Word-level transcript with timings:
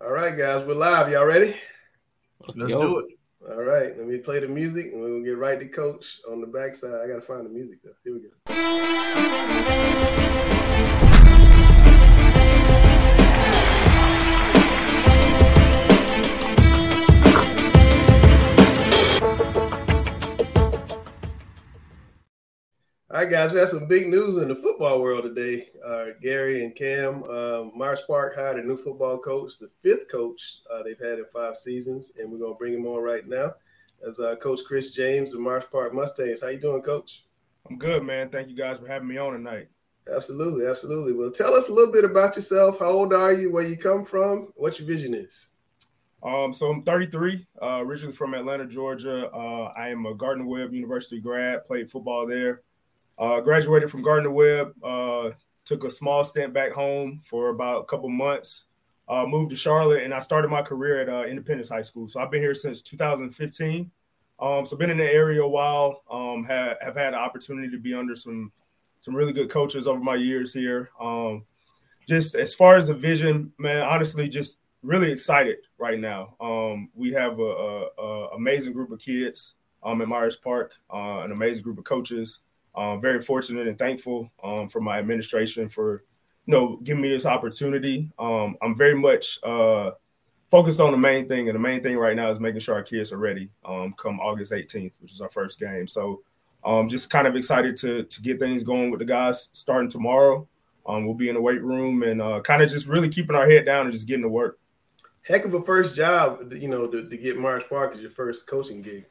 All 0.00 0.12
right, 0.12 0.38
guys, 0.38 0.64
we're 0.64 0.74
live. 0.74 1.10
Y'all 1.10 1.24
ready? 1.24 1.56
Let's, 2.42 2.54
Let's 2.54 2.72
do 2.72 3.00
it. 3.00 3.06
All 3.50 3.64
right, 3.64 3.98
let 3.98 4.06
me 4.06 4.18
play 4.18 4.38
the 4.38 4.46
music 4.46 4.92
and 4.92 5.02
we'll 5.02 5.24
get 5.24 5.36
right 5.36 5.58
to 5.58 5.66
coach 5.66 6.20
on 6.30 6.40
the 6.40 6.46
backside. 6.46 7.00
I 7.00 7.08
got 7.08 7.16
to 7.16 7.20
find 7.20 7.44
the 7.44 7.50
music 7.50 7.80
though. 7.82 7.90
Here 8.04 8.14
we 8.14 8.20
go. 8.20 10.14
All 23.18 23.24
right, 23.24 23.32
guys, 23.32 23.52
we 23.52 23.58
have 23.58 23.70
some 23.70 23.88
big 23.88 24.06
news 24.06 24.36
in 24.36 24.46
the 24.46 24.54
football 24.54 25.02
world 25.02 25.24
today. 25.24 25.70
Uh, 25.84 26.04
Gary 26.22 26.64
and 26.64 26.72
Cam, 26.72 27.24
uh, 27.24 27.64
Myers 27.76 28.02
Park 28.06 28.36
hired 28.36 28.60
a 28.60 28.62
new 28.62 28.76
football 28.76 29.18
coach, 29.18 29.58
the 29.58 29.68
fifth 29.82 30.08
coach 30.08 30.58
uh, 30.72 30.84
they've 30.84 31.00
had 31.00 31.18
in 31.18 31.24
five 31.32 31.56
seasons, 31.56 32.12
and 32.16 32.30
we're 32.30 32.38
going 32.38 32.54
to 32.54 32.56
bring 32.56 32.74
him 32.74 32.86
on 32.86 33.02
right 33.02 33.26
now 33.26 33.54
as 34.06 34.20
uh, 34.20 34.36
Coach 34.36 34.60
Chris 34.64 34.92
James 34.92 35.34
of 35.34 35.40
Myers 35.40 35.64
Park 35.72 35.92
Mustangs. 35.92 36.42
How 36.42 36.46
you 36.46 36.60
doing, 36.60 36.80
Coach? 36.80 37.24
I'm 37.68 37.76
good, 37.76 38.04
man. 38.04 38.28
Thank 38.28 38.50
you 38.50 38.54
guys 38.54 38.78
for 38.78 38.86
having 38.86 39.08
me 39.08 39.18
on 39.18 39.32
tonight. 39.32 39.66
Absolutely, 40.14 40.66
absolutely. 40.66 41.12
Well, 41.12 41.32
tell 41.32 41.54
us 41.54 41.70
a 41.70 41.72
little 41.72 41.92
bit 41.92 42.04
about 42.04 42.36
yourself. 42.36 42.78
How 42.78 42.90
old 42.90 43.12
are 43.12 43.32
you? 43.32 43.50
Where 43.50 43.66
you 43.66 43.76
come 43.76 44.04
from? 44.04 44.52
What 44.54 44.78
your 44.78 44.86
vision 44.86 45.12
is? 45.14 45.48
Um, 46.22 46.52
so 46.52 46.70
I'm 46.70 46.84
33, 46.84 47.48
uh, 47.60 47.80
originally 47.82 48.14
from 48.14 48.34
Atlanta, 48.34 48.64
Georgia. 48.64 49.28
Uh, 49.32 49.72
I 49.76 49.88
am 49.88 50.06
a 50.06 50.14
Gardner 50.14 50.46
Webb 50.46 50.72
University 50.72 51.20
grad. 51.20 51.64
Played 51.64 51.90
football 51.90 52.24
there 52.24 52.62
uh, 53.18 53.40
graduated 53.40 53.90
from 53.90 54.02
Gardner 54.02 54.30
Webb, 54.30 54.72
uh, 54.82 55.30
took 55.64 55.84
a 55.84 55.90
small 55.90 56.24
stint 56.24 56.52
back 56.52 56.72
home 56.72 57.20
for 57.22 57.50
about 57.50 57.82
a 57.82 57.84
couple 57.84 58.08
months, 58.08 58.66
uh, 59.08 59.26
moved 59.26 59.50
to 59.50 59.56
Charlotte, 59.56 60.02
and 60.02 60.14
I 60.14 60.20
started 60.20 60.48
my 60.48 60.62
career 60.62 61.00
at 61.00 61.08
uh, 61.08 61.28
Independence 61.28 61.68
High 61.68 61.82
School. 61.82 62.08
So 62.08 62.20
I've 62.20 62.30
been 62.30 62.42
here 62.42 62.54
since 62.54 62.80
2015. 62.82 63.90
Um, 64.40 64.64
so 64.64 64.76
been 64.76 64.90
in 64.90 64.98
the 64.98 65.04
area 65.04 65.42
a 65.42 65.48
while. 65.48 66.02
Um, 66.10 66.44
have, 66.44 66.76
have 66.80 66.96
had 66.96 67.12
the 67.12 67.18
opportunity 67.18 67.70
to 67.70 67.78
be 67.78 67.94
under 67.94 68.14
some 68.14 68.52
some 69.00 69.14
really 69.14 69.32
good 69.32 69.48
coaches 69.48 69.86
over 69.86 70.00
my 70.00 70.16
years 70.16 70.52
here. 70.52 70.90
Um, 71.00 71.44
just 72.08 72.34
as 72.34 72.54
far 72.54 72.76
as 72.76 72.88
the 72.88 72.94
vision, 72.94 73.52
man, 73.58 73.82
honestly, 73.82 74.28
just 74.28 74.58
really 74.82 75.12
excited 75.12 75.58
right 75.78 76.00
now. 76.00 76.34
Um, 76.40 76.88
we 76.94 77.12
have 77.12 77.38
a, 77.38 77.42
a, 77.42 77.88
a, 77.98 78.28
amazing 78.36 78.72
group 78.72 78.90
of 78.90 78.98
kids 78.98 79.54
um, 79.84 80.02
at 80.02 80.08
Myers 80.08 80.36
Park, 80.36 80.74
uh, 80.92 81.20
an 81.20 81.30
amazing 81.30 81.62
group 81.62 81.78
of 81.78 81.84
coaches 81.84 82.40
um, 82.78 83.00
very 83.00 83.20
fortunate 83.20 83.66
and 83.66 83.76
thankful 83.76 84.30
um, 84.44 84.68
for 84.68 84.80
my 84.80 84.98
administration 84.98 85.68
for 85.68 86.04
you 86.46 86.54
know 86.54 86.76
giving 86.84 87.02
me 87.02 87.10
this 87.10 87.26
opportunity. 87.26 88.10
Um, 88.18 88.56
I'm 88.62 88.76
very 88.76 88.94
much 88.94 89.38
uh, 89.42 89.90
focused 90.50 90.80
on 90.80 90.92
the 90.92 90.98
main 90.98 91.28
thing, 91.28 91.48
and 91.48 91.56
the 91.56 91.60
main 91.60 91.82
thing 91.82 91.96
right 91.96 92.14
now 92.14 92.30
is 92.30 92.38
making 92.38 92.60
sure 92.60 92.76
our 92.76 92.82
kids 92.82 93.12
are 93.12 93.18
ready 93.18 93.50
um, 93.64 93.94
come 93.98 94.20
August 94.20 94.52
18th, 94.52 94.92
which 95.00 95.12
is 95.12 95.20
our 95.20 95.28
first 95.28 95.58
game. 95.58 95.88
So 95.88 96.22
um, 96.64 96.88
just 96.88 97.10
kind 97.10 97.26
of 97.26 97.34
excited 97.34 97.76
to 97.78 98.04
to 98.04 98.22
get 98.22 98.38
things 98.38 98.62
going 98.62 98.90
with 98.90 99.00
the 99.00 99.06
guys 99.06 99.48
starting 99.52 99.90
tomorrow. 99.90 100.48
Um, 100.86 101.04
we'll 101.04 101.14
be 101.14 101.28
in 101.28 101.34
the 101.34 101.40
weight 101.40 101.62
room 101.62 102.02
and 102.04 102.22
uh, 102.22 102.40
kind 102.40 102.62
of 102.62 102.70
just 102.70 102.86
really 102.86 103.10
keeping 103.10 103.36
our 103.36 103.48
head 103.48 103.66
down 103.66 103.86
and 103.86 103.92
just 103.92 104.08
getting 104.08 104.22
to 104.22 104.28
work. 104.28 104.58
Heck 105.22 105.44
of 105.44 105.52
a 105.52 105.62
first 105.62 105.94
job, 105.94 106.50
you 106.54 106.68
know, 106.68 106.86
to, 106.86 107.06
to 107.06 107.16
get 107.18 107.38
Myers 107.38 107.64
Park 107.68 107.94
as 107.94 108.00
your 108.00 108.10
first 108.10 108.46
coaching 108.46 108.80
gig. 108.80 109.04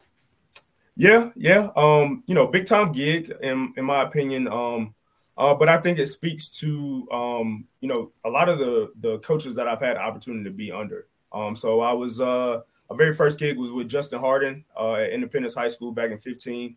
Yeah, 0.97 1.29
yeah. 1.35 1.69
Um, 1.75 2.23
you 2.25 2.33
know, 2.33 2.47
big 2.47 2.65
time 2.65 2.91
gig 2.91 3.31
in 3.41 3.73
in 3.77 3.85
my 3.85 4.01
opinion. 4.01 4.47
Um, 4.47 4.95
uh, 5.37 5.53
but 5.53 5.69
I 5.69 5.77
think 5.77 5.99
it 5.99 6.07
speaks 6.07 6.49
to 6.59 7.07
um, 7.11 7.65
you 7.81 7.87
know, 7.87 8.11
a 8.25 8.29
lot 8.29 8.49
of 8.49 8.57
the 8.57 8.91
the 8.99 9.19
coaches 9.19 9.53
that 9.55 9.67
I've 9.67 9.79
had 9.79 9.97
opportunity 9.97 10.43
to 10.45 10.51
be 10.51 10.71
under. 10.71 11.07
Um, 11.31 11.55
so 11.55 11.81
I 11.81 11.93
was 11.93 12.19
uh 12.19 12.61
my 12.89 12.97
very 12.97 13.13
first 13.13 13.37
gig 13.37 13.57
was 13.57 13.71
with 13.71 13.89
Justin 13.89 14.19
Hardin 14.19 14.65
uh, 14.79 14.93
at 14.93 15.11
Independence 15.11 15.53
High 15.53 15.67
School 15.67 15.91
back 15.91 16.11
in 16.11 16.19
15. 16.19 16.75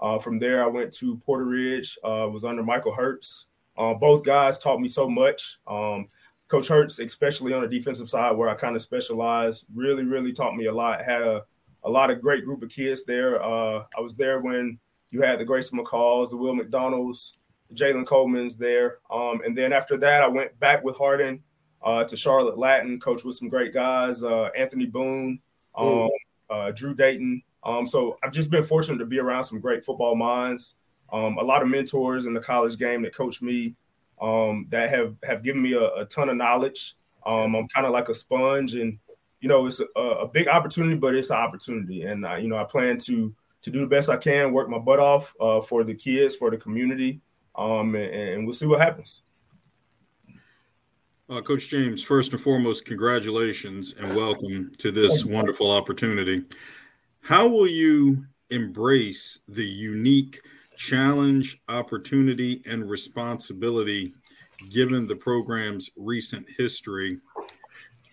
Uh, 0.00 0.18
from 0.18 0.38
there, 0.38 0.64
I 0.64 0.66
went 0.66 0.92
to 0.94 1.18
Porter 1.18 1.44
Ridge, 1.44 1.98
uh, 2.02 2.26
was 2.32 2.44
under 2.44 2.62
Michael 2.62 2.94
Hertz. 2.94 3.46
Uh, 3.76 3.92
both 3.94 4.24
guys 4.24 4.58
taught 4.58 4.80
me 4.80 4.88
so 4.88 5.08
much. 5.08 5.58
Um, 5.66 6.08
Coach 6.48 6.66
Hertz, 6.66 6.98
especially 6.98 7.52
on 7.52 7.60
the 7.60 7.68
defensive 7.68 8.08
side, 8.08 8.36
where 8.36 8.48
I 8.48 8.54
kind 8.54 8.74
of 8.74 8.80
specialized, 8.82 9.66
really, 9.74 10.04
really 10.04 10.32
taught 10.32 10.56
me 10.56 10.64
a 10.64 10.72
lot. 10.72 11.04
Had 11.04 11.20
a 11.20 11.44
a 11.84 11.90
lot 11.90 12.10
of 12.10 12.20
great 12.20 12.44
group 12.44 12.62
of 12.62 12.70
kids 12.70 13.04
there. 13.04 13.42
Uh, 13.42 13.84
I 13.96 14.00
was 14.00 14.14
there 14.14 14.40
when 14.40 14.78
you 15.10 15.22
had 15.22 15.38
the 15.38 15.44
Grayson 15.44 15.78
McCalls, 15.78 16.30
the 16.30 16.36
Will 16.36 16.54
McDonald's, 16.54 17.38
Jalen 17.74 18.06
Coleman's 18.06 18.56
there. 18.56 18.98
Um, 19.10 19.40
and 19.44 19.56
then 19.56 19.72
after 19.72 19.96
that, 19.98 20.22
I 20.22 20.28
went 20.28 20.58
back 20.60 20.82
with 20.84 20.96
Hardin 20.96 21.42
uh, 21.82 22.04
to 22.04 22.16
Charlotte 22.16 22.58
Latin, 22.58 23.00
coach 23.00 23.24
with 23.24 23.36
some 23.36 23.48
great 23.48 23.72
guys, 23.72 24.22
uh, 24.22 24.50
Anthony 24.56 24.86
Boone, 24.86 25.40
um, 25.74 26.10
uh, 26.48 26.70
Drew 26.72 26.94
Dayton. 26.94 27.42
Um, 27.62 27.86
so 27.86 28.18
I've 28.22 28.32
just 28.32 28.50
been 28.50 28.64
fortunate 28.64 28.98
to 28.98 29.06
be 29.06 29.18
around 29.18 29.44
some 29.44 29.60
great 29.60 29.84
football 29.84 30.16
minds, 30.16 30.74
um, 31.12 31.38
a 31.38 31.42
lot 31.42 31.62
of 31.62 31.68
mentors 31.68 32.26
in 32.26 32.34
the 32.34 32.40
college 32.40 32.76
game 32.76 33.02
that 33.02 33.14
coach 33.14 33.42
me 33.42 33.74
um, 34.20 34.66
that 34.70 34.90
have, 34.90 35.14
have 35.24 35.42
given 35.42 35.62
me 35.62 35.72
a, 35.72 35.94
a 35.94 36.04
ton 36.06 36.28
of 36.28 36.36
knowledge. 36.36 36.94
Um, 37.26 37.54
I'm 37.54 37.68
kind 37.68 37.86
of 37.86 37.92
like 37.92 38.08
a 38.08 38.14
sponge 38.14 38.74
and 38.74 38.98
you 39.40 39.48
know, 39.48 39.66
it's 39.66 39.80
a, 39.80 40.00
a 40.00 40.28
big 40.28 40.48
opportunity, 40.48 40.96
but 40.96 41.14
it's 41.14 41.30
an 41.30 41.36
opportunity, 41.36 42.02
and 42.02 42.24
uh, 42.26 42.36
you 42.36 42.48
know, 42.48 42.56
I 42.56 42.64
plan 42.64 42.98
to 42.98 43.34
to 43.62 43.70
do 43.70 43.80
the 43.80 43.86
best 43.86 44.08
I 44.08 44.16
can, 44.16 44.52
work 44.52 44.70
my 44.70 44.78
butt 44.78 45.00
off 45.00 45.34
uh, 45.40 45.60
for 45.60 45.84
the 45.84 45.94
kids, 45.94 46.36
for 46.36 46.50
the 46.50 46.56
community, 46.56 47.20
um, 47.56 47.94
and, 47.94 48.14
and 48.14 48.44
we'll 48.44 48.54
see 48.54 48.66
what 48.66 48.80
happens. 48.80 49.22
Uh, 51.28 51.40
Coach 51.40 51.68
James, 51.68 52.02
first 52.02 52.32
and 52.32 52.40
foremost, 52.40 52.84
congratulations 52.84 53.94
and 54.00 54.16
welcome 54.16 54.72
to 54.78 54.90
this 54.90 55.24
wonderful 55.24 55.70
opportunity. 55.70 56.42
How 57.20 57.46
will 57.46 57.68
you 57.68 58.24
embrace 58.50 59.38
the 59.46 59.64
unique 59.64 60.40
challenge, 60.76 61.60
opportunity, 61.68 62.62
and 62.68 62.88
responsibility 62.88 64.12
given 64.70 65.06
the 65.06 65.14
program's 65.14 65.90
recent 65.96 66.46
history 66.56 67.16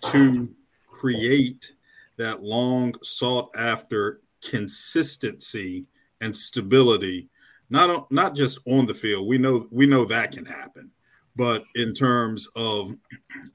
to 0.04 0.56
create 0.98 1.74
that 2.18 2.44
long 2.44 2.94
sought 3.04 3.50
after 3.56 4.22
consistency 4.42 5.86
and 6.22 6.36
stability 6.36 7.30
not 7.70 8.12
not 8.12 8.36
just 8.36 8.60
on 8.66 8.86
the 8.86 8.94
field. 8.94 9.28
We 9.28 9.38
know 9.38 9.68
we 9.72 9.86
know 9.86 10.06
that 10.06 10.32
can 10.32 10.46
happen. 10.46 10.92
But 11.36 11.64
in 11.76 11.94
terms 11.94 12.48
of 12.56 12.96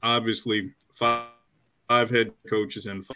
obviously 0.02 0.72
five, 0.94 1.26
five 1.88 2.10
head 2.10 2.32
coaches 2.48 2.86
and 2.86 3.06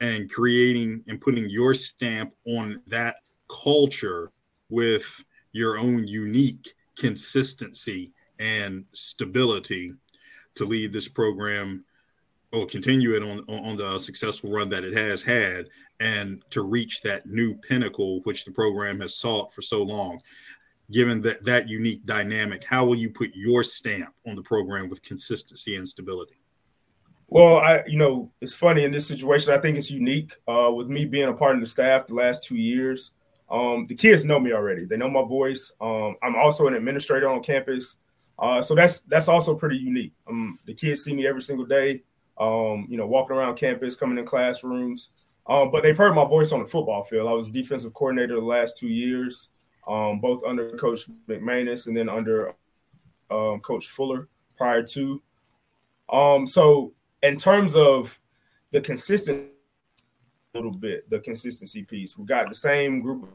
and 0.00 0.30
creating 0.30 1.04
and 1.08 1.20
putting 1.20 1.48
your 1.48 1.74
stamp 1.74 2.32
on 2.46 2.82
that 2.86 3.16
culture 3.48 4.30
with 4.70 5.24
your 5.52 5.78
own 5.78 6.06
unique 6.06 6.74
consistency 6.96 8.12
and 8.38 8.84
stability 8.92 9.92
to 10.54 10.64
lead 10.64 10.92
this 10.92 11.08
program 11.08 11.84
or 12.52 12.66
continue 12.66 13.14
it 13.14 13.22
on 13.22 13.40
on 13.48 13.76
the 13.76 13.98
successful 13.98 14.50
run 14.50 14.68
that 14.70 14.84
it 14.84 14.94
has 14.94 15.22
had 15.22 15.68
and 16.00 16.42
to 16.50 16.62
reach 16.62 17.00
that 17.02 17.26
new 17.26 17.54
pinnacle 17.54 18.20
which 18.20 18.44
the 18.44 18.50
program 18.50 19.00
has 19.00 19.14
sought 19.14 19.52
for 19.52 19.62
so 19.62 19.82
long. 19.82 20.20
Given 20.90 21.20
that 21.22 21.44
that 21.44 21.68
unique 21.68 22.04
dynamic 22.06 22.64
how 22.64 22.86
will 22.86 22.96
you 22.96 23.10
put 23.10 23.30
your 23.34 23.62
stamp 23.62 24.14
on 24.26 24.36
the 24.36 24.42
program 24.42 24.88
with 24.88 25.02
consistency 25.02 25.76
and 25.76 25.86
stability? 25.86 26.40
Well 27.28 27.58
i 27.58 27.82
you 27.86 27.98
know 27.98 28.32
it's 28.40 28.54
funny 28.54 28.84
in 28.84 28.92
this 28.92 29.06
situation 29.06 29.52
i 29.52 29.58
think 29.58 29.76
it's 29.76 29.90
unique 29.90 30.34
uh, 30.46 30.72
with 30.74 30.88
me 30.88 31.04
being 31.04 31.28
a 31.28 31.34
part 31.34 31.54
of 31.54 31.60
the 31.60 31.66
staff 31.66 32.06
the 32.06 32.14
last 32.14 32.44
two 32.44 32.56
years. 32.56 33.12
Um, 33.50 33.86
the 33.86 33.94
kids 33.94 34.26
know 34.26 34.38
me 34.38 34.52
already. 34.52 34.84
They 34.84 34.98
know 34.98 35.08
my 35.08 35.24
voice. 35.24 35.72
Um, 35.80 36.16
i'm 36.22 36.36
also 36.36 36.66
an 36.66 36.74
administrator 36.74 37.28
on 37.28 37.42
campus. 37.42 37.98
Uh, 38.38 38.62
so 38.62 38.74
that's 38.74 39.00
that's 39.00 39.28
also 39.28 39.54
pretty 39.54 39.76
unique. 39.76 40.12
Um, 40.26 40.58
the 40.64 40.72
kids 40.72 41.04
see 41.04 41.12
me 41.12 41.26
every 41.26 41.42
single 41.42 41.66
day 41.66 42.02
um, 42.38 42.86
you 42.88 42.96
know, 42.96 43.06
walking 43.06 43.36
around 43.36 43.56
campus, 43.56 43.96
coming 43.96 44.18
in 44.18 44.24
classrooms. 44.24 45.10
Um, 45.46 45.70
but 45.70 45.82
they've 45.82 45.96
heard 45.96 46.14
my 46.14 46.26
voice 46.26 46.52
on 46.52 46.60
the 46.60 46.68
football 46.68 47.02
field. 47.02 47.28
I 47.28 47.32
was 47.32 47.48
defensive 47.48 47.94
coordinator 47.94 48.34
the 48.34 48.40
last 48.42 48.76
two 48.76 48.88
years, 48.88 49.48
um, 49.86 50.20
both 50.20 50.42
under 50.44 50.68
Coach 50.70 51.06
McManus 51.28 51.86
and 51.86 51.96
then 51.96 52.08
under 52.08 52.54
um, 53.30 53.60
Coach 53.60 53.88
Fuller 53.88 54.28
prior 54.56 54.82
to. 54.82 55.22
Um, 56.10 56.46
so, 56.46 56.92
in 57.22 57.38
terms 57.38 57.74
of 57.74 58.18
the 58.72 58.80
consistent, 58.80 59.48
little 60.54 60.70
bit, 60.70 61.08
the 61.08 61.20
consistency 61.20 61.82
piece, 61.82 62.18
we've 62.18 62.26
got 62.26 62.48
the 62.48 62.54
same 62.54 63.00
group 63.00 63.28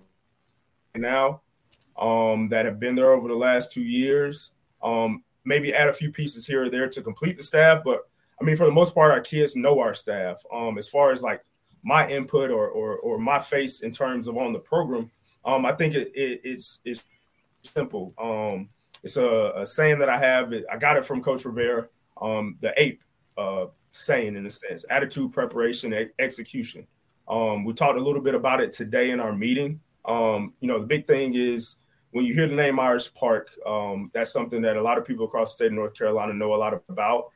now 0.96 1.42
um, 1.98 2.48
that 2.50 2.66
have 2.66 2.80
been 2.80 2.96
there 2.96 3.12
over 3.12 3.28
the 3.28 3.36
last 3.36 3.72
two 3.72 3.84
years. 3.84 4.52
Um, 4.84 5.24
maybe 5.46 5.74
add 5.74 5.90
a 5.90 5.94
few 5.94 6.12
pieces 6.12 6.46
here 6.46 6.64
or 6.64 6.70
there 6.70 6.88
to 6.90 7.02
complete 7.02 7.38
the 7.38 7.44
staff, 7.44 7.82
but 7.84 8.10
I 8.44 8.46
mean, 8.46 8.58
for 8.58 8.66
the 8.66 8.74
most 8.74 8.94
part, 8.94 9.14
our 9.14 9.22
kids 9.22 9.56
know 9.56 9.80
our 9.80 9.96
staff. 9.96 10.44
Um, 10.54 10.78
as 10.78 10.90
far 10.90 11.14
as 11.14 11.24
like 11.24 11.42
my 11.82 12.06
input 12.10 12.52
or 12.52 12.68
or, 12.68 12.98
or 12.98 13.18
my 13.18 13.40
face 13.40 13.80
in 13.80 13.94
terms 13.94 14.28
of 14.28 14.36
on 14.36 14.52
the 14.52 14.60
program, 14.60 15.10
um, 15.46 15.66
I 15.66 15.72
think 15.72 15.96
it, 15.96 16.12
it, 16.14 16.42
it's 16.44 16.82
it's 16.84 17.06
simple. 17.62 18.14
Um, 18.22 18.68
it's 19.02 19.16
a, 19.16 19.54
a, 19.56 19.66
saying 19.66 20.00
that 20.00 20.10
I 20.10 20.18
have. 20.18 20.54
I 20.70 20.76
got 20.76 20.98
it 20.98 21.06
from 21.06 21.24
Coach 21.24 21.46
Rivera. 21.46 21.88
Um, 22.22 22.58
the 22.60 22.74
ape, 22.76 23.02
uh, 23.38 23.68
saying 23.92 24.36
in 24.36 24.46
a 24.46 24.50
sense: 24.50 24.86
attitude, 24.90 25.32
preparation, 25.32 26.10
execution. 26.20 26.86
Um, 27.30 27.64
we 27.64 27.72
talked 27.72 27.98
a 27.98 28.04
little 28.04 28.22
bit 28.22 28.36
about 28.36 28.60
it 28.60 28.74
today 28.74 29.12
in 29.12 29.22
our 29.22 29.34
meeting. 29.34 29.80
Um, 30.04 30.54
you 30.60 30.68
know, 30.68 30.80
the 30.80 30.86
big 30.86 31.08
thing 31.08 31.36
is 31.36 31.78
when 32.12 32.26
you 32.26 32.34
hear 32.34 32.50
the 32.50 32.56
name 32.56 32.76
Myers 32.76 33.08
Park, 33.08 33.52
um, 33.66 34.12
that's 34.14 34.34
something 34.34 34.62
that 34.64 34.76
a 34.76 34.82
lot 34.82 34.98
of 34.98 35.06
people 35.06 35.28
across 35.28 35.54
the 35.54 35.56
state 35.56 35.68
of 35.68 35.74
North 35.74 35.94
Carolina 35.94 36.34
know 36.34 36.54
a 36.54 36.58
lot 36.58 36.74
about. 36.90 37.28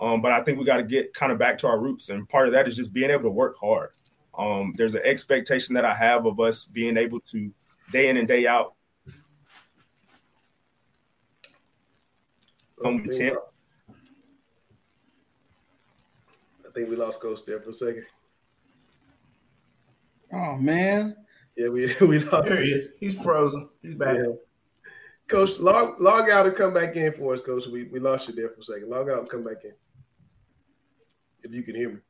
Um, 0.00 0.22
but 0.22 0.32
I 0.32 0.42
think 0.42 0.58
we 0.58 0.64
got 0.64 0.76
to 0.76 0.84
get 0.84 1.12
kind 1.12 1.32
of 1.32 1.38
back 1.38 1.58
to 1.58 1.66
our 1.66 1.78
roots, 1.78 2.08
and 2.08 2.28
part 2.28 2.46
of 2.46 2.52
that 2.54 2.68
is 2.68 2.76
just 2.76 2.92
being 2.92 3.10
able 3.10 3.24
to 3.24 3.30
work 3.30 3.56
hard. 3.58 3.90
Um, 4.38 4.72
there's 4.76 4.94
an 4.94 5.02
expectation 5.04 5.74
that 5.74 5.84
I 5.84 5.94
have 5.94 6.24
of 6.24 6.38
us 6.38 6.64
being 6.64 6.96
able 6.96 7.20
to 7.20 7.52
day 7.90 8.08
in 8.08 8.16
and 8.16 8.28
day 8.28 8.46
out 8.46 8.74
come 12.82 13.04
I 16.66 16.70
think 16.74 16.90
we 16.90 16.96
lost 16.96 17.20
Coach 17.20 17.44
there 17.46 17.60
for 17.60 17.70
a 17.70 17.74
second. 17.74 18.06
Oh 20.32 20.56
man. 20.56 21.16
Yeah, 21.56 21.68
we 21.68 21.92
we 22.00 22.18
lost. 22.20 22.48
There 22.48 22.62
he 22.62 22.70
is. 22.70 22.88
He's 23.00 23.20
frozen. 23.20 23.68
He's 23.82 23.94
back. 23.94 24.16
Yeah. 24.16 24.32
Coach, 25.26 25.58
log 25.58 26.00
log 26.00 26.30
out 26.30 26.46
and 26.46 26.54
come 26.54 26.72
back 26.72 26.96
in 26.96 27.12
for 27.12 27.34
us, 27.34 27.40
Coach. 27.40 27.66
We 27.66 27.84
we 27.84 27.98
lost 27.98 28.28
you 28.28 28.34
there 28.34 28.50
for 28.50 28.60
a 28.60 28.64
second. 28.64 28.88
Log 28.88 29.08
out 29.08 29.18
and 29.20 29.28
come 29.28 29.44
back 29.44 29.64
in. 29.64 29.72
If 31.48 31.54
you 31.54 31.62
can 31.62 31.74
hear 31.74 32.02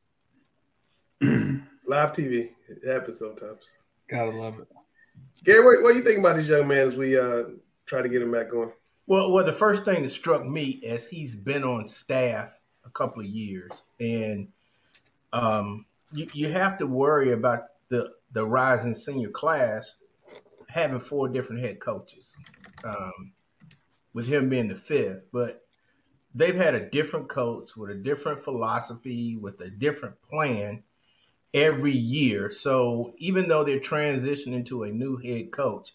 me. 1.21 1.61
Live 1.87 2.11
TV. 2.11 2.49
It 2.67 2.85
happens 2.85 3.19
sometimes. 3.19 3.71
Gotta 4.09 4.31
love 4.31 4.59
it. 4.59 4.67
Gary, 5.45 5.63
what, 5.63 5.81
what 5.81 5.93
do 5.93 5.97
you 5.97 6.03
think 6.03 6.19
about 6.19 6.35
this 6.35 6.49
young 6.49 6.67
man 6.67 6.89
as 6.89 6.95
we 6.95 7.17
uh, 7.17 7.43
try 7.85 8.01
to 8.01 8.09
get 8.09 8.21
him 8.21 8.33
back 8.33 8.51
going? 8.51 8.71
Well, 9.07 9.31
well, 9.31 9.45
the 9.45 9.53
first 9.53 9.85
thing 9.85 10.03
that 10.03 10.11
struck 10.11 10.45
me 10.45 10.81
as 10.85 11.07
he's 11.07 11.35
been 11.35 11.63
on 11.63 11.87
staff 11.87 12.59
a 12.85 12.89
couple 12.89 13.21
of 13.21 13.29
years, 13.29 13.83
and 14.01 14.49
um, 15.31 15.85
you, 16.11 16.27
you 16.33 16.51
have 16.51 16.77
to 16.79 16.85
worry 16.85 17.31
about 17.31 17.61
the 17.87 18.11
the 18.33 18.45
rising 18.45 18.93
senior 18.93 19.29
class 19.29 19.95
having 20.67 20.99
four 20.99 21.29
different 21.29 21.63
head 21.63 21.79
coaches, 21.79 22.35
um, 22.83 23.31
with 24.13 24.27
him 24.27 24.49
being 24.49 24.67
the 24.67 24.75
fifth. 24.75 25.23
But 25.31 25.63
they've 26.35 26.55
had 26.55 26.75
a 26.75 26.89
different 26.89 27.27
coach 27.27 27.75
with 27.75 27.89
a 27.91 27.95
different 27.95 28.43
philosophy, 28.43 29.35
with 29.35 29.59
a 29.61 29.69
different 29.69 30.21
plan 30.21 30.83
every 31.53 31.91
year. 31.91 32.51
So 32.51 33.13
even 33.17 33.47
though 33.47 33.63
they're 33.63 33.79
transitioning 33.79 34.65
to 34.67 34.83
a 34.83 34.91
new 34.91 35.17
head 35.17 35.51
coach, 35.51 35.93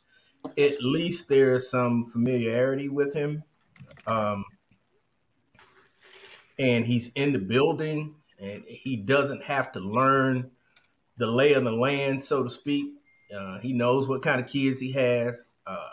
at 0.59 0.83
least 0.83 1.29
there's 1.29 1.71
some 1.71 2.05
familiarity 2.05 2.89
with 2.89 3.15
him. 3.15 3.43
Um, 4.07 4.45
and 6.59 6.85
he's 6.85 7.09
in 7.15 7.33
the 7.33 7.39
building 7.39 8.15
and 8.39 8.65
he 8.67 8.97
doesn't 8.97 9.43
have 9.43 9.73
to 9.73 9.81
learn 9.81 10.51
the 11.17 11.27
lay 11.27 11.55
of 11.55 11.65
the 11.65 11.73
land, 11.73 12.23
so 12.23 12.43
to 12.43 12.51
speak. 12.51 12.93
Uh, 13.35 13.59
he 13.61 13.73
knows 13.73 14.07
what 14.07 14.23
kind 14.23 14.41
of 14.41 14.47
kids 14.47 14.81
he 14.81 14.93
has. 14.93 15.45
Uh, 15.67 15.89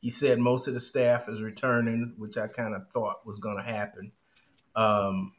he 0.00 0.10
said 0.10 0.38
most 0.38 0.68
of 0.68 0.74
the 0.74 0.80
staff 0.80 1.28
is 1.28 1.42
returning, 1.42 2.14
which 2.18 2.36
I 2.36 2.46
kind 2.46 2.74
of 2.74 2.88
thought 2.90 3.26
was 3.26 3.38
going 3.38 3.56
to 3.56 3.62
happen. 3.62 4.12
Um, 4.76 5.32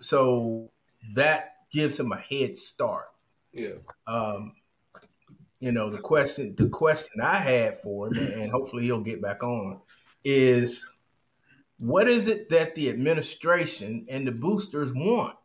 so 0.00 0.70
that 1.14 1.56
gives 1.72 1.98
him 1.98 2.12
a 2.12 2.18
head 2.18 2.58
start. 2.58 3.06
Yeah. 3.52 3.76
Um, 4.06 4.52
you 5.60 5.72
know, 5.72 5.88
the 5.90 5.98
question 5.98 6.54
the 6.56 6.68
question 6.68 7.20
I 7.20 7.36
had 7.36 7.80
for 7.80 8.08
him, 8.12 8.40
and 8.40 8.50
hopefully 8.50 8.84
he'll 8.84 9.00
get 9.00 9.22
back 9.22 9.42
on, 9.42 9.80
is 10.24 10.86
what 11.78 12.08
is 12.08 12.28
it 12.28 12.50
that 12.50 12.74
the 12.74 12.90
administration 12.90 14.06
and 14.08 14.26
the 14.26 14.32
boosters 14.32 14.92
want? 14.92 15.36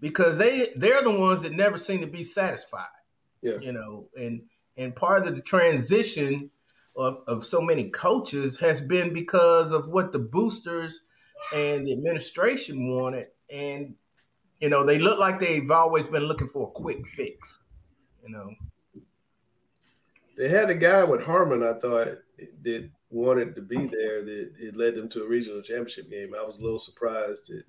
because 0.00 0.38
they 0.38 0.72
they're 0.76 1.02
the 1.02 1.10
ones 1.10 1.42
that 1.42 1.52
never 1.52 1.78
seem 1.78 2.00
to 2.00 2.06
be 2.06 2.22
satisfied. 2.22 2.86
Yeah. 3.42 3.58
You 3.60 3.72
know, 3.72 4.08
and 4.16 4.42
and 4.76 4.94
part 4.94 5.26
of 5.26 5.34
the 5.34 5.42
transition 5.42 6.50
of, 6.98 7.22
of 7.26 7.46
so 7.46 7.60
many 7.60 7.90
coaches 7.90 8.58
has 8.58 8.80
been 8.80 9.12
because 9.12 9.72
of 9.72 9.88
what 9.88 10.12
the 10.12 10.18
boosters 10.18 11.02
and 11.54 11.86
the 11.86 11.92
administration 11.92 12.92
wanted. 12.94 13.28
And, 13.50 13.94
you 14.60 14.68
know, 14.68 14.84
they 14.84 14.98
look 14.98 15.18
like 15.18 15.38
they've 15.38 15.70
always 15.70 16.08
been 16.08 16.24
looking 16.24 16.48
for 16.48 16.68
a 16.68 16.70
quick 16.70 17.06
fix, 17.06 17.60
you 18.22 18.30
know. 18.30 18.50
They 20.36 20.48
had 20.48 20.70
a 20.70 20.74
guy 20.74 21.02
with 21.04 21.22
Harmon, 21.22 21.62
I 21.62 21.72
thought, 21.74 22.18
that 22.62 22.90
wanted 23.10 23.54
to 23.54 23.62
be 23.62 23.76
there 23.76 24.24
that 24.24 24.50
it 24.58 24.76
led 24.76 24.94
them 24.94 25.08
to 25.08 25.22
a 25.22 25.28
regional 25.28 25.62
championship 25.62 26.10
game. 26.10 26.34
I 26.38 26.44
was 26.44 26.58
a 26.58 26.62
little 26.62 26.78
surprised 26.78 27.48
that 27.48 27.62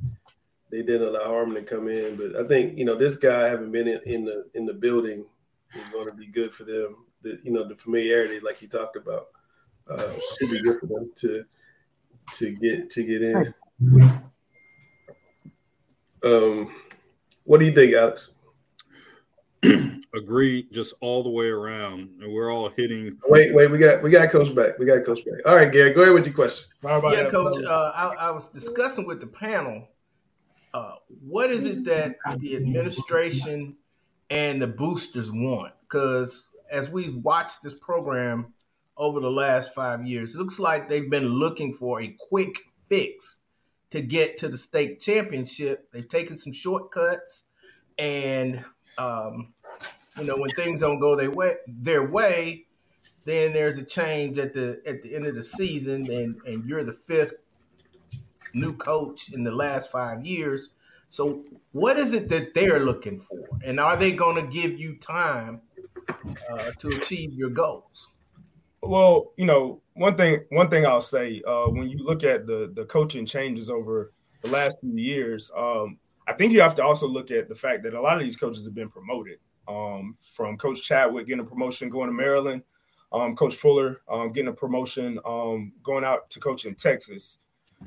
they 0.72 0.84
didn't 0.84 1.08
allow 1.08 1.26
Harmon 1.26 1.56
to 1.56 1.64
come 1.64 1.88
in. 1.88 2.16
But 2.16 2.36
I 2.36 2.48
think 2.48 2.78
you 2.78 2.86
know 2.86 2.96
this 2.96 3.18
guy 3.18 3.48
having 3.48 3.72
been 3.72 3.88
in, 3.88 4.02
in 4.06 4.26
the 4.26 4.46
in 4.54 4.66
the 4.66 4.74
building 4.74 5.26
is 5.76 5.90
going 5.90 6.08
to 6.08 6.14
be 6.14 6.28
good 6.28 6.54
for 6.54 6.64
them. 6.64 7.06
The 7.22 7.40
you 7.44 7.52
know 7.52 7.68
the 7.68 7.76
familiarity, 7.76 8.40
like 8.40 8.62
you 8.62 8.68
talked 8.68 8.96
about, 8.96 9.28
uh, 9.90 10.12
should 10.38 10.52
be 10.52 10.62
good 10.62 10.80
for 10.80 10.88
them 10.88 11.12
to 11.18 11.46
to 12.34 12.52
get 12.52 12.90
to 12.92 13.04
get 13.04 13.22
in. 13.22 13.54
Um, 16.24 16.72
what 17.44 17.60
do 17.60 17.66
you 17.66 17.72
think, 17.72 17.94
Alex? 17.94 18.32
Agree, 20.16 20.68
just 20.72 20.94
all 21.02 21.22
the 21.24 21.30
way 21.30 21.48
around, 21.48 22.10
and 22.22 22.34
we're 22.34 22.52
all 22.52 22.70
hitting. 22.70 23.18
Wait, 23.28 23.54
wait, 23.54 23.70
we 23.70 23.78
got 23.78 24.02
we 24.02 24.10
got 24.10 24.30
coach 24.32 24.54
back. 24.56 24.80
We 24.80 24.86
got 24.86 25.06
coach 25.06 25.24
back. 25.26 25.40
All 25.46 25.56
right, 25.56 25.72
Gary, 25.72 25.94
go 25.94 26.02
ahead 26.02 26.14
with 26.14 26.26
your 26.26 26.34
question. 26.34 26.66
bye 26.82 27.00
Yeah, 27.14 27.30
coach. 27.30 27.64
Uh, 27.64 27.92
I, 27.94 28.28
I 28.28 28.32
was 28.32 28.48
discussing 28.48 29.06
with 29.06 29.20
the 29.20 29.28
panel 29.28 29.88
uh, 30.74 30.96
what 31.26 31.50
is 31.50 31.66
it 31.66 31.84
that 31.86 32.16
the 32.38 32.56
administration 32.56 33.76
and 34.30 34.62
the 34.62 34.68
boosters 34.68 35.32
want? 35.32 35.74
Because 35.82 36.49
as 36.72 36.90
we've 36.90 37.16
watched 37.18 37.64
this 37.64 37.76
program 37.76 38.54
over 38.98 39.20
the 39.20 39.32
last 39.32 39.74
five 39.74 40.06
years, 40.06 40.36
it 40.36 40.40
looks 40.40 40.60
like 40.60 40.88
they've 40.88 41.10
been 41.10 41.28
looking 41.28 41.74
for 41.74 42.02
a 42.02 42.16
quick 42.30 42.58
fix 42.88 43.38
to 43.92 44.02
get 44.02 44.38
to 44.38 44.48
the 44.48 44.58
state 44.58 45.02
championship. 45.02 45.88
They've 45.92 46.08
taken 46.08 46.38
some 46.38 46.54
shortcuts, 46.54 47.46
and 47.98 48.64
um, 48.98 49.54
you 50.18 50.26
know 50.26 50.36
when 50.38 50.50
things 50.52 50.82
don't 50.82 51.00
go 51.00 51.16
their 51.16 51.32
way, 51.32 51.56
their 51.68 52.06
way, 52.06 52.66
then 53.26 53.54
there's 53.54 53.78
a 53.78 53.86
change 53.86 54.38
at 54.38 54.54
the 54.54 54.82
at 54.86 55.02
the 55.02 55.16
end 55.16 55.26
of 55.26 55.36
the 55.36 55.44
season, 55.44 56.10
and 56.12 56.36
and 56.46 56.66
you're 56.66 56.84
the 56.84 56.94
fifth 56.94 57.34
new 58.54 58.74
coach 58.74 59.32
in 59.32 59.44
the 59.44 59.52
last 59.52 59.92
five 59.92 60.26
years. 60.26 60.70
So, 61.10 61.44
what 61.72 61.98
is 61.98 62.14
it 62.14 62.30
that 62.30 62.54
they're 62.54 62.80
looking 62.80 63.20
for, 63.20 63.48
and 63.66 63.80
are 63.80 63.98
they 63.98 64.12
going 64.12 64.36
to 64.36 64.52
give 64.52 64.80
you 64.80 64.96
time 64.98 65.62
uh, 66.52 66.72
to 66.80 66.88
achieve 66.90 67.34
your 67.34 67.50
goals? 67.50 68.10
Well, 68.82 69.34
you 69.38 69.46
know, 69.46 69.82
one 69.94 70.16
thing 70.16 70.46
one 70.50 70.70
thing 70.70 70.86
I'll 70.86 71.02
say 71.02 71.42
uh, 71.46 71.66
when 71.66 71.90
you 71.90 72.04
look 72.04 72.24
at 72.24 72.48
the 72.48 72.72
the 72.74 72.86
coaching 72.86 73.26
changes 73.26 73.70
over 73.70 74.12
the 74.42 74.50
last 74.50 74.82
few 74.82 74.96
years, 74.96 75.52
um, 75.56 75.98
I 76.28 76.34
think 76.34 76.54
you 76.54 76.62
have 76.62 76.76
to 76.76 76.84
also 76.84 77.08
look 77.08 77.32
at 77.32 77.50
the 77.50 77.56
fact 77.56 77.84
that 77.84 77.94
a 77.94 78.02
lot 78.02 78.18
of 78.18 78.24
these 78.24 78.38
coaches 78.38 78.66
have 78.66 78.76
been 78.76 78.90
promoted. 78.90 79.40
Um, 79.68 80.16
from 80.20 80.58
Coach 80.58 80.82
Chadwick 80.82 81.28
getting 81.28 81.46
a 81.46 81.48
promotion, 81.48 81.90
going 81.90 82.08
to 82.08 82.14
Maryland, 82.14 82.64
um, 83.12 83.36
Coach 83.36 83.56
Fuller 83.56 84.02
um, 84.10 84.32
getting 84.32 84.50
a 84.50 84.54
promotion, 84.54 85.20
um, 85.26 85.74
going 85.84 86.04
out 86.04 86.30
to 86.32 86.40
coach 86.40 86.66
in 86.66 86.76
Texas. 86.76 87.38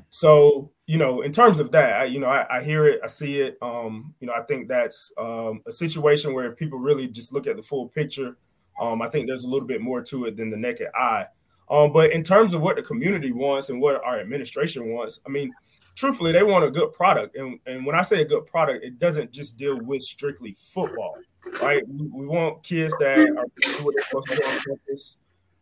So, 0.09 0.71
you 0.85 0.97
know, 0.97 1.21
in 1.21 1.31
terms 1.31 1.59
of 1.59 1.71
that, 1.71 2.01
I, 2.01 2.05
you 2.05 2.19
know, 2.19 2.27
I, 2.27 2.57
I, 2.57 2.63
hear 2.63 2.87
it, 2.87 2.99
I 3.03 3.07
see 3.07 3.39
it. 3.39 3.57
Um, 3.61 4.13
you 4.19 4.27
know, 4.27 4.33
I 4.33 4.41
think 4.43 4.67
that's 4.67 5.11
um, 5.17 5.61
a 5.65 5.71
situation 5.71 6.33
where 6.33 6.45
if 6.45 6.57
people 6.57 6.79
really 6.79 7.07
just 7.07 7.33
look 7.33 7.47
at 7.47 7.55
the 7.55 7.61
full 7.61 7.87
picture, 7.89 8.37
um, 8.79 9.01
I 9.01 9.09
think 9.09 9.27
there's 9.27 9.43
a 9.43 9.49
little 9.49 9.67
bit 9.67 9.81
more 9.81 10.01
to 10.01 10.25
it 10.25 10.37
than 10.37 10.49
the 10.49 10.57
naked 10.57 10.87
eye. 10.95 11.25
Um, 11.69 11.93
but 11.93 12.11
in 12.11 12.23
terms 12.23 12.53
of 12.53 12.61
what 12.61 12.75
the 12.75 12.83
community 12.83 13.31
wants 13.31 13.69
and 13.69 13.81
what 13.81 14.03
our 14.03 14.19
administration 14.19 14.93
wants, 14.93 15.19
I 15.25 15.29
mean, 15.29 15.51
truthfully, 15.95 16.31
they 16.31 16.43
want 16.43 16.65
a 16.65 16.71
good 16.71 16.91
product. 16.93 17.35
And, 17.35 17.59
and 17.65 17.85
when 17.85 17.95
I 17.95 18.01
say 18.01 18.21
a 18.21 18.25
good 18.25 18.45
product, 18.45 18.83
it 18.83 18.99
doesn't 18.99 19.31
just 19.31 19.57
deal 19.57 19.79
with 19.79 20.01
strictly 20.01 20.55
football, 20.59 21.15
right? 21.61 21.83
We, 21.87 22.27
want 22.27 22.63
kids 22.63 22.93
that 22.99 23.19
are 23.19 23.25
doing 23.61 23.83
what 23.83 23.95
they're 23.95 24.03
supposed 24.05 24.27
to 24.27 24.35
do 24.35 24.43
on 24.43 24.59
campus, 24.59 25.17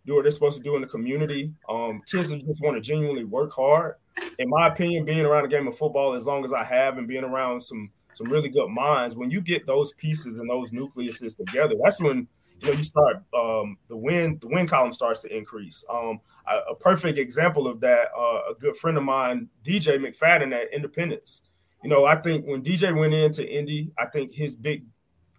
do 0.06 0.16
what 0.16 0.24
they're 0.24 0.32
supposed 0.32 0.58
to 0.58 0.64
do 0.64 0.76
in 0.76 0.82
the 0.82 0.88
community. 0.88 1.54
Um, 1.70 2.02
kids 2.10 2.30
that 2.30 2.46
just 2.46 2.62
want 2.62 2.76
to 2.76 2.82
genuinely 2.82 3.24
work 3.24 3.54
hard 3.54 3.96
in 4.40 4.50
my 4.50 4.68
opinion, 4.68 5.06
being 5.06 5.26
around 5.26 5.46
a 5.46 5.48
game 5.48 5.68
of 5.68 5.78
football 5.78 6.14
as 6.14 6.26
long 6.26 6.46
as 6.46 6.54
I 6.54 6.64
have 6.64 6.98
and 6.98 7.08
being 7.08 7.24
around 7.24 7.62
some 7.62 7.90
some 8.14 8.28
really 8.28 8.50
good 8.50 8.70
minds, 8.70 9.16
when 9.16 9.32
you 9.32 9.40
get 9.40 9.66
those 9.66 9.94
pieces 9.94 10.38
and 10.38 10.50
those 10.50 10.72
nucleuses 10.72 11.36
together, 11.36 11.76
that's 11.82 12.02
when 12.02 12.28
you 12.60 12.68
know 12.68 12.74
you 12.74 12.84
start 12.84 13.24
um, 13.34 13.78
the 13.88 13.96
win 13.96 14.38
the 14.42 14.48
win 14.48 14.68
column 14.68 14.92
starts 14.92 15.22
to 15.22 15.36
increase. 15.36 15.84
Um, 15.90 16.20
a, 16.48 16.72
a, 16.72 16.76
perfect 16.76 17.18
example 17.18 17.68
of 17.68 17.80
that, 17.82 18.10
uh, 18.18 18.52
a 18.52 18.56
good 18.60 18.76
friend 18.76 18.98
of 18.98 19.04
mine, 19.04 19.48
DJ 19.64 19.98
McFadden 19.98 20.54
at 20.54 20.74
Independence. 20.74 21.42
You 21.84 21.90
know, 21.90 22.06
I 22.06 22.16
think 22.16 22.46
when 22.46 22.62
DJ 22.62 22.96
went 22.96 23.14
into 23.14 23.48
Indy, 23.48 23.92
I 23.98 24.06
think 24.06 24.34
his 24.34 24.56
big 24.56 24.86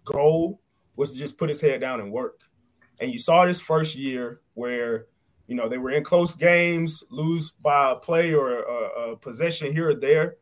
goal 0.03 0.59
was 0.95 1.11
to 1.11 1.17
just 1.17 1.37
put 1.37 1.49
his 1.49 1.61
head 1.61 1.81
down 1.81 2.01
and 2.01 2.11
work. 2.11 2.41
And 2.99 3.11
you 3.11 3.17
saw 3.17 3.45
this 3.45 3.61
first 3.61 3.95
year 3.95 4.41
where 4.53 5.07
you 5.47 5.55
know, 5.55 5.67
they 5.67 5.77
were 5.77 5.91
in 5.91 6.03
close 6.03 6.35
games, 6.35 7.03
lose 7.09 7.51
by 7.51 7.91
a 7.91 7.95
play 7.95 8.33
or 8.33 8.63
a, 8.63 9.11
a 9.11 9.17
possession 9.17 9.73
here 9.73 9.89
or 9.89 9.95
there. 9.95 10.37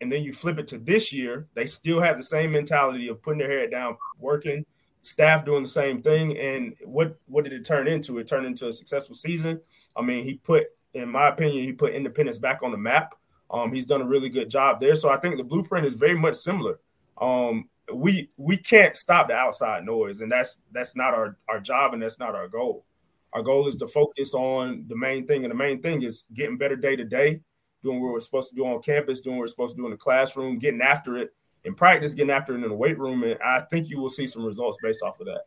and 0.00 0.10
then 0.10 0.22
you 0.22 0.32
flip 0.32 0.58
it 0.58 0.66
to 0.68 0.78
this 0.78 1.12
year, 1.12 1.46
they 1.54 1.66
still 1.66 2.00
have 2.00 2.16
the 2.16 2.22
same 2.22 2.52
mentality 2.52 3.08
of 3.08 3.22
putting 3.22 3.38
their 3.38 3.50
head 3.50 3.70
down, 3.70 3.96
working, 4.18 4.64
staff 5.02 5.44
doing 5.44 5.62
the 5.62 5.68
same 5.68 6.02
thing. 6.02 6.36
And 6.38 6.74
what 6.84 7.18
what 7.26 7.44
did 7.44 7.52
it 7.52 7.64
turn 7.64 7.86
into? 7.86 8.18
It 8.18 8.26
turned 8.26 8.46
into 8.46 8.68
a 8.68 8.72
successful 8.72 9.14
season. 9.14 9.60
I 9.96 10.02
mean, 10.02 10.24
he 10.24 10.34
put, 10.34 10.66
in 10.94 11.10
my 11.10 11.28
opinion, 11.28 11.64
he 11.64 11.72
put 11.72 11.92
Independence 11.94 12.38
back 12.38 12.62
on 12.62 12.70
the 12.70 12.78
map. 12.78 13.14
Um, 13.50 13.72
he's 13.72 13.86
done 13.86 14.00
a 14.00 14.06
really 14.06 14.28
good 14.28 14.48
job 14.48 14.80
there. 14.80 14.94
So 14.94 15.10
I 15.10 15.16
think 15.16 15.36
the 15.36 15.44
blueprint 15.44 15.84
is 15.84 15.94
very 15.94 16.14
much 16.14 16.36
similar. 16.36 16.78
Um, 17.20 17.68
we 17.92 18.30
we 18.36 18.56
can't 18.56 18.96
stop 18.96 19.28
the 19.28 19.34
outside 19.34 19.84
noise, 19.84 20.20
and 20.20 20.30
that's 20.30 20.60
that's 20.72 20.96
not 20.96 21.12
our 21.12 21.36
our 21.48 21.60
job, 21.60 21.92
and 21.92 22.02
that's 22.02 22.18
not 22.18 22.34
our 22.34 22.48
goal. 22.48 22.84
Our 23.32 23.42
goal 23.42 23.68
is 23.68 23.76
to 23.76 23.88
focus 23.88 24.34
on 24.34 24.84
the 24.88 24.96
main 24.96 25.26
thing, 25.26 25.44
and 25.44 25.50
the 25.50 25.56
main 25.56 25.80
thing 25.80 26.02
is 26.02 26.24
getting 26.34 26.58
better 26.58 26.76
day 26.76 26.96
to 26.96 27.04
day, 27.04 27.40
doing 27.82 28.02
what 28.02 28.12
we're 28.12 28.20
supposed 28.20 28.50
to 28.50 28.56
do 28.56 28.66
on 28.66 28.82
campus, 28.82 29.20
doing 29.20 29.36
what 29.36 29.42
we're 29.42 29.48
supposed 29.48 29.76
to 29.76 29.82
do 29.82 29.86
in 29.86 29.92
the 29.92 29.96
classroom, 29.96 30.58
getting 30.58 30.82
after 30.82 31.16
it 31.16 31.30
in 31.64 31.74
practice, 31.74 32.14
getting 32.14 32.30
after 32.30 32.52
it 32.52 32.62
in 32.62 32.68
the 32.68 32.74
weight 32.74 32.98
room, 32.98 33.22
and 33.22 33.38
I 33.44 33.60
think 33.60 33.88
you 33.88 33.98
will 33.98 34.10
see 34.10 34.26
some 34.26 34.44
results 34.44 34.78
based 34.82 35.02
off 35.02 35.20
of 35.20 35.26
that. 35.26 35.42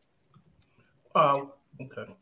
Um, 1.15 1.51
okay. 1.81 2.13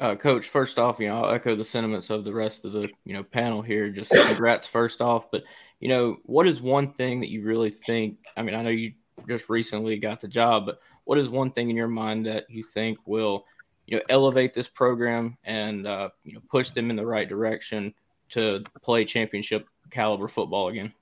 Uh, 0.00 0.16
Coach, 0.16 0.48
first 0.48 0.78
off, 0.78 0.98
you 0.98 1.08
know, 1.08 1.22
I'll 1.22 1.34
echo 1.34 1.54
the 1.54 1.64
sentiments 1.64 2.10
of 2.10 2.24
the 2.24 2.32
rest 2.32 2.64
of 2.64 2.72
the 2.72 2.90
you 3.04 3.12
know 3.12 3.22
panel 3.22 3.62
here. 3.62 3.88
Just 3.88 4.12
congrats 4.26 4.66
first 4.66 5.00
off, 5.00 5.30
but 5.30 5.44
you 5.80 5.88
know, 5.88 6.16
what 6.24 6.46
is 6.46 6.60
one 6.60 6.92
thing 6.92 7.20
that 7.20 7.30
you 7.30 7.42
really 7.42 7.70
think? 7.70 8.18
I 8.36 8.42
mean, 8.42 8.54
I 8.54 8.62
know 8.62 8.70
you 8.70 8.92
just 9.28 9.48
recently 9.48 9.96
got 9.98 10.20
the 10.20 10.28
job, 10.28 10.66
but 10.66 10.80
what 11.04 11.18
is 11.18 11.28
one 11.28 11.50
thing 11.50 11.70
in 11.70 11.76
your 11.76 11.88
mind 11.88 12.26
that 12.26 12.46
you 12.48 12.62
think 12.62 12.98
will 13.04 13.44
you 13.86 13.96
know 13.96 14.02
elevate 14.08 14.54
this 14.54 14.68
program 14.68 15.36
and 15.44 15.86
uh, 15.86 16.08
you 16.24 16.34
know 16.34 16.40
push 16.50 16.70
them 16.70 16.90
in 16.90 16.96
the 16.96 17.06
right 17.06 17.28
direction 17.28 17.94
to 18.30 18.62
play 18.82 19.04
championship 19.04 19.66
caliber 19.90 20.28
football 20.28 20.68
again? 20.68 20.92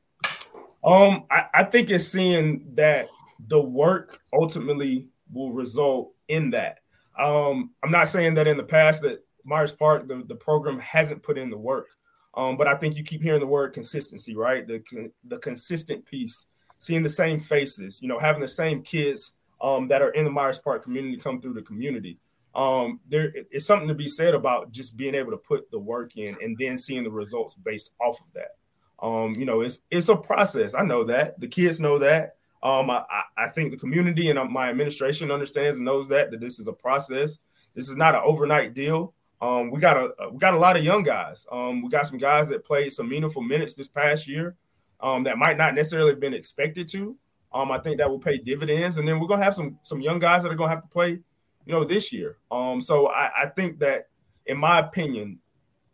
Um, 0.82 1.24
I, 1.30 1.44
I 1.54 1.64
think 1.64 1.90
it's 1.90 2.08
seeing 2.08 2.64
that 2.74 3.08
the 3.48 3.60
work 3.60 4.20
ultimately 4.32 5.08
will 5.32 5.52
result 5.52 6.12
in 6.28 6.50
that. 6.50 6.78
Um, 7.18 7.70
I'm 7.82 7.90
not 7.90 8.08
saying 8.08 8.34
that 8.34 8.46
in 8.46 8.56
the 8.56 8.62
past 8.62 9.02
that 9.02 9.24
Myers 9.44 9.72
Park 9.72 10.08
the, 10.08 10.24
the 10.26 10.34
program 10.34 10.78
hasn't 10.78 11.22
put 11.22 11.38
in 11.38 11.50
the 11.50 11.58
work. 11.58 11.88
Um, 12.34 12.56
but 12.56 12.68
I 12.68 12.76
think 12.76 12.96
you 12.96 13.02
keep 13.02 13.22
hearing 13.22 13.40
the 13.40 13.46
word 13.46 13.72
consistency, 13.72 14.36
right? 14.36 14.66
The 14.66 15.10
the 15.24 15.38
consistent 15.38 16.06
piece, 16.06 16.46
seeing 16.78 17.02
the 17.02 17.08
same 17.08 17.40
faces, 17.40 18.00
you 18.00 18.08
know, 18.08 18.18
having 18.18 18.40
the 18.40 18.48
same 18.48 18.82
kids 18.82 19.32
um, 19.60 19.88
that 19.88 20.02
are 20.02 20.10
in 20.10 20.24
the 20.24 20.30
Myers 20.30 20.58
Park 20.58 20.84
community 20.84 21.16
come 21.16 21.40
through 21.40 21.54
the 21.54 21.62
community. 21.62 22.18
Um, 22.54 23.00
there 23.08 23.32
is 23.50 23.66
something 23.66 23.88
to 23.88 23.94
be 23.94 24.08
said 24.08 24.34
about 24.34 24.72
just 24.72 24.96
being 24.96 25.14
able 25.14 25.30
to 25.30 25.36
put 25.36 25.70
the 25.70 25.78
work 25.78 26.16
in 26.16 26.36
and 26.42 26.56
then 26.58 26.78
seeing 26.78 27.04
the 27.04 27.10
results 27.10 27.54
based 27.54 27.90
off 28.00 28.20
of 28.20 28.26
that. 28.34 28.56
Um, 29.02 29.34
you 29.36 29.44
know, 29.44 29.60
it's 29.60 29.82
it's 29.90 30.08
a 30.08 30.16
process. 30.16 30.74
I 30.74 30.82
know 30.82 31.04
that 31.04 31.38
the 31.40 31.48
kids 31.48 31.80
know 31.80 31.98
that. 31.98 32.36
Um, 32.62 32.90
I, 32.90 33.04
I 33.38 33.48
think 33.48 33.70
the 33.70 33.78
community 33.78 34.28
and 34.28 34.52
my 34.52 34.68
administration 34.68 35.30
understands 35.30 35.76
and 35.78 35.86
knows 35.86 36.08
that 36.08 36.30
that 36.30 36.40
this 36.40 36.58
is 36.58 36.68
a 36.68 36.72
process. 36.72 37.38
This 37.74 37.88
is 37.88 37.96
not 37.96 38.14
an 38.14 38.22
overnight 38.24 38.74
deal. 38.74 39.14
Um, 39.40 39.70
we 39.70 39.80
got 39.80 39.96
a 39.96 40.12
we 40.30 40.38
got 40.38 40.54
a 40.54 40.58
lot 40.58 40.76
of 40.76 40.84
young 40.84 41.02
guys. 41.02 41.46
Um, 41.50 41.80
we 41.80 41.88
got 41.88 42.06
some 42.06 42.18
guys 42.18 42.48
that 42.50 42.64
played 42.64 42.92
some 42.92 43.08
meaningful 43.08 43.42
minutes 43.42 43.74
this 43.74 43.88
past 43.88 44.28
year 44.28 44.56
um, 45.00 45.24
that 45.24 45.38
might 45.38 45.56
not 45.56 45.74
necessarily 45.74 46.10
have 46.10 46.20
been 46.20 46.34
expected 46.34 46.86
to. 46.88 47.16
Um, 47.52 47.70
I 47.70 47.78
think 47.78 47.98
that 47.98 48.08
will 48.08 48.18
pay 48.18 48.36
dividends, 48.36 48.98
and 48.98 49.08
then 49.08 49.18
we're 49.18 49.26
gonna 49.26 49.42
have 49.42 49.54
some 49.54 49.78
some 49.82 50.00
young 50.00 50.18
guys 50.18 50.42
that 50.42 50.52
are 50.52 50.56
gonna 50.56 50.70
have 50.70 50.82
to 50.82 50.88
play, 50.88 51.20
you 51.66 51.72
know, 51.72 51.84
this 51.84 52.12
year. 52.12 52.36
Um, 52.50 52.80
so 52.80 53.08
I, 53.08 53.30
I 53.42 53.46
think 53.46 53.78
that, 53.80 54.08
in 54.46 54.58
my 54.58 54.80
opinion, 54.80 55.38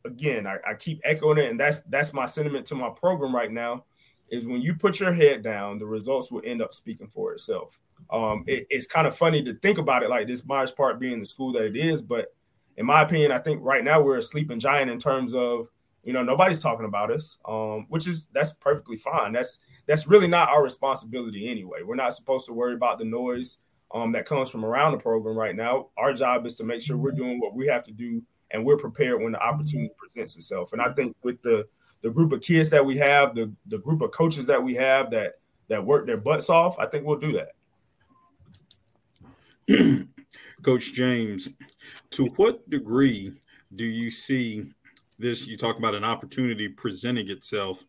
again, 0.04 0.46
I, 0.46 0.56
I 0.68 0.74
keep 0.74 1.00
echoing 1.04 1.38
it, 1.38 1.50
and 1.50 1.58
that's 1.58 1.80
that's 1.82 2.12
my 2.12 2.26
sentiment 2.26 2.66
to 2.66 2.74
my 2.74 2.90
program 2.90 3.34
right 3.34 3.50
now. 3.50 3.84
Is 4.28 4.46
when 4.46 4.60
you 4.60 4.74
put 4.74 4.98
your 4.98 5.12
head 5.12 5.42
down, 5.42 5.78
the 5.78 5.86
results 5.86 6.32
will 6.32 6.42
end 6.44 6.60
up 6.60 6.74
speaking 6.74 7.06
for 7.06 7.32
itself. 7.32 7.78
Um, 8.10 8.42
it, 8.48 8.66
it's 8.70 8.86
kind 8.86 9.06
of 9.06 9.16
funny 9.16 9.42
to 9.44 9.54
think 9.54 9.78
about 9.78 10.02
it 10.02 10.10
like 10.10 10.26
this 10.26 10.44
Myers 10.44 10.72
Park 10.72 10.98
being 10.98 11.20
the 11.20 11.26
school 11.26 11.52
that 11.52 11.64
it 11.64 11.76
is, 11.76 12.02
but 12.02 12.34
in 12.76 12.86
my 12.86 13.02
opinion, 13.02 13.32
I 13.32 13.38
think 13.38 13.60
right 13.62 13.84
now 13.84 14.00
we're 14.00 14.18
a 14.18 14.22
sleeping 14.22 14.60
giant 14.60 14.90
in 14.90 14.98
terms 14.98 15.34
of 15.34 15.68
you 16.02 16.12
know 16.12 16.22
nobody's 16.22 16.62
talking 16.62 16.86
about 16.86 17.10
us, 17.10 17.38
um, 17.46 17.86
which 17.88 18.06
is 18.06 18.26
that's 18.32 18.54
perfectly 18.54 18.96
fine. 18.96 19.32
That's 19.32 19.58
that's 19.86 20.06
really 20.06 20.28
not 20.28 20.48
our 20.48 20.62
responsibility 20.62 21.48
anyway. 21.48 21.82
We're 21.84 21.94
not 21.96 22.14
supposed 22.14 22.46
to 22.46 22.52
worry 22.52 22.74
about 22.74 22.98
the 22.98 23.04
noise 23.04 23.58
um, 23.94 24.12
that 24.12 24.26
comes 24.26 24.50
from 24.50 24.64
around 24.64 24.92
the 24.92 24.98
program 24.98 25.36
right 25.36 25.54
now. 25.54 25.88
Our 25.96 26.12
job 26.12 26.46
is 26.46 26.56
to 26.56 26.64
make 26.64 26.80
sure 26.80 26.96
we're 26.96 27.12
doing 27.12 27.38
what 27.40 27.54
we 27.54 27.66
have 27.66 27.82
to 27.84 27.92
do 27.92 28.22
and 28.50 28.64
we're 28.64 28.76
prepared 28.76 29.22
when 29.22 29.32
the 29.32 29.40
opportunity 29.40 29.90
presents 29.96 30.36
itself. 30.36 30.72
And 30.72 30.80
I 30.80 30.92
think 30.92 31.16
with 31.22 31.40
the 31.42 31.66
the 32.02 32.10
group 32.10 32.32
of 32.32 32.40
kids 32.40 32.70
that 32.70 32.84
we 32.84 32.96
have, 32.98 33.34
the 33.34 33.52
the 33.66 33.78
group 33.78 34.02
of 34.02 34.10
coaches 34.10 34.46
that 34.46 34.62
we 34.62 34.74
have 34.74 35.10
that 35.10 35.34
that 35.68 35.84
work 35.84 36.06
their 36.06 36.16
butts 36.16 36.50
off, 36.50 36.78
I 36.78 36.86
think 36.86 37.04
we'll 37.04 37.18
do 37.18 37.32
that. 37.32 37.52
Coach 40.62 40.92
James, 40.92 41.50
to 42.10 42.26
what 42.36 42.68
degree 42.70 43.32
do 43.74 43.84
you 43.84 44.10
see 44.10 44.72
this? 45.18 45.46
You 45.46 45.56
talk 45.56 45.78
about 45.78 45.94
an 45.94 46.04
opportunity 46.04 46.68
presenting 46.68 47.28
itself. 47.30 47.84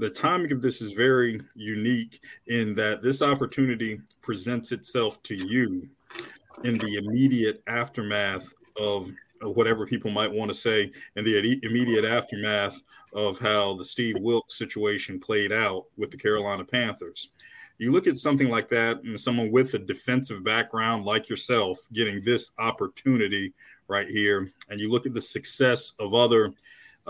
The 0.00 0.08
timing 0.08 0.50
of 0.50 0.62
this 0.62 0.80
is 0.80 0.92
very 0.92 1.42
unique 1.54 2.22
in 2.46 2.74
that 2.76 3.02
this 3.02 3.20
opportunity 3.20 4.00
presents 4.22 4.72
itself 4.72 5.22
to 5.24 5.34
you 5.34 5.86
in 6.64 6.78
the 6.78 6.96
immediate 6.96 7.62
aftermath 7.66 8.54
of 8.80 9.10
whatever 9.42 9.86
people 9.86 10.10
might 10.10 10.32
want 10.32 10.50
to 10.50 10.54
say, 10.54 10.90
in 11.16 11.24
the 11.26 11.60
immediate 11.64 12.06
aftermath 12.06 12.82
of 13.12 13.38
how 13.40 13.74
the 13.74 13.84
Steve 13.84 14.16
Wilks 14.20 14.56
situation 14.56 15.20
played 15.20 15.52
out 15.52 15.84
with 15.98 16.10
the 16.10 16.16
Carolina 16.16 16.64
Panthers. 16.64 17.28
You 17.76 17.92
look 17.92 18.06
at 18.06 18.16
something 18.16 18.48
like 18.48 18.70
that 18.70 19.02
and 19.02 19.20
someone 19.20 19.50
with 19.50 19.74
a 19.74 19.78
defensive 19.78 20.42
background 20.42 21.04
like 21.04 21.28
yourself 21.28 21.78
getting 21.92 22.24
this 22.24 22.52
opportunity 22.58 23.52
right 23.86 24.08
here, 24.08 24.50
and 24.70 24.80
you 24.80 24.90
look 24.90 25.04
at 25.04 25.12
the 25.12 25.20
success 25.20 25.92
of 25.98 26.14
other 26.14 26.54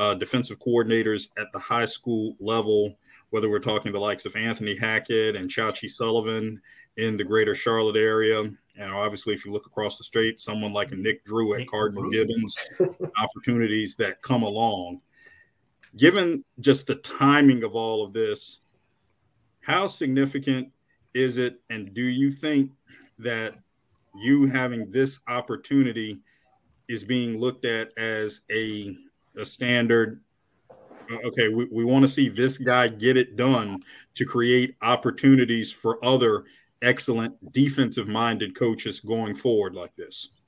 uh, 0.00 0.14
defensive 0.14 0.59
coordinators 0.59 1.28
at 1.37 1.52
the 1.52 1.59
high 1.59 1.85
school 1.85 2.35
level, 2.40 2.97
whether 3.28 3.50
we're 3.50 3.59
talking 3.59 3.92
the 3.92 4.00
likes 4.00 4.25
of 4.25 4.35
Anthony 4.35 4.75
Hackett 4.75 5.37
and 5.37 5.50
Chachi 5.50 5.90
Sullivan 5.90 6.59
in 6.97 7.19
the 7.19 7.25
greater 7.25 7.54
Charlotte 7.54 7.99
area. 7.99 8.40
And 8.40 8.92
obviously, 8.92 9.35
if 9.35 9.45
you 9.45 9.52
look 9.52 9.66
across 9.66 9.99
the 9.99 10.04
state, 10.04 10.40
someone 10.40 10.73
like 10.73 10.92
a 10.92 10.97
Nick 10.97 11.23
Drew 11.26 11.54
at 11.54 11.69
Cardinal 11.69 12.09
Gibbons, 12.09 12.57
opportunities 13.23 13.95
that 13.97 14.23
come 14.23 14.42
along. 14.42 15.02
Given 15.99 16.45
just 16.61 16.87
the 16.87 16.95
timing 16.95 17.62
of 17.62 17.75
all 17.75 18.02
of 18.02 18.14
this, 18.14 18.61
how 19.61 19.87
significant 19.87 20.73
is 21.12 21.37
it? 21.37 21.61
And 21.69 21.92
do 21.92 22.04
you 22.04 22.30
think 22.30 22.71
that 23.19 23.54
you 24.14 24.47
having 24.47 24.90
this 24.90 25.21
opportunity 25.28 26.21
is 26.88 27.04
being 27.04 27.38
looked 27.38 27.66
at 27.66 27.92
as 27.99 28.40
a, 28.50 28.97
a 29.37 29.44
standard? 29.44 30.20
Uh, 31.10 31.18
okay, 31.25 31.49
we, 31.49 31.66
we 31.66 31.84
want 31.84 32.02
to 32.02 32.08
see 32.08 32.28
this 32.28 32.58
guy 32.58 32.88
get 32.88 33.16
it 33.16 33.37
done 33.37 33.82
to 34.14 34.25
create 34.25 34.76
opportunities 34.82 35.70
for 35.70 36.02
other 36.04 36.44
excellent 36.82 37.52
defensive 37.52 38.08
minded 38.08 38.54
coaches 38.54 39.00
going 39.00 39.34
forward 39.34 39.75
like 39.75 39.94
this? 39.96 40.40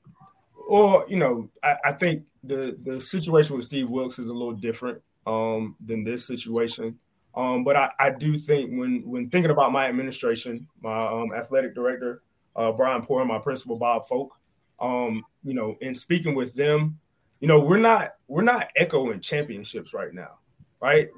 Well, 0.69 1.05
you 1.07 1.17
know, 1.17 1.49
I, 1.61 1.75
I, 1.85 1.91
think 1.91 2.23
the 2.43 2.77
the 2.83 2.99
situation 3.01 3.55
with 3.55 3.65
Steve 3.65 3.89
Wilks 3.89 4.17
is 4.17 4.29
a 4.29 4.33
little 4.33 4.53
different 4.53 5.01
um, 5.27 5.75
than 5.85 6.03
this 6.03 6.25
situation. 6.25 6.97
Um, 7.35 7.63
but 7.63 7.75
I, 7.75 7.89
I, 7.99 8.09
do 8.11 8.37
think 8.37 8.71
when 8.71 9.01
when 9.05 9.29
thinking 9.29 9.51
about 9.51 9.71
my 9.71 9.87
administration, 9.87 10.67
my 10.81 11.05
um, 11.07 11.33
athletic 11.33 11.75
director 11.75 12.21
uh, 12.55 12.71
Brian 12.71 13.01
Poor, 13.01 13.21
and 13.21 13.29
my 13.29 13.39
principal 13.39 13.77
Bob 13.77 14.07
Folk, 14.07 14.37
um, 14.79 15.23
you 15.43 15.53
know, 15.53 15.75
in 15.81 15.95
speaking 15.95 16.35
with 16.35 16.53
them, 16.53 16.99
you 17.43 17.49
know, 17.49 17.59
we're 17.59 17.75
not 17.75 18.13
we're 18.29 18.41
not 18.41 18.69
echoing 18.77 19.19
championships 19.19 19.93
right 19.93 20.13
now, 20.13 20.39
right? 20.81 21.09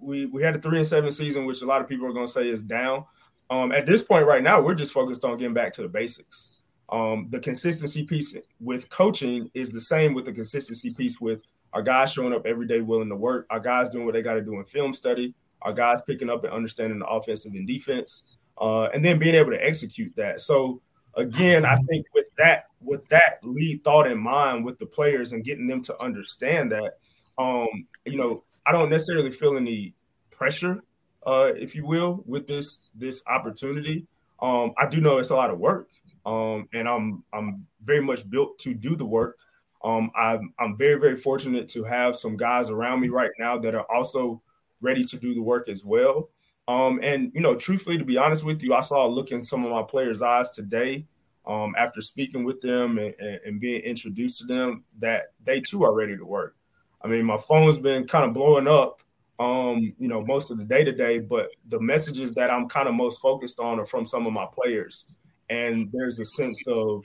We 0.00 0.26
we, 0.26 0.40
had 0.40 0.54
a 0.54 0.60
three 0.60 0.78
and 0.78 0.86
seven 0.86 1.10
season, 1.10 1.44
which 1.44 1.60
a 1.60 1.66
lot 1.66 1.80
of 1.80 1.88
people 1.88 2.06
are 2.06 2.12
going 2.12 2.26
to 2.26 2.32
say 2.32 2.48
is 2.48 2.62
down. 2.62 3.04
Um, 3.50 3.72
at 3.72 3.84
this 3.84 4.04
point, 4.04 4.28
right 4.28 4.44
now, 4.44 4.60
we're 4.60 4.76
just 4.76 4.92
focused 4.92 5.24
on 5.24 5.36
getting 5.38 5.54
back 5.54 5.72
to 5.72 5.82
the 5.82 5.88
basics. 5.88 6.60
Um, 6.90 7.26
the 7.30 7.40
consistency 7.40 8.04
piece 8.04 8.36
with 8.60 8.88
coaching 8.90 9.50
is 9.54 9.72
the 9.72 9.80
same 9.80 10.14
with 10.14 10.26
the 10.26 10.32
consistency 10.32 10.94
piece 10.96 11.20
with 11.20 11.42
our 11.72 11.82
guys 11.82 12.12
showing 12.12 12.32
up 12.32 12.46
every 12.46 12.68
day 12.68 12.80
willing 12.80 13.08
to 13.08 13.16
work, 13.16 13.48
our 13.50 13.58
guys 13.58 13.90
doing 13.90 14.04
what 14.04 14.14
they 14.14 14.22
got 14.22 14.34
to 14.34 14.42
do 14.42 14.60
in 14.60 14.64
film 14.66 14.92
study, 14.92 15.34
our 15.62 15.72
guys 15.72 16.00
picking 16.02 16.30
up 16.30 16.44
and 16.44 16.52
understanding 16.52 17.00
the 17.00 17.06
offensive 17.06 17.54
and 17.54 17.66
defense, 17.66 18.38
uh, 18.58 18.84
and 18.94 19.04
then 19.04 19.18
being 19.18 19.34
able 19.34 19.50
to 19.50 19.66
execute 19.66 20.14
that. 20.14 20.40
So 20.40 20.80
again, 21.16 21.64
I 21.64 21.76
think 21.88 22.06
with 22.14 22.28
that 22.38 22.66
with 22.80 23.06
that 23.08 23.40
lead 23.42 23.82
thought 23.82 24.06
in 24.06 24.18
mind 24.18 24.64
with 24.64 24.78
the 24.78 24.86
players 24.86 25.32
and 25.32 25.44
getting 25.44 25.66
them 25.66 25.82
to 25.82 26.02
understand 26.02 26.70
that, 26.72 26.98
um, 27.38 27.68
you 28.04 28.16
know, 28.16 28.44
I 28.64 28.72
don't 28.72 28.90
necessarily 28.90 29.30
feel 29.30 29.56
any 29.56 29.94
pressure, 30.30 30.82
uh, 31.26 31.52
if 31.56 31.74
you 31.74 31.86
will, 31.86 32.22
with 32.26 32.46
this 32.46 32.78
this 32.94 33.22
opportunity. 33.26 34.06
Um, 34.40 34.72
I 34.78 34.86
do 34.86 35.00
know 35.00 35.18
it's 35.18 35.30
a 35.30 35.36
lot 35.36 35.50
of 35.50 35.58
work, 35.58 35.88
um, 36.24 36.68
and 36.72 36.88
I'm 36.88 37.24
I'm 37.32 37.66
very 37.82 38.02
much 38.02 38.28
built 38.28 38.58
to 38.60 38.74
do 38.74 38.94
the 38.94 39.06
work. 39.06 39.38
Um, 39.84 40.10
I'm 40.14 40.52
I'm 40.58 40.76
very 40.76 40.98
very 41.00 41.16
fortunate 41.16 41.68
to 41.68 41.84
have 41.84 42.16
some 42.16 42.36
guys 42.36 42.70
around 42.70 43.00
me 43.00 43.08
right 43.08 43.30
now 43.38 43.58
that 43.58 43.74
are 43.74 43.86
also 43.90 44.42
ready 44.80 45.04
to 45.04 45.16
do 45.16 45.34
the 45.34 45.42
work 45.42 45.68
as 45.68 45.84
well. 45.84 46.28
Um, 46.68 47.00
and 47.02 47.30
you 47.34 47.40
know, 47.40 47.54
truthfully, 47.54 47.98
to 47.98 48.04
be 48.04 48.18
honest 48.18 48.44
with 48.44 48.62
you, 48.62 48.74
I 48.74 48.80
saw 48.80 49.06
a 49.06 49.08
look 49.08 49.30
in 49.30 49.44
some 49.44 49.64
of 49.64 49.70
my 49.70 49.82
players' 49.82 50.22
eyes 50.22 50.50
today 50.50 51.06
um, 51.46 51.74
after 51.78 52.00
speaking 52.00 52.44
with 52.44 52.60
them 52.60 52.98
and, 52.98 53.14
and, 53.20 53.40
and, 53.44 53.60
being 53.60 53.80
introduced 53.82 54.40
to 54.40 54.46
them 54.46 54.82
that 54.98 55.32
they 55.44 55.60
too 55.60 55.84
are 55.84 55.94
ready 55.94 56.16
to 56.16 56.24
work. 56.24 56.56
I 57.02 57.08
mean, 57.08 57.24
my 57.24 57.36
phone's 57.36 57.78
been 57.78 58.06
kind 58.08 58.24
of 58.24 58.34
blowing 58.34 58.66
up, 58.66 59.00
um, 59.38 59.94
you 59.98 60.08
know, 60.08 60.24
most 60.24 60.50
of 60.50 60.58
the 60.58 60.64
day 60.64 60.82
to 60.82 60.90
day, 60.90 61.20
but 61.20 61.50
the 61.68 61.80
messages 61.80 62.32
that 62.34 62.50
I'm 62.50 62.68
kind 62.68 62.88
of 62.88 62.94
most 62.94 63.20
focused 63.20 63.60
on 63.60 63.78
are 63.78 63.86
from 63.86 64.06
some 64.06 64.26
of 64.26 64.32
my 64.32 64.46
players. 64.52 65.20
And 65.48 65.88
there's 65.92 66.18
a 66.18 66.24
sense 66.24 66.60
of 66.66 67.04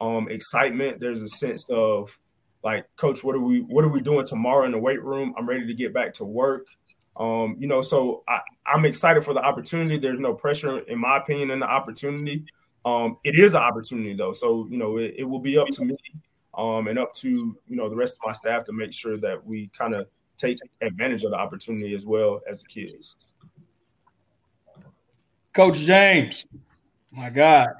um, 0.00 0.28
excitement. 0.28 0.98
There's 0.98 1.22
a 1.22 1.28
sense 1.28 1.64
of 1.70 2.18
like, 2.64 2.86
coach, 2.96 3.22
what 3.22 3.36
are 3.36 3.40
we 3.40 3.60
what 3.60 3.84
are 3.84 3.88
we 3.88 4.00
doing 4.00 4.26
tomorrow 4.26 4.64
in 4.64 4.72
the 4.72 4.78
weight 4.78 5.02
room? 5.02 5.32
I'm 5.38 5.48
ready 5.48 5.66
to 5.66 5.74
get 5.74 5.94
back 5.94 6.12
to 6.14 6.24
work. 6.24 6.66
Um, 7.18 7.56
you 7.58 7.66
know, 7.66 7.80
so 7.80 8.22
I, 8.28 8.40
I'm 8.66 8.84
excited 8.84 9.24
for 9.24 9.34
the 9.34 9.42
opportunity. 9.42 9.96
There's 9.96 10.20
no 10.20 10.34
pressure, 10.34 10.80
in 10.80 10.98
my 10.98 11.16
opinion, 11.16 11.50
in 11.50 11.60
the 11.60 11.66
opportunity. 11.68 12.44
Um, 12.84 13.18
it 13.24 13.36
is 13.36 13.54
an 13.54 13.62
opportunity 13.62 14.14
though, 14.14 14.32
so 14.32 14.68
you 14.70 14.78
know 14.78 14.96
it, 14.98 15.14
it 15.18 15.24
will 15.24 15.40
be 15.40 15.58
up 15.58 15.66
to 15.72 15.84
me 15.84 15.96
um, 16.56 16.86
and 16.86 17.00
up 17.00 17.12
to 17.14 17.28
you 17.28 17.76
know 17.76 17.88
the 17.88 17.96
rest 17.96 18.14
of 18.14 18.20
my 18.24 18.32
staff 18.32 18.64
to 18.66 18.72
make 18.72 18.92
sure 18.92 19.16
that 19.16 19.44
we 19.44 19.68
kind 19.76 19.92
of 19.92 20.06
take 20.38 20.58
advantage 20.80 21.24
of 21.24 21.32
the 21.32 21.36
opportunity 21.36 21.94
as 21.94 22.06
well 22.06 22.40
as 22.48 22.62
the 22.62 22.68
kids. 22.68 23.34
Coach 25.52 25.78
James, 25.78 26.46
my 27.10 27.28
God! 27.28 27.70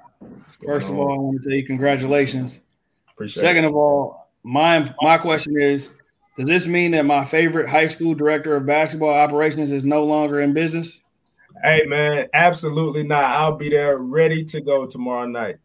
First 0.64 0.88
of 0.88 0.98
all, 0.98 1.12
I 1.12 1.18
want 1.18 1.42
to 1.42 1.48
tell 1.48 1.56
you 1.56 1.64
congratulations. 1.64 2.62
Appreciate 3.12 3.42
Second 3.42 3.64
it. 3.64 3.68
of 3.68 3.76
all, 3.76 4.30
my 4.42 4.92
my 5.02 5.18
question 5.18 5.56
is: 5.56 5.94
Does 6.36 6.46
this 6.46 6.66
mean 6.66 6.90
that 6.90 7.06
my 7.06 7.24
favorite 7.24 7.68
high 7.68 7.86
school 7.86 8.14
director 8.14 8.56
of 8.56 8.66
basketball 8.66 9.14
operations 9.14 9.70
is 9.70 9.84
no 9.84 10.04
longer 10.04 10.40
in 10.40 10.52
business? 10.52 11.00
Hey 11.64 11.84
man, 11.86 12.28
absolutely 12.34 13.02
not. 13.02 13.24
I'll 13.24 13.56
be 13.56 13.70
there 13.70 13.96
ready 13.96 14.44
to 14.44 14.60
go 14.60 14.86
tomorrow 14.86 15.26
night. 15.26 15.56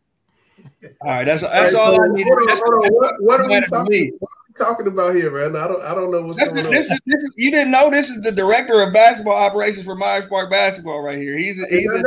All 1.01 1.09
right, 1.09 1.25
that's 1.25 1.41
that's 1.41 1.75
all 1.75 2.01
I 2.01 2.07
need. 2.07 2.25
What, 2.25 3.15
what, 3.19 3.41
are 3.41 3.47
we 3.47 3.61
talking, 3.61 3.69
what 3.69 3.81
are 3.81 3.85
we 3.89 4.13
talking 4.57 4.87
about 4.87 5.15
here, 5.15 5.31
man? 5.31 5.61
I 5.61 5.67
don't 5.67 5.81
I 5.81 5.93
don't 5.93 6.11
know 6.11 6.21
what's 6.21 6.37
that's 6.37 6.51
going 6.51 6.63
the, 6.63 6.69
on. 6.69 6.75
This 6.75 6.89
is, 6.89 6.99
this 7.05 7.21
is, 7.23 7.31
you 7.35 7.51
didn't 7.51 7.71
know 7.71 7.89
this 7.89 8.09
is 8.09 8.21
the 8.21 8.31
director 8.31 8.81
of 8.81 8.93
basketball 8.93 9.35
operations 9.35 9.85
for 9.85 9.95
Myers 9.95 10.25
Park 10.27 10.49
basketball 10.49 11.01
right 11.01 11.17
here. 11.17 11.35
He's 11.35 11.61
a, 11.61 11.67
he's 11.67 11.91
a, 11.91 12.03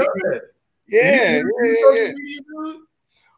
yeah, 0.88 1.42
yeah, 1.42 1.42
yeah, 1.62 1.92
yeah. 1.92 2.74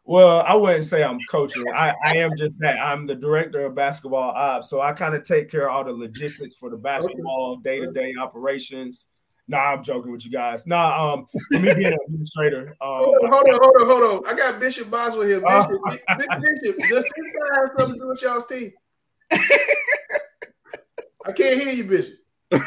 Well, 0.07 0.41
I 0.47 0.55
wouldn't 0.55 0.85
say 0.85 1.03
I'm 1.03 1.19
coaching. 1.29 1.65
I, 1.75 1.93
I 2.01 2.17
am 2.17 2.31
just 2.37 2.57
that. 2.59 2.79
I'm 2.79 3.05
the 3.05 3.13
director 3.13 3.65
of 3.65 3.75
basketball 3.75 4.31
ops. 4.31 4.69
So 4.69 4.79
I 4.79 4.93
kind 4.93 5.13
of 5.13 5.25
take 5.25 5.51
care 5.51 5.69
of 5.69 5.75
all 5.75 5.83
the 5.83 5.91
logistics 5.91 6.55
for 6.55 6.69
the 6.69 6.77
basketball 6.77 7.57
day 7.57 7.81
to 7.81 7.91
day 7.91 8.13
operations. 8.17 9.07
Nah, 9.49 9.73
I'm 9.73 9.83
joking 9.83 10.13
with 10.13 10.23
you 10.23 10.31
guys. 10.31 10.65
Nah, 10.65 11.13
um, 11.13 11.25
for 11.25 11.59
me 11.59 11.73
being 11.73 11.87
an 11.87 11.97
administrator. 12.07 12.69
Um, 12.79 12.89
hold 13.03 13.17
on, 13.21 13.31
hold 13.31 13.47
on, 13.49 13.59
hold 13.59 13.75
on, 13.75 13.85
hold 13.85 14.25
on. 14.25 14.33
I 14.33 14.37
got 14.37 14.61
Bishop 14.61 14.89
Boswell 14.89 15.27
here. 15.27 15.45
Uh, 15.45 15.67
Bishop, 15.67 15.81
uh, 16.07 16.39
Bishop, 16.39 16.77
does 16.77 17.03
this 17.03 17.39
guy 17.39 17.59
have 17.59 17.69
something 17.77 17.95
to 17.95 17.99
do 17.99 18.07
with 18.07 18.21
y'all's 18.21 18.45
team? 18.45 18.71
I 21.27 21.31
can't 21.35 21.61
hear 21.61 21.73
you, 21.73 21.83
Bishop. 21.83 22.15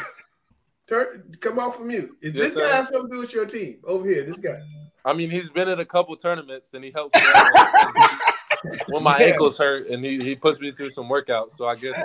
Turn, 0.87 1.35
come 1.39 1.57
off 1.57 1.77
from 1.77 1.87
mute. 1.87 2.11
Is 2.21 2.35
yes, 2.35 2.53
this 2.53 2.63
guy 2.63 2.75
have 2.75 2.85
something 2.85 3.09
to 3.09 3.15
do 3.15 3.21
with 3.21 3.33
your 3.33 3.47
team 3.47 3.79
over 3.83 4.07
here? 4.07 4.25
This 4.25 4.37
guy. 4.37 4.59
I 5.03 5.13
mean, 5.13 5.29
he's 5.31 5.49
been 5.49 5.67
in 5.67 5.79
a 5.79 5.85
couple 5.85 6.15
tournaments 6.15 6.73
and 6.73 6.83
he 6.83 6.91
helps. 6.91 7.15
Me 7.15 8.07
when 8.89 9.03
my 9.03 9.17
yeah. 9.19 9.27
ankles 9.27 9.57
hurt, 9.57 9.87
and 9.87 10.03
he, 10.05 10.19
he 10.19 10.35
puts 10.35 10.59
me 10.59 10.71
through 10.71 10.91
some 10.91 11.09
workouts, 11.09 11.53
so 11.53 11.65
I 11.65 11.75
guess. 11.75 11.93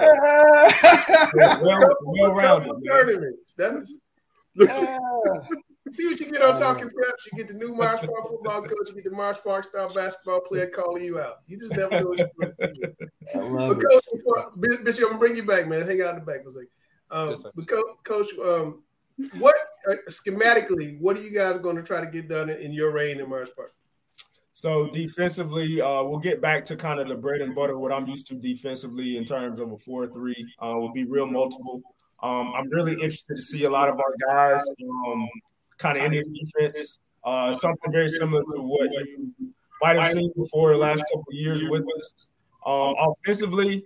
Uh, 1.38 1.58
well, 1.62 1.80
well 2.02 2.34
rounded. 2.34 2.72
Tournaments. 2.86 3.52
That's 3.56 3.98
See 5.92 6.06
what 6.06 6.18
you 6.18 6.32
get 6.32 6.42
on 6.42 6.58
talking 6.58 6.86
preps. 6.86 7.24
You 7.30 7.38
get 7.38 7.48
the 7.48 7.54
new 7.54 7.74
Myers 7.74 8.00
Park 8.00 8.28
football 8.28 8.62
coach. 8.62 8.88
You 8.88 8.94
get 8.94 9.04
the 9.04 9.10
Myers 9.10 9.36
Park 9.44 9.64
star 9.64 9.88
basketball 9.88 10.40
player 10.40 10.66
calling 10.66 11.04
you 11.04 11.20
out. 11.20 11.40
You 11.46 11.58
just 11.58 11.76
never 11.76 12.00
know 12.00 12.08
what 12.08 12.18
you're 12.18 12.28
doing. 12.40 12.96
but 13.32 13.74
coach, 13.74 14.04
before, 14.12 14.52
Bishop, 14.56 15.04
I'm 15.04 15.10
gonna 15.10 15.18
bring 15.18 15.36
you 15.36 15.44
back, 15.44 15.68
man. 15.68 15.86
Hang 15.86 16.00
out 16.02 16.14
in 16.14 16.20
the 16.20 16.26
back 16.26 16.42
for 16.42 16.48
a 16.48 16.52
second. 16.52 16.68
Um, 17.10 17.30
yes, 17.30 17.44
but 17.54 17.66
coach, 18.04 18.28
um, 18.44 18.82
what 19.38 19.54
schematically, 20.08 20.98
what 21.00 21.16
are 21.16 21.22
you 21.22 21.30
guys 21.30 21.58
going 21.58 21.76
to 21.76 21.82
try 21.82 22.00
to 22.00 22.10
get 22.10 22.28
done 22.28 22.50
in 22.50 22.72
your 22.72 22.90
reign 22.92 23.20
in 23.20 23.28
Myers 23.28 23.50
Park? 23.54 23.74
So 24.52 24.88
defensively, 24.88 25.82
uh, 25.82 26.02
we'll 26.02 26.18
get 26.18 26.40
back 26.40 26.64
to 26.66 26.76
kind 26.76 26.98
of 26.98 27.08
the 27.08 27.14
bread 27.14 27.42
and 27.42 27.54
butter, 27.54 27.78
what 27.78 27.92
I'm 27.92 28.06
used 28.06 28.26
to 28.28 28.34
defensively 28.34 29.18
in 29.18 29.24
terms 29.24 29.60
of 29.60 29.70
a 29.70 29.78
four-three. 29.78 30.46
Uh, 30.62 30.74
will 30.76 30.92
be 30.92 31.04
real 31.04 31.26
multiple. 31.26 31.82
Um, 32.22 32.52
I'm 32.56 32.68
really 32.70 32.94
interested 32.94 33.36
to 33.36 33.42
see 33.42 33.64
a 33.64 33.70
lot 33.70 33.88
of 33.88 33.96
our 33.96 34.14
guys 34.26 34.64
um, 35.06 35.28
kind 35.76 35.98
of 35.98 36.04
in 36.04 36.12
this 36.12 36.28
defense. 36.28 37.00
Uh, 37.22 37.52
something 37.52 37.92
very 37.92 38.08
similar 38.08 38.42
to 38.42 38.62
what 38.62 38.90
you 38.90 39.32
might 39.82 39.96
have 39.96 40.12
seen 40.12 40.32
before 40.36 40.70
the 40.70 40.78
last 40.78 41.00
couple 41.00 41.24
years 41.32 41.62
with 41.64 41.84
us. 41.98 42.28
Um, 42.64 42.94
offensively, 42.98 43.84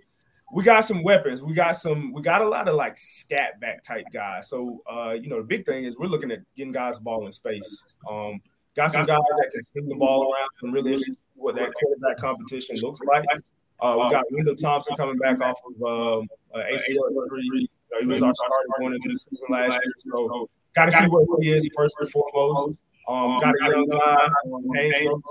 we 0.53 0.63
got 0.63 0.85
some 0.85 1.03
weapons. 1.03 1.43
We 1.43 1.53
got 1.53 1.75
some. 1.75 2.11
We 2.13 2.21
got 2.21 2.41
a 2.41 2.47
lot 2.47 2.67
of 2.67 2.75
like 2.75 2.97
scat 2.97 3.59
back 3.59 3.83
type 3.83 4.05
guys. 4.13 4.49
So 4.49 4.81
uh, 4.91 5.11
you 5.11 5.29
know, 5.29 5.37
the 5.37 5.43
big 5.43 5.65
thing 5.65 5.85
is 5.85 5.97
we're 5.97 6.07
looking 6.07 6.31
at 6.31 6.39
getting 6.55 6.71
guys 6.71 6.99
ball 6.99 7.25
in 7.25 7.31
space. 7.31 7.83
Um, 8.09 8.41
got 8.75 8.91
some 8.91 9.03
guys 9.05 9.19
that 9.37 9.49
can 9.51 9.63
swing 9.63 9.89
the 9.89 9.95
ball 9.95 10.23
around 10.23 10.49
and 10.63 10.73
really 10.73 11.01
what 11.35 11.55
that 11.55 11.71
quarterback 11.73 12.17
competition 12.17 12.77
looks 12.81 13.01
like. 13.03 13.25
Uh, 13.79 13.95
we 13.97 14.11
got 14.11 14.25
Wendell 14.31 14.55
Thompson 14.55 14.95
coming 14.95 15.17
back 15.17 15.41
off 15.41 15.59
of 15.65 16.19
um, 16.19 16.27
uh, 16.53 16.59
ACL 16.59 17.27
three 17.29 17.67
know, 17.91 17.99
he 17.99 18.05
was 18.07 18.23
our 18.23 18.33
starter 18.33 18.67
going 18.79 18.93
into 18.93 19.09
the 19.09 19.17
season 19.17 19.47
last 19.49 19.79
year. 19.83 19.93
So 19.97 20.49
got 20.75 20.85
to 20.85 20.91
see 20.91 21.05
what 21.05 21.43
he 21.43 21.51
is 21.51 21.69
first 21.75 21.95
and 21.99 22.09
foremost. 22.09 22.79
Um, 23.07 23.39
got 23.39 23.55
a 23.55 23.69
young 23.69 23.87
guy, 23.87 24.29
Haynes 24.75 25.21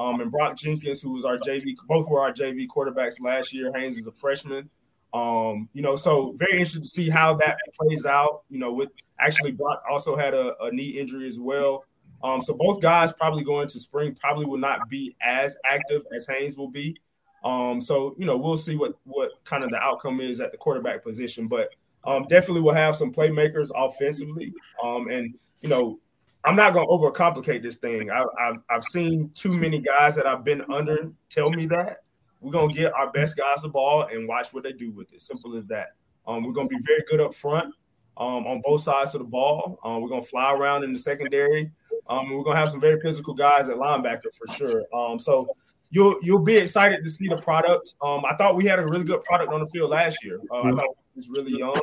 um, 0.00 0.20
and 0.22 0.30
Brock 0.30 0.56
Jenkins, 0.56 1.02
who 1.02 1.12
was 1.12 1.26
our 1.26 1.36
JV. 1.36 1.76
Both 1.86 2.08
were 2.08 2.22
our 2.22 2.32
JV 2.32 2.66
quarterbacks 2.66 3.20
last 3.20 3.52
year. 3.52 3.70
Haynes 3.74 3.98
is 3.98 4.06
a 4.06 4.12
freshman. 4.12 4.70
Um, 5.12 5.68
you 5.74 5.82
know, 5.82 5.94
so 5.94 6.34
very 6.38 6.52
interested 6.52 6.82
to 6.82 6.88
see 6.88 7.10
how 7.10 7.34
that 7.34 7.58
plays 7.78 8.06
out. 8.06 8.44
You 8.48 8.58
know, 8.58 8.72
with 8.72 8.88
actually 9.20 9.52
Brock 9.52 9.82
also 9.90 10.16
had 10.16 10.32
a, 10.32 10.56
a 10.62 10.72
knee 10.72 10.88
injury 10.98 11.26
as 11.26 11.38
well. 11.38 11.84
Um, 12.24 12.40
so 12.40 12.54
both 12.54 12.80
guys 12.80 13.12
probably 13.12 13.44
going 13.44 13.68
to 13.68 13.78
spring 13.78 14.14
probably 14.14 14.46
will 14.46 14.58
not 14.58 14.88
be 14.88 15.14
as 15.20 15.54
active 15.70 16.02
as 16.16 16.26
Haynes 16.26 16.56
will 16.56 16.70
be. 16.70 16.96
Um, 17.44 17.78
so 17.78 18.14
you 18.18 18.24
know, 18.24 18.38
we'll 18.38 18.56
see 18.56 18.76
what 18.76 18.94
what 19.04 19.32
kind 19.44 19.64
of 19.64 19.70
the 19.70 19.78
outcome 19.78 20.22
is 20.22 20.40
at 20.40 20.50
the 20.50 20.56
quarterback 20.56 21.04
position, 21.04 21.46
but 21.46 21.68
um, 22.04 22.24
definitely 22.24 22.62
will 22.62 22.72
have 22.72 22.96
some 22.96 23.12
playmakers 23.12 23.70
offensively. 23.74 24.54
Um, 24.82 25.10
and 25.10 25.38
you 25.60 25.68
know, 25.68 25.98
I'm 26.44 26.56
not 26.56 26.72
going 26.72 26.86
to 26.86 26.92
overcomplicate 26.92 27.62
this 27.62 27.76
thing. 27.76 28.10
I, 28.10 28.24
have 28.38 28.56
I've 28.70 28.84
seen 28.84 29.30
too 29.34 29.52
many 29.52 29.78
guys 29.78 30.16
that 30.16 30.26
I've 30.26 30.44
been 30.44 30.62
under 30.70 31.12
tell 31.28 31.50
me 31.50 31.66
that 31.66 31.98
we're 32.40 32.52
gonna 32.52 32.72
get 32.72 32.92
our 32.94 33.10
best 33.12 33.36
guys 33.36 33.62
the 33.62 33.68
ball 33.68 34.08
and 34.10 34.26
watch 34.26 34.52
what 34.52 34.62
they 34.64 34.72
do 34.72 34.90
with 34.90 35.12
it. 35.12 35.22
Simple 35.22 35.56
as 35.56 35.66
that. 35.66 35.88
Um, 36.26 36.44
we're 36.44 36.52
gonna 36.52 36.68
be 36.68 36.78
very 36.86 37.02
good 37.08 37.20
up 37.20 37.34
front 37.34 37.74
um, 38.16 38.46
on 38.46 38.62
both 38.64 38.82
sides 38.82 39.14
of 39.14 39.20
the 39.20 39.26
ball. 39.26 39.78
Um, 39.84 40.00
we're 40.00 40.08
gonna 40.08 40.22
fly 40.22 40.52
around 40.52 40.84
in 40.84 40.92
the 40.92 40.98
secondary. 40.98 41.70
Um, 42.08 42.30
we're 42.30 42.42
gonna 42.42 42.58
have 42.58 42.70
some 42.70 42.80
very 42.80 43.00
physical 43.00 43.34
guys 43.34 43.68
at 43.68 43.76
linebacker 43.76 44.34
for 44.34 44.52
sure. 44.54 44.84
Um, 44.94 45.18
so 45.18 45.54
you'll 45.90 46.16
you'll 46.22 46.38
be 46.38 46.56
excited 46.56 47.04
to 47.04 47.10
see 47.10 47.28
the 47.28 47.40
product. 47.42 47.94
Um, 48.02 48.24
I 48.24 48.34
thought 48.36 48.56
we 48.56 48.64
had 48.64 48.78
a 48.78 48.86
really 48.86 49.04
good 49.04 49.22
product 49.24 49.52
on 49.52 49.60
the 49.60 49.66
field 49.66 49.90
last 49.90 50.24
year. 50.24 50.40
Uh, 50.50 50.62
I 50.62 50.70
thought 50.70 50.84
it 50.84 51.16
was 51.16 51.28
really 51.28 51.58
young. 51.58 51.80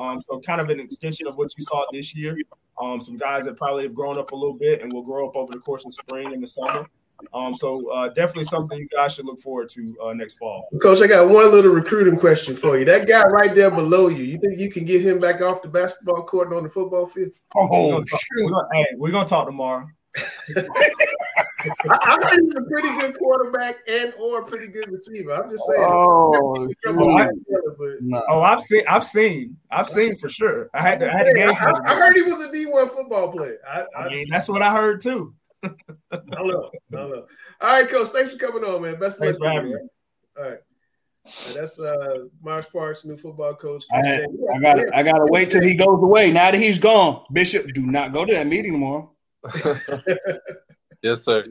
Um, 0.00 0.20
so 0.20 0.40
kind 0.40 0.60
of 0.60 0.70
an 0.70 0.80
extension 0.80 1.26
of 1.26 1.36
what 1.36 1.56
you 1.56 1.64
saw 1.64 1.84
this 1.92 2.14
year. 2.14 2.36
Um, 2.80 3.00
some 3.00 3.16
guys 3.16 3.44
that 3.44 3.56
probably 3.56 3.84
have 3.84 3.94
grown 3.94 4.18
up 4.18 4.32
a 4.32 4.36
little 4.36 4.56
bit 4.56 4.82
and 4.82 4.92
will 4.92 5.04
grow 5.04 5.28
up 5.28 5.36
over 5.36 5.52
the 5.52 5.60
course 5.60 5.86
of 5.86 5.94
spring 5.94 6.32
and 6.32 6.42
the 6.42 6.46
summer. 6.46 6.88
Um, 7.32 7.54
so 7.54 7.88
uh, 7.90 8.08
definitely 8.08 8.44
something 8.44 8.78
you 8.78 8.88
guys 8.88 9.14
should 9.14 9.24
look 9.24 9.38
forward 9.40 9.68
to 9.70 9.96
uh, 10.02 10.12
next 10.12 10.34
fall. 10.34 10.68
Coach, 10.82 11.00
I 11.00 11.06
got 11.06 11.28
one 11.28 11.50
little 11.50 11.72
recruiting 11.72 12.18
question 12.18 12.56
for 12.56 12.76
you. 12.76 12.84
That 12.84 13.06
guy 13.06 13.24
right 13.26 13.54
there 13.54 13.70
below 13.70 14.08
you, 14.08 14.24
you 14.24 14.38
think 14.38 14.58
you 14.58 14.70
can 14.70 14.84
get 14.84 15.00
him 15.00 15.20
back 15.20 15.40
off 15.40 15.62
the 15.62 15.68
basketball 15.68 16.24
court 16.24 16.48
and 16.48 16.56
on 16.56 16.64
the 16.64 16.70
football 16.70 17.06
field? 17.06 17.30
Oh, 17.56 17.68
we're 17.68 17.92
gonna 17.92 18.04
talk, 18.04 18.20
we're 18.36 18.50
gonna, 18.50 18.68
hey, 18.72 18.86
we're 18.96 19.10
gonna 19.10 19.28
talk 19.28 19.46
tomorrow. 19.46 19.86
I, 20.16 20.62
I 21.90 22.38
he's 22.40 22.54
a 22.54 22.62
pretty 22.70 22.92
good 23.00 23.18
quarterback 23.18 23.78
and 23.88 24.14
or 24.18 24.42
a 24.42 24.46
pretty 24.46 24.68
good 24.68 24.90
receiver. 24.90 25.32
I'm 25.32 25.50
just 25.50 25.64
saying. 25.66 25.84
Oh, 25.84 26.68
I, 26.86 27.28
no. 28.00 28.22
oh, 28.28 28.42
I've 28.42 28.60
seen, 28.60 28.84
I've 28.88 29.04
seen, 29.04 29.56
I've 29.70 29.88
seen 29.88 30.14
for 30.16 30.28
sure. 30.28 30.70
I 30.74 30.82
had 30.82 31.00
to, 31.00 31.12
I 31.12 31.16
had 31.16 31.24
to 31.24 31.34
game. 31.34 31.50
I, 31.50 31.80
I, 31.84 31.94
heard 31.96 32.14
he 32.14 32.22
was 32.22 32.40
a 32.40 32.48
D1 32.48 32.94
football 32.94 33.32
player. 33.32 33.58
I, 33.68 33.84
I, 33.96 34.08
mean, 34.08 34.26
that's 34.30 34.48
what 34.48 34.62
I 34.62 34.72
heard 34.72 35.00
too. 35.00 35.34
I 35.64 35.70
don't 36.10 36.48
know. 36.48 36.70
I 36.92 36.96
don't 36.96 37.10
know. 37.10 37.26
All 37.60 37.72
right, 37.72 37.88
coach. 37.88 38.08
Thanks 38.08 38.32
for 38.32 38.38
coming 38.38 38.62
on, 38.62 38.82
man. 38.82 38.98
Best 38.98 39.20
of 39.20 39.36
luck. 39.40 39.64
All 40.36 40.44
right. 40.44 40.58
that's 41.54 41.78
uh 41.78 42.24
Myers 42.42 42.66
Park's 42.70 43.04
new 43.04 43.16
football 43.16 43.54
coach. 43.54 43.82
I, 43.90 44.06
had, 44.06 44.26
I 44.54 44.58
got 44.58 44.94
I 44.94 45.02
gotta 45.02 45.24
wait 45.30 45.50
till 45.50 45.62
he 45.62 45.74
goes 45.74 46.02
away. 46.02 46.30
Now 46.30 46.50
that 46.50 46.60
he's 46.60 46.78
gone, 46.78 47.24
Bishop, 47.32 47.66
do 47.72 47.86
not 47.86 48.12
go 48.12 48.26
to 48.26 48.34
that 48.34 48.46
meeting 48.46 48.72
tomorrow. 48.72 49.13
Yes, 51.04 51.22
sir. 51.22 51.44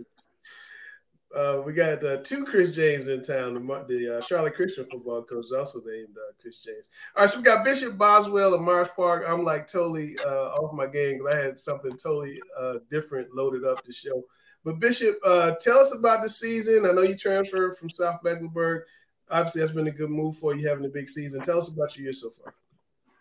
Uh, 1.35 1.61
we 1.63 1.73
got 1.73 2.03
uh, 2.03 2.17
two 2.17 2.43
Chris 2.43 2.71
James 2.71 3.07
in 3.07 3.21
town. 3.21 3.53
The, 3.53 3.85
the 3.87 4.17
uh, 4.17 4.21
Charlotte 4.21 4.55
Christian 4.55 4.87
football 4.89 5.21
coach 5.21 5.45
is 5.45 5.51
also 5.51 5.79
named 5.85 6.15
uh, 6.17 6.33
Chris 6.41 6.57
James. 6.57 6.87
All 7.15 7.21
right, 7.21 7.31
so 7.31 7.37
we 7.37 7.43
got 7.43 7.63
Bishop 7.63 7.95
Boswell 7.95 8.55
of 8.55 8.61
Myers 8.61 8.89
Park. 8.95 9.25
I'm 9.27 9.43
like 9.43 9.67
totally 9.67 10.17
uh, 10.25 10.55
off 10.55 10.73
my 10.73 10.87
game 10.87 11.19
because 11.19 11.35
I 11.35 11.39
had 11.39 11.59
something 11.59 11.95
totally 11.97 12.39
uh, 12.59 12.75
different 12.89 13.35
loaded 13.35 13.63
up 13.63 13.83
to 13.83 13.93
show. 13.93 14.23
But 14.63 14.79
Bishop, 14.79 15.21
tell 15.61 15.77
us 15.77 15.93
about 15.93 16.23
the 16.23 16.29
season. 16.29 16.87
I 16.87 16.91
know 16.91 17.03
you 17.03 17.15
transferred 17.15 17.77
from 17.77 17.91
South 17.91 18.21
Mecklenburg. 18.23 18.85
Obviously, 19.29 19.61
that's 19.61 19.73
been 19.73 19.87
a 19.87 19.91
good 19.91 20.09
move 20.09 20.37
for 20.37 20.55
you 20.55 20.67
having 20.67 20.85
a 20.85 20.89
big 20.89 21.09
season. 21.09 21.41
Tell 21.41 21.59
us 21.59 21.67
about 21.67 21.95
your 21.95 22.05
year 22.05 22.13
so 22.13 22.31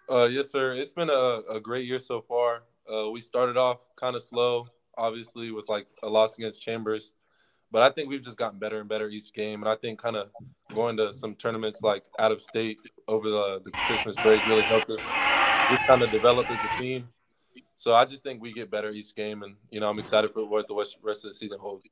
far. 0.08 0.28
yes, 0.28 0.50
sir. 0.50 0.72
It's 0.72 0.94
been 0.94 1.10
a, 1.10 1.42
a 1.50 1.60
great 1.60 1.86
year 1.86 1.98
so 1.98 2.22
far. 2.22 2.62
Uh, 2.92 3.10
we 3.10 3.20
started 3.20 3.56
off 3.56 3.86
kind 3.96 4.16
of 4.16 4.22
slow, 4.22 4.66
obviously, 4.98 5.50
with 5.50 5.68
like 5.68 5.86
a 6.02 6.08
loss 6.08 6.36
against 6.36 6.60
Chambers 6.60 7.12
but 7.72 7.82
I 7.82 7.88
think 7.88 8.10
we've 8.10 8.22
just 8.22 8.36
gotten 8.36 8.58
better 8.58 8.78
and 8.78 8.88
better 8.88 9.08
each 9.08 9.32
game. 9.32 9.62
And 9.62 9.68
I 9.68 9.74
think 9.74 9.98
kind 9.98 10.14
of 10.14 10.28
going 10.74 10.98
to 10.98 11.12
some 11.14 11.34
tournaments 11.34 11.82
like 11.82 12.04
out 12.18 12.30
of 12.30 12.42
state 12.42 12.78
over 13.08 13.28
the, 13.28 13.62
the 13.64 13.70
Christmas 13.86 14.14
break 14.22 14.46
really 14.46 14.62
helped 14.62 14.90
us 14.90 15.00
just 15.70 15.86
kind 15.86 16.02
of 16.02 16.10
develop 16.10 16.50
as 16.50 16.58
a 16.58 16.80
team. 16.80 17.08
So 17.78 17.94
I 17.94 18.04
just 18.04 18.22
think 18.22 18.42
we 18.42 18.52
get 18.52 18.70
better 18.70 18.90
each 18.90 19.14
game. 19.14 19.42
And, 19.42 19.56
you 19.70 19.80
know, 19.80 19.88
I'm 19.88 19.98
excited 19.98 20.30
for 20.30 20.46
what 20.46 20.68
the 20.68 20.74
rest 20.74 21.24
of 21.24 21.30
the 21.30 21.34
season 21.34 21.58
holds. 21.58 21.82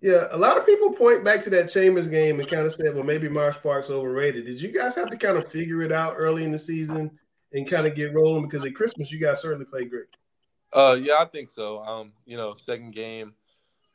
Yeah, 0.00 0.26
a 0.32 0.36
lot 0.36 0.56
of 0.56 0.66
people 0.66 0.92
point 0.94 1.22
back 1.22 1.42
to 1.42 1.50
that 1.50 1.70
Chambers 1.70 2.08
game 2.08 2.40
and 2.40 2.48
kind 2.48 2.66
of 2.66 2.72
said, 2.72 2.94
well, 2.94 3.04
maybe 3.04 3.28
Myers 3.28 3.56
Park's 3.62 3.90
overrated. 3.90 4.46
Did 4.46 4.60
you 4.60 4.72
guys 4.72 4.96
have 4.96 5.10
to 5.10 5.16
kind 5.16 5.36
of 5.36 5.46
figure 5.46 5.82
it 5.82 5.92
out 5.92 6.14
early 6.16 6.42
in 6.42 6.50
the 6.50 6.58
season 6.58 7.18
and 7.52 7.70
kind 7.70 7.86
of 7.86 7.94
get 7.94 8.14
rolling? 8.14 8.48
Because 8.48 8.64
at 8.64 8.74
Christmas, 8.74 9.12
you 9.12 9.20
guys 9.20 9.42
certainly 9.42 9.66
played 9.66 9.90
great. 9.90 10.06
Uh, 10.72 10.96
yeah, 11.00 11.16
I 11.20 11.26
think 11.26 11.50
so. 11.50 11.82
Um, 11.82 12.12
you 12.24 12.36
know, 12.36 12.54
second 12.54 12.92
game, 12.92 13.34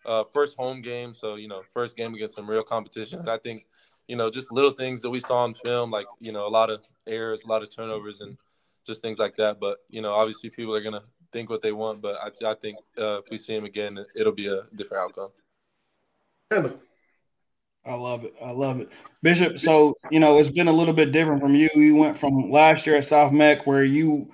uh, 0.05 0.23
first 0.33 0.55
home 0.57 0.81
game, 0.81 1.13
so 1.13 1.35
you 1.35 1.47
know, 1.47 1.63
first 1.73 1.97
game 1.97 2.13
against 2.13 2.35
some 2.35 2.49
real 2.49 2.63
competition. 2.63 3.19
And 3.19 3.29
I 3.29 3.37
think, 3.37 3.65
you 4.07 4.15
know, 4.15 4.29
just 4.29 4.51
little 4.51 4.71
things 4.71 5.01
that 5.01 5.09
we 5.09 5.19
saw 5.19 5.39
on 5.39 5.53
film, 5.53 5.91
like 5.91 6.05
you 6.19 6.31
know, 6.31 6.45
a 6.45 6.49
lot 6.49 6.69
of 6.69 6.81
errors, 7.07 7.43
a 7.43 7.47
lot 7.47 7.63
of 7.63 7.75
turnovers, 7.75 8.21
and 8.21 8.37
just 8.85 9.01
things 9.01 9.17
like 9.17 9.35
that. 9.37 9.59
But 9.59 9.79
you 9.89 10.01
know, 10.01 10.13
obviously, 10.13 10.49
people 10.49 10.75
are 10.75 10.83
gonna 10.83 11.03
think 11.31 11.49
what 11.49 11.61
they 11.61 11.71
want, 11.71 12.01
but 12.01 12.15
I, 12.15 12.49
I 12.49 12.53
think 12.53 12.77
uh, 12.97 13.19
if 13.19 13.25
we 13.31 13.37
see 13.37 13.55
him 13.55 13.65
again, 13.65 14.05
it'll 14.15 14.33
be 14.33 14.47
a 14.47 14.63
different 14.75 15.03
outcome. 15.03 15.29
I 17.85 17.93
love 17.93 18.25
it. 18.25 18.35
I 18.43 18.51
love 18.51 18.81
it, 18.81 18.91
Bishop. 19.23 19.57
So 19.59 19.95
you 20.11 20.19
know, 20.19 20.37
it's 20.37 20.49
been 20.49 20.67
a 20.67 20.73
little 20.73 20.93
bit 20.93 21.11
different 21.11 21.41
from 21.41 21.55
you. 21.55 21.69
You 21.73 21.95
went 21.95 22.17
from 22.17 22.51
last 22.51 22.85
year 22.85 22.97
at 22.97 23.05
South 23.05 23.31
Meck, 23.31 23.65
where 23.65 23.83
you 23.83 24.29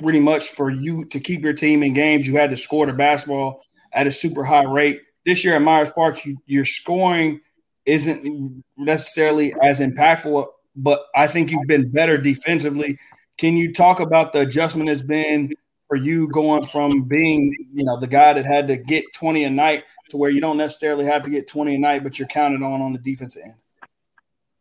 pretty 0.00 0.20
much 0.20 0.48
for 0.48 0.70
you 0.70 1.04
to 1.06 1.20
keep 1.20 1.42
your 1.42 1.52
team 1.52 1.82
in 1.82 1.92
games, 1.92 2.26
you 2.26 2.36
had 2.36 2.50
to 2.50 2.56
score 2.56 2.86
the 2.86 2.92
basketball 2.92 3.62
at 3.92 4.06
a 4.06 4.10
super 4.10 4.44
high 4.44 4.64
rate 4.64 5.00
this 5.24 5.44
year 5.44 5.54
at 5.54 5.62
Myers 5.62 5.90
Park, 5.90 6.24
you, 6.24 6.36
your 6.46 6.64
scoring 6.64 7.40
isn't 7.86 8.64
necessarily 8.76 9.54
as 9.62 9.80
impactful, 9.80 10.46
but 10.76 11.04
I 11.14 11.26
think 11.26 11.50
you've 11.50 11.66
been 11.66 11.90
better 11.90 12.18
defensively. 12.18 12.98
Can 13.38 13.56
you 13.56 13.72
talk 13.72 14.00
about 14.00 14.32
the 14.32 14.40
adjustment 14.40 14.88
has 14.88 15.02
been 15.02 15.52
for 15.88 15.96
you 15.96 16.28
going 16.28 16.64
from 16.64 17.02
being, 17.02 17.54
you 17.72 17.84
know, 17.84 17.98
the 17.98 18.06
guy 18.06 18.32
that 18.32 18.46
had 18.46 18.68
to 18.68 18.76
get 18.76 19.04
20 19.14 19.44
a 19.44 19.50
night 19.50 19.84
to 20.10 20.16
where 20.16 20.30
you 20.30 20.40
don't 20.40 20.56
necessarily 20.56 21.04
have 21.04 21.22
to 21.24 21.30
get 21.30 21.48
20 21.48 21.74
a 21.74 21.78
night, 21.78 22.02
but 22.02 22.18
you're 22.18 22.28
counted 22.28 22.62
on 22.62 22.80
on 22.82 22.92
the 22.92 22.98
defensive 22.98 23.42
end? 23.44 23.54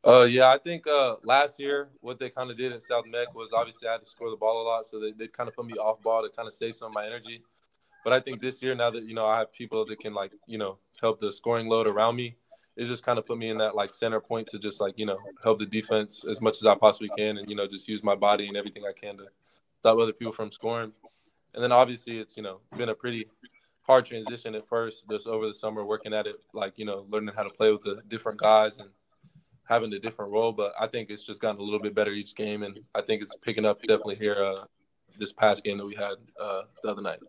Uh, 0.03 0.23
yeah, 0.23 0.49
I 0.49 0.57
think 0.57 0.87
uh, 0.87 1.15
last 1.23 1.59
year 1.59 1.89
what 1.99 2.17
they 2.17 2.29
kind 2.29 2.49
of 2.49 2.57
did 2.57 2.71
in 2.71 2.81
South 2.81 3.05
Meck 3.05 3.35
was 3.35 3.53
obviously 3.53 3.87
I 3.87 3.93
had 3.93 4.01
to 4.01 4.07
score 4.07 4.31
the 4.31 4.35
ball 4.35 4.63
a 4.63 4.65
lot, 4.67 4.85
so 4.85 4.99
they, 4.99 5.11
they 5.11 5.27
kind 5.27 5.47
of 5.47 5.55
put 5.55 5.65
me 5.65 5.73
off 5.73 6.01
ball 6.01 6.23
to 6.23 6.29
kind 6.35 6.47
of 6.47 6.53
save 6.53 6.75
some 6.75 6.87
of 6.87 6.93
my 6.93 7.05
energy. 7.05 7.43
But 8.03 8.13
I 8.13 8.19
think 8.19 8.41
this 8.41 8.63
year, 8.63 8.73
now 8.73 8.89
that 8.89 9.03
you 9.03 9.13
know 9.13 9.27
I 9.27 9.37
have 9.37 9.53
people 9.53 9.85
that 9.85 9.99
can 9.99 10.15
like 10.15 10.31
you 10.47 10.57
know 10.57 10.79
help 10.99 11.19
the 11.19 11.31
scoring 11.31 11.67
load 11.69 11.85
around 11.85 12.15
me, 12.15 12.35
it's 12.75 12.89
just 12.89 13.05
kind 13.05 13.19
of 13.19 13.27
put 13.27 13.37
me 13.37 13.49
in 13.51 13.59
that 13.59 13.75
like 13.75 13.93
center 13.93 14.19
point 14.19 14.47
to 14.47 14.59
just 14.59 14.81
like 14.81 14.97
you 14.97 15.05
know 15.05 15.19
help 15.43 15.59
the 15.59 15.67
defense 15.67 16.25
as 16.25 16.41
much 16.41 16.57
as 16.57 16.65
I 16.65 16.73
possibly 16.73 17.09
can, 17.15 17.37
and 17.37 17.47
you 17.47 17.55
know 17.55 17.67
just 17.67 17.87
use 17.87 18.03
my 18.03 18.15
body 18.15 18.47
and 18.47 18.57
everything 18.57 18.83
I 18.89 18.93
can 18.99 19.17
to 19.17 19.27
stop 19.79 19.99
other 19.99 20.13
people 20.13 20.33
from 20.33 20.51
scoring. 20.51 20.93
And 21.53 21.63
then 21.63 21.71
obviously 21.71 22.17
it's 22.17 22.35
you 22.37 22.41
know 22.41 22.61
been 22.75 22.89
a 22.89 22.95
pretty 22.95 23.27
hard 23.83 24.05
transition 24.05 24.55
at 24.55 24.67
first, 24.67 25.03
just 25.11 25.27
over 25.27 25.45
the 25.45 25.53
summer 25.53 25.85
working 25.85 26.13
at 26.15 26.25
it, 26.25 26.37
like 26.55 26.79
you 26.79 26.85
know 26.85 27.05
learning 27.11 27.35
how 27.35 27.43
to 27.43 27.51
play 27.51 27.71
with 27.71 27.83
the 27.83 28.01
different 28.07 28.39
guys 28.39 28.79
and 28.79 28.89
having 29.67 29.93
a 29.93 29.99
different 29.99 30.31
role. 30.31 30.51
But 30.51 30.73
I 30.79 30.87
think 30.87 31.09
it's 31.09 31.23
just 31.23 31.41
gotten 31.41 31.59
a 31.59 31.63
little 31.63 31.79
bit 31.79 31.95
better 31.95 32.11
each 32.11 32.35
game, 32.35 32.63
and 32.63 32.79
I 32.95 33.01
think 33.01 33.21
it's 33.21 33.35
picking 33.35 33.65
up 33.65 33.81
definitely 33.81 34.15
here 34.15 34.35
uh, 34.35 34.65
this 35.17 35.33
past 35.33 35.63
game 35.63 35.77
that 35.77 35.85
we 35.85 35.95
had 35.95 36.15
uh, 36.39 36.63
the 36.83 36.89
other 36.89 37.01
night. 37.01 37.19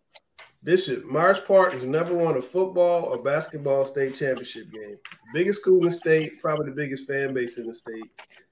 Bishop, 0.64 1.04
Myers 1.04 1.40
Park 1.40 1.72
has 1.72 1.82
never 1.82 2.14
won 2.14 2.36
a 2.36 2.42
football 2.42 3.04
or 3.04 3.18
basketball 3.18 3.84
state 3.84 4.14
championship 4.14 4.70
game. 4.72 4.96
Biggest 5.34 5.60
school 5.60 5.82
in 5.82 5.88
the 5.88 5.92
state, 5.92 6.40
probably 6.40 6.66
the 6.66 6.76
biggest 6.76 7.06
fan 7.06 7.34
base 7.34 7.58
in 7.58 7.66
the 7.66 7.74
state. 7.74 8.04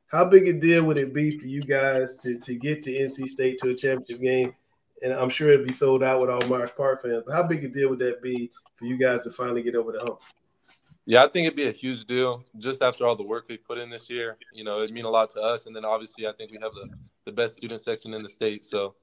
How 0.09 0.25
big 0.25 0.49
a 0.49 0.53
deal 0.53 0.83
would 0.85 0.99
it 0.99 1.15
be 1.15 1.39
for 1.39 1.47
you 1.47 1.61
guys 1.61 2.17
to, 2.17 2.37
to 2.41 2.55
get 2.57 2.83
to 2.83 2.91
NC 2.91 3.29
State 3.29 3.61
to 3.61 3.71
a 3.71 3.77
championship 3.77 4.21
game? 4.21 4.55
And 5.03 5.13
I'm 5.13 5.31
sure 5.31 5.51
it'd 5.51 5.67
be 5.67 5.73
sold 5.73 6.03
out 6.03 6.21
with 6.21 6.31
all 6.31 6.45
Myers 6.49 6.73
Park 6.77 7.03
fans. 7.03 7.23
But 7.25 7.33
how 7.33 7.45
big 7.45 7.65
a 7.65 7.69
deal 7.69 7.91
would 7.91 8.01
that 8.01 8.21
be 8.21 8.51
for 8.75 8.87
you 8.87 8.99
guys 8.99 9.21
to 9.21 9.31
finally 9.31 9.63
get 9.63 9.77
over 9.77 9.93
the 9.93 10.01
hump? 10.01 10.19
Yeah, 11.07 11.25
I 11.25 11.29
think 11.29 11.47
it'd 11.47 11.57
be 11.57 11.67
a 11.67 11.73
huge 11.73 12.05
deal 12.05 12.45
just 12.59 12.83
after 12.83 13.07
all 13.07 13.17
the 13.17 13.25
work 13.25 13.47
we 13.49 13.57
put 13.57 13.79
in 13.79 13.91
this 13.91 14.11
year. 14.11 14.37
You 14.53 14.65
know, 14.65 14.79
it'd 14.79 14.93
mean 14.93 15.07
a 15.07 15.11
lot 15.11 15.31
to 15.31 15.41
us. 15.41 15.67
And 15.67 15.75
then 15.75 15.85
obviously, 15.85 16.27
I 16.27 16.33
think 16.33 16.53
we 16.53 16.59
have 16.61 16.73
the, 16.73 16.89
the 17.25 17.33
best 17.33 17.57
student 17.57 17.81
section 17.81 18.15
in 18.15 18.23
the 18.23 18.29
state. 18.29 18.65
So, 18.65 18.95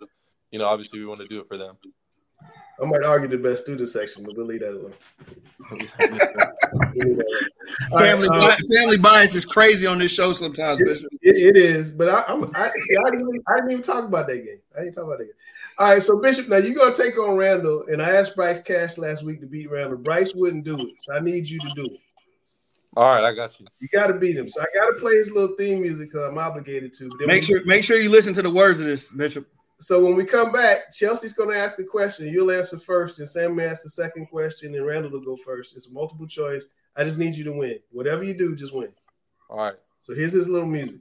you 0.51 0.60
know, 0.60 0.67
obviously, 0.67 0.99
we 0.99 1.05
want 1.05 1.19
to 1.21 1.27
do 1.27 1.41
it 1.41 1.47
for 1.47 1.57
them. 1.57 1.75
I 2.81 2.86
might 2.86 3.03
argue 3.03 3.27
the 3.27 3.38
best 3.38 3.63
student 3.63 3.89
section, 3.89 4.23
but 4.23 4.38
we'll 4.38 4.45
leave 4.45 4.60
that 4.60 4.73
alone. 4.73 4.93
family, 7.97 8.29
right, 8.29 8.51
um, 8.51 8.57
family 8.75 8.97
bias 8.97 9.33
is 9.33 9.45
crazy 9.45 9.88
on 9.88 9.97
this 9.97 10.13
show 10.13 10.31
sometimes, 10.31 10.79
it, 10.81 11.01
it, 11.23 11.36
it 11.36 11.57
is, 11.57 11.89
but 11.89 12.07
I, 12.07 12.23
I'm, 12.27 12.43
I, 12.55 12.69
see, 12.69 12.97
I, 13.05 13.10
didn't, 13.10 13.43
I 13.47 13.55
didn't 13.55 13.71
even 13.71 13.83
talk 13.83 14.05
about 14.05 14.27
that 14.27 14.45
game. 14.45 14.60
I 14.77 14.81
didn't 14.81 14.93
talk 14.93 15.05
about 15.05 15.17
that 15.17 15.25
game. 15.25 15.33
All 15.79 15.89
right, 15.89 16.03
so 16.03 16.17
Bishop, 16.19 16.47
now 16.47 16.57
you're 16.57 16.73
gonna 16.73 16.95
take 16.95 17.17
on 17.19 17.37
Randall, 17.37 17.85
and 17.91 18.01
I 18.01 18.15
asked 18.15 18.35
Bryce 18.35 18.61
Cash 18.63 18.97
last 18.97 19.23
week 19.23 19.39
to 19.41 19.45
beat 19.45 19.69
Randall. 19.69 19.99
Bryce 19.99 20.33
wouldn't 20.33 20.63
do 20.63 20.75
it, 20.75 20.95
so 20.99 21.13
I 21.13 21.19
need 21.19 21.47
you 21.47 21.59
to 21.59 21.69
do 21.75 21.85
it. 21.85 21.99
All 22.95 23.13
right, 23.13 23.23
I 23.23 23.31
got 23.31 23.59
you. 23.59 23.67
You 23.79 23.87
got 23.89 24.07
to 24.07 24.15
beat 24.15 24.35
him, 24.35 24.49
so 24.49 24.59
I 24.59 24.65
got 24.73 24.87
to 24.87 24.93
play 24.99 25.13
his 25.17 25.29
little 25.29 25.55
theme 25.55 25.83
music 25.83 26.09
because 26.09 26.27
I'm 26.27 26.39
obligated 26.39 26.93
to. 26.95 27.11
Then 27.19 27.27
make 27.27 27.43
sure, 27.43 27.63
make 27.63 27.83
sure 27.83 27.97
you 27.97 28.09
listen 28.09 28.33
to 28.33 28.41
the 28.41 28.49
words 28.49 28.79
of 28.79 28.87
this, 28.87 29.11
Bishop. 29.11 29.47
So 29.79 30.03
when 30.03 30.15
we 30.15 30.25
come 30.25 30.51
back, 30.51 30.91
Chelsea's 30.91 31.33
going 31.33 31.51
to 31.51 31.57
ask 31.59 31.77
a 31.77 31.83
question. 31.83 32.27
You'll 32.27 32.49
answer 32.49 32.79
first, 32.79 33.19
and 33.19 33.29
Sam 33.29 33.55
may 33.55 33.65
ask 33.65 33.83
the 33.83 33.91
second 33.91 34.25
question, 34.25 34.73
and 34.73 34.83
Randall 34.83 35.11
will 35.11 35.21
go 35.21 35.37
first. 35.37 35.77
It's 35.77 35.85
a 35.85 35.91
multiple 35.91 36.25
choice. 36.25 36.65
I 36.95 37.03
just 37.03 37.19
need 37.19 37.35
you 37.35 37.43
to 37.43 37.51
win. 37.51 37.77
Whatever 37.91 38.23
you 38.23 38.33
do, 38.33 38.55
just 38.55 38.73
win. 38.73 38.89
All 39.51 39.57
right. 39.57 39.79
So 40.01 40.15
here's 40.15 40.33
his 40.33 40.49
little 40.49 40.67
music. 40.67 40.97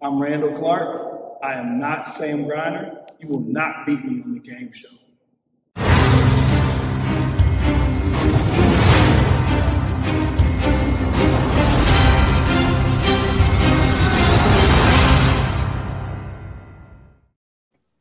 I'm 0.00 0.22
Randall 0.22 0.52
Clark. 0.52 1.40
I 1.42 1.54
am 1.54 1.80
not 1.80 2.06
Sam 2.06 2.44
Griner. 2.44 2.99
You 3.20 3.28
will 3.28 3.40
not 3.40 3.84
beat 3.84 4.02
me 4.02 4.22
on 4.22 4.32
the 4.32 4.40
game 4.40 4.72
show. 4.72 4.88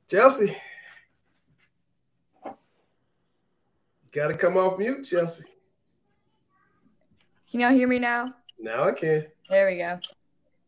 Chelsea. 0.09 0.55
Got 4.13 4.29
to 4.29 4.33
come 4.35 4.55
off 4.55 4.79
mute, 4.79 5.03
Chelsea. 5.03 5.43
Can 7.51 7.59
y'all 7.59 7.71
hear 7.71 7.89
me 7.89 7.99
now? 7.99 8.33
Now 8.57 8.85
I 8.85 8.93
can. 8.93 9.27
There 9.49 9.67
we 9.67 9.77
go. 9.79 9.99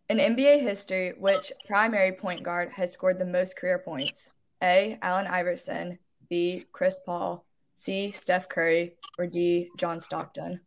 In 0.10 0.18
NBA 0.18 0.62
history, 0.62 1.14
which 1.18 1.54
primary 1.66 2.12
point 2.12 2.44
guard 2.44 2.70
has 2.74 2.92
scored 2.92 3.18
the 3.18 3.26
most 3.26 3.56
career 3.56 3.80
points? 3.80 4.30
A. 4.62 4.98
Allen 5.02 5.28
Iverson. 5.28 5.98
B. 6.30 6.66
Chris 6.72 7.00
Paul. 7.06 7.46
C. 7.76 8.12
Steph 8.12 8.48
Curry. 8.50 8.96
Or 9.18 9.28
D. 9.28 9.70
John 9.78 10.00
Stockton. 10.00 10.62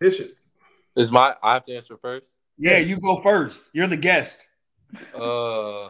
Bishop. 0.00 0.34
Is 0.96 1.10
my 1.10 1.34
I 1.42 1.54
have 1.54 1.64
to 1.64 1.74
answer 1.74 1.96
first? 1.96 2.38
Yeah, 2.56 2.78
you 2.78 3.00
go 3.00 3.20
first. 3.20 3.70
You're 3.72 3.86
the 3.86 3.96
guest. 3.96 4.46
Uh 5.14 5.88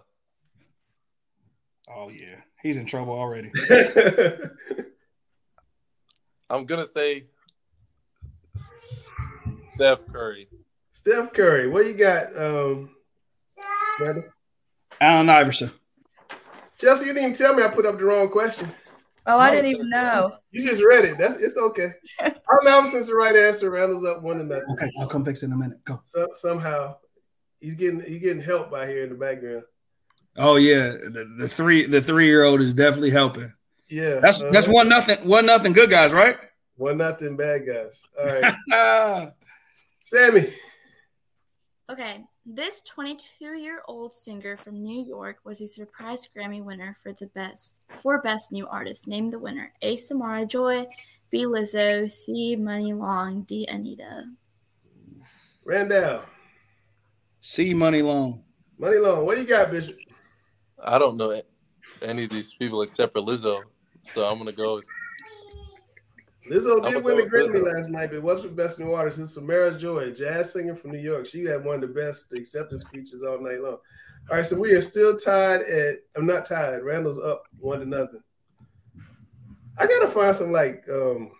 Oh 1.97 2.09
yeah, 2.09 2.37
he's 2.63 2.77
in 2.79 2.87
trouble 2.87 3.13
already. 3.13 3.53
I'm 6.51 6.65
gonna 6.65 6.87
say 6.87 7.27
Steph 9.75 10.07
Curry. 10.07 10.49
Steph 10.93 11.33
Curry. 11.33 11.69
What 11.69 11.87
you 11.87 11.93
got, 11.95 12.37
um, 12.37 12.91
Allen 15.01 15.31
Iverson. 15.31 15.71
Chelsea, 16.79 17.07
you 17.07 17.13
didn't 17.13 17.31
even 17.31 17.39
tell 17.39 17.55
me 17.55 17.63
I 17.63 17.69
put 17.69 17.87
up 17.87 17.99
the 17.99 18.05
wrong 18.05 18.29
question. 18.29 18.73
Oh, 19.27 19.39
I 19.39 19.51
didn't 19.51 19.71
even 19.71 19.89
know. 19.89 20.31
You 20.51 20.69
just 20.69 20.83
read 20.83 21.05
it. 21.05 21.17
That's 21.17 21.37
it's 21.37 21.57
okay. 21.57 21.93
Allen 22.21 22.35
Iverson's 22.67 23.07
the 23.07 23.15
right 23.15 23.35
answer. 23.35 23.71
Randall's 23.71 24.05
up 24.05 24.23
one 24.23 24.39
to 24.39 24.45
nothing. 24.45 24.67
Okay, 24.73 24.91
I'll 24.99 25.07
come 25.07 25.25
fix 25.25 25.43
it 25.43 25.47
in 25.47 25.53
a 25.53 25.57
minute. 25.57 25.83
Go. 25.85 26.01
So, 26.05 26.29
somehow, 26.35 26.97
he's 27.61 27.75
getting 27.75 28.01
he's 28.01 28.21
getting 28.21 28.43
help 28.43 28.71
by 28.71 28.87
here 28.87 29.05
in 29.05 29.11
the 29.11 29.15
background. 29.15 29.63
Oh 30.37 30.57
yeah, 30.57 30.91
the, 30.91 31.33
the 31.39 31.49
three 31.49 31.87
the 31.87 32.03
three 32.03 32.27
year 32.27 32.45
old 32.45 32.61
is 32.61 32.75
definitely 32.75 33.11
helping. 33.11 33.53
Yeah, 33.89 34.21
that's 34.21 34.43
uh, 34.43 34.51
that's 34.51 34.69
one 34.69 34.89
nothing 34.89 35.27
one 35.27 35.47
nothing 35.47 35.73
good 35.73 35.91
guys, 35.91 36.13
right? 36.13 36.37
One 36.77 36.99
nothing, 36.99 37.37
bad 37.37 37.67
guys. 37.67 38.03
All 38.19 38.27
right, 38.27 39.33
Sammy. 40.05 40.53
Okay, 41.91 42.25
this 42.47 42.83
22 42.83 43.57
year 43.57 43.83
old 43.89 44.15
singer 44.15 44.57
from 44.57 44.83
New 44.83 45.03
York 45.03 45.39
was 45.45 45.61
a 45.63 45.69
surprise 45.69 46.29
Grammy 46.37 46.63
winner 46.63 46.97
for 47.03 47.13
the 47.13 47.27
best 47.29 47.85
for 47.99 48.21
best 48.21 48.53
new 48.53 48.67
artist. 48.67 49.09
Name 49.09 49.29
the 49.29 49.39
winner: 49.39 49.73
A. 49.83 49.97
Samara 49.97 50.45
Joy, 50.45 50.87
B. 51.31 51.45
Lizzo, 51.45 52.11
C. 52.11 52.57
Muni 52.57 52.93
Long, 52.93 53.43
D. 53.43 53.67
Anitta. 53.71 54.25
Randall. 55.65 56.23
C. 57.41 57.73
Muni 57.73 58.03
Long. 58.03 58.43
Muni 58.79 58.99
Long. 58.99 59.25
What 59.25 59.37
do 59.37 59.43
you 59.43 59.49
got, 59.49 59.71
Bishop? 59.71 59.97
I 60.83 60.99
don't 60.99 61.17
know 61.17 61.41
any 62.03 62.25
of 62.25 62.31
these 62.31 62.53
people 62.53 62.83
except 62.83 63.15
for 63.15 63.21
Lizzo, 63.21 63.63
so 64.03 64.27
I'm 64.27 64.39
gonna 64.39 64.53
go. 64.53 64.83
With, 66.49 66.65
Lizzo 66.65 66.85
did 66.85 67.03
win 67.03 67.19
the 67.19 67.25
Grammy 67.25 67.63
last 67.63 67.89
night, 67.89 68.11
but 68.11 68.23
what's 68.23 68.43
the 68.43 68.49
best 68.49 68.79
new 68.79 68.93
artist? 68.93 69.19
It's 69.19 69.35
Samara 69.35 69.79
Joy, 69.79 70.13
jazz 70.13 70.53
singer 70.53 70.75
from 70.75 70.93
New 70.93 70.99
York. 70.99 71.27
She 71.27 71.45
had 71.45 71.65
one 71.65 71.77
of 71.77 71.81
the 71.83 71.89
best 71.89 72.33
acceptance 72.33 72.83
speeches 72.83 73.23
all 73.23 73.41
night 73.41 73.61
long. 73.61 73.79
All 74.31 74.37
right, 74.37 74.47
so 74.47 74.59
we 74.59 74.73
are 74.73 74.83
still 74.83 75.17
tied 75.17 75.63
at. 75.63 75.99
I'm 76.17 76.27
not 76.27 76.47
tied. 76.47 76.83
Randall's 76.83 77.19
up 77.19 77.45
one 77.59 77.81
to 77.81 77.87
nothing. 77.87 78.23
I 79.77 79.87
gotta 79.87 80.09
find 80.09 80.35
some 80.35 80.53
like 80.53 80.85
um 80.91 81.33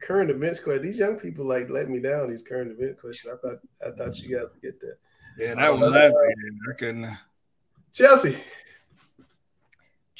current 0.00 0.30
events 0.30 0.60
questions. 0.60 0.84
These 0.84 0.98
young 0.98 1.16
people 1.16 1.44
like 1.44 1.68
let 1.68 1.90
me 1.90 2.00
down. 2.00 2.30
These 2.30 2.42
current 2.42 2.70
event 2.70 3.00
questions. 3.00 3.34
I 3.34 3.46
thought 3.46 3.58
I 3.86 3.90
thought 3.96 4.18
you 4.18 4.34
guys 4.36 4.46
would 4.52 4.62
get 4.62 4.80
that. 4.80 4.96
Yeah, 5.38 5.54
that 5.54 5.76
was 5.76 5.90
last 5.90 6.14
I 6.14 6.72
couldn't. 6.78 7.16
Chelsea. 7.92 8.36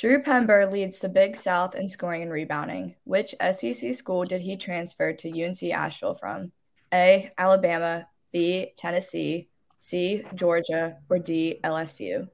Drew 0.00 0.22
Pember 0.22 0.64
leads 0.64 0.98
the 0.98 1.10
Big 1.10 1.36
South 1.36 1.74
in 1.74 1.86
scoring 1.86 2.22
and 2.22 2.32
rebounding. 2.32 2.94
Which 3.04 3.34
SEC 3.52 3.92
school 3.92 4.24
did 4.24 4.40
he 4.40 4.56
transfer 4.56 5.12
to 5.12 5.44
UNC 5.44 5.62
Asheville 5.62 6.14
from? 6.14 6.52
A. 6.94 7.30
Alabama, 7.36 8.06
B. 8.32 8.72
Tennessee, 8.78 9.50
C. 9.78 10.24
Georgia, 10.34 10.96
or 11.10 11.18
D. 11.18 11.60
LSU? 11.64 12.26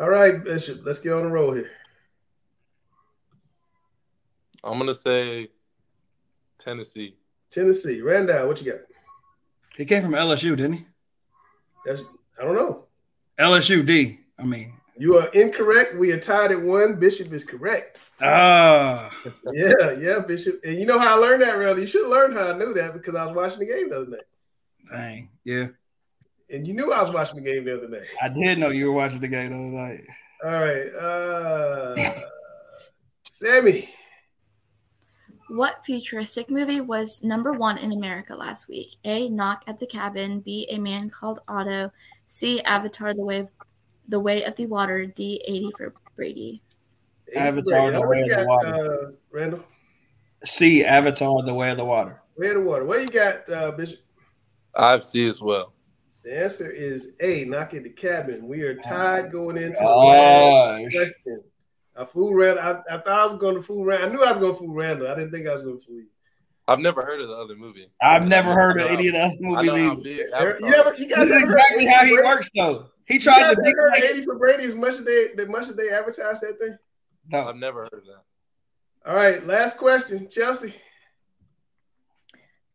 All 0.00 0.08
right, 0.08 0.44
Bishop, 0.44 0.82
let's 0.84 1.00
get 1.00 1.12
on 1.12 1.24
the 1.24 1.28
roll 1.28 1.52
here. 1.52 1.72
I'm 4.62 4.78
gonna 4.78 4.94
say 4.94 5.48
Tennessee. 6.60 7.16
Tennessee. 7.50 8.00
Randall, 8.00 8.46
what 8.46 8.62
you 8.62 8.70
got? 8.70 8.82
He 9.76 9.84
came 9.84 10.04
from 10.04 10.12
LSU, 10.12 10.56
didn't 10.56 10.74
he? 10.74 10.86
That's, 11.84 12.00
I 12.40 12.44
don't 12.44 12.54
know. 12.54 12.84
LSU 13.40 13.84
D. 13.84 14.20
I 14.38 14.44
mean, 14.44 14.77
you 14.98 15.18
are 15.18 15.28
incorrect. 15.28 15.96
We 15.96 16.12
are 16.12 16.20
tied 16.20 16.52
at 16.52 16.60
one. 16.60 16.96
Bishop 16.96 17.32
is 17.32 17.44
correct. 17.44 18.00
Ah. 18.20 19.10
yeah, 19.52 19.92
yeah, 19.92 20.18
Bishop. 20.20 20.60
And 20.64 20.78
you 20.78 20.86
know 20.86 20.98
how 20.98 21.16
I 21.16 21.18
learned 21.18 21.42
that, 21.42 21.56
really? 21.56 21.82
You 21.82 21.86
should 21.86 22.08
learn 22.08 22.32
how 22.32 22.52
I 22.52 22.58
knew 22.58 22.74
that 22.74 22.92
because 22.92 23.14
I 23.14 23.24
was 23.24 23.36
watching 23.36 23.60
the 23.60 23.66
game 23.66 23.90
the 23.90 23.96
other 23.96 24.10
night. 24.10 24.20
Dang. 24.90 25.30
Yeah. 25.44 25.68
And 26.50 26.66
you 26.66 26.74
knew 26.74 26.92
I 26.92 27.02
was 27.02 27.12
watching 27.12 27.42
the 27.42 27.50
game 27.50 27.64
the 27.64 27.76
other 27.76 27.88
night. 27.88 28.06
I 28.22 28.28
did 28.28 28.58
know 28.58 28.70
you 28.70 28.86
were 28.86 28.92
watching 28.92 29.20
the 29.20 29.28
game 29.28 29.50
the 29.50 29.56
other 29.56 29.66
night. 29.66 30.04
All 30.44 30.50
right. 30.50 30.94
Uh 30.94 32.12
Sammy. 33.30 33.90
What 35.48 35.84
futuristic 35.84 36.50
movie 36.50 36.80
was 36.80 37.22
number 37.22 37.52
one 37.52 37.78
in 37.78 37.92
America 37.92 38.34
last 38.34 38.68
week? 38.68 38.96
A. 39.04 39.28
Knock 39.28 39.64
at 39.66 39.78
the 39.78 39.86
Cabin. 39.86 40.40
B. 40.40 40.66
A 40.70 40.78
Man 40.78 41.08
Called 41.08 41.40
Otto. 41.48 41.90
C. 42.26 42.60
Avatar: 42.62 43.14
The 43.14 43.24
Way 43.24 43.38
of 43.38 43.48
the 44.08 44.18
Way 44.20 44.44
of 44.44 44.56
the 44.56 44.66
Water. 44.66 45.06
D. 45.06 45.42
Eighty 45.46 45.70
for 45.76 45.94
Brady. 46.16 46.62
Avatar: 47.36 47.90
The 47.90 48.06
Way 48.06 48.22
of 48.22 48.28
the 48.28 48.46
Water. 48.46 48.74
Uh, 48.74 49.12
Randall. 49.30 49.64
C. 50.44 50.84
Avatar: 50.84 51.42
The 51.42 51.54
Way 51.54 51.70
of 51.70 51.76
the 51.76 51.84
Water. 51.84 52.22
Way 52.36 52.48
of 52.48 52.54
the 52.54 52.60
Water. 52.60 52.84
What 52.84 53.00
you 53.00 53.08
got, 53.08 53.48
uh, 53.50 53.70
Bishop? 53.72 54.00
I 54.74 54.90
have 54.90 55.02
C 55.02 55.26
as 55.28 55.40
well. 55.40 55.72
The 56.24 56.42
answer 56.42 56.70
is 56.70 57.14
A. 57.20 57.44
Knock 57.44 57.74
at 57.74 57.84
the 57.84 57.90
Cabin. 57.90 58.48
We 58.48 58.62
are 58.62 58.74
tied 58.74 59.32
going 59.32 59.56
into 59.56 59.76
the 59.78 59.84
last 59.84 60.92
question. 60.92 61.42
I 61.96 62.04
fooled 62.04 62.36
Randall. 62.36 62.64
I, 62.64 62.94
I, 62.94 62.98
thought 62.98 63.08
I 63.08 63.24
was 63.24 63.38
going 63.38 63.56
to 63.56 63.62
fool 63.62 63.84
Randall. 63.84 64.08
I 64.08 64.12
knew 64.12 64.24
I 64.24 64.30
was 64.30 64.38
going 64.38 64.52
to 64.52 64.58
fool 64.58 64.74
Randall. 64.74 65.08
I 65.08 65.14
didn't 65.14 65.32
think 65.32 65.48
I 65.48 65.54
was 65.54 65.62
going 65.62 65.80
to 65.80 65.84
fool 65.84 65.96
you. 65.96 66.06
I've 66.68 66.80
never 66.80 67.04
heard 67.04 67.20
of 67.20 67.28
the 67.28 67.34
other 67.34 67.56
movie. 67.56 67.90
I've 68.00 68.28
never 68.28 68.52
heard 68.52 68.78
of 68.78 68.88
any 68.88 69.08
of 69.08 69.14
the 69.14 69.20
other 69.22 69.36
movies 69.40 69.70
either. 69.70 70.56
You 70.60 70.70
never, 70.70 70.94
you 70.96 71.08
this 71.08 71.30
is 71.30 71.42
exactly 71.42 71.86
how 71.86 72.04
he 72.04 72.14
works, 72.14 72.50
though. 72.54 72.86
He 73.06 73.18
tried 73.18 73.54
to 73.54 73.62
think 73.62 73.74
like 73.90 74.04
eighty 74.04 74.22
for 74.22 74.38
Brady 74.38 74.64
as 74.64 74.74
much 74.74 74.94
as 74.94 75.04
they 75.04 75.28
as 75.38 75.48
much 75.48 75.68
as 75.68 75.76
they 75.76 75.88
advertise 75.88 76.40
that 76.40 76.58
thing. 76.58 76.76
No, 77.30 77.48
I've 77.48 77.56
never 77.56 77.84
heard 77.84 77.94
of 77.94 78.04
that. 78.04 79.10
All 79.10 79.16
right, 79.16 79.44
last 79.46 79.78
question, 79.78 80.28
Chelsea. 80.28 80.74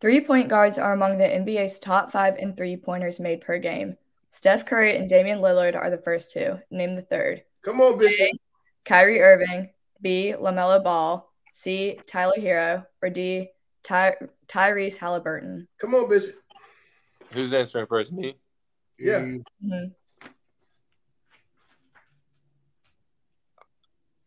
Three 0.01 0.21
point 0.21 0.49
guards 0.49 0.79
are 0.79 0.93
among 0.93 1.19
the 1.19 1.25
NBA's 1.25 1.77
top 1.77 2.11
five 2.11 2.37
in 2.37 2.55
three 2.55 2.75
pointers 2.75 3.19
made 3.19 3.41
per 3.41 3.59
game. 3.59 3.95
Steph 4.31 4.65
Curry 4.65 4.97
and 4.97 5.07
Damian 5.07 5.39
Lillard 5.39 5.75
are 5.75 5.91
the 5.91 5.97
first 5.99 6.31
two. 6.31 6.59
Name 6.71 6.95
the 6.95 7.03
third. 7.03 7.43
Come 7.61 7.79
on, 7.79 7.99
Bishop. 7.99 8.31
Kyrie 8.83 9.21
Irving, 9.21 9.69
B. 10.01 10.33
LaMelo 10.37 10.83
Ball, 10.83 11.31
C. 11.53 11.99
Tyler 12.07 12.33
Herro. 12.37 12.85
or 13.03 13.11
D. 13.11 13.49
Ty- 13.83 14.15
Tyrese 14.47 14.97
Halliburton. 14.97 15.67
Come 15.79 15.95
on, 15.95 16.09
bitch. 16.09 16.29
Who's 17.31 17.53
answering 17.53 17.87
first? 17.87 18.13
Me? 18.13 18.35
Yeah. 18.97 19.19
Mm-hmm. 19.19 19.85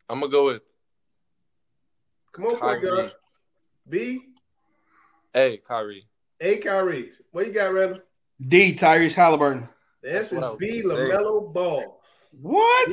I'm 0.08 0.20
gonna 0.20 0.30
go 0.30 0.46
with. 0.46 0.62
Come 2.32 2.46
on, 2.46 2.60
point 2.60 2.82
guard. 2.82 3.12
B. 3.88 4.20
A. 5.34 5.56
Kyrie. 5.58 6.06
A. 6.40 6.56
Kyrie. 6.58 7.10
What 7.32 7.46
you 7.46 7.52
got, 7.52 7.72
Randall? 7.72 8.00
D. 8.46 8.74
Tyrese 8.74 9.14
Halliburton. 9.14 9.68
The 10.02 10.18
answer 10.18 10.38
is 10.38 10.56
B. 10.58 10.82
LaMelo 10.82 11.52
Ball. 11.52 12.00
What? 12.40 12.88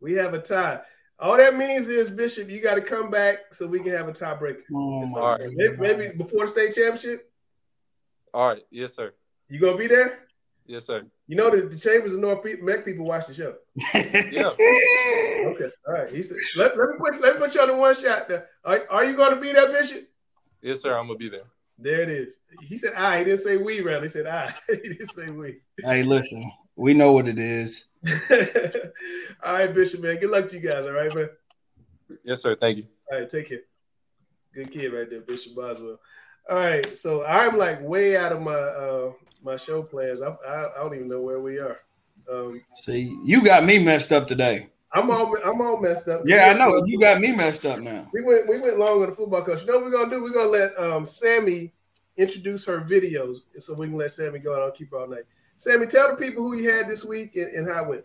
We, 0.00 0.12
we 0.12 0.18
have 0.18 0.34
a 0.34 0.38
tie. 0.40 0.80
All 1.22 1.36
that 1.36 1.56
means 1.56 1.88
is 1.88 2.10
Bishop, 2.10 2.50
you 2.50 2.60
got 2.60 2.74
to 2.74 2.80
come 2.80 3.08
back 3.08 3.54
so 3.54 3.64
we 3.64 3.78
can 3.78 3.92
have 3.92 4.08
a 4.08 4.12
tiebreaker. 4.12 4.62
Oh 4.74 5.08
All 5.16 5.38
right. 5.38 5.40
maybe, 5.52 5.76
maybe 5.76 6.08
before 6.08 6.46
the 6.46 6.52
state 6.52 6.74
championship. 6.74 7.30
All 8.34 8.48
right. 8.48 8.62
Yes, 8.72 8.94
sir. 8.94 9.14
You 9.48 9.60
gonna 9.60 9.76
be 9.76 9.86
there? 9.86 10.18
Yes, 10.66 10.86
sir. 10.86 11.04
You 11.28 11.36
know 11.36 11.48
the, 11.48 11.68
the 11.68 11.78
Chambers 11.78 12.12
of 12.12 12.18
North 12.18 12.44
Meck 12.62 12.84
people 12.84 13.04
watch 13.04 13.28
the 13.28 13.34
show. 13.34 13.54
yeah. 13.94 14.48
Okay. 14.48 15.70
All 15.86 15.94
right. 15.94 16.08
He 16.08 16.22
said, 16.22 16.36
let, 16.56 16.76
let 16.76 16.88
me 16.88 16.94
put 16.98 17.20
let 17.20 17.34
me 17.34 17.40
put 17.40 17.54
you 17.54 17.60
on 17.60 17.68
the 17.68 17.76
one 17.76 17.94
shot. 17.94 18.28
There. 18.28 18.48
Are, 18.64 18.84
are 18.90 19.04
you 19.04 19.16
going 19.16 19.34
to 19.34 19.40
be 19.40 19.52
there, 19.52 19.70
Bishop? 19.70 20.08
Yes, 20.60 20.80
sir. 20.80 20.96
I'm 20.96 21.06
gonna 21.06 21.18
be 21.18 21.28
there. 21.28 21.44
There 21.78 22.02
it 22.02 22.10
is. 22.10 22.38
He 22.62 22.78
said 22.78 22.94
I. 22.94 23.18
He 23.18 23.24
didn't 23.24 23.40
say 23.40 23.58
we, 23.58 23.80
Randall. 23.80 24.02
He 24.02 24.08
said 24.08 24.26
I. 24.26 24.52
he 24.68 24.76
didn't 24.76 25.12
say 25.12 25.26
we. 25.26 25.60
Hey, 25.84 26.02
listen. 26.02 26.50
We 26.76 26.94
know 26.94 27.12
what 27.12 27.28
it 27.28 27.38
is. 27.38 27.86
all 29.42 29.54
right, 29.54 29.72
Bishop, 29.72 30.00
man. 30.00 30.16
Good 30.16 30.30
luck 30.30 30.48
to 30.48 30.58
you 30.58 30.68
guys. 30.68 30.86
All 30.86 30.92
right, 30.92 31.14
man. 31.14 31.28
Yes, 32.24 32.42
sir. 32.42 32.56
Thank 32.56 32.78
you. 32.78 32.86
All 33.10 33.18
right, 33.18 33.28
take 33.28 33.48
care. 33.48 33.60
Good 34.54 34.70
kid 34.70 34.92
right 34.92 35.08
there, 35.08 35.20
Bishop 35.20 35.54
Boswell. 35.54 35.98
All 36.50 36.56
right, 36.56 36.96
so 36.96 37.24
I'm 37.24 37.56
like 37.56 37.80
way 37.80 38.16
out 38.16 38.32
of 38.32 38.42
my 38.42 38.52
uh 38.52 39.12
my 39.42 39.56
show 39.56 39.82
plans. 39.82 40.20
I 40.22 40.30
I, 40.46 40.72
I 40.74 40.82
don't 40.82 40.94
even 40.94 41.08
know 41.08 41.22
where 41.22 41.40
we 41.40 41.58
are. 41.60 41.76
Um, 42.30 42.60
See, 42.74 43.16
you 43.24 43.44
got 43.44 43.64
me 43.64 43.78
messed 43.78 44.12
up 44.12 44.26
today. 44.26 44.68
I'm 44.92 45.10
all 45.10 45.34
I'm 45.44 45.60
all 45.60 45.80
messed 45.80 46.08
up. 46.08 46.22
Yeah, 46.26 46.50
I 46.50 46.52
know. 46.52 46.84
You 46.84 47.00
got 47.00 47.20
me 47.20 47.32
messed 47.32 47.64
up 47.64 47.80
now. 47.80 48.08
We 48.12 48.22
went 48.22 48.48
we 48.48 48.58
went 48.58 48.78
long 48.78 49.02
on 49.02 49.10
the 49.10 49.16
football 49.16 49.42
coach. 49.42 49.60
You 49.60 49.68
know 49.68 49.74
what 49.74 49.84
we're 49.84 49.90
gonna 49.90 50.10
do? 50.10 50.22
We're 50.22 50.30
gonna 50.30 50.48
let 50.50 50.78
um 50.78 51.06
Sammy 51.06 51.72
introduce 52.16 52.64
her 52.66 52.80
videos 52.80 53.38
so 53.58 53.74
we 53.74 53.86
can 53.88 53.96
let 53.96 54.10
Sammy 54.10 54.38
go 54.38 54.54
and 54.54 54.62
I'll 54.62 54.70
keep 54.70 54.90
her 54.90 54.98
all 54.98 55.08
night. 55.08 55.24
Sammy, 55.56 55.86
tell 55.86 56.08
the 56.10 56.16
people 56.16 56.42
who 56.42 56.56
you 56.56 56.70
had 56.70 56.88
this 56.88 57.04
week 57.04 57.36
and, 57.36 57.54
and 57.54 57.68
how 57.68 57.84
it 57.84 57.88
went. 57.88 58.04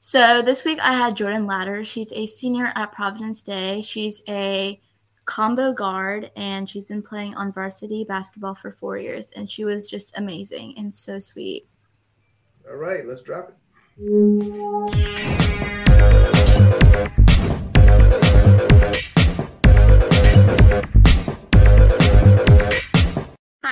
So 0.00 0.42
this 0.42 0.64
week 0.64 0.78
I 0.80 0.94
had 0.94 1.16
Jordan 1.16 1.46
Ladder. 1.46 1.84
She's 1.84 2.12
a 2.12 2.26
senior 2.26 2.72
at 2.74 2.92
Providence 2.92 3.40
Day. 3.40 3.82
She's 3.82 4.22
a 4.28 4.80
combo 5.24 5.72
guard 5.72 6.30
and 6.36 6.68
she's 6.68 6.84
been 6.84 7.02
playing 7.02 7.34
on 7.36 7.52
varsity 7.52 8.04
basketball 8.04 8.54
for 8.54 8.72
four 8.72 8.98
years 8.98 9.30
and 9.36 9.48
she 9.48 9.64
was 9.64 9.86
just 9.86 10.12
amazing 10.16 10.74
and 10.76 10.92
so 10.92 11.18
sweet. 11.18 11.68
All 12.68 12.76
right, 12.76 13.06
let's 13.06 13.22
drop 13.22 13.50
it. 13.50 13.56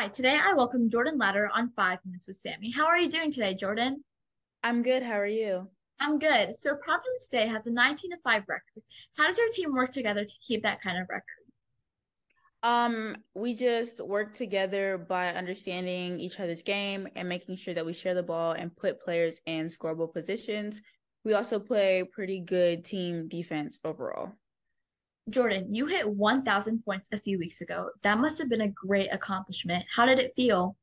Hi, 0.01 0.09
today 0.09 0.41
I 0.43 0.55
welcome 0.55 0.89
Jordan 0.89 1.19
Ladder 1.19 1.51
on 1.53 1.73
Five 1.77 1.99
Minutes 2.07 2.27
with 2.27 2.39
Sammy. 2.39 2.71
How 2.71 2.87
are 2.87 2.97
you 2.97 3.11
doing 3.11 3.31
today, 3.31 3.53
Jordan? 3.53 4.03
I'm 4.63 4.83
good. 4.83 5.03
How 5.03 5.21
are 5.21 5.27
you? 5.27 5.69
I'm 6.01 6.19
good. 6.19 6.57
So 6.57 6.75
Providence 6.75 7.29
Day 7.29 7.47
has 7.47 7.67
a 7.67 7.71
19 7.71 8.13
to 8.13 8.17
5 8.25 8.45
record. 8.49 8.83
How 9.19 9.27
does 9.27 9.37
your 9.37 9.51
team 9.51 9.75
work 9.75 9.93
together 9.93 10.25
to 10.25 10.35
keep 10.41 10.63
that 10.63 10.81
kind 10.81 10.97
of 10.97 11.07
record? 11.11 11.25
Um, 12.63 13.15
we 13.35 13.53
just 13.53 14.01
work 14.01 14.33
together 14.33 14.97
by 14.97 15.35
understanding 15.35 16.19
each 16.19 16.41
other's 16.41 16.63
game 16.63 17.07
and 17.15 17.29
making 17.29 17.57
sure 17.57 17.75
that 17.75 17.85
we 17.85 17.93
share 17.93 18.15
the 18.15 18.23
ball 18.23 18.53
and 18.53 18.75
put 18.75 19.05
players 19.05 19.39
in 19.45 19.67
scoreable 19.67 20.11
positions. 20.11 20.81
We 21.27 21.35
also 21.35 21.59
play 21.59 22.05
pretty 22.11 22.41
good 22.41 22.87
team 22.87 23.29
defense 23.29 23.79
overall. 23.85 24.33
Jordan, 25.31 25.73
you 25.73 25.87
hit 25.87 26.09
1,000 26.09 26.85
points 26.85 27.11
a 27.13 27.19
few 27.19 27.39
weeks 27.39 27.61
ago. 27.61 27.91
That 28.03 28.19
must 28.19 28.39
have 28.39 28.49
been 28.49 28.63
a 28.63 28.69
great 28.69 29.09
accomplishment. 29.13 29.85
How 29.95 30.07
did 30.07 30.19
it 30.19 30.35
feel? 30.35 30.77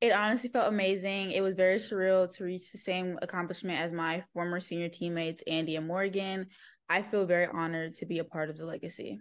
It 0.00 0.12
honestly 0.12 0.50
felt 0.50 0.68
amazing. 0.68 1.32
It 1.32 1.40
was 1.40 1.54
very 1.54 1.76
surreal 1.76 2.34
to 2.36 2.44
reach 2.44 2.70
the 2.70 2.78
same 2.78 3.18
accomplishment 3.22 3.80
as 3.80 3.92
my 3.92 4.24
former 4.32 4.60
senior 4.60 4.88
teammates, 4.88 5.42
Andy 5.46 5.76
and 5.76 5.86
Morgan. 5.86 6.46
I 6.88 7.02
feel 7.02 7.26
very 7.26 7.46
honored 7.46 7.94
to 7.96 8.06
be 8.06 8.18
a 8.18 8.24
part 8.24 8.50
of 8.50 8.56
the 8.56 8.66
legacy. 8.66 9.20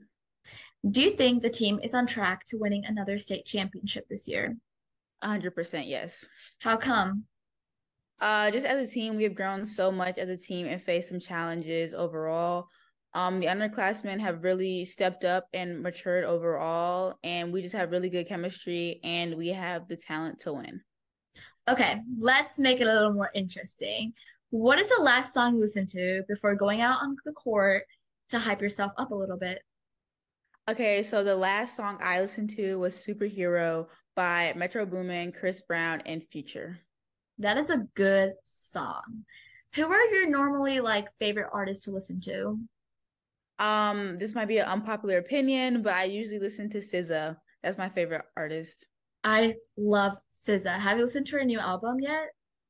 Do 0.90 1.02
you 1.02 1.12
think 1.12 1.42
the 1.42 1.50
team 1.50 1.80
is 1.82 1.94
on 1.94 2.06
track 2.06 2.46
to 2.48 2.58
winning 2.58 2.86
another 2.86 3.18
state 3.18 3.46
championship 3.46 4.08
this 4.08 4.28
year? 4.28 4.56
100% 5.24 5.88
yes. 5.88 6.26
How 6.60 6.78
come? 6.78 7.24
Uh, 8.20 8.52
just 8.52 8.66
as 8.66 8.88
a 8.88 8.92
team, 8.92 9.16
we 9.16 9.24
have 9.24 9.36
grown 9.36 9.66
so 9.66 9.92
much 9.92 10.18
as 10.18 10.30
a 10.30 10.38
team 10.38 10.68
and 10.68 10.82
faced 10.82 11.10
some 11.10 11.20
challenges 11.20 11.94
overall. 11.94 12.68
Um, 13.16 13.40
the 13.40 13.46
underclassmen 13.46 14.20
have 14.20 14.44
really 14.44 14.84
stepped 14.84 15.24
up 15.24 15.48
and 15.54 15.82
matured 15.82 16.26
overall, 16.26 17.18
and 17.24 17.54
we 17.54 17.62
just 17.62 17.74
have 17.74 17.90
really 17.92 18.10
good 18.10 18.28
chemistry 18.28 19.00
and 19.06 19.36
we 19.36 19.48
have 19.48 19.88
the 19.88 19.96
talent 19.96 20.42
to 20.42 20.52
win. 20.52 20.82
Okay, 21.70 22.02
let's 22.20 22.60
make 22.60 22.82
it 22.82 22.88
a 22.88 22.94
little 22.94 23.14
more 23.14 23.32
interesting. 23.34 24.12
What 24.50 24.80
is 24.80 24.90
the 24.90 25.02
last 25.02 25.34
song 25.34 25.56
you 25.56 25.62
listened 25.62 25.90
to 25.92 26.24
before 26.28 26.56
going 26.56 26.82
out 26.82 27.02
on 27.02 27.16
the 27.24 27.32
court 27.32 27.84
to 28.30 28.38
hype 28.38 28.62
yourself 28.62 28.92
up 28.98 29.12
a 29.12 29.16
little 29.16 29.38
bit? 29.38 29.62
Okay, 30.70 31.02
so 31.02 31.24
the 31.24 31.38
last 31.38 31.78
song 31.78 31.98
I 32.02 32.20
listened 32.20 32.50
to 32.58 32.76
was 32.76 32.96
Superhero 32.96 33.88
by 34.18 34.52
Metro 34.58 34.86
Boomin, 34.86 35.32
Chris 35.32 35.62
Brown, 35.62 36.02
and 36.06 36.22
Future. 36.22 36.78
That 37.38 37.56
is 37.56 37.70
a 37.70 37.88
good 37.94 38.34
song. 38.44 39.24
Who 39.76 39.86
are 39.86 40.06
your 40.08 40.30
normally 40.30 40.82
like 40.82 41.08
favorite 41.18 41.50
artists 41.54 41.86
to 41.86 41.92
listen 41.92 42.20
to? 42.22 42.60
Um, 43.60 44.18
this 44.18 44.36
might 44.36 44.48
be 44.48 44.58
an 44.58 44.68
unpopular 44.68 45.18
opinion, 45.18 45.82
but 45.82 45.94
I 45.94 46.04
usually 46.06 46.40
listen 46.40 46.70
to 46.72 46.80
SZA. 46.80 47.38
That's 47.64 47.78
my 47.78 47.90
favorite 47.90 48.24
artist. 48.36 48.86
I 49.24 49.56
love 49.78 50.18
SZA. 50.34 50.80
Have 50.80 50.98
you 50.98 51.06
listened 51.06 51.28
to 51.28 51.38
her 51.38 51.46
new 51.46 51.60
album 51.60 51.98
yet? 52.00 52.30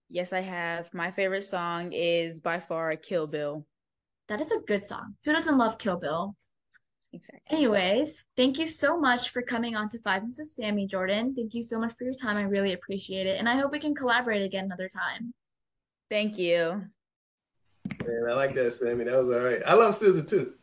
Yes, 0.10 0.32
I 0.32 0.42
have. 0.42 0.94
My 0.94 1.12
favorite 1.12 1.44
song 1.44 1.92
is 1.92 2.40
by 2.40 2.60
far 2.60 2.96
Kill 2.96 3.28
Bill. 3.28 3.66
That 4.28 4.42
is 4.42 4.52
a 4.52 4.60
good 4.60 4.88
song. 4.88 5.16
Who 5.26 5.34
doesn't 5.34 5.58
love 5.58 5.78
Kill 5.78 5.98
Bill? 5.98 6.36
Exactly. 7.12 7.42
Anyways, 7.50 8.26
thank 8.36 8.60
you 8.60 8.68
so 8.68 9.00
much 9.00 9.30
for 9.30 9.42
coming 9.42 9.76
on 9.76 9.90
to 9.90 10.00
Five 10.00 10.24
Minutes 10.24 10.40
with 10.40 10.48
Sammy 10.50 10.86
Jordan. 10.86 11.34
Thank 11.36 11.54
you 11.54 11.64
so 11.64 11.80
much 11.80 11.94
for 11.98 12.04
your 12.04 12.16
time. 12.16 12.38
I 12.38 12.44
really 12.44 12.74
appreciate 12.74 13.26
it. 13.26 13.40
And 13.40 13.48
I 13.48 13.56
hope 13.56 13.72
we 13.72 13.80
can 13.80 13.96
collaborate 13.96 14.42
again 14.42 14.66
another 14.66 14.90
time. 14.90 15.34
Thank 16.10 16.38
you. 16.38 16.84
Man, 18.06 18.26
I 18.30 18.34
like 18.34 18.54
that, 18.56 18.74
Sammy. 18.74 19.06
That 19.06 19.18
was 19.18 19.30
all 19.30 19.40
right. 19.40 19.62
I 19.66 19.74
love 19.74 19.96
SZA 19.96 20.28
too. 20.28 20.54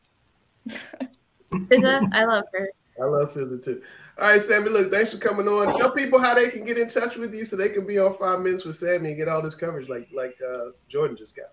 SZA, 1.52 2.08
I 2.12 2.24
love 2.24 2.44
her. 2.52 2.68
I 3.00 3.04
love 3.04 3.28
SZA 3.28 3.64
too. 3.64 3.82
All 4.18 4.28
right, 4.28 4.40
Sammy. 4.40 4.68
Look, 4.68 4.90
thanks 4.90 5.10
for 5.10 5.18
coming 5.18 5.48
on. 5.48 5.78
Tell 5.78 5.90
people 5.90 6.18
how 6.18 6.34
they 6.34 6.50
can 6.50 6.64
get 6.64 6.78
in 6.78 6.88
touch 6.88 7.16
with 7.16 7.34
you 7.34 7.44
so 7.44 7.56
they 7.56 7.70
can 7.70 7.86
be 7.86 7.98
on 7.98 8.16
five 8.18 8.40
minutes 8.40 8.64
with 8.64 8.76
Sammy 8.76 9.08
and 9.08 9.16
get 9.16 9.28
all 9.28 9.40
this 9.42 9.54
coverage 9.54 9.88
like 9.88 10.08
like 10.12 10.36
uh, 10.46 10.70
Jordan 10.88 11.16
just 11.16 11.34
got. 11.34 11.52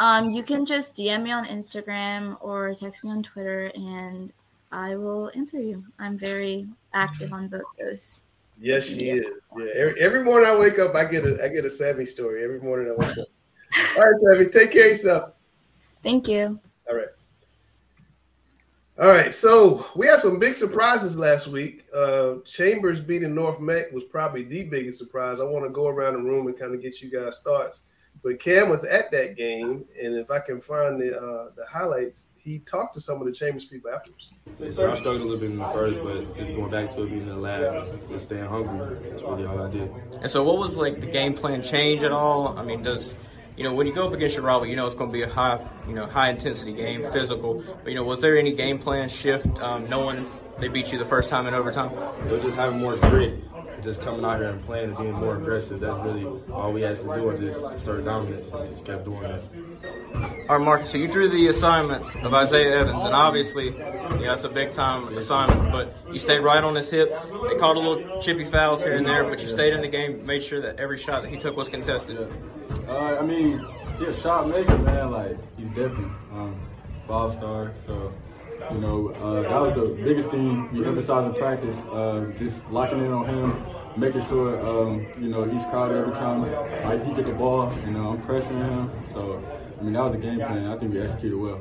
Um, 0.00 0.30
you 0.30 0.42
can 0.42 0.66
just 0.66 0.96
DM 0.96 1.22
me 1.22 1.32
on 1.32 1.46
Instagram 1.46 2.36
or 2.40 2.74
text 2.74 3.04
me 3.04 3.10
on 3.10 3.22
Twitter, 3.22 3.70
and 3.74 4.32
I 4.70 4.96
will 4.96 5.30
answer 5.34 5.60
you. 5.60 5.84
I'm 5.98 6.18
very 6.18 6.66
active 6.92 7.32
on 7.32 7.48
both 7.48 7.62
those. 7.78 8.24
Yes, 8.60 8.84
she 8.84 9.10
is. 9.10 9.26
Yeah, 9.56 9.66
every, 9.74 10.00
every 10.00 10.24
morning 10.24 10.48
I 10.48 10.56
wake 10.56 10.78
up, 10.78 10.94
I 10.94 11.04
get 11.04 11.24
a 11.24 11.42
I 11.42 11.48
get 11.48 11.64
a 11.64 11.70
Sammy 11.70 12.04
story. 12.04 12.44
Every 12.44 12.60
morning 12.60 12.88
I 12.88 12.94
wake 12.94 13.18
up. 13.18 13.28
All 13.96 14.04
right, 14.04 14.20
Sammy, 14.22 14.46
take 14.50 14.72
care 14.72 14.84
of 14.84 14.90
yourself. 14.90 15.32
Thank 16.02 16.28
you. 16.28 16.60
All 16.88 16.96
right. 16.96 17.08
All 19.02 19.08
right, 19.08 19.34
so 19.34 19.84
we 19.96 20.06
had 20.06 20.20
some 20.20 20.38
big 20.38 20.54
surprises 20.54 21.18
last 21.18 21.48
week. 21.48 21.84
Uh, 21.92 22.34
Chambers 22.44 23.00
beating 23.00 23.34
North 23.34 23.58
Meck 23.58 23.90
was 23.90 24.04
probably 24.04 24.44
the 24.44 24.62
biggest 24.62 24.96
surprise. 24.96 25.40
I 25.40 25.42
want 25.42 25.64
to 25.64 25.70
go 25.70 25.88
around 25.88 26.12
the 26.12 26.20
room 26.20 26.46
and 26.46 26.56
kind 26.56 26.72
of 26.72 26.80
get 26.80 27.02
you 27.02 27.10
guys' 27.10 27.40
thoughts. 27.40 27.82
But 28.22 28.38
Cam 28.38 28.68
was 28.68 28.84
at 28.84 29.10
that 29.10 29.36
game, 29.36 29.86
and 30.00 30.14
if 30.14 30.30
I 30.30 30.38
can 30.38 30.60
find 30.60 31.00
the 31.00 31.18
uh, 31.18 31.50
the 31.56 31.66
highlights, 31.68 32.28
he 32.36 32.60
talked 32.60 32.94
to 32.94 33.00
some 33.00 33.20
of 33.20 33.26
the 33.26 33.32
Chambers 33.32 33.64
people 33.64 33.90
afterwards. 33.90 34.30
So 34.72 34.92
I 34.92 34.94
struggled 34.94 35.22
a 35.22 35.24
little 35.24 35.40
bit 35.40 35.50
in 35.50 35.58
the 35.58 35.64
first, 35.70 36.00
but 36.04 36.36
just 36.36 36.54
going 36.54 36.70
back 36.70 36.92
to 36.92 37.02
it, 37.02 37.10
being 37.10 37.22
in 37.22 37.28
the 37.28 37.36
lab, 37.36 37.84
and 38.08 38.20
staying 38.20 38.44
hungry, 38.44 38.98
that's 39.10 39.24
really 39.24 39.46
all 39.46 39.62
I 39.62 39.68
did. 39.68 39.90
And 40.20 40.30
so, 40.30 40.44
what 40.44 40.58
was 40.58 40.76
like 40.76 41.00
the 41.00 41.08
game 41.08 41.34
plan 41.34 41.64
change 41.64 42.04
at 42.04 42.12
all? 42.12 42.56
I 42.56 42.62
mean, 42.62 42.82
does 42.82 43.16
you 43.56 43.64
know 43.64 43.74
when 43.74 43.86
you 43.86 43.92
go 43.92 44.06
up 44.06 44.12
against 44.12 44.36
your 44.36 44.44
rival, 44.44 44.66
you 44.66 44.76
know 44.76 44.86
it's 44.86 44.94
going 44.94 45.10
to 45.10 45.12
be 45.12 45.22
a 45.22 45.28
high, 45.28 45.64
you 45.86 45.94
know, 45.94 46.06
high 46.06 46.30
intensity 46.30 46.72
game, 46.72 47.02
physical. 47.12 47.64
But 47.82 47.92
you 47.92 47.96
know, 47.96 48.04
was 48.04 48.20
there 48.20 48.36
any 48.36 48.52
game 48.52 48.78
plan 48.78 49.08
shift, 49.08 49.46
um, 49.60 49.88
knowing 49.88 50.24
they 50.58 50.68
beat 50.68 50.92
you 50.92 50.98
the 50.98 51.04
first 51.04 51.28
time 51.28 51.46
in 51.46 51.54
overtime? 51.54 51.92
Was 52.30 52.42
just 52.42 52.56
having 52.56 52.80
more 52.80 52.96
grit 52.96 53.34
just 53.82 54.00
coming 54.02 54.24
out 54.24 54.38
here 54.38 54.48
and 54.48 54.62
playing 54.64 54.90
and 54.90 54.98
being 54.98 55.12
more 55.12 55.36
aggressive. 55.36 55.80
That's 55.80 55.96
really 56.04 56.24
all 56.52 56.72
we 56.72 56.82
had 56.82 56.96
to 56.98 57.02
do 57.02 57.22
was 57.22 57.40
just 57.40 57.64
assert 57.64 58.04
dominance 58.04 58.50
and 58.52 58.68
just 58.68 58.84
kept 58.84 59.04
doing 59.04 59.22
that. 59.22 59.42
All 60.48 60.58
right, 60.58 60.64
Marcus, 60.64 60.90
so 60.90 60.98
you 60.98 61.08
drew 61.08 61.28
the 61.28 61.48
assignment 61.48 62.04
of 62.24 62.32
Isaiah 62.32 62.80
Evans, 62.80 63.04
and 63.04 63.14
obviously, 63.14 63.70
yeah, 63.70 64.28
that's 64.28 64.44
a 64.44 64.48
big 64.48 64.72
time 64.72 65.08
assignment, 65.16 65.72
but 65.72 65.94
you 66.12 66.18
stayed 66.18 66.40
right 66.40 66.62
on 66.62 66.74
his 66.74 66.90
hip. 66.90 67.10
They 67.48 67.56
called 67.56 67.76
a 67.76 67.80
little 67.80 68.20
chippy 68.20 68.44
fouls 68.44 68.82
here 68.82 68.96
and 68.96 69.06
there, 69.06 69.24
but 69.24 69.40
you 69.40 69.48
stayed 69.48 69.72
in 69.72 69.80
the 69.80 69.88
game, 69.88 70.24
made 70.26 70.42
sure 70.42 70.60
that 70.60 70.78
every 70.78 70.98
shot 70.98 71.22
that 71.22 71.28
he 71.28 71.38
took 71.38 71.56
was 71.56 71.68
contested. 71.68 72.18
Uh, 72.88 73.18
I 73.18 73.22
mean, 73.22 73.64
yeah, 74.00 74.14
shot 74.16 74.48
maker, 74.48 74.78
man, 74.78 75.10
like, 75.10 75.36
he's 75.56 75.68
definitely 75.68 76.04
um, 76.32 76.60
five 77.08 77.32
star, 77.34 77.72
so 77.86 78.12
you 78.70 78.78
know, 78.78 79.08
uh, 79.08 79.42
that 79.42 79.60
was 79.60 79.74
the 79.74 80.02
biggest 80.04 80.28
thing 80.28 80.72
we 80.72 80.84
emphasized 80.84 81.34
in 81.34 81.40
practice, 81.40 81.76
uh, 81.88 82.30
just 82.38 82.56
locking 82.70 82.98
in 82.98 83.12
on 83.12 83.26
him, 83.26 83.64
making 83.96 84.24
sure, 84.26 84.58
um, 84.66 85.06
you 85.20 85.28
know, 85.28 85.44
he's 85.44 85.64
crowded 85.64 85.96
every 85.98 86.14
time 86.14 86.44
he 87.06 87.14
get 87.14 87.26
the 87.26 87.32
ball, 87.32 87.72
you 87.84 87.92
know, 87.92 88.10
I'm 88.10 88.22
pressuring 88.22 88.64
him. 88.64 88.90
So, 89.12 89.42
I 89.78 89.82
mean, 89.82 89.94
that 89.94 90.04
was 90.04 90.12
the 90.12 90.18
game 90.18 90.38
plan. 90.38 90.66
I 90.66 90.78
think 90.78 90.94
we 90.94 91.00
executed 91.00 91.36
well. 91.36 91.60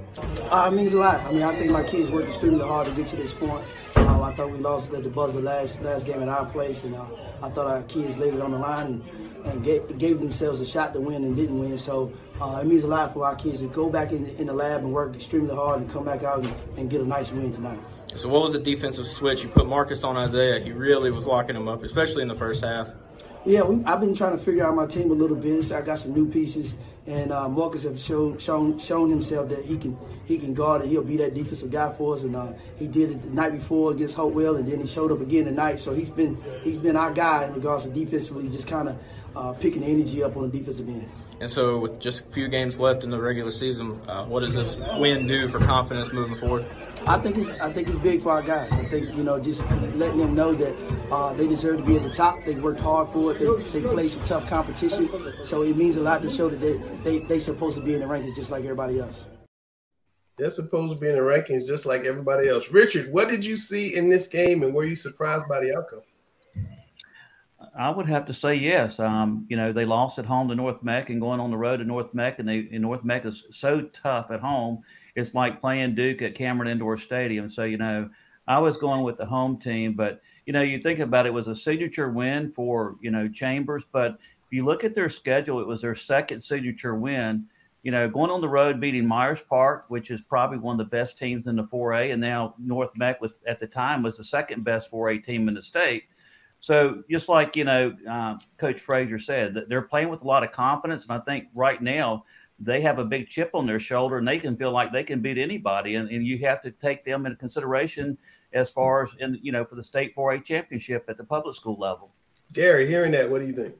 Uh, 0.51 0.69
it 0.71 0.75
means 0.75 0.93
a 0.93 0.99
lot. 0.99 1.19
I 1.21 1.31
mean, 1.31 1.43
I 1.43 1.55
think 1.55 1.71
my 1.71 1.83
kids 1.83 2.11
worked 2.11 2.27
extremely 2.27 2.65
hard 2.65 2.87
to 2.87 2.93
get 2.93 3.07
to 3.07 3.15
this 3.15 3.33
point. 3.33 3.63
Uh, 3.95 4.21
I 4.21 4.33
thought 4.35 4.51
we 4.51 4.59
lost 4.59 4.93
at 4.93 5.03
the 5.03 5.09
buzzer 5.09 5.41
last 5.41 5.81
last 5.81 6.05
game 6.05 6.21
at 6.21 6.29
our 6.29 6.45
place, 6.45 6.83
and 6.83 6.95
uh, 6.95 7.05
I 7.41 7.49
thought 7.49 7.67
our 7.67 7.81
kids 7.83 8.17
laid 8.17 8.35
it 8.35 8.41
on 8.41 8.51
the 8.51 8.59
line 8.59 8.87
and, 8.87 9.20
and 9.45 9.63
gave, 9.63 9.97
gave, 9.97 10.19
themselves 10.19 10.59
a 10.59 10.65
shot 10.65 10.93
to 10.93 10.99
win 10.99 11.23
and 11.23 11.35
didn't 11.35 11.59
win. 11.59 11.77
So 11.77 12.11
uh, 12.39 12.59
it 12.61 12.67
means 12.67 12.83
a 12.83 12.87
lot 12.87 13.13
for 13.13 13.25
our 13.25 13.35
kids 13.35 13.61
to 13.61 13.67
go 13.67 13.89
back 13.89 14.11
in 14.11 14.23
the, 14.23 14.41
in 14.41 14.47
the 14.47 14.53
lab 14.53 14.81
and 14.81 14.93
work 14.93 15.15
extremely 15.15 15.55
hard 15.55 15.81
and 15.81 15.91
come 15.91 16.05
back 16.05 16.23
out 16.23 16.45
and, 16.45 16.53
and 16.77 16.89
get 16.89 17.01
a 17.01 17.05
nice 17.05 17.31
win 17.31 17.51
tonight. 17.51 17.79
So, 18.15 18.27
what 18.27 18.41
was 18.41 18.51
the 18.51 18.59
defensive 18.59 19.07
switch? 19.07 19.41
You 19.41 19.49
put 19.49 19.67
Marcus 19.67 20.03
on 20.03 20.17
Isaiah. 20.17 20.59
He 20.59 20.71
really 20.73 21.11
was 21.11 21.25
locking 21.25 21.55
him 21.55 21.69
up, 21.69 21.83
especially 21.83 22.23
in 22.23 22.27
the 22.27 22.35
first 22.35 22.61
half. 22.63 22.89
Yeah, 23.45 23.63
we, 23.63 23.83
I've 23.85 24.01
been 24.01 24.13
trying 24.13 24.37
to 24.37 24.43
figure 24.43 24.65
out 24.65 24.75
my 24.75 24.85
team 24.85 25.09
a 25.11 25.13
little 25.13 25.37
bit. 25.37 25.63
So 25.63 25.77
I 25.77 25.81
got 25.81 25.97
some 25.97 26.13
new 26.13 26.29
pieces, 26.29 26.77
and 27.07 27.31
uh, 27.31 27.49
Marcus 27.49 27.83
have 27.83 27.99
shown 27.99 28.37
shown 28.37 28.77
shown 28.77 29.09
himself 29.09 29.49
that 29.49 29.65
he 29.65 29.77
can 29.77 29.97
he 30.25 30.37
can 30.37 30.53
guard 30.53 30.83
it. 30.83 30.89
He'll 30.89 31.03
be 31.03 31.17
that 31.17 31.33
defensive 31.33 31.71
guy 31.71 31.91
for 31.93 32.13
us, 32.13 32.23
and 32.23 32.35
uh, 32.35 32.53
he 32.77 32.87
did 32.87 33.11
it 33.11 33.21
the 33.21 33.29
night 33.29 33.53
before 33.53 33.93
against 33.93 34.15
Hopewell, 34.15 34.57
and 34.57 34.69
then 34.69 34.81
he 34.81 34.87
showed 34.87 35.11
up 35.11 35.21
again 35.21 35.45
tonight. 35.45 35.79
So 35.79 35.93
he's 35.93 36.09
been 36.09 36.37
he's 36.63 36.77
been 36.77 36.95
our 36.95 37.11
guy 37.11 37.45
in 37.45 37.53
regards 37.53 37.83
to 37.85 37.89
defensively, 37.89 38.47
just 38.49 38.67
kind 38.67 38.89
of 38.89 38.99
uh, 39.35 39.53
picking 39.53 39.81
the 39.81 39.87
energy 39.87 40.23
up 40.23 40.35
on 40.37 40.49
the 40.49 40.57
defensive 40.57 40.87
end. 40.87 41.09
And 41.39 41.49
so, 41.49 41.79
with 41.79 41.99
just 41.99 42.21
a 42.21 42.23
few 42.25 42.47
games 42.47 42.79
left 42.79 43.03
in 43.03 43.09
the 43.09 43.19
regular 43.19 43.51
season, 43.51 43.99
uh, 44.07 44.25
what 44.25 44.41
does 44.41 44.53
this 44.53 44.77
win 44.99 45.27
do 45.27 45.47
for 45.47 45.59
confidence 45.59 46.13
moving 46.13 46.37
forward? 46.37 46.65
I 47.07 47.17
think 47.17 47.37
it's 47.37 47.49
I 47.59 47.71
think 47.71 47.87
it's 47.87 47.97
big 47.97 48.21
for 48.21 48.31
our 48.31 48.43
guys. 48.43 48.71
I 48.73 48.85
think 48.85 49.15
you 49.15 49.23
know 49.23 49.39
just 49.39 49.67
letting 49.95 50.19
them 50.19 50.35
know 50.35 50.53
that 50.53 50.75
uh, 51.11 51.33
they 51.33 51.47
deserve 51.47 51.79
to 51.79 51.83
be 51.83 51.95
at 51.95 52.03
the 52.03 52.11
top. 52.11 52.43
They 52.45 52.53
worked 52.53 52.79
hard 52.79 53.09
for 53.09 53.31
it. 53.31 53.39
They, 53.39 53.79
they 53.79 53.87
played 53.87 54.11
some 54.11 54.23
tough 54.25 54.47
competition, 54.47 55.09
so 55.43 55.63
it 55.63 55.75
means 55.75 55.95
a 55.95 56.01
lot 56.01 56.21
to 56.21 56.29
show 56.29 56.47
that 56.49 56.59
they 56.59 56.77
they 57.03 57.19
they 57.25 57.39
supposed 57.39 57.77
to 57.77 57.83
be 57.83 57.95
in 57.95 58.01
the 58.01 58.05
rankings 58.05 58.35
just 58.35 58.51
like 58.51 58.63
everybody 58.63 58.99
else. 58.99 59.25
They're 60.37 60.49
supposed 60.49 60.95
to 60.95 61.01
be 61.01 61.07
in 61.07 61.15
the 61.15 61.21
rankings 61.21 61.67
just 61.67 61.85
like 61.85 62.03
everybody 62.05 62.49
else. 62.49 62.69
Richard, 62.69 63.11
what 63.11 63.29
did 63.29 63.43
you 63.43 63.57
see 63.57 63.95
in 63.95 64.09
this 64.09 64.27
game, 64.27 64.61
and 64.61 64.73
were 64.73 64.85
you 64.85 64.95
surprised 64.95 65.47
by 65.47 65.59
the 65.59 65.75
outcome? 65.75 66.01
I 67.77 67.89
would 67.89 68.07
have 68.07 68.25
to 68.25 68.33
say 68.33 68.55
yes. 68.55 68.99
Um, 68.99 69.45
you 69.49 69.55
know, 69.55 69.71
they 69.71 69.85
lost 69.85 70.19
at 70.19 70.25
home 70.25 70.49
to 70.49 70.55
North 70.55 70.83
Meck 70.83 71.09
and 71.09 71.21
going 71.21 71.39
on 71.39 71.51
the 71.51 71.57
road 71.57 71.77
to 71.77 71.85
North 71.85 72.13
Meck, 72.13 72.39
and 72.39 72.47
they 72.47 72.67
and 72.71 72.81
North 72.81 73.03
Meck 73.03 73.25
is 73.25 73.43
so 73.51 73.81
tough 73.93 74.29
at 74.29 74.41
home. 74.41 74.83
It's 75.15 75.33
like 75.33 75.61
playing 75.61 75.95
Duke 75.95 76.21
at 76.21 76.35
Cameron 76.35 76.69
Indoor 76.69 76.97
Stadium. 76.97 77.49
So 77.49 77.63
you 77.63 77.77
know, 77.77 78.09
I 78.47 78.59
was 78.59 78.75
going 78.75 79.03
with 79.03 79.17
the 79.17 79.25
home 79.25 79.57
team, 79.57 79.93
but 79.93 80.21
you 80.45 80.53
know, 80.53 80.61
you 80.61 80.79
think 80.79 80.99
about 80.99 81.25
it, 81.25 81.29
it 81.29 81.33
was 81.33 81.47
a 81.47 81.55
signature 81.55 82.09
win 82.09 82.51
for 82.51 82.97
you 83.01 83.11
know 83.11 83.29
Chambers, 83.29 83.85
but 83.89 84.17
if 84.51 84.57
you 84.57 84.65
look 84.65 84.83
at 84.83 84.93
their 84.93 85.09
schedule, 85.09 85.61
it 85.61 85.67
was 85.67 85.81
their 85.81 85.95
second 85.95 86.41
signature 86.41 86.95
win. 86.95 87.45
You 87.83 87.91
know, 87.91 88.09
going 88.09 88.29
on 88.29 88.41
the 88.41 88.49
road, 88.49 88.81
beating 88.81 89.07
Myers 89.07 89.41
Park, 89.49 89.85
which 89.87 90.11
is 90.11 90.21
probably 90.21 90.57
one 90.57 90.79
of 90.79 90.85
the 90.85 90.95
best 90.95 91.17
teams 91.17 91.47
in 91.47 91.55
the 91.55 91.63
4A, 91.63 92.11
and 92.11 92.21
now 92.21 92.53
North 92.59 92.91
Meck 92.97 93.21
was 93.21 93.31
at 93.47 93.59
the 93.61 93.65
time 93.65 94.03
was 94.03 94.17
the 94.17 94.23
second 94.23 94.63
best 94.65 94.91
4A 94.91 95.23
team 95.23 95.47
in 95.47 95.53
the 95.53 95.61
state. 95.61 96.03
So 96.61 97.03
just 97.09 97.27
like 97.27 97.55
you 97.55 97.65
know, 97.65 97.93
uh, 98.09 98.37
Coach 98.57 98.81
Frazier 98.81 99.19
said, 99.19 99.55
that 99.55 99.67
they're 99.67 99.81
playing 99.81 100.09
with 100.09 100.21
a 100.21 100.27
lot 100.27 100.43
of 100.43 100.51
confidence, 100.51 101.03
and 101.03 101.11
I 101.11 101.19
think 101.19 101.47
right 101.53 101.81
now 101.81 102.23
they 102.61 102.79
have 102.81 102.99
a 102.99 103.03
big 103.03 103.27
chip 103.27 103.49
on 103.55 103.65
their 103.65 103.79
shoulder 103.79 104.19
and 104.19 104.27
they 104.27 104.37
can 104.37 104.55
feel 104.55 104.71
like 104.71 104.91
they 104.91 105.03
can 105.03 105.19
beat 105.19 105.39
anybody. 105.39 105.95
And, 105.95 106.07
and 106.09 106.23
you 106.23 106.37
have 106.45 106.61
to 106.61 106.69
take 106.69 107.03
them 107.03 107.25
into 107.25 107.35
consideration 107.35 108.15
as 108.53 108.69
far 108.69 109.03
as 109.03 109.15
in 109.19 109.39
you 109.41 109.51
know 109.51 109.65
for 109.65 109.75
the 109.75 109.83
state 109.83 110.15
4A 110.15 110.45
championship 110.45 111.05
at 111.09 111.17
the 111.17 111.23
public 111.23 111.55
school 111.55 111.77
level. 111.79 112.13
Gary, 112.53 112.87
hearing 112.87 113.11
that, 113.13 113.29
what 113.29 113.41
do 113.41 113.47
you 113.47 113.53
think? 113.53 113.75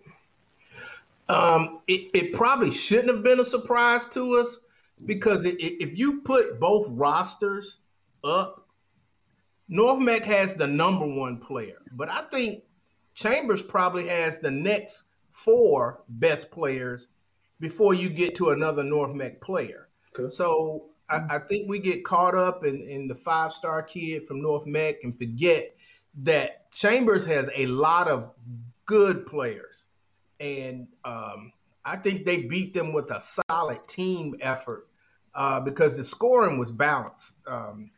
Um, 1.30 1.82
it, 1.88 2.10
it 2.14 2.34
probably 2.34 2.72
shouldn't 2.72 3.10
have 3.10 3.24
been 3.24 3.40
a 3.40 3.46
surprise 3.46 4.06
to 4.08 4.38
us 4.38 4.58
because 5.06 5.46
it, 5.46 5.56
it, 5.60 5.82
if 5.82 5.98
you 5.98 6.22
put 6.22 6.60
both 6.60 6.88
rosters 6.90 7.80
up, 8.24 8.68
North 9.70 10.00
Meck 10.00 10.26
has 10.26 10.56
the 10.56 10.68
number 10.68 11.06
one 11.06 11.38
player, 11.38 11.78
but 11.94 12.10
I 12.10 12.24
think 12.24 12.64
Chambers 13.14 13.62
probably 13.62 14.08
has 14.08 14.40
the 14.40 14.52
next 14.52 15.06
four 15.32 16.02
best 16.08 16.52
players 16.52 17.08
before 17.60 17.94
you 17.94 18.10
get 18.10 18.36
to 18.36 18.50
another 18.50 18.84
North 18.84 19.14
Meck 19.14 19.42
player. 19.42 19.88
Okay. 20.18 20.30
So 20.30 20.86
I, 21.10 21.36
I, 21.36 21.40
think 21.40 21.70
we 21.70 21.80
get 21.80 22.04
caught 22.04 22.36
up 22.36 22.66
in, 22.66 22.82
in 22.82 23.08
the 23.08 23.16
five 23.16 23.54
star 23.54 23.82
kid 23.84 24.28
from 24.28 24.42
North 24.42 24.66
Meck 24.66 25.04
and 25.04 25.18
forget 25.18 25.76
that 26.24 26.70
Chambers 26.72 27.26
has 27.26 27.50
a 27.56 27.66
lot 27.68 28.08
of 28.08 28.32
good 28.86 29.26
players. 29.26 29.86
And 30.40 30.88
um, 31.06 31.54
I 31.86 31.98
think 31.98 32.26
they 32.26 32.42
beat 32.44 32.74
them 32.74 32.94
with 32.94 33.12
a 33.12 33.22
solid 33.50 33.88
team 33.88 34.36
effort 34.42 34.88
uh, 35.34 35.60
because 35.60 35.98
the 35.98 36.04
scoring 36.04 36.58
was 36.58 36.72
balanced 36.72 37.36
um, 37.48 37.92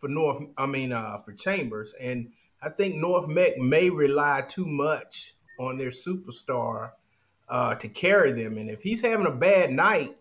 for 0.00 0.08
North. 0.08 0.44
I 0.58 0.66
mean, 0.66 0.92
uh, 0.92 1.18
for 1.18 1.32
Chambers, 1.32 1.94
and 2.00 2.32
I 2.62 2.70
think 2.70 2.96
North 2.96 3.28
Meck 3.28 3.58
may 3.58 3.90
rely 3.90 4.42
too 4.48 4.66
much 4.66 5.34
on 5.58 5.78
their 5.78 5.90
superstar 5.90 6.92
uh, 7.48 7.74
to 7.76 7.88
carry 7.88 8.32
them. 8.32 8.58
And 8.58 8.70
if 8.70 8.82
he's 8.82 9.00
having 9.00 9.26
a 9.26 9.30
bad 9.30 9.70
night, 9.70 10.16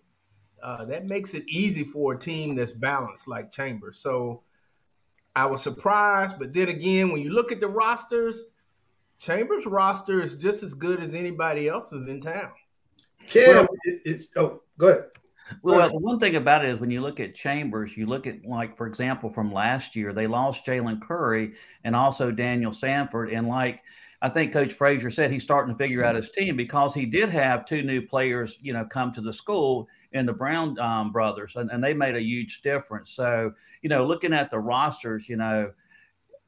uh, 0.62 0.86
that 0.86 1.06
makes 1.06 1.34
it 1.34 1.44
easy 1.48 1.84
for 1.84 2.14
a 2.14 2.20
team 2.20 2.56
that's 2.56 2.72
balanced 2.74 3.28
like 3.28 3.52
Chambers. 3.52 4.00
So 4.00 4.42
I 5.36 5.46
was 5.46 5.62
surprised, 5.62 6.40
but 6.40 6.54
then 6.54 6.70
again, 6.70 7.12
when 7.12 7.22
you 7.22 7.32
look 7.32 7.52
at 7.52 7.60
the 7.60 7.68
rosters, 7.68 8.44
Chambers' 9.20 9.66
roster 9.66 10.22
is 10.22 10.36
just 10.36 10.64
as 10.64 10.74
good 10.74 11.02
as 11.02 11.14
anybody 11.14 11.68
else's 11.68 12.08
in 12.08 12.22
town. 12.22 12.52
Cam, 13.30 13.66
well, 13.66 13.68
it's 13.84 14.30
oh, 14.36 14.62
go 14.78 14.88
ahead. 14.88 15.06
Well, 15.62 15.90
the 15.90 16.00
one 16.00 16.20
thing 16.20 16.36
about 16.36 16.66
it 16.66 16.70
is 16.70 16.80
when 16.80 16.92
you 16.92 17.02
look 17.02 17.20
at 17.20 17.36
Chambers, 17.36 17.96
you 17.96 18.06
look 18.06 18.26
at 18.28 18.46
like 18.46 18.78
for 18.78 18.88
example 18.88 19.30
from 19.30 19.54
last 19.54 19.96
year, 19.96 20.14
they 20.14 20.28
lost 20.28 20.66
Jalen 20.66 21.02
Curry 21.02 21.54
and 21.84 21.96
also 21.96 22.32
Daniel 22.32 22.74
Sanford, 22.74 23.30
and 23.30 23.48
like 23.48 23.82
I 24.22 24.30
think 24.30 24.54
Coach 24.54 24.74
Frazier 24.74 25.12
said 25.12 25.32
he's 25.32 25.44
starting 25.44 25.74
to 25.74 25.78
figure 25.78 26.04
out 26.04 26.16
his 26.16 26.32
team 26.32 26.56
because 26.56 26.96
he 26.96 27.06
did 27.06 27.30
have 27.30 27.66
two 27.66 27.84
new 27.84 28.02
players, 28.02 28.58
you 28.62 28.74
know, 28.74 28.86
come 28.86 29.14
to 29.14 29.22
the 29.22 29.34
school 29.34 29.88
in 30.14 30.26
the 30.26 30.34
Brown 30.34 30.80
um, 30.80 31.12
brothers, 31.12 31.56
and, 31.58 31.70
and 31.70 31.84
they 31.84 31.94
made 31.94 32.16
a 32.16 32.22
huge 32.22 32.62
difference. 32.62 33.12
So, 33.12 33.54
you 33.84 33.90
know, 33.90 34.06
looking 34.06 34.34
at 34.34 34.50
the 34.50 34.60
rosters, 34.60 35.30
you 35.30 35.36
know, 35.36 35.72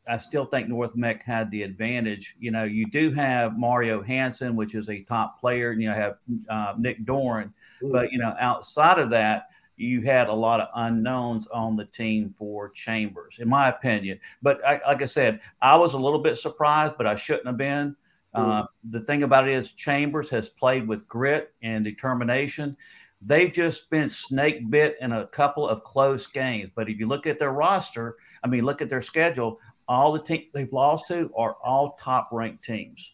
I 0.10 0.18
still 0.18 0.46
think 0.46 0.68
North 0.68 0.96
Meck 0.96 1.24
had 1.24 1.52
the 1.52 1.64
advantage. 1.64 2.36
You 2.40 2.52
know, 2.52 2.64
you 2.64 2.86
do 2.86 3.12
have 3.12 3.58
Mario 3.58 4.02
Hansen, 4.02 4.56
which 4.56 4.76
is 4.76 4.90
a 4.90 5.02
top 5.02 5.40
player, 5.40 5.72
and 5.72 5.82
you 5.82 5.90
have 5.90 6.18
uh, 6.50 6.74
Nick 6.78 7.06
Doran, 7.06 7.54
mm. 7.82 7.92
but 7.92 8.12
you 8.12 8.18
know, 8.18 8.36
outside 8.40 9.00
of 9.00 9.10
that, 9.12 9.50
you 9.78 10.02
had 10.02 10.28
a 10.28 10.34
lot 10.34 10.60
of 10.60 10.70
unknowns 10.76 11.48
on 11.48 11.76
the 11.76 11.86
team 11.86 12.34
for 12.38 12.70
Chambers, 12.70 13.38
in 13.40 13.48
my 13.48 13.70
opinion. 13.70 14.20
But 14.42 14.66
I, 14.66 14.82
like 14.88 15.02
I 15.02 15.06
said, 15.06 15.40
I 15.62 15.76
was 15.76 15.94
a 15.94 16.00
little 16.00 16.20
bit 16.20 16.36
surprised, 16.38 16.96
but 16.98 17.06
I 17.06 17.16
shouldn't 17.16 17.48
have 17.48 17.58
been. 17.58 17.96
Uh, 18.34 18.66
the 18.92 19.00
thing 19.02 19.24
about 19.24 19.48
it 19.48 19.54
is, 19.54 19.72
Chambers 19.72 20.30
has 20.30 20.48
played 20.48 20.88
with 20.88 21.08
grit 21.08 21.54
and 21.64 21.84
determination. 21.84 22.78
They've 23.20 23.52
just 23.52 23.90
been 23.90 24.10
snake 24.10 24.70
bit 24.70 24.96
in 25.02 25.12
a 25.12 25.26
couple 25.28 25.68
of 25.68 25.84
close 25.84 26.28
games. 26.28 26.70
But 26.76 26.88
if 26.88 27.00
you 27.00 27.08
look 27.08 27.26
at 27.26 27.40
their 27.40 27.52
roster, 27.52 28.18
I 28.44 28.48
mean, 28.48 28.64
look 28.64 28.82
at 28.82 28.90
their 28.90 29.02
schedule, 29.02 29.60
all 29.88 30.12
the 30.12 30.20
teams 30.20 30.54
they've 30.54 30.72
lost 30.72 31.08
to 31.08 31.32
are 31.38 31.56
all 31.64 31.98
top 32.02 32.30
ranked 32.32 32.64
teams. 32.64 33.14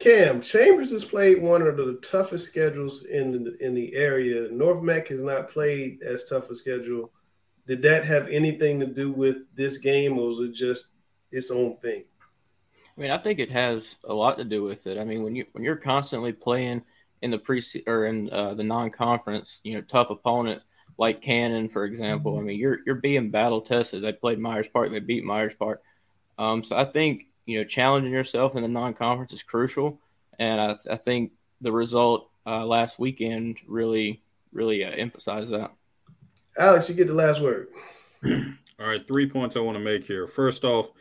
Cam 0.00 0.40
Chambers 0.40 0.90
has 0.92 1.04
played 1.04 1.42
one 1.42 1.62
of 1.62 1.76
the 1.76 2.00
toughest 2.02 2.46
schedules 2.46 3.04
in 3.04 3.44
the, 3.44 3.56
in 3.64 3.74
the 3.74 3.94
area. 3.94 4.48
North 4.50 4.82
Meck 4.82 5.08
has 5.08 5.22
not 5.22 5.50
played 5.50 6.02
as 6.02 6.24
tough 6.24 6.48
a 6.50 6.56
schedule. 6.56 7.12
Did 7.66 7.82
that 7.82 8.04
have 8.06 8.26
anything 8.28 8.80
to 8.80 8.86
do 8.86 9.12
with 9.12 9.54
this 9.54 9.76
game, 9.76 10.18
or 10.18 10.28
was 10.28 10.38
it 10.38 10.54
just 10.54 10.86
its 11.30 11.50
own 11.50 11.76
thing? 11.76 12.04
I 12.74 13.00
mean, 13.00 13.10
I 13.10 13.18
think 13.18 13.38
it 13.38 13.50
has 13.50 13.98
a 14.04 14.14
lot 14.14 14.38
to 14.38 14.44
do 14.44 14.62
with 14.62 14.86
it. 14.86 14.98
I 14.98 15.04
mean, 15.04 15.22
when 15.22 15.36
you 15.36 15.44
when 15.52 15.64
you're 15.64 15.76
constantly 15.76 16.32
playing 16.32 16.82
in 17.22 17.30
the 17.30 17.38
pre 17.38 17.62
or 17.86 18.06
in 18.06 18.30
uh, 18.30 18.54
the 18.54 18.64
non-conference, 18.64 19.60
you 19.64 19.74
know, 19.74 19.82
tough 19.82 20.08
opponents 20.10 20.64
like 20.98 21.20
Cannon, 21.20 21.68
for 21.68 21.84
example. 21.84 22.32
Mm-hmm. 22.32 22.40
I 22.40 22.44
mean, 22.44 22.58
you're 22.58 22.78
you're 22.86 22.96
being 22.96 23.30
battle 23.30 23.60
tested. 23.60 24.02
They 24.02 24.12
played 24.12 24.38
Myers 24.38 24.68
Park, 24.68 24.90
they 24.90 24.98
beat 24.98 25.24
Myers 25.24 25.54
Park. 25.58 25.82
Um, 26.40 26.64
so 26.64 26.74
I 26.74 26.86
think 26.86 27.26
you 27.44 27.58
know, 27.58 27.64
challenging 27.64 28.12
yourself 28.12 28.56
in 28.56 28.62
the 28.62 28.68
non-conference 28.68 29.34
is 29.34 29.42
crucial, 29.42 30.00
and 30.38 30.58
I, 30.58 30.76
I 30.90 30.96
think 30.96 31.32
the 31.60 31.70
result 31.70 32.30
uh, 32.46 32.64
last 32.64 32.98
weekend 32.98 33.58
really, 33.66 34.22
really 34.50 34.82
uh, 34.82 34.90
emphasized 34.90 35.52
that. 35.52 35.70
Alex, 36.58 36.88
you 36.88 36.94
get 36.94 37.08
the 37.08 37.14
last 37.14 37.42
word. 37.42 37.68
All 38.26 38.86
right, 38.86 39.06
three 39.06 39.28
points 39.28 39.54
I 39.54 39.60
want 39.60 39.76
to 39.76 39.84
make 39.84 40.04
here. 40.04 40.26
First 40.26 40.64
off, 40.64 40.92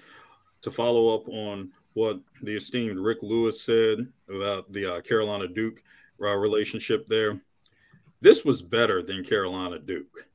to 0.61 0.71
follow 0.71 1.15
up 1.15 1.29
on 1.29 1.71
what 1.93 2.19
the 2.43 2.57
esteemed 2.57 2.99
Rick 2.99 3.19
Lewis 3.21 3.61
said 3.61 4.05
about 4.27 4.69
the 4.73 4.95
uh, 4.97 5.01
Carolina 5.01 5.47
Duke 5.47 5.81
uh, 6.21 6.35
relationship 6.35 7.07
there. 7.07 7.39
This 8.19 8.43
was 8.43 8.61
better 8.61 9.01
than 9.01 9.23
Carolina 9.23 9.79
Duke. 9.79 10.27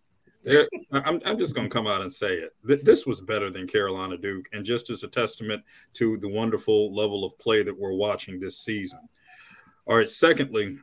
I'm, 0.93 1.21
I'm 1.25 1.39
just 1.39 1.55
going 1.55 1.69
to 1.69 1.73
come 1.73 1.87
out 1.87 2.03
and 2.03 2.13
say 2.13 2.35
it. 2.35 2.85
This 2.85 3.07
was 3.07 3.21
better 3.21 3.51
than 3.51 3.67
Carolina 3.67 4.17
Duke, 4.17 4.47
and 4.53 4.65
just 4.65 4.91
as 4.91 5.03
a 5.03 5.09
testament 5.09 5.63
to 5.95 6.19
the 6.19 6.29
wonderful 6.29 6.95
level 6.95 7.25
of 7.25 7.39
play 7.39 7.63
that 7.63 7.79
we're 7.79 7.95
watching 7.95 8.39
this 8.39 8.59
season. 8.59 9.01
All 9.87 9.97
right. 9.97 10.11
Secondly, 10.11 10.79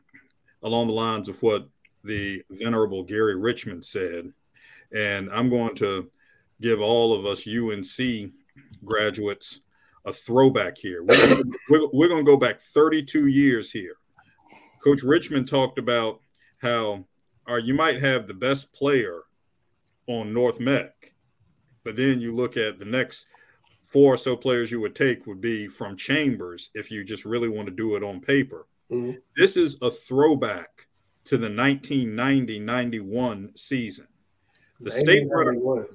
along 0.62 0.88
the 0.88 0.94
lines 0.94 1.28
of 1.28 1.40
what 1.42 1.68
the 2.04 2.42
venerable 2.50 3.02
Gary 3.02 3.36
Richmond 3.36 3.84
said, 3.84 4.32
and 4.94 5.30
I'm 5.30 5.48
going 5.48 5.74
to 5.76 6.10
give 6.60 6.80
all 6.80 7.12
of 7.12 7.26
us 7.26 7.46
UNC 7.46 8.32
graduates 8.84 9.60
a 10.04 10.12
throwback 10.12 10.76
here. 10.76 11.04
We're, 11.04 11.42
we're, 11.68 11.88
we're 11.92 12.08
going 12.08 12.24
to 12.24 12.30
go 12.30 12.36
back 12.36 12.60
32 12.60 13.26
years 13.26 13.70
here. 13.70 13.96
Coach 14.82 15.02
Richmond 15.02 15.48
talked 15.48 15.78
about 15.78 16.20
how, 16.58 17.04
or 17.46 17.58
you 17.58 17.74
might 17.74 18.00
have 18.00 18.26
the 18.26 18.34
best 18.34 18.72
player 18.72 19.22
on 20.06 20.32
North 20.32 20.60
Meck. 20.60 21.12
But 21.84 21.96
then 21.96 22.20
you 22.20 22.34
look 22.34 22.56
at 22.56 22.78
the 22.78 22.84
next 22.84 23.26
four 23.82 24.14
or 24.14 24.16
so 24.16 24.36
players 24.36 24.70
you 24.70 24.80
would 24.80 24.94
take 24.94 25.26
would 25.26 25.40
be 25.40 25.66
from 25.68 25.96
Chambers 25.96 26.70
if 26.74 26.90
you 26.90 27.04
just 27.04 27.24
really 27.24 27.48
want 27.48 27.66
to 27.66 27.74
do 27.74 27.96
it 27.96 28.02
on 28.02 28.20
paper. 28.20 28.66
Mm-hmm. 28.90 29.18
This 29.36 29.56
is 29.56 29.76
a 29.82 29.90
throwback 29.90 30.86
to 31.24 31.38
the 31.38 31.48
1990-91 31.48 33.58
season. 33.58 34.06
The 34.80 34.90
state 34.90 35.28
runner, 35.30 35.86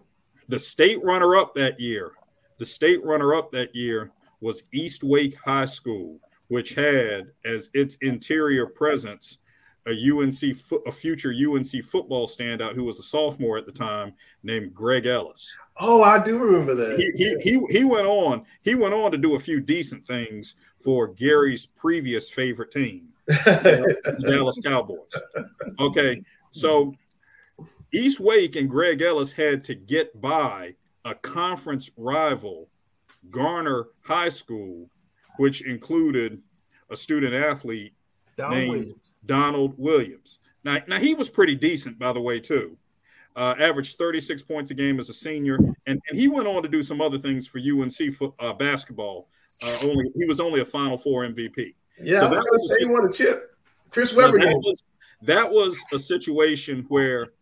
the 0.47 0.59
state 0.59 1.03
runner 1.03 1.35
up 1.35 1.53
that 1.55 1.77
year, 1.79 2.13
the 2.57 2.65
state 2.65 3.03
runner 3.03 3.35
up 3.35 3.51
that 3.51 3.75
year 3.75 4.11
was 4.39 4.63
East 4.71 5.03
Wake 5.03 5.35
High 5.43 5.65
School, 5.65 6.19
which 6.47 6.75
had 6.75 7.31
as 7.43 7.69
its 7.73 7.97
interior 8.01 8.65
presence 8.65 9.39
a 9.87 10.11
UNC, 10.11 10.57
a 10.85 10.91
future 10.91 11.33
UNC 11.33 11.83
football 11.83 12.27
standout 12.27 12.75
who 12.75 12.83
was 12.83 12.99
a 12.99 13.03
sophomore 13.03 13.57
at 13.57 13.65
the 13.65 13.71
time 13.71 14.13
named 14.43 14.73
Greg 14.73 15.05
Ellis. 15.05 15.57
Oh, 15.77 16.03
I 16.03 16.23
do 16.23 16.37
remember 16.37 16.75
that. 16.75 16.97
He, 16.97 17.11
he, 17.15 17.35
he, 17.41 17.79
he 17.79 17.83
went 17.85 18.05
on. 18.05 18.45
He 18.61 18.75
went 18.75 18.93
on 18.93 19.11
to 19.11 19.17
do 19.17 19.35
a 19.35 19.39
few 19.39 19.59
decent 19.59 20.05
things 20.05 20.55
for 20.83 21.07
Gary's 21.07 21.65
previous 21.65 22.29
favorite 22.29 22.71
team, 22.71 23.09
the 23.27 24.25
Dallas 24.27 24.59
Cowboys. 24.63 25.11
Okay, 25.79 26.21
so 26.51 26.93
East 27.93 28.19
Wake 28.19 28.55
and 28.55 28.69
Greg 28.69 29.01
Ellis 29.01 29.31
had 29.31 29.63
to 29.65 29.75
get 29.75 30.19
by 30.19 30.75
a 31.05 31.15
conference 31.15 31.89
rival, 31.95 32.69
Garner 33.29 33.87
High 34.01 34.29
School, 34.29 34.89
which 35.37 35.61
included 35.61 36.41
a 36.89 36.97
student 36.97 37.33
athlete 37.33 37.93
Named 38.37 38.69
Williams. 38.69 39.13
Donald 39.25 39.73
Williams. 39.77 40.39
Now, 40.63 40.79
now 40.87 40.99
he 40.99 41.13
was 41.13 41.29
pretty 41.29 41.55
decent, 41.55 41.97
by 41.97 42.13
the 42.13 42.21
way, 42.21 42.39
too. 42.39 42.77
Uh, 43.35 43.53
averaged 43.59 43.97
36 43.97 44.41
points 44.41 44.71
a 44.71 44.73
game 44.73 44.99
as 44.99 45.09
a 45.09 45.13
senior, 45.13 45.57
and, 45.85 46.01
and 46.09 46.19
he 46.19 46.27
went 46.27 46.47
on 46.47 46.63
to 46.63 46.67
do 46.67 46.81
some 46.81 47.01
other 47.01 47.17
things 47.17 47.47
for 47.47 47.59
UNC 47.59 48.13
foot, 48.15 48.33
uh, 48.39 48.53
basketball. 48.53 49.29
Uh, 49.63 49.77
only 49.83 50.11
he 50.15 50.25
was 50.25 50.39
only 50.39 50.61
a 50.61 50.65
Final 50.65 50.97
Four 50.97 51.23
MVP. 51.25 51.75
Yeah, 52.01 52.19
so 52.19 52.29
that 52.29 52.45
was 52.51 52.71
a, 52.71 52.79
he 52.79 52.85
won 52.85 53.07
a 53.07 53.11
chip. 53.11 53.55
Chris 53.91 54.13
Webber. 54.13 54.39
That 54.39 54.57
was, 54.57 54.83
that 55.23 55.51
was 55.51 55.79
a 55.93 55.99
situation 55.99 56.85
where 56.89 57.33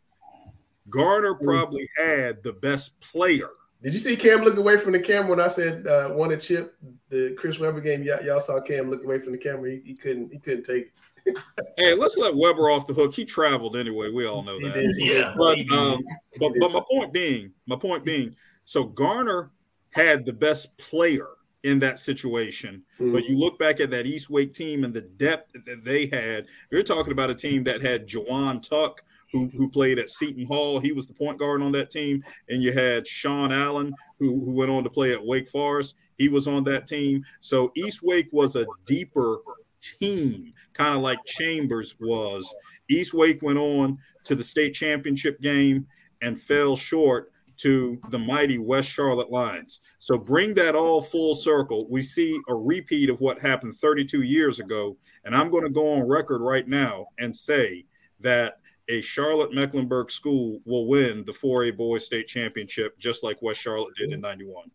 Garner 0.89 1.33
probably 1.35 1.89
had 1.97 2.43
the 2.43 2.53
best 2.53 2.99
player. 2.99 3.49
Did 3.85 3.93
you 3.93 3.99
see 3.99 4.15
Cam 4.15 4.41
look 4.41 4.57
away 4.57 4.79
from 4.79 4.93
the 4.93 4.99
camera 4.99 5.29
when 5.29 5.39
I 5.39 5.47
said 5.47 5.85
uh, 5.85 6.09
won 6.11 6.31
a 6.31 6.37
chip? 6.37 6.75
The 7.09 7.35
Chris 7.37 7.59
Webber 7.59 7.81
game, 7.81 8.01
y'all, 8.01 8.19
y'all 8.25 8.39
saw 8.39 8.59
Cam 8.59 8.89
look 8.89 9.03
away 9.03 9.19
from 9.19 9.31
the 9.31 9.37
camera. 9.37 9.69
He, 9.69 9.81
he 9.85 9.93
couldn't. 9.93 10.33
He 10.33 10.39
couldn't 10.39 10.63
take 10.63 10.91
it. 11.27 11.37
hey, 11.77 11.93
let's 11.93 12.17
let 12.17 12.35
Webber 12.35 12.71
off 12.71 12.87
the 12.87 12.95
hook. 12.95 13.13
He 13.13 13.25
traveled 13.25 13.75
anyway. 13.75 14.09
We 14.09 14.25
all 14.25 14.41
know 14.41 14.59
that. 14.59 14.95
Yeah. 14.97 15.35
But 15.37 15.59
um, 15.77 16.03
but 16.39 16.53
but 16.59 16.71
my 16.71 16.81
point 16.89 17.13
being, 17.13 17.53
my 17.67 17.75
point 17.75 18.03
being, 18.03 18.35
so 18.63 18.85
Garner 18.85 19.51
had 19.91 20.25
the 20.25 20.33
best 20.33 20.75
player 20.77 21.27
in 21.61 21.77
that 21.79 21.99
situation. 21.99 22.81
Mm-hmm. 22.99 23.13
But 23.13 23.25
you 23.25 23.37
look 23.37 23.59
back 23.59 23.79
at 23.79 23.91
that 23.91 24.07
East 24.07 24.31
Wake 24.31 24.55
team 24.55 24.83
and 24.83 24.95
the 24.95 25.01
depth 25.01 25.53
that 25.63 25.83
they 25.83 26.07
had. 26.07 26.47
You're 26.71 26.81
talking 26.81 27.11
about 27.11 27.29
a 27.29 27.35
team 27.35 27.63
that 27.65 27.83
had 27.83 28.07
Jawan 28.07 28.67
Tuck, 28.67 29.03
who, 29.35 29.49
who 29.57 29.69
played 29.69 29.99
at 29.99 30.09
Seton 30.09 30.45
Hall. 30.45 30.79
He 30.79 30.93
was 30.93 31.07
the 31.07 31.13
point 31.13 31.37
guard 31.37 31.61
on 31.61 31.73
that 31.73 31.89
team. 31.89 32.23
And 32.47 32.63
you 32.63 32.71
had 32.71 33.05
Sean 33.05 33.51
Allen, 33.51 33.93
who, 34.17 34.45
who 34.45 34.53
went 34.53 34.71
on 34.71 34.85
to 34.85 34.89
play 34.89 35.11
at 35.11 35.25
Wake 35.25 35.49
Forest. 35.49 35.95
He 36.17 36.29
was 36.29 36.47
on 36.47 36.63
that 36.63 36.87
team. 36.87 37.25
So 37.41 37.73
East 37.75 38.01
Wake 38.01 38.29
was 38.31 38.55
a 38.55 38.65
deeper 38.85 39.39
team, 39.81 40.53
kind 40.71 40.95
of 40.95 41.01
like 41.01 41.19
Chambers 41.25 41.95
was. 41.99 42.53
East 42.89 43.13
Wake 43.13 43.41
went 43.41 43.59
on 43.59 43.97
to 44.23 44.35
the 44.35 44.43
state 44.43 44.73
championship 44.73 45.41
game 45.41 45.85
and 46.21 46.39
fell 46.39 46.77
short 46.77 47.33
to 47.57 47.99
the 48.09 48.19
mighty 48.19 48.57
West 48.57 48.87
Charlotte 48.87 49.31
Lions. 49.31 49.81
So 49.99 50.17
bring 50.17 50.53
that 50.53 50.75
all 50.75 51.01
full 51.01 51.35
circle. 51.35 51.87
We 51.89 52.01
see 52.01 52.39
a 52.47 52.55
repeat 52.55 53.09
of 53.09 53.19
what 53.19 53.39
happened 53.39 53.75
32 53.75 54.21
years 54.21 54.61
ago. 54.61 54.95
And 55.25 55.35
I'm 55.35 55.51
going 55.51 55.63
to 55.63 55.69
go 55.69 55.93
on 55.93 56.07
record 56.07 56.41
right 56.41 56.67
now 56.67 57.07
and 57.19 57.35
say 57.35 57.85
that 58.21 58.59
a 58.87 59.01
Charlotte 59.01 59.53
Mecklenburg 59.53 60.11
school 60.11 60.59
will 60.65 60.87
win 60.87 61.23
the 61.25 61.31
4A 61.31 61.75
boys 61.75 62.05
state 62.05 62.27
championship 62.27 62.97
just 62.99 63.23
like 63.23 63.41
West 63.41 63.61
Charlotte 63.61 63.95
did 63.95 64.11
in 64.11 64.21
91. 64.21 64.69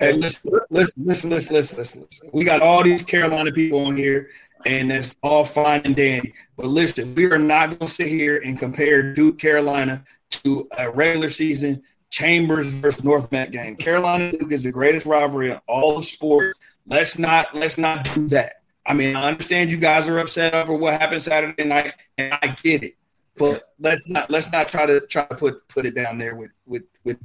Hey, 0.00 0.12
listen, 0.12 0.50
listen, 0.70 1.04
listen, 1.04 1.30
listen, 1.30 1.56
listen, 1.56 1.78
listen. 1.78 2.30
We 2.32 2.44
got 2.44 2.62
all 2.62 2.82
these 2.82 3.02
Carolina 3.02 3.52
people 3.52 3.84
on 3.84 3.96
here, 3.96 4.30
and 4.64 4.90
that's 4.90 5.14
all 5.22 5.44
fine 5.44 5.82
and 5.84 5.94
dandy. 5.94 6.32
But 6.56 6.66
listen, 6.66 7.14
we 7.14 7.26
are 7.26 7.38
not 7.38 7.68
going 7.68 7.80
to 7.80 7.86
sit 7.86 8.08
here 8.08 8.38
and 8.38 8.58
compare 8.58 9.12
Duke 9.12 9.38
Carolina 9.38 10.02
to 10.30 10.66
a 10.78 10.90
regular 10.90 11.28
season 11.28 11.82
Chambers 12.10 12.66
versus 12.74 13.04
North 13.04 13.30
Meck 13.32 13.50
game. 13.50 13.76
Carolina 13.76 14.32
Duke 14.32 14.52
is 14.52 14.64
the 14.64 14.70
greatest 14.70 15.04
rivalry 15.04 15.50
in 15.50 15.60
all 15.66 15.98
of 15.98 16.04
sports. 16.04 16.58
Let's 16.86 17.18
not 17.18 17.54
let's 17.54 17.76
not 17.76 18.04
do 18.14 18.28
that. 18.28 18.62
I 18.86 18.92
mean, 18.94 19.16
I 19.16 19.28
understand 19.28 19.70
you 19.70 19.78
guys 19.78 20.08
are 20.08 20.18
upset 20.18 20.54
over 20.54 20.74
what 20.74 21.00
happened 21.00 21.22
Saturday 21.22 21.64
night, 21.64 21.94
and 22.18 22.34
I 22.34 22.48
get 22.62 22.84
it. 22.84 22.96
But 23.36 23.72
let's 23.80 24.08
not 24.08 24.30
let's 24.30 24.52
not 24.52 24.68
try 24.68 24.86
to 24.86 25.00
try 25.00 25.24
to 25.26 25.34
put 25.34 25.66
put 25.68 25.86
it 25.86 25.94
down 25.94 26.18
there 26.18 26.34
with 26.34 26.50
with 26.66 26.84
with. 27.04 27.18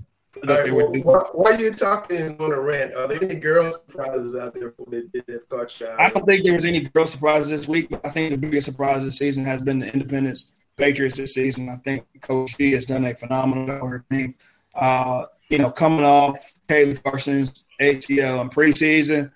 Right, 0.48 0.72
well, 0.72 1.28
why, 1.34 1.54
are 1.54 1.60
you 1.60 1.74
talking 1.74 2.40
on 2.40 2.52
a 2.52 2.60
rant? 2.60 2.94
Are 2.94 3.08
there 3.08 3.22
any 3.22 3.36
girl 3.36 3.72
surprises 3.72 4.36
out 4.36 4.54
there 4.54 4.74
that, 4.88 5.24
that 5.26 5.50
caught 5.50 5.72
shy? 5.72 5.94
I 5.98 6.12
don't 6.12 6.24
think 6.24 6.46
there 6.46 6.54
was 6.54 6.66
any 6.66 6.82
girl 6.82 7.08
surprises 7.08 7.50
this 7.50 7.68
week. 7.68 7.90
But 7.90 8.06
I 8.06 8.10
think 8.10 8.30
the 8.30 8.38
biggest 8.38 8.68
surprise 8.68 9.04
this 9.04 9.18
season 9.18 9.44
has 9.46 9.64
been 9.64 9.80
the 9.80 9.92
Independence 9.92 10.54
Patriots 10.78 11.18
this 11.18 11.34
season. 11.34 11.68
I 11.68 11.78
think 11.78 12.06
Coach 12.22 12.56
G 12.58 12.72
has 12.74 12.86
done 12.86 13.06
a 13.06 13.16
phenomenal 13.16 13.66
job. 13.66 14.34
Uh, 14.76 15.26
you 15.50 15.58
know, 15.58 15.72
coming 15.72 16.06
off 16.06 16.54
Kaylee 16.70 17.02
Carson's 17.04 17.66
ACL 17.82 18.42
in 18.42 18.50
preseason, 18.50 19.32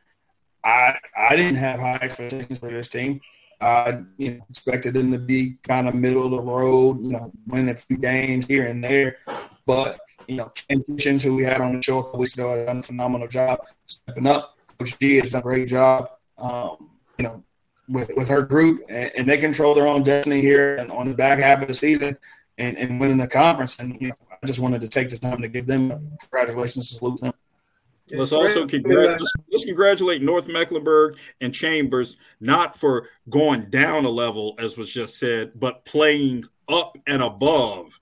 I 0.64 0.98
I 1.16 1.36
didn't 1.36 1.56
have 1.56 1.80
high 1.80 2.00
expectations 2.02 2.60
for 2.60 2.70
this 2.70 2.90
team. 2.90 3.22
I 3.64 4.02
you 4.18 4.32
know, 4.32 4.46
expected 4.50 4.94
them 4.94 5.12
to 5.12 5.18
be 5.18 5.58
kind 5.64 5.88
of 5.88 5.96
middle 5.96 6.26
of 6.26 6.32
the 6.32 6.42
road, 6.42 7.02
you 7.02 7.12
know, 7.12 7.32
win 7.48 7.70
a 7.70 7.76
few 7.76 7.98
games 7.98 8.46
here 8.46 8.68
and 8.68 8.84
there. 8.84 9.18
But, 9.66 10.00
you 10.28 10.36
know, 10.36 10.52
Ken 10.68 10.84
Kitchens, 10.84 11.24
who 11.24 11.36
we 11.36 11.44
had 11.44 11.62
on 11.62 11.78
the 11.78 11.82
show 11.82 12.00
a 12.00 12.04
couple 12.04 12.20
weeks 12.20 12.34
ago, 12.34 12.54
has 12.54 12.66
done 12.66 12.80
a 12.80 12.84
phenomenal 12.84 13.28
job 13.28 13.60
stepping 13.86 14.28
up. 14.28 14.58
Coach 14.78 15.00
G 15.00 15.18
has 15.18 15.32
done 15.32 15.40
a 15.40 15.44
great 15.44 15.70
job. 15.70 16.10
Um, 16.38 16.90
you 17.18 17.24
know, 17.24 17.44
with, 17.88 18.12
with 18.16 18.28
her 18.30 18.42
group, 18.42 18.82
and, 18.90 19.12
and, 19.18 19.30
they 19.30 19.38
control 19.38 19.76
their 19.76 19.88
own 19.88 20.04
destiny 20.04 20.42
here 20.42 20.76
and 20.78 20.92
on 20.92 21.08
the 21.08 21.14
back 21.14 21.38
half 21.40 21.62
of 21.62 21.68
the 21.68 21.74
season 21.74 22.18
and, 22.58 22.78
and 22.78 23.00
winning 23.00 23.18
the 23.18 23.28
conference. 23.28 23.78
And 23.80 24.02
you 24.02 24.10
know, 24.10 24.16
I 24.42 24.48
just 24.48 24.60
wanted 24.60 24.82
to 24.82 24.88
take 24.88 25.10
the 25.10 25.18
time 25.18 25.42
to 25.42 25.48
give 25.48 25.68
them 25.68 26.18
congratulations 26.20 26.90
salute 26.90 27.22
them. 27.22 27.34
Let's 28.14 28.32
also 28.32 28.68
congratulate, 28.68 29.22
let's 29.52 29.66
congratulate 29.66 30.22
North 30.22 30.48
Mecklenburg 30.48 31.18
and 31.42 31.54
Chambers 31.54 32.18
not 32.40 32.78
for 32.78 33.10
going 33.30 33.70
down 33.70 34.06
a 34.06 34.10
level, 34.10 34.56
as 34.60 34.78
was 34.78 34.92
just 34.92 35.18
said, 35.18 35.52
but 35.56 35.84
playing 35.86 36.44
up 36.70 36.98
and 37.08 37.22
above 37.22 38.00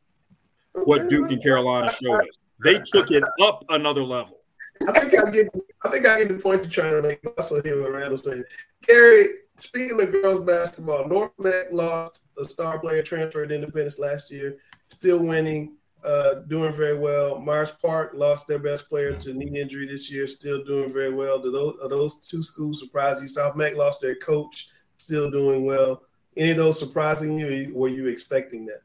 what 0.73 1.01
mm-hmm. 1.01 1.09
Duke 1.09 1.31
and 1.31 1.43
Carolina 1.43 1.91
showed 2.03 2.21
us. 2.21 2.37
They 2.63 2.79
took 2.85 3.11
it 3.11 3.23
up 3.41 3.65
another 3.69 4.03
level. 4.03 4.39
I 4.87 4.99
think 4.99 5.13
I 5.17 5.29
get. 5.29 5.47
I 5.83 5.89
think 5.89 6.05
I 6.05 6.19
get 6.19 6.27
the 6.27 6.35
point 6.35 6.63
you're 6.63 6.71
trying 6.71 7.01
to 7.01 7.07
make. 7.07 7.19
Also, 7.37 7.61
hear 7.61 7.81
what 7.81 7.91
Randall 7.91 8.17
saying. 8.17 8.43
Gary, 8.87 9.29
Speaking 9.61 10.01
of 10.01 10.11
girls 10.11 10.43
basketball, 10.43 11.07
North 11.07 11.33
Meck 11.37 11.71
lost 11.71 12.21
a 12.39 12.43
star 12.43 12.79
player 12.79 13.03
transferred 13.03 13.51
Independence 13.51 13.99
last 13.99 14.31
year, 14.31 14.57
still 14.87 15.19
winning, 15.19 15.75
uh, 16.03 16.35
doing 16.47 16.73
very 16.73 16.97
well. 16.97 17.39
Myers 17.39 17.71
Park 17.71 18.11
lost 18.15 18.47
their 18.47 18.59
best 18.59 18.89
player 18.89 19.13
to 19.13 19.33
knee 19.33 19.59
injury 19.59 19.87
this 19.87 20.09
year, 20.09 20.27
still 20.27 20.63
doing 20.63 20.91
very 20.91 21.13
well. 21.13 21.39
Do 21.39 21.51
those 21.51 21.75
are 21.81 21.89
those 21.89 22.15
two 22.27 22.43
schools 22.43 22.79
surprise 22.79 23.21
you? 23.21 23.27
South 23.27 23.55
Meck 23.55 23.75
lost 23.75 24.01
their 24.01 24.15
coach, 24.15 24.69
still 24.97 25.29
doing 25.29 25.65
well. 25.65 26.03
Any 26.37 26.51
of 26.51 26.57
those 26.57 26.79
surprising 26.79 27.37
you? 27.37 27.71
were 27.73 27.89
you 27.89 28.07
expecting 28.07 28.65
that? 28.67 28.81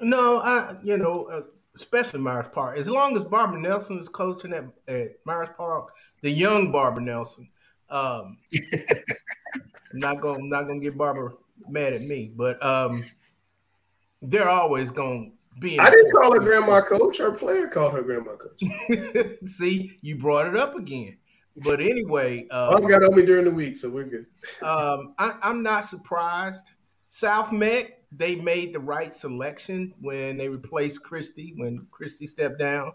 No, 0.00 0.40
I 0.40 0.76
you 0.82 0.98
know, 0.98 1.24
uh, 1.30 1.42
especially 1.74 2.20
Myers 2.20 2.48
Park. 2.52 2.78
As 2.78 2.88
long 2.88 3.16
as 3.16 3.24
Barbara 3.24 3.60
Nelson 3.60 3.98
is 3.98 4.08
coaching 4.08 4.52
at, 4.52 4.64
at 4.88 5.16
Myers 5.24 5.48
Park, 5.56 5.94
the 6.20 6.30
young 6.30 6.70
Barbara 6.70 7.02
Nelson, 7.02 7.48
um, 7.88 8.36
I'm 8.54 8.98
not 9.94 10.20
gonna 10.20 10.38
I'm 10.38 10.48
not 10.50 10.64
gonna 10.64 10.80
get 10.80 10.98
Barbara 10.98 11.32
mad 11.68 11.94
at 11.94 12.02
me, 12.02 12.32
but 12.34 12.62
um, 12.62 13.04
they're 14.20 14.48
always 14.48 14.90
gonna 14.90 15.30
be. 15.60 15.78
I 15.78 15.90
didn't 15.90 16.12
call 16.12 16.32
her 16.32 16.40
grandma 16.40 16.82
coach. 16.82 17.18
Her 17.18 17.32
player 17.32 17.68
called 17.68 17.94
her 17.94 18.02
grandma 18.02 18.32
coach. 18.36 19.38
See, 19.46 19.98
you 20.02 20.16
brought 20.16 20.46
it 20.46 20.56
up 20.56 20.76
again. 20.76 21.16
But 21.56 21.80
anyway, 21.80 22.46
um, 22.50 22.84
I 22.84 22.88
got 22.88 23.02
on 23.02 23.16
me 23.16 23.24
during 23.24 23.44
the 23.44 23.50
week, 23.50 23.76
so 23.76 23.88
we're 23.88 24.04
good. 24.04 24.26
um, 24.62 25.14
I, 25.18 25.36
I'm 25.42 25.62
not 25.62 25.86
surprised. 25.86 26.72
South 27.08 27.50
Meck, 27.50 28.02
they 28.12 28.34
made 28.34 28.74
the 28.74 28.80
right 28.80 29.14
selection 29.14 29.94
when 30.00 30.36
they 30.36 30.48
replaced 30.48 31.02
Christy 31.02 31.54
when 31.56 31.86
Christy 31.90 32.26
stepped 32.26 32.58
down. 32.58 32.92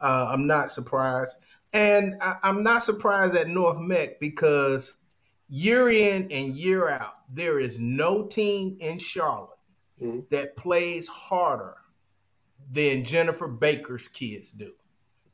Uh, 0.00 0.28
I'm 0.30 0.46
not 0.46 0.70
surprised. 0.70 1.36
And 1.72 2.14
I, 2.22 2.36
am 2.44 2.62
not 2.62 2.84
surprised 2.84 3.34
at 3.34 3.48
North 3.48 3.78
Meck 3.78 4.20
because 4.20 4.94
year 5.48 5.90
in 5.90 6.30
and 6.30 6.56
year 6.56 6.88
out, 6.88 7.14
there 7.34 7.58
is 7.58 7.80
no 7.80 8.26
team 8.26 8.76
in 8.80 8.98
Charlotte 8.98 9.58
mm-hmm. 10.00 10.20
that 10.30 10.56
plays 10.56 11.08
harder 11.08 11.74
than 12.70 13.04
Jennifer 13.04 13.48
Baker's 13.48 14.08
kids 14.08 14.50
do. 14.50 14.72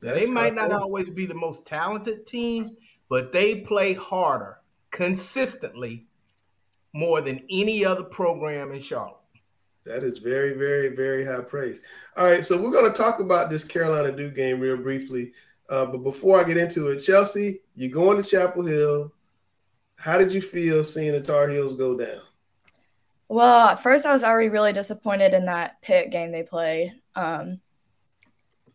they 0.00 0.26
might 0.26 0.54
not 0.54 0.72
always 0.72 1.10
be 1.10 1.26
the 1.26 1.34
most 1.34 1.66
talented 1.66 2.26
team, 2.26 2.76
but 3.08 3.32
they 3.32 3.56
play 3.56 3.94
harder 3.94 4.58
consistently 4.90 6.06
more 6.92 7.20
than 7.20 7.42
any 7.50 7.84
other 7.84 8.04
program 8.04 8.70
in 8.70 8.80
Charlotte. 8.80 9.16
That 9.84 10.02
is 10.02 10.18
very, 10.18 10.54
very, 10.54 10.94
very 10.94 11.24
high 11.24 11.40
praise. 11.40 11.82
All 12.16 12.24
right, 12.24 12.44
so 12.44 12.56
we're 12.56 12.70
going 12.70 12.90
to 12.90 12.96
talk 12.96 13.20
about 13.20 13.50
this 13.50 13.64
Carolina 13.64 14.12
Duke 14.12 14.34
game 14.34 14.60
real 14.60 14.78
briefly. 14.78 15.32
Uh, 15.68 15.86
but 15.86 15.98
before 15.98 16.40
I 16.40 16.44
get 16.44 16.56
into 16.56 16.88
it, 16.88 17.00
Chelsea, 17.00 17.60
you're 17.74 17.90
going 17.90 18.22
to 18.22 18.28
Chapel 18.28 18.64
Hill. 18.64 19.12
How 19.96 20.18
did 20.18 20.32
you 20.32 20.40
feel 20.40 20.84
seeing 20.84 21.12
the 21.12 21.20
Tar 21.20 21.48
Heels 21.48 21.74
go 21.74 21.96
down? 21.96 22.20
Well, 23.28 23.68
at 23.68 23.82
first 23.82 24.06
I 24.06 24.12
was 24.12 24.24
already 24.24 24.48
really 24.48 24.72
disappointed 24.72 25.34
in 25.34 25.46
that 25.46 25.80
Pitt 25.82 26.10
game 26.10 26.30
they 26.30 26.42
played. 26.42 26.92
Um, 27.14 27.60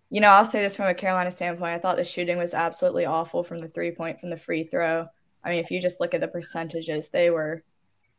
you 0.10 0.22
know, 0.22 0.30
I'll 0.30 0.46
say 0.46 0.62
this 0.62 0.76
from 0.76 0.88
a 0.88 0.94
Carolina 0.94 1.30
standpoint. 1.30 1.72
I 1.72 1.80
thought 1.80 1.98
the 1.98 2.04
shooting 2.04 2.38
was 2.38 2.54
absolutely 2.54 3.06
awful 3.06 3.44
from 3.44 3.60
the 3.60 3.68
three 3.68 3.92
point, 3.92 4.20
from 4.20 4.32
the 4.32 4.38
free 4.38 4.64
throw. 4.64 5.08
I 5.44 5.50
mean, 5.50 5.60
if 5.60 5.72
you 5.72 5.80
just 5.80 6.00
look 6.00 6.14
at 6.14 6.22
the 6.22 6.28
percentages, 6.28 7.10
they 7.10 7.30
were 7.30 7.64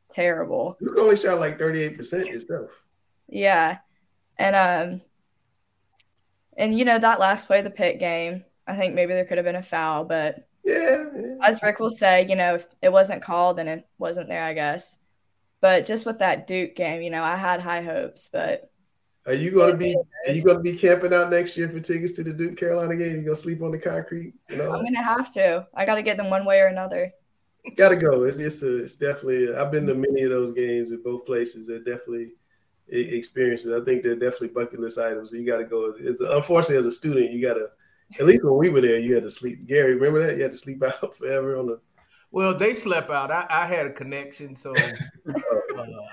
terrible. 0.09 0.77
You 0.81 0.91
can 0.91 1.01
only 1.01 1.17
shot 1.17 1.41
like 1.41 1.59
38% 1.59 2.27
yourself. 2.27 2.71
Yeah. 3.29 3.79
And 4.39 4.57
um 4.57 5.01
and 6.57 6.79
you 6.79 6.85
know, 6.85 6.99
that 6.99 7.21
last 7.21 7.47
play 7.47 7.59
of 7.59 7.65
the 7.65 7.71
Pitt 7.71 7.99
game, 7.99 8.45
I 8.67 8.77
think 8.77 8.95
maybe 8.95 9.13
there 9.15 9.25
could 9.25 9.39
have 9.39 9.45
been 9.45 9.57
a 9.57 9.63
foul, 9.63 10.05
but 10.05 10.47
yeah, 10.65 11.07
yeah. 11.17 11.35
as 11.43 11.63
Rick 11.63 11.81
will 11.81 11.91
say, 11.91 12.27
you 12.29 12.37
know, 12.37 12.57
if 12.57 12.67
it 12.83 12.93
wasn't 12.93 13.23
called, 13.23 13.57
then 13.57 13.67
it 13.67 13.87
wasn't 13.99 14.29
there, 14.29 14.43
I 14.43 14.53
guess. 14.53 14.97
But 15.61 15.87
just 15.87 16.07
with 16.07 16.19
that 16.21 16.47
Duke 16.47 16.75
game, 16.75 17.03
you 17.03 17.11
know, 17.11 17.23
I 17.23 17.37
had 17.37 17.61
high 17.61 17.83
hopes, 17.83 18.31
but 18.33 18.71
are 19.27 19.35
you 19.35 19.51
going 19.51 19.73
to 19.73 19.79
be 19.79 19.95
are 20.27 20.33
you 20.33 20.43
going 20.43 20.57
to 20.57 20.63
be 20.63 20.75
camping 20.75 21.13
out 21.13 21.31
next 21.31 21.57
year 21.57 21.69
for 21.69 21.79
tickets 21.81 22.15
to 22.15 22.25
the 22.25 22.33
Duke 22.33 22.57
Carolina 22.57 22.97
game? 22.97 23.17
You 23.17 23.23
going 23.23 23.27
to 23.27 23.37
sleep 23.37 23.63
on 23.63 23.71
the 23.71 23.79
concrete? 23.79 24.35
You 24.49 24.57
know? 24.57 24.73
I'm 24.73 24.81
going 24.81 24.95
to 24.95 25.03
have 25.03 25.33
to. 25.35 25.67
I 25.75 25.85
got 25.85 25.97
to 25.97 26.03
get 26.03 26.17
them 26.17 26.31
one 26.31 26.47
way 26.47 26.61
or 26.61 26.69
another. 26.69 27.13
Got 27.77 27.91
to 27.91 27.97
go. 27.97 28.23
It's 28.23 28.39
it's, 28.39 28.63
a, 28.63 28.83
it's 28.83 28.97
definitely. 28.97 29.55
I've 29.55 29.71
been 29.71 29.87
to 29.87 29.95
many 29.95 30.23
of 30.23 30.31
those 30.31 30.53
games 30.53 30.93
at 30.93 31.05
both 31.05 31.27
places. 31.27 31.67
They're 31.67 31.79
definitely 31.79 32.33
experiences. 32.89 33.71
I 33.71 33.85
think 33.85 34.03
they're 34.03 34.17
definitely 34.17 34.49
bucket 34.49 34.81
list 34.81 34.99
items. 34.99 35.33
You 35.33 35.47
got 35.47 35.59
to 35.59 35.65
go. 35.65 35.95
It's, 35.99 36.21
unfortunately, 36.21 36.79
as 36.79 36.87
a 36.87 36.93
student, 36.93 37.31
you 37.31 37.47
got 37.47 37.55
to 37.55 37.69
at 38.19 38.27
least 38.27 38.43
when 38.45 38.57
we 38.57 38.71
were 38.71 38.81
there, 38.81 38.99
you 38.99 39.15
had 39.15 39.23
to 39.23 39.31
sleep. 39.31 39.67
Gary, 39.67 39.95
remember 39.95 40.27
that? 40.27 40.37
You 40.37 40.43
had 40.43 40.53
to 40.53 40.59
sleep 40.59 40.83
out 41.03 41.17
forever 41.17 41.57
on 41.57 41.67
the. 41.67 41.81
Well, 42.33 42.57
they 42.57 42.75
slept 42.75 43.11
out. 43.11 43.33
I, 43.33 43.45
I 43.51 43.67
had 43.67 43.87
a 43.87 43.91
connection, 43.91 44.55
so 44.55 44.73
uh, 44.77 44.93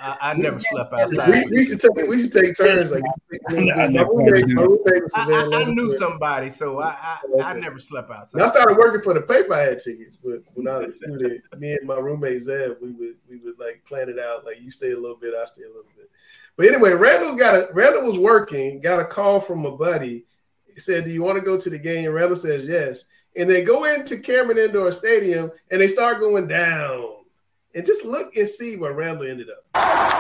I, 0.01 0.17
I, 0.21 0.33
never 0.33 0.59
slept 0.59 0.91
outside. 0.93 1.29
We, 1.29 1.57
we, 1.57 1.67
should 1.67 1.79
take 1.79 2.07
we 2.07 2.23
should 2.23 2.31
take 2.31 2.57
turns. 2.57 2.87
Like, 2.87 3.03
I, 3.49 3.53
I, 3.53 3.87
knew 5.65 5.91
somebody, 5.91 6.49
so 6.49 6.81
I 6.81 7.19
I, 7.43 7.53
never 7.53 7.77
slept 7.77 8.09
outside. 8.09 8.39
When 8.39 8.49
I 8.49 8.51
started 8.51 8.77
working 8.77 9.03
for 9.03 9.13
the 9.13 9.21
paper. 9.21 9.53
I 9.53 9.61
had 9.61 9.79
tickets, 9.79 10.15
but 10.15 10.41
when 10.55 10.67
I 10.67 10.79
was 10.79 10.95
a 10.95 10.97
student, 11.07 11.43
me 11.59 11.73
and 11.73 11.87
my 11.87 11.97
roommate 11.97 12.41
Zeb, 12.41 12.77
we 12.81 12.93
would 12.93 13.17
we 13.29 13.37
would 13.37 13.59
like 13.59 13.85
plan 13.85 14.09
it 14.09 14.17
out. 14.17 14.43
Like 14.43 14.59
you 14.59 14.71
stay 14.71 14.93
a 14.93 14.99
little 14.99 15.17
bit, 15.17 15.35
I 15.35 15.45
stay 15.45 15.63
a 15.63 15.67
little 15.67 15.83
bit. 15.95 16.09
But 16.55 16.65
anyway, 16.65 16.93
Randall 16.93 17.35
got 17.35 17.53
a 17.53 17.69
Randall 17.73 18.03
was 18.03 18.17
working, 18.17 18.81
got 18.81 18.99
a 18.99 19.05
call 19.05 19.39
from 19.39 19.67
a 19.67 19.77
buddy. 19.77 20.25
He 20.73 20.79
said, 20.79 21.05
"Do 21.05 21.11
you 21.11 21.21
want 21.21 21.37
to 21.37 21.45
go 21.45 21.59
to 21.59 21.69
the 21.69 21.77
game?" 21.77 22.11
Randall 22.11 22.37
says 22.37 22.63
yes 22.63 23.05
and 23.37 23.47
they 23.47 23.63
go 23.63 23.83
into 23.83 24.17
Cameron 24.17 24.57
Indoor 24.57 24.91
Stadium 24.91 25.51
and 25.69 25.79
they 25.79 25.87
start 25.87 26.19
going 26.19 26.47
down. 26.47 27.13
And 27.75 27.85
just 27.85 28.03
look 28.03 28.35
and 28.35 28.47
see 28.47 28.75
where 28.75 28.93
Randall 28.93 29.29
ended 29.29 29.47
up. 29.49 30.17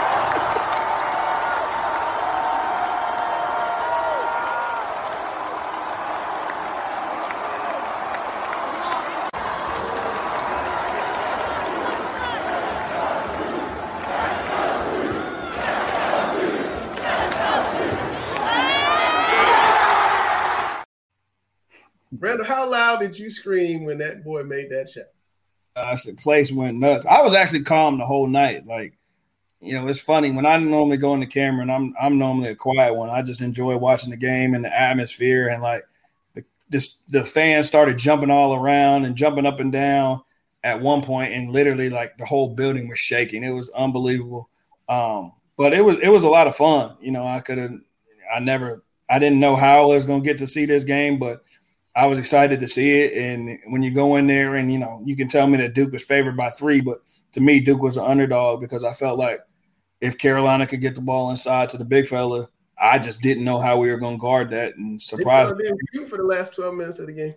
Randall, 22.19 22.45
how 22.45 22.67
loud 22.87 22.99
did 22.99 23.17
you 23.17 23.29
scream 23.29 23.85
when 23.85 23.97
that 23.99 24.23
boy 24.23 24.43
made 24.43 24.69
that 24.71 24.89
shot? 24.89 25.05
Uh, 25.75 25.95
the 26.05 26.13
place 26.13 26.51
went 26.51 26.77
nuts. 26.77 27.05
I 27.05 27.21
was 27.21 27.33
actually 27.33 27.63
calm 27.63 27.97
the 27.99 28.05
whole 28.05 28.27
night. 28.27 28.65
Like, 28.65 28.97
you 29.61 29.73
know, 29.73 29.87
it's 29.87 29.99
funny 29.99 30.31
when 30.31 30.45
I 30.45 30.57
normally 30.57 30.97
go 30.97 31.13
in 31.13 31.19
the 31.19 31.27
camera 31.27 31.61
and 31.61 31.71
I'm 31.71 31.93
I'm 31.99 32.17
normally 32.17 32.49
a 32.49 32.55
quiet 32.55 32.95
one. 32.95 33.09
I 33.09 33.21
just 33.21 33.41
enjoy 33.41 33.77
watching 33.77 34.09
the 34.09 34.17
game 34.17 34.53
and 34.53 34.65
the 34.65 34.75
atmosphere 34.75 35.49
and 35.49 35.61
like 35.61 35.83
the 36.33 36.43
this 36.69 37.01
the 37.09 37.23
fans 37.23 37.67
started 37.67 37.97
jumping 37.97 38.31
all 38.31 38.55
around 38.55 39.05
and 39.05 39.15
jumping 39.15 39.45
up 39.45 39.59
and 39.59 39.71
down 39.71 40.21
at 40.63 40.81
one 40.81 41.03
point 41.03 41.33
and 41.33 41.51
literally 41.51 41.89
like 41.89 42.17
the 42.17 42.25
whole 42.25 42.55
building 42.55 42.87
was 42.87 42.99
shaking. 42.99 43.43
It 43.43 43.51
was 43.51 43.69
unbelievable. 43.71 44.49
Um, 44.89 45.33
but 45.57 45.73
it 45.73 45.83
was 45.83 45.97
it 46.01 46.09
was 46.09 46.23
a 46.23 46.29
lot 46.29 46.47
of 46.47 46.55
fun. 46.55 46.97
You 47.01 47.11
know, 47.11 47.25
I 47.25 47.39
could 47.39 47.59
have 47.59 47.73
I 48.33 48.39
never 48.39 48.83
I 49.09 49.19
didn't 49.19 49.39
know 49.39 49.55
how 49.55 49.83
I 49.83 49.95
was 49.95 50.05
gonna 50.05 50.21
get 50.21 50.39
to 50.39 50.47
see 50.47 50.65
this 50.65 50.83
game, 50.83 51.19
but 51.19 51.43
I 51.97 52.05
was 52.05 52.19
excited 52.19 52.59
to 52.59 52.67
see 52.67 53.01
it. 53.01 53.17
And 53.17 53.57
when 53.65 53.81
you 53.81 53.89
go 53.89 54.17
in 54.17 54.27
there 54.27 54.55
and, 54.55 54.71
you 54.71 54.77
know, 54.77 55.01
you 55.03 55.15
can 55.15 55.27
tell 55.27 55.47
me 55.47 55.57
that 55.57 55.73
Duke 55.73 55.91
was 55.91 56.03
favored 56.03 56.37
by 56.37 56.51
three, 56.51 56.79
but 56.79 56.99
to 57.31 57.41
me, 57.41 57.59
Duke 57.59 57.81
was 57.81 57.97
an 57.97 58.05
underdog 58.05 58.61
because 58.61 58.83
I 58.83 58.93
felt 58.93 59.17
like 59.17 59.39
if 59.99 60.19
Carolina 60.19 60.67
could 60.67 60.79
get 60.79 60.93
the 60.93 61.01
ball 61.01 61.31
inside 61.31 61.69
to 61.69 61.77
the 61.77 61.85
big 61.85 62.07
fella, 62.07 62.47
I 62.79 62.99
just 62.99 63.21
didn't 63.21 63.45
know 63.45 63.59
how 63.59 63.79
we 63.79 63.89
were 63.89 63.97
going 63.97 64.17
to 64.17 64.21
guard 64.21 64.51
that 64.51 64.75
and 64.75 65.01
surprise 65.01 65.51
you 65.91 66.05
for 66.05 66.17
the 66.17 66.23
last 66.23 66.53
12 66.53 66.75
minutes 66.75 66.99
of 66.99 67.07
the 67.07 67.13
game. 67.13 67.33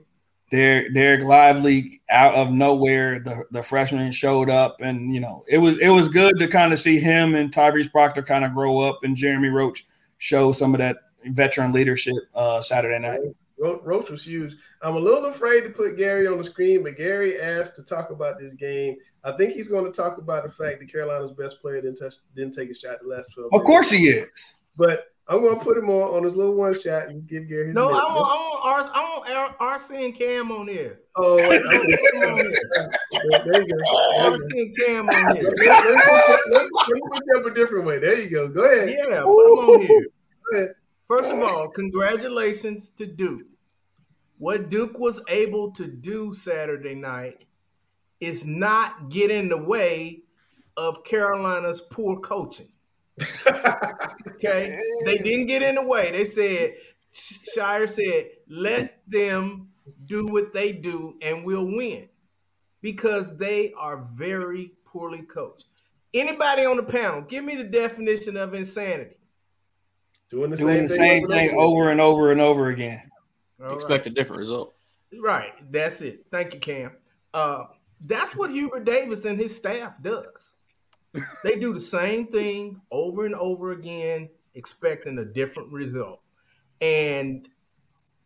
Derek, 0.51 0.93
Dereck 0.93 1.25
Lively 1.25 2.03
out 2.11 2.35
of 2.35 2.51
nowhere, 2.51 3.21
the, 3.21 3.45
the 3.53 3.63
freshman 3.63 4.11
showed 4.11 4.51
up, 4.51 4.81
and 4.81 5.15
you 5.15 5.21
know 5.21 5.45
it 5.49 5.59
was 5.59 5.77
it 5.81 5.91
was 5.91 6.09
good 6.09 6.41
to 6.41 6.49
kind 6.49 6.73
of 6.73 6.81
see 6.81 6.99
him 6.99 7.37
and 7.37 7.53
Tyrese 7.55 7.91
Proctor 7.91 8.23
kind 8.23 8.45
of 8.45 8.53
grow 8.53 8.81
up, 8.81 8.99
and 9.05 9.17
Jeremy 9.17 9.49
Roach 9.49 9.85
show 10.19 10.51
some 10.51 10.75
of 10.75 10.79
that 10.79 10.97
veteran 11.27 11.71
leadership 11.71 12.17
uh, 12.35 12.61
Saturday 12.61 12.99
night. 12.99 13.21
Roach 13.61 14.11
was 14.11 14.25
huge. 14.25 14.57
I'm 14.83 14.97
a 14.97 14.99
little 14.99 15.27
afraid 15.27 15.63
to 15.63 15.71
put 15.71 15.97
Gary 15.97 16.27
on 16.27 16.39
the 16.39 16.45
screen, 16.45 16.83
but 16.83 16.97
Gary 16.97 17.41
asked 17.41 17.77
to 17.77 17.83
talk 17.83 18.11
about 18.11 18.39
this 18.39 18.55
game. 18.55 18.97
I 19.23 19.33
think 19.33 19.53
he's 19.53 19.69
going 19.69 19.85
to 19.85 19.93
talk 19.93 20.19
about 20.19 20.45
the 20.45 20.51
fact 20.51 20.81
that 20.81 20.91
Carolina's 20.91 21.33
best 21.33 21.61
player 21.61 21.81
didn't 21.81 21.97
touch, 21.97 22.15
didn't 22.35 22.55
take 22.55 22.71
a 22.71 22.75
shot 22.75 22.99
the 23.03 23.09
last 23.09 23.29
12. 23.35 23.51
Of 23.53 23.65
course 23.65 23.91
he 23.91 24.09
is. 24.09 24.29
But 24.77 25.09
I'm 25.29 25.43
going 25.43 25.59
to 25.59 25.65
put 25.65 25.77
him 25.77 25.91
on 25.91 26.17
on 26.17 26.25
his 26.25 26.35
little 26.35 26.55
one 26.55 26.79
shot 26.79 27.09
and 27.09 27.27
give 27.27 27.49
Gary. 27.49 27.67
His 27.67 27.75
no, 27.75 27.89
I 27.89 27.93
want, 27.93 28.65
I 28.65 29.03
want, 29.03 29.31
I 29.31 29.43
want 29.43 29.59
RC 29.59 30.05
and 30.07 30.15
Cam 30.15 30.51
on 30.51 30.67
here. 30.67 31.01
Oh, 31.17 31.37
wait, 31.37 31.63
there, 31.63 31.81
there 33.45 33.63
you 33.63 33.69
go. 33.69 33.77
RC 34.31 34.53
and 34.55 34.77
Cam 34.77 35.09
on 35.09 35.37
here. 35.37 35.53
Let, 35.59 35.85
let, 35.85 35.95
let, 35.95 36.39
let, 36.51 36.65
me 36.65 37.01
put 37.13 37.23
you 37.27 37.39
up 37.39 37.47
a 37.47 37.55
different 37.55 37.85
way. 37.85 37.99
There 37.99 38.19
you 38.19 38.31
go. 38.31 38.49
Go 38.49 38.65
ahead. 38.65 38.89
Yeah, 38.89 39.05
put 39.05 39.19
him 39.21 39.27
on 39.27 39.81
here. 39.83 40.77
First 41.11 41.33
of 41.33 41.41
all, 41.41 41.69
congratulations 41.69 42.91
to 42.91 43.05
Duke. 43.05 43.43
What 44.41 44.70
Duke 44.70 44.99
was 44.99 45.20
able 45.28 45.70
to 45.72 45.86
do 45.86 46.32
Saturday 46.32 46.95
night 46.95 47.45
is 48.20 48.47
not 48.47 49.11
get 49.11 49.30
in 49.30 49.51
the 49.51 49.62
way 49.62 50.22
of 50.78 51.05
Carolina's 51.05 51.82
poor 51.82 52.18
coaching. 52.20 52.70
okay, 53.47 54.74
they 55.05 55.18
didn't 55.18 55.49
get 55.49 55.61
in 55.61 55.74
the 55.74 55.82
way. 55.82 56.11
They 56.11 56.24
said 56.24 56.72
Scheyer 57.12 57.86
said, 57.86 58.30
"Let 58.49 59.03
them 59.07 59.68
do 60.07 60.28
what 60.28 60.55
they 60.55 60.72
do, 60.72 61.16
and 61.20 61.45
we'll 61.45 61.66
win," 61.66 62.09
because 62.80 63.36
they 63.36 63.74
are 63.76 64.09
very 64.14 64.72
poorly 64.86 65.20
coached. 65.20 65.66
Anybody 66.14 66.64
on 66.64 66.78
the 66.78 66.82
panel, 66.82 67.20
give 67.20 67.45
me 67.45 67.57
the 67.57 67.64
definition 67.64 68.38
of 68.38 68.55
insanity. 68.55 69.16
Doing 70.30 70.49
the 70.49 70.57
Doing 70.57 70.88
same, 70.88 70.88
the 70.88 70.88
thing, 70.88 71.26
same 71.26 71.51
thing 71.51 71.59
over 71.59 71.91
and 71.91 72.01
over 72.01 72.32
and 72.32 72.41
over 72.41 72.68
again. 72.68 73.03
All 73.63 73.75
Expect 73.75 73.91
right. 73.91 74.07
a 74.07 74.11
different 74.11 74.41
result. 74.41 74.75
Right. 75.19 75.53
That's 75.71 76.03
it. 76.03 76.27
Thank 76.31 76.55
you, 76.55 76.61
Cam. 76.61 76.93
Uh, 77.35 77.65
that's 78.03 78.35
what 78.35 78.51
Hubert 78.51 78.85
Davis 78.85 79.25
and 79.25 79.39
his 79.39 79.55
staff 79.55 79.95
does. 80.03 80.53
they 81.45 81.57
do 81.57 81.73
the 81.73 81.81
same 81.81 82.27
thing 82.27 82.81
over 82.91 83.27
and 83.27 83.35
over 83.35 83.73
again, 83.73 84.29
expecting 84.55 85.19
a 85.19 85.25
different 85.25 85.73
result. 85.73 86.21
And 86.81 87.49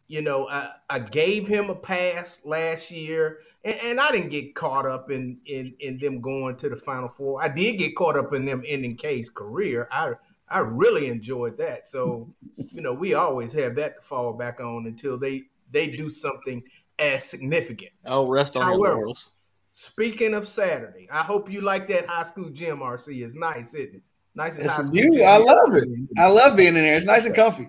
you 0.07 0.20
know, 0.20 0.49
I, 0.49 0.70
I 0.91 0.99
gave 0.99 1.49
him 1.49 1.70
a 1.70 1.74
pass 1.74 2.41
last 2.45 2.91
year, 2.91 3.39
and, 3.64 3.74
and, 3.82 4.01
I 4.01 4.11
didn't 4.11 4.28
get 4.28 4.55
caught 4.55 4.87
up 4.87 5.11
in, 5.11 5.39
in 5.47 5.74
in 5.80 5.99
them 5.99 6.20
going 6.20 6.57
to 6.57 6.68
the 6.68 6.76
Final 6.76 7.09
Four. 7.09 7.43
I 7.43 7.49
did 7.49 7.78
get 7.78 7.97
caught 7.97 8.16
up 8.16 8.35
in 8.35 8.45
them 8.45 8.62
ending 8.66 8.97
K's 8.97 9.30
career. 9.30 9.89
I 9.91 10.12
I 10.49 10.59
really 10.61 11.07
enjoyed 11.07 11.57
that. 11.59 11.86
So, 11.86 12.32
you 12.57 12.82
know, 12.82 12.92
we 12.92 13.14
always 13.14 13.53
have 13.55 13.74
that 13.76 13.97
to 13.97 14.03
fall 14.03 14.32
back 14.32 14.61
on 14.61 14.86
until 14.86 15.18
they 15.18 15.45
they 15.70 15.88
do 15.88 16.09
something 16.11 16.62
as 16.99 17.24
significant. 17.24 17.92
Oh, 18.07 18.28
rest 18.28 18.57
on 18.57 18.62
However, 18.62 18.78
your 18.78 18.95
laurels. 18.97 19.28
Speaking 19.74 20.34
of 20.34 20.47
Saturday, 20.47 21.09
I 21.11 21.22
hope 21.22 21.51
you 21.51 21.61
like 21.61 21.88
that 21.88 22.07
high 22.07 22.22
school 22.22 22.51
gym. 22.51 22.78
RC 22.78 23.24
is 23.24 23.34
nice, 23.34 23.74
isn't 23.74 23.97
it? 23.97 24.03
Nice 24.34 24.57
and 24.59 24.68
high 24.68 24.82
school. 24.82 25.01
Gym. 25.01 25.26
I 25.26 25.36
love 25.38 25.74
it. 25.74 25.88
I 26.16 26.28
love 26.28 26.57
being 26.57 26.68
in 26.68 26.74
there. 26.74 26.97
It's 26.97 27.07
nice 27.07 27.26
and 27.26 27.34
comfy. 27.34 27.68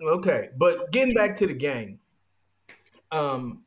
Okay, 0.00 0.50
but 0.56 0.90
getting 0.92 1.14
back 1.14 1.36
to 1.36 1.46
the 1.46 1.54
game, 1.54 1.98
um, 3.10 3.62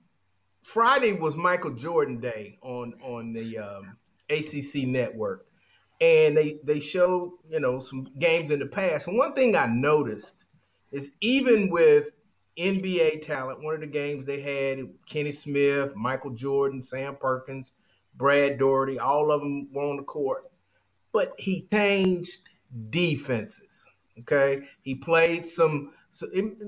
Friday 0.62 1.14
was 1.14 1.38
Michael 1.38 1.72
Jordan 1.72 2.20
Day 2.20 2.58
on 2.62 2.94
on 3.04 3.34
the 3.34 3.58
um, 3.58 3.98
ACC 4.30 4.88
network, 4.88 5.45
and 6.02 6.36
they 6.36 6.60
they 6.64 6.80
showed 6.80 7.34
you 7.50 7.60
know 7.60 7.80
some 7.80 8.08
games 8.20 8.52
in 8.52 8.60
the 8.60 8.66
past. 8.66 9.08
And 9.08 9.18
one 9.18 9.34
thing 9.34 9.56
I 9.56 9.66
noticed 9.66 10.46
is 10.92 11.12
even 11.22 11.70
with 11.70 12.16
NBA 12.58 13.22
talent, 13.22 13.64
one 13.64 13.76
of 13.76 13.82
the 13.82 13.88
games 13.88 14.26
they 14.26 14.42
had 14.42 14.88
Kenny 15.06 15.32
Smith, 15.32 15.96
Michael 15.96 16.32
Jordan, 16.32 16.82
Sam 16.82 17.16
Perkins, 17.16 17.74
Brad 18.16 18.58
Daugherty, 18.58 19.00
all 19.00 19.32
of 19.32 19.42
them 19.42 19.68
were 19.74 19.84
on 19.84 19.98
the 19.98 20.04
court, 20.04 20.50
but 21.12 21.34
he 21.38 21.68
changed 21.72 22.40
defenses. 22.90 23.88
Okay, 24.20 24.68
he 24.82 24.96
played 24.96 25.46
some. 25.46 25.92
So 26.12 26.28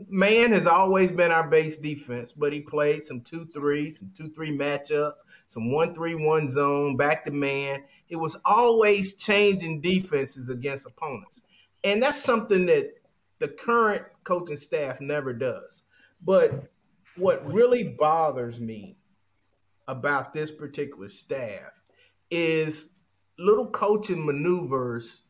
man 0.09 0.51
has 0.51 0.67
always 0.67 1.13
been 1.13 1.31
our 1.31 1.47
base 1.47 1.77
defense, 1.77 2.33
but 2.33 2.51
he 2.51 2.59
played 2.59 3.01
some 3.01 3.21
two 3.21 3.45
three, 3.45 3.89
some 3.91 4.11
two 4.13 4.29
three 4.29 4.51
matchup, 4.51 5.13
some 5.47 5.71
one 5.71 5.93
three 5.93 6.15
one 6.15 6.49
zone, 6.49 6.97
back 6.97 7.23
to 7.23 7.31
man 7.31 7.83
it 8.09 8.15
was 8.15 8.37
always 8.45 9.13
changing 9.13 9.81
defenses 9.81 10.49
against 10.49 10.85
opponents. 10.85 11.41
And 11.83 12.01
that's 12.01 12.21
something 12.21 12.65
that 12.67 12.93
the 13.39 13.47
current 13.47 14.03
coaching 14.23 14.55
staff 14.55 14.99
never 14.99 15.33
does. 15.33 15.83
But 16.23 16.67
what 17.15 17.45
really 17.51 17.83
bothers 17.83 18.59
me 18.59 18.97
about 19.87 20.33
this 20.33 20.51
particular 20.51 21.09
staff 21.09 21.81
is 22.29 22.89
little 23.39 23.67
coaching 23.67 24.25
maneuvers 24.25 25.23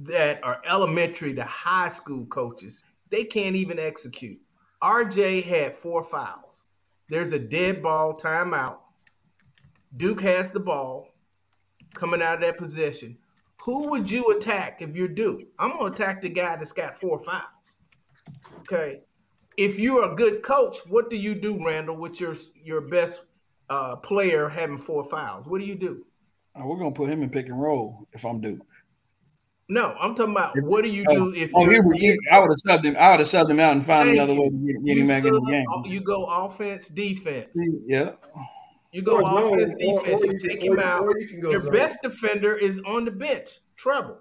that 0.00 0.42
are 0.44 0.62
elementary 0.66 1.34
to 1.34 1.44
high 1.44 1.88
school 1.88 2.26
coaches. 2.26 2.80
They 3.10 3.24
can't 3.24 3.56
even 3.56 3.78
execute. 3.78 4.38
RJ 4.82 5.44
had 5.44 5.74
four 5.74 6.04
fouls. 6.04 6.64
There's 7.08 7.32
a 7.32 7.38
dead 7.38 7.82
ball 7.82 8.16
timeout. 8.16 8.78
Duke 9.96 10.20
has 10.20 10.50
the 10.50 10.60
ball 10.60 11.08
coming 11.94 12.22
out 12.22 12.36
of 12.36 12.40
that 12.42 12.58
position, 12.58 13.16
who 13.60 13.90
would 13.90 14.10
you 14.10 14.30
attack 14.30 14.80
if 14.80 14.94
you're 14.94 15.08
Duke? 15.08 15.42
I'm 15.58 15.72
gonna 15.72 15.92
attack 15.92 16.22
the 16.22 16.28
guy 16.28 16.56
that's 16.56 16.72
got 16.72 16.98
four 16.98 17.18
fouls. 17.18 17.74
Okay. 18.60 19.00
If 19.56 19.78
you're 19.78 20.10
a 20.10 20.14
good 20.14 20.42
coach, 20.42 20.78
what 20.86 21.10
do 21.10 21.16
you 21.16 21.34
do, 21.34 21.64
Randall, 21.64 21.96
with 21.96 22.20
your 22.20 22.34
your 22.54 22.80
best 22.82 23.22
uh, 23.68 23.96
player 23.96 24.48
having 24.48 24.78
four 24.78 25.04
fouls? 25.04 25.46
What 25.48 25.60
do 25.60 25.66
you 25.66 25.74
do? 25.74 26.04
Oh, 26.54 26.66
we're 26.66 26.78
gonna 26.78 26.92
put 26.92 27.10
him 27.10 27.22
in 27.22 27.30
pick 27.30 27.46
and 27.46 27.60
roll 27.60 28.06
if 28.12 28.24
I'm 28.24 28.40
Duke. 28.40 28.60
No, 29.70 29.94
I'm 30.00 30.14
talking 30.14 30.32
about 30.32 30.56
if, 30.56 30.64
what 30.64 30.82
do 30.82 30.90
you 30.90 31.04
do 31.04 31.34
if 31.34 31.50
oh, 31.54 31.68
he 31.68 31.78
would, 31.78 32.16
I 32.32 32.38
would 32.38 32.50
have 32.50 32.80
subbed 32.80 32.84
him. 32.84 32.96
I 32.98 33.10
would 33.10 33.20
have 33.20 33.28
subbed 33.28 33.50
him 33.50 33.60
out 33.60 33.72
and 33.72 33.84
found 33.84 34.08
another 34.08 34.32
way 34.32 34.48
to 34.48 34.56
get, 34.56 34.84
get 34.84 34.96
him 34.96 35.06
back 35.06 35.24
in 35.24 35.32
the 35.32 35.40
game. 35.40 35.66
You 35.84 36.00
go 36.00 36.24
offense, 36.24 36.88
defense. 36.88 37.54
Yeah. 37.86 38.12
You 38.92 39.02
go 39.02 39.20
or 39.20 39.54
offense, 39.54 39.70
zone, 39.70 39.78
defense. 39.78 40.20
Or, 40.20 40.24
or 40.24 40.26
you, 40.26 40.32
you 40.32 40.48
take 40.48 40.62
him 40.62 40.78
out. 40.78 41.04
You 41.18 41.48
Your 41.50 41.60
zone. 41.60 41.72
best 41.72 41.98
defender 42.02 42.56
is 42.56 42.80
on 42.86 43.04
the 43.04 43.10
bench, 43.10 43.60
Treble, 43.76 44.18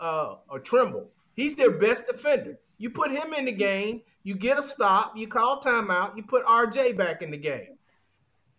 uh, 0.00 0.36
or 0.48 0.58
Trimble. 0.58 1.10
He's 1.34 1.54
their 1.54 1.70
best 1.70 2.06
defender. 2.06 2.58
You 2.78 2.90
put 2.90 3.10
him 3.10 3.34
in 3.34 3.44
the 3.44 3.52
game. 3.52 4.02
You 4.22 4.34
get 4.34 4.58
a 4.58 4.62
stop. 4.62 5.16
You 5.16 5.26
call 5.26 5.60
timeout. 5.60 6.16
You 6.16 6.22
put 6.22 6.44
RJ 6.46 6.96
back 6.96 7.22
in 7.22 7.30
the 7.30 7.36
game. 7.36 7.76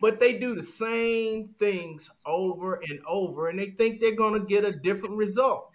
But 0.00 0.18
they 0.18 0.38
do 0.38 0.54
the 0.54 0.62
same 0.62 1.48
things 1.58 2.10
over 2.26 2.80
and 2.88 3.00
over, 3.06 3.48
and 3.48 3.58
they 3.58 3.66
think 3.66 4.00
they're 4.00 4.16
going 4.16 4.34
to 4.34 4.46
get 4.46 4.64
a 4.64 4.72
different 4.72 5.16
result. 5.16 5.70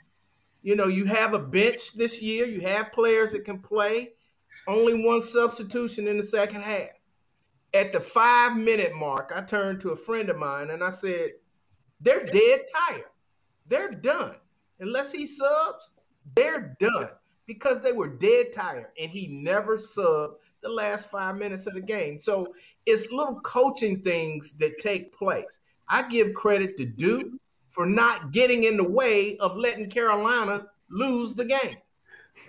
You 0.63 0.75
know, 0.75 0.87
you 0.87 1.05
have 1.05 1.33
a 1.33 1.39
bench 1.39 1.93
this 1.93 2.21
year. 2.21 2.45
You 2.45 2.59
have 2.61 2.91
players 2.91 3.31
that 3.31 3.45
can 3.45 3.59
play. 3.59 4.11
Only 4.67 5.01
one 5.05 5.21
substitution 5.21 6.07
in 6.07 6.17
the 6.17 6.23
second 6.23 6.61
half. 6.61 6.89
At 7.73 7.93
the 7.93 7.99
five 7.99 8.55
minute 8.57 8.95
mark, 8.95 9.31
I 9.35 9.41
turned 9.41 9.81
to 9.81 9.91
a 9.91 9.95
friend 9.95 10.29
of 10.29 10.37
mine 10.37 10.71
and 10.71 10.83
I 10.83 10.89
said, 10.89 11.31
They're 12.01 12.25
dead 12.25 12.61
tired. 12.73 13.05
They're 13.67 13.91
done. 13.91 14.35
Unless 14.79 15.11
he 15.11 15.25
subs, 15.25 15.91
they're 16.35 16.75
done 16.79 17.09
because 17.45 17.81
they 17.81 17.93
were 17.93 18.07
dead 18.07 18.53
tired 18.53 18.87
and 18.99 19.09
he 19.09 19.27
never 19.27 19.77
subbed 19.77 20.35
the 20.61 20.69
last 20.69 21.09
five 21.09 21.37
minutes 21.37 21.67
of 21.67 21.73
the 21.73 21.81
game. 21.81 22.19
So 22.19 22.53
it's 22.85 23.11
little 23.11 23.39
coaching 23.41 24.01
things 24.01 24.53
that 24.53 24.79
take 24.79 25.13
place. 25.17 25.59
I 25.87 26.07
give 26.07 26.33
credit 26.33 26.77
to 26.77 26.85
Duke 26.85 27.31
for 27.71 27.85
not 27.85 28.31
getting 28.31 28.63
in 28.63 28.77
the 28.77 28.87
way 28.87 29.37
of 29.37 29.55
letting 29.55 29.89
Carolina 29.89 30.65
lose 30.89 31.33
the 31.33 31.45
game. 31.45 31.77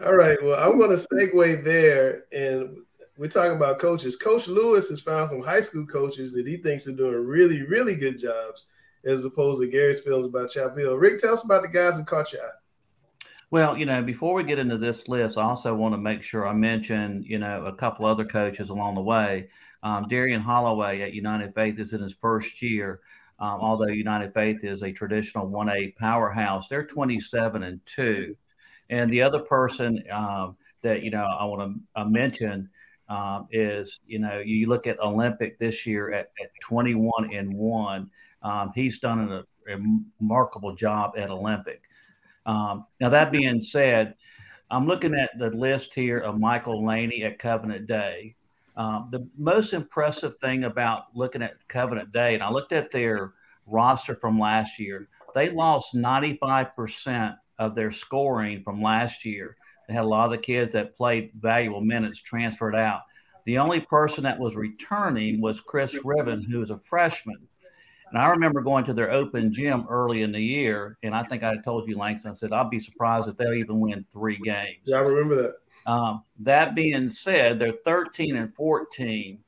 All 0.05 0.15
right. 0.15 0.39
Well, 0.43 0.59
I'm 0.59 0.79
going 0.79 0.91
to 0.91 0.97
segue 0.97 1.65
there. 1.65 2.25
And 2.33 2.79
we're 3.19 3.29
talking 3.29 3.57
about 3.57 3.81
coaches. 3.81 4.17
Coach 4.17 4.47
Lewis 4.47 4.89
has 4.89 5.01
found 5.01 5.29
some 5.29 5.43
high 5.43 5.61
school 5.61 5.85
coaches 5.85 6.33
that 6.33 6.47
he 6.47 6.57
thinks 6.57 6.87
are 6.87 6.93
doing 6.93 7.27
really, 7.27 7.63
really 7.63 7.97
good 7.97 8.19
jobs 8.19 8.67
as 9.05 9.25
opposed 9.25 9.61
to 9.61 9.67
Gary's 9.67 10.01
feelings 10.01 10.29
about 10.29 10.51
Chapel. 10.51 10.97
Rick, 10.97 11.19
tell 11.19 11.35
us 11.35 11.45
about 11.45 11.63
the 11.63 11.69
guys 11.69 11.97
who 11.97 12.05
caught 12.05 12.33
your 12.33 12.43
eye. 12.43 12.51
Well, 13.51 13.77
you 13.77 13.87
know, 13.87 14.03
before 14.03 14.35
we 14.35 14.45
get 14.45 14.59
into 14.59 14.79
this 14.79 15.09
list, 15.09 15.37
I 15.37 15.43
also 15.43 15.75
want 15.75 15.95
to 15.95 15.99
make 15.99 16.23
sure 16.23 16.47
I 16.47 16.53
mention, 16.53 17.25
you 17.27 17.39
know, 17.39 17.65
a 17.65 17.73
couple 17.73 18.07
other 18.07 18.25
coaches 18.25 18.69
along 18.69 18.95
the 18.95 19.01
way. 19.01 19.49
Um, 19.83 20.07
Darian 20.09 20.41
Holloway 20.41 21.01
at 21.01 21.15
United 21.15 21.55
Faith 21.55 21.79
is 21.79 21.95
in 21.95 22.03
his 22.03 22.15
first 22.15 22.63
year. 22.63 23.01
Um, 23.41 23.59
although 23.61 23.87
United 23.87 24.35
Faith 24.35 24.65
is 24.65 24.83
a 24.83 24.93
traditional 24.93 25.49
1A 25.49 25.97
powerhouse, 25.97 26.69
they're 26.69 26.87
27 26.87 27.63
and 27.63 27.81
2. 27.87 28.37
And 28.91 29.11
the 29.11 29.23
other 29.23 29.41
person 29.41 30.03
um, 30.13 30.57
that, 30.83 31.03
you 31.03 31.11
know, 31.11 31.25
I 31.25 31.45
want 31.45 31.75
to 31.75 32.01
uh, 32.01 32.05
mention 32.05 32.69
um, 33.09 33.49
is, 33.51 34.01
you 34.07 34.19
know, 34.19 34.39
you 34.39 34.69
look 34.69 34.87
at 34.87 35.01
Olympic 35.01 35.59
this 35.59 35.87
year 35.87 36.13
at, 36.13 36.31
at 36.43 36.51
21 36.63 37.35
and 37.35 37.53
1. 37.53 38.11
Um, 38.43 38.73
he's 38.75 38.99
done 38.99 39.33
a, 39.33 39.45
a, 39.73 39.79
remarkable 40.21 40.75
job 40.75 41.13
at 41.17 41.31
Olympic. 41.31 41.83
Um, 42.47 42.87
now, 43.01 43.09
that 43.09 43.33
being 43.33 43.61
said, 43.61 44.15
I'm 44.71 44.87
looking 44.87 45.15
at 45.15 45.31
the 45.39 45.51
list 45.51 45.95
here 45.95 46.19
of 46.19 46.39
Michael 46.39 46.85
Laney 46.85 47.25
at 47.25 47.39
Covenant 47.39 47.87
Day. 47.87 48.35
Um, 48.77 49.09
the 49.11 49.27
most 49.37 49.73
impressive 49.73 50.35
thing 50.37 50.65
about 50.65 51.07
looking 51.15 51.43
at 51.43 51.67
Covenant 51.69 52.13
Day, 52.13 52.35
and 52.35 52.43
I 52.43 52.51
looked 52.51 52.73
at 52.73 52.91
their 52.91 53.33
roster 53.67 54.15
from 54.15 54.39
last 54.39 54.79
year, 54.79 55.09
they 55.35 55.51
lost 55.51 55.95
95% 55.95 57.37
of 57.59 57.75
their 57.75 57.91
scoring 57.91 58.63
from 58.63 58.81
last 58.83 59.25
year. 59.25 59.57
They 59.89 59.95
had 59.95 60.05
a 60.05 60.09
lot 60.09 60.27
of 60.27 60.31
the 60.33 60.39
kids 60.39 60.73
that 60.73 60.95
played 60.95 61.31
valuable 61.35 61.81
minutes 61.81 62.21
transferred 62.21 62.77
out. 62.77 63.03
The 63.45 63.59
only 63.59 63.81
person 63.81 64.25
that 64.25 64.39
was 64.39 64.55
returning 64.55 65.41
was 65.41 65.61
Chris 65.61 65.99
Riven, 66.05 66.43
who 66.43 66.61
was 66.61 66.71
a 66.71 66.79
freshman. 66.79 67.49
And 68.11 68.19
I 68.21 68.29
remember 68.29 68.61
going 68.61 68.85
to 68.85 68.95
their 68.95 69.11
open 69.11 69.53
gym 69.53 69.87
early 69.89 70.23
in 70.23 70.33
the 70.33 70.41
year, 70.41 70.99
and 71.03 71.15
I 71.15 71.23
think 71.23 71.43
I 71.43 71.57
told 71.57 71.89
you, 71.89 71.97
Langston, 71.97 72.31
I 72.31 72.35
said, 72.35 72.53
I'll 72.53 72.69
be 72.69 72.81
surprised 72.81 73.29
if 73.29 73.37
they'll 73.37 73.55
even 73.55 73.81
win 73.81 74.05
three 74.13 74.39
games. 74.39 74.81
Yeah, 74.85 74.99
I 74.99 75.01
remember 75.01 75.43
that. 75.43 75.55
Um, 75.91 76.23
that 76.41 76.75
being 76.75 77.09
said, 77.09 77.59
they're 77.59 77.75
13 77.85 78.37
and 78.37 78.55
14, 78.55 79.39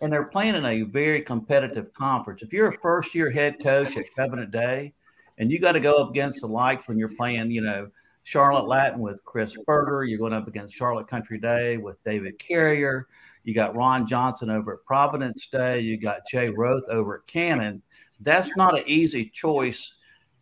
and 0.00 0.12
they're 0.12 0.24
playing 0.24 0.54
in 0.54 0.64
a 0.64 0.82
very 0.82 1.22
competitive 1.22 1.92
conference. 1.92 2.42
If 2.42 2.52
you're 2.52 2.68
a 2.68 2.78
first 2.78 3.14
year 3.14 3.30
head 3.30 3.56
coach 3.60 3.96
at 3.96 4.04
Covenant 4.16 4.52
Day, 4.52 4.94
and 5.38 5.50
you 5.50 5.58
got 5.58 5.72
to 5.72 5.80
go 5.80 6.02
up 6.02 6.10
against 6.10 6.40
the 6.40 6.48
likes 6.48 6.86
when 6.88 6.98
you're 6.98 7.16
playing, 7.16 7.50
you 7.50 7.60
know, 7.60 7.88
Charlotte 8.28 8.68
Latin 8.68 9.00
with 9.00 9.24
Chris 9.24 9.56
Berger, 9.66 10.04
you're 10.04 10.18
going 10.18 10.34
up 10.34 10.48
against 10.48 10.76
Charlotte 10.76 11.08
Country 11.08 11.38
Day 11.38 11.78
with 11.78 11.96
David 12.04 12.38
Carrier. 12.38 13.06
You 13.42 13.54
got 13.54 13.74
Ron 13.74 14.06
Johnson 14.06 14.50
over 14.50 14.74
at 14.74 14.84
Providence 14.84 15.46
Day. 15.46 15.80
You 15.80 15.96
got 15.96 16.26
Jay 16.30 16.50
Roth 16.50 16.86
over 16.90 17.16
at 17.16 17.26
Cannon. 17.26 17.80
That's 18.20 18.54
not 18.54 18.76
an 18.76 18.84
easy 18.86 19.30
choice, 19.30 19.94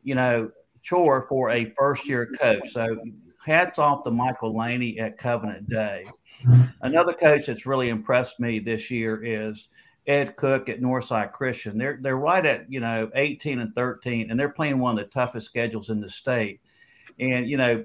you 0.03 0.17
know, 0.17 0.51
chore 0.83 1.27
for 1.29 1.51
a 1.51 1.73
first 1.79 2.09
year 2.09 2.27
coach. 2.41 2.73
So 2.73 2.97
hats 3.45 3.79
off 3.79 4.03
to 4.03 4.11
Michael 4.11 4.57
Laney 4.57 4.99
at 4.99 5.17
Covenant 5.17 5.69
Day. 5.69 6.07
Another 6.83 7.13
coach 7.13 7.47
that's 7.47 7.67
really 7.67 7.91
impressed 7.91 8.41
me 8.41 8.59
this 8.59 8.91
year 8.91 9.23
is 9.23 9.69
Ed 10.09 10.35
Cook 10.35 10.69
at 10.69 10.81
Northside 10.81 11.31
Christian. 11.31 11.79
They're 11.79 12.01
they're 12.03 12.19
right 12.19 12.45
at 12.45 12.69
you 12.69 12.81
know 12.81 13.09
18 13.15 13.61
and 13.61 13.73
13, 13.77 14.29
and 14.29 14.41
they're 14.41 14.49
playing 14.49 14.81
one 14.81 14.99
of 14.99 15.05
the 15.05 15.11
toughest 15.13 15.47
schedules 15.47 15.89
in 15.89 16.01
the 16.01 16.09
state. 16.09 16.61
And 17.19 17.49
you 17.49 17.57
know, 17.57 17.85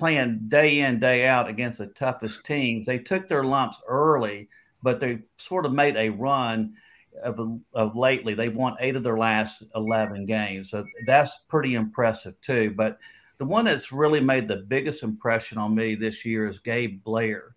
playing 0.00 0.40
day 0.48 0.80
in 0.80 0.98
day 0.98 1.26
out 1.26 1.48
against 1.48 1.78
the 1.78 1.86
toughest 1.88 2.44
teams. 2.44 2.86
They 2.86 2.98
took 2.98 3.28
their 3.28 3.44
lumps 3.44 3.80
early, 3.86 4.48
but 4.82 4.98
they 4.98 5.20
sort 5.36 5.66
of 5.66 5.72
made 5.72 5.96
a 5.96 6.08
run 6.08 6.74
of, 7.22 7.60
of 7.74 7.96
lately. 7.96 8.34
They've 8.34 8.54
won 8.54 8.76
eight 8.80 8.96
of 8.96 9.02
their 9.02 9.18
last 9.18 9.62
11 9.74 10.24
games, 10.26 10.70
so 10.70 10.84
that's 11.06 11.40
pretty 11.48 11.74
impressive 11.74 12.40
too. 12.40 12.72
But 12.74 12.98
the 13.36 13.44
one 13.44 13.66
that's 13.66 13.92
really 13.92 14.20
made 14.20 14.48
the 14.48 14.56
biggest 14.56 15.02
impression 15.02 15.58
on 15.58 15.74
me 15.74 15.94
this 15.94 16.24
year 16.24 16.46
is 16.46 16.58
Gabe 16.58 17.02
Blair. 17.04 17.54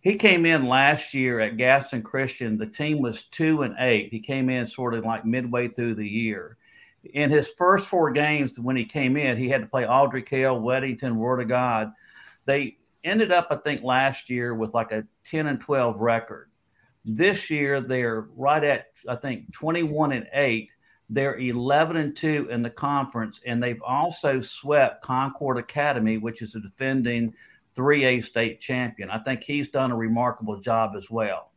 He 0.00 0.14
came 0.14 0.46
in 0.46 0.68
last 0.68 1.14
year 1.14 1.40
at 1.40 1.56
Gaston 1.56 2.02
Christian. 2.02 2.58
The 2.58 2.66
team 2.66 3.02
was 3.02 3.24
two 3.24 3.62
and 3.62 3.74
eight. 3.80 4.12
He 4.12 4.20
came 4.20 4.48
in 4.50 4.68
sort 4.68 4.94
of 4.94 5.04
like 5.04 5.24
midway 5.24 5.66
through 5.66 5.96
the 5.96 6.08
year. 6.08 6.56
In 7.14 7.30
his 7.30 7.52
first 7.56 7.86
four 7.86 8.10
games, 8.10 8.58
when 8.58 8.76
he 8.76 8.84
came 8.84 9.16
in, 9.16 9.36
he 9.36 9.48
had 9.48 9.62
to 9.62 9.66
play 9.66 9.84
Ardrey 9.84 10.22
Kell, 10.22 10.60
Weddington, 10.60 11.16
Word 11.16 11.40
of 11.40 11.48
God. 11.48 11.92
They 12.44 12.78
ended 13.04 13.32
up, 13.32 13.48
I 13.50 13.56
think, 13.56 13.82
last 13.82 14.28
year 14.30 14.54
with 14.54 14.74
like 14.74 14.92
a 14.92 15.04
10 15.24 15.46
and 15.46 15.60
12 15.60 16.00
record. 16.00 16.50
This 17.04 17.50
year, 17.50 17.80
they're 17.80 18.28
right 18.36 18.62
at, 18.64 18.86
I 19.08 19.16
think, 19.16 19.52
21 19.52 20.12
and 20.12 20.26
8. 20.32 20.70
They're 21.08 21.38
11 21.38 21.96
and 21.96 22.16
2 22.16 22.48
in 22.50 22.62
the 22.62 22.70
conference, 22.70 23.40
and 23.46 23.62
they've 23.62 23.82
also 23.82 24.40
swept 24.40 25.04
Concord 25.04 25.56
Academy, 25.56 26.18
which 26.18 26.42
is 26.42 26.56
a 26.56 26.60
defending 26.60 27.32
3A 27.76 28.24
state 28.24 28.60
champion. 28.60 29.10
I 29.10 29.18
think 29.18 29.44
he's 29.44 29.68
done 29.68 29.92
a 29.92 29.96
remarkable 29.96 30.58
job 30.58 30.94
as 30.96 31.08
well. 31.08 31.52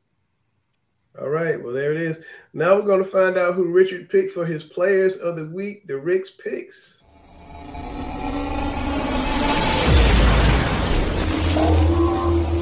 All 1.17 1.29
right. 1.29 1.61
Well, 1.61 1.73
there 1.73 1.91
it 1.91 2.01
is. 2.01 2.19
Now 2.53 2.75
we're 2.75 2.83
going 2.83 3.03
to 3.03 3.09
find 3.09 3.37
out 3.37 3.55
who 3.55 3.71
Richard 3.71 4.09
picked 4.09 4.31
for 4.31 4.45
his 4.45 4.63
players 4.63 5.15
of 5.15 5.35
the 5.35 5.45
week, 5.45 5.87
the 5.87 5.97
Rick's 5.97 6.29
picks. 6.29 7.03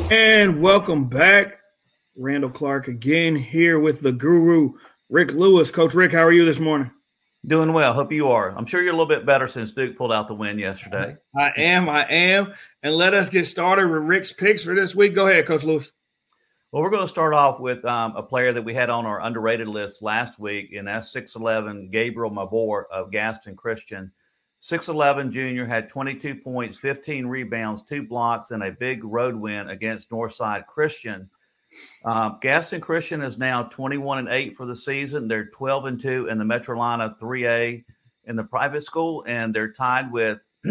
And 0.09 0.61
welcome 0.61 1.09
back. 1.09 1.59
Randall 2.15 2.49
Clark 2.49 2.87
again 2.87 3.35
here 3.35 3.79
with 3.79 3.99
the 3.99 4.13
guru, 4.13 4.73
Rick 5.09 5.33
Lewis. 5.33 5.69
Coach 5.69 5.93
Rick, 5.93 6.13
how 6.13 6.23
are 6.23 6.31
you 6.31 6.45
this 6.45 6.61
morning? 6.61 6.89
Doing 7.45 7.73
well. 7.73 7.93
Hope 7.93 8.11
you 8.11 8.29
are. 8.29 8.57
I'm 8.57 8.65
sure 8.65 8.81
you're 8.81 8.93
a 8.93 8.97
little 8.97 9.05
bit 9.05 9.25
better 9.25 9.47
since 9.47 9.71
Duke 9.71 9.97
pulled 9.97 10.11
out 10.11 10.27
the 10.27 10.33
win 10.33 10.57
yesterday. 10.57 11.17
I 11.37 11.51
am. 11.57 11.87
I 11.89 12.03
am. 12.05 12.53
And 12.81 12.95
let 12.95 13.13
us 13.13 13.29
get 13.29 13.45
started 13.45 13.87
with 13.89 14.01
Rick's 14.01 14.31
picks 14.31 14.63
for 14.63 14.73
this 14.73 14.95
week. 14.95 15.13
Go 15.13 15.27
ahead, 15.27 15.45
Coach 15.45 15.63
Lewis. 15.63 15.91
Well, 16.73 16.83
we're 16.83 16.89
going 16.89 17.03
to 17.03 17.07
start 17.07 17.33
off 17.33 17.61
with 17.61 17.85
um, 17.85 18.17
a 18.17 18.23
player 18.23 18.51
that 18.51 18.61
we 18.61 18.73
had 18.73 18.89
on 18.89 19.05
our 19.05 19.21
underrated 19.21 19.69
list 19.69 20.01
last 20.01 20.37
week, 20.37 20.73
and 20.73 20.85
that's 20.85 21.13
6'11 21.13 21.91
Gabriel 21.91 22.29
Mabor 22.29 22.87
of 22.91 23.09
Gaston 23.09 23.55
Christian. 23.55 24.11
6'11 24.61 25.31
junior 25.31 25.65
had 25.65 25.87
22 25.87 26.35
points, 26.35 26.77
15 26.77 27.25
rebounds, 27.25 27.85
two 27.85 28.05
blocks, 28.05 28.51
and 28.51 28.63
a 28.63 28.71
big 28.71 29.05
road 29.05 29.35
win 29.35 29.69
against 29.69 30.09
Northside 30.09 30.65
Christian. 30.65 31.29
Um, 32.03 32.39
Gaston 32.41 32.81
Christian 32.81 33.21
is 33.21 33.37
now 33.37 33.63
21 33.63 34.19
and 34.19 34.27
8 34.27 34.57
for 34.57 34.65
the 34.65 34.75
season. 34.75 35.29
They're 35.29 35.49
12 35.51 35.85
and 35.85 36.01
2 36.01 36.27
in 36.27 36.37
the 36.37 36.43
Metrolina 36.43 37.17
3A 37.17 37.85
in 38.25 38.35
the 38.35 38.43
private 38.43 38.83
school, 38.83 39.23
and 39.25 39.55
they're 39.55 39.71
tied 39.71 40.11
with 40.11 40.39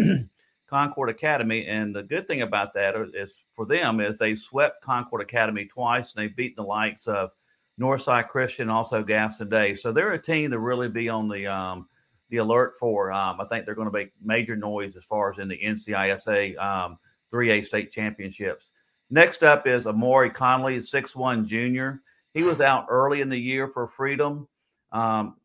Concord 0.67 1.09
Academy. 1.09 1.65
And 1.67 1.95
the 1.95 2.03
good 2.03 2.27
thing 2.27 2.41
about 2.41 2.73
that 2.73 2.95
is 3.13 3.43
for 3.53 3.65
them 3.65 3.99
is 3.99 4.17
they 4.17 4.35
swept 4.35 4.83
Concord 4.83 5.21
Academy 5.21 5.65
twice, 5.65 6.13
and 6.13 6.23
they 6.23 6.33
beat 6.33 6.55
the 6.55 6.63
likes 6.63 7.07
of 7.07 7.31
Northside 7.79 8.27
Christian, 8.29 8.69
also 8.69 9.03
Gaston 9.03 9.49
Day. 9.49 9.75
So 9.75 9.91
they're 9.91 10.13
a 10.13 10.21
team 10.21 10.51
to 10.51 10.59
really 10.59 10.89
be 10.89 11.09
on 11.09 11.27
the 11.27 11.47
um, 11.47 11.87
the 12.29 12.37
alert 12.37 12.73
for. 12.79 13.11
Um, 13.11 13.39
I 13.39 13.45
think 13.45 13.65
they're 13.65 13.75
going 13.75 13.87
to 13.87 13.93
make 13.93 14.11
major 14.21 14.55
noise 14.55 14.95
as 14.97 15.03
far 15.03 15.31
as 15.31 15.39
in 15.39 15.47
the 15.47 15.57
NCISA 15.57 16.57
um, 16.57 16.97
3A 17.31 17.65
state 17.65 17.91
championships. 17.91 18.69
Next 19.09 19.43
up 19.43 19.67
is 19.67 19.87
Amari 19.87 20.29
Conley, 20.29 20.81
six 20.81 21.15
one 21.15 21.47
junior. 21.47 22.01
He 22.33 22.43
was 22.43 22.61
out 22.61 22.87
early 22.89 23.21
in 23.21 23.29
the 23.29 23.37
year 23.37 23.67
for 23.67 23.87
Freedom. 23.87 24.47
Um, 24.91 25.37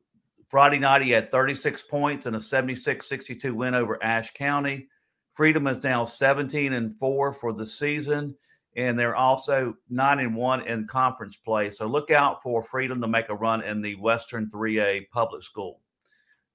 Friday 0.48 0.78
night, 0.78 1.02
he 1.02 1.10
had 1.10 1.30
36 1.30 1.82
points 1.84 2.26
and 2.26 2.36
a 2.36 2.40
76 2.40 3.08
62 3.08 3.54
win 3.54 3.74
over 3.74 4.02
Ashe 4.02 4.32
County. 4.34 4.88
Freedom 5.35 5.66
is 5.66 5.83
now 5.83 6.05
17 6.05 6.72
and 6.74 6.97
4 6.99 7.33
for 7.33 7.53
the 7.53 7.66
season, 7.66 8.37
and 8.76 8.99
they're 8.99 9.16
also 9.16 9.74
9 9.89 10.18
and 10.18 10.37
1 10.37 10.66
in 10.68 10.87
conference 10.87 11.37
play. 11.37 11.70
So 11.70 11.87
look 11.87 12.11
out 12.11 12.43
for 12.43 12.62
Freedom 12.62 13.01
to 13.01 13.09
make 13.09 13.28
a 13.30 13.35
run 13.35 13.62
in 13.62 13.80
the 13.80 13.95
Western 13.97 14.51
3A 14.51 15.09
public 15.11 15.43
school. 15.43 15.80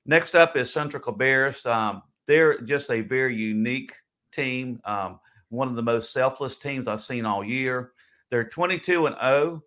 Next 0.05 0.35
up 0.35 0.55
is 0.55 0.71
Central 0.71 1.01
Cabarrus. 1.01 1.65
Um, 1.65 2.01
they're 2.27 2.61
just 2.61 2.91
a 2.91 3.01
very 3.01 3.35
unique 3.35 3.93
team, 4.31 4.79
um, 4.85 5.19
one 5.49 5.69
of 5.69 5.75
the 5.75 5.81
most 5.81 6.13
selfless 6.13 6.55
teams 6.55 6.87
I've 6.87 7.01
seen 7.01 7.25
all 7.25 7.43
year. 7.43 7.91
They're 8.29 8.47
22 8.47 9.07
and 9.07 9.15
0, 9.21 9.63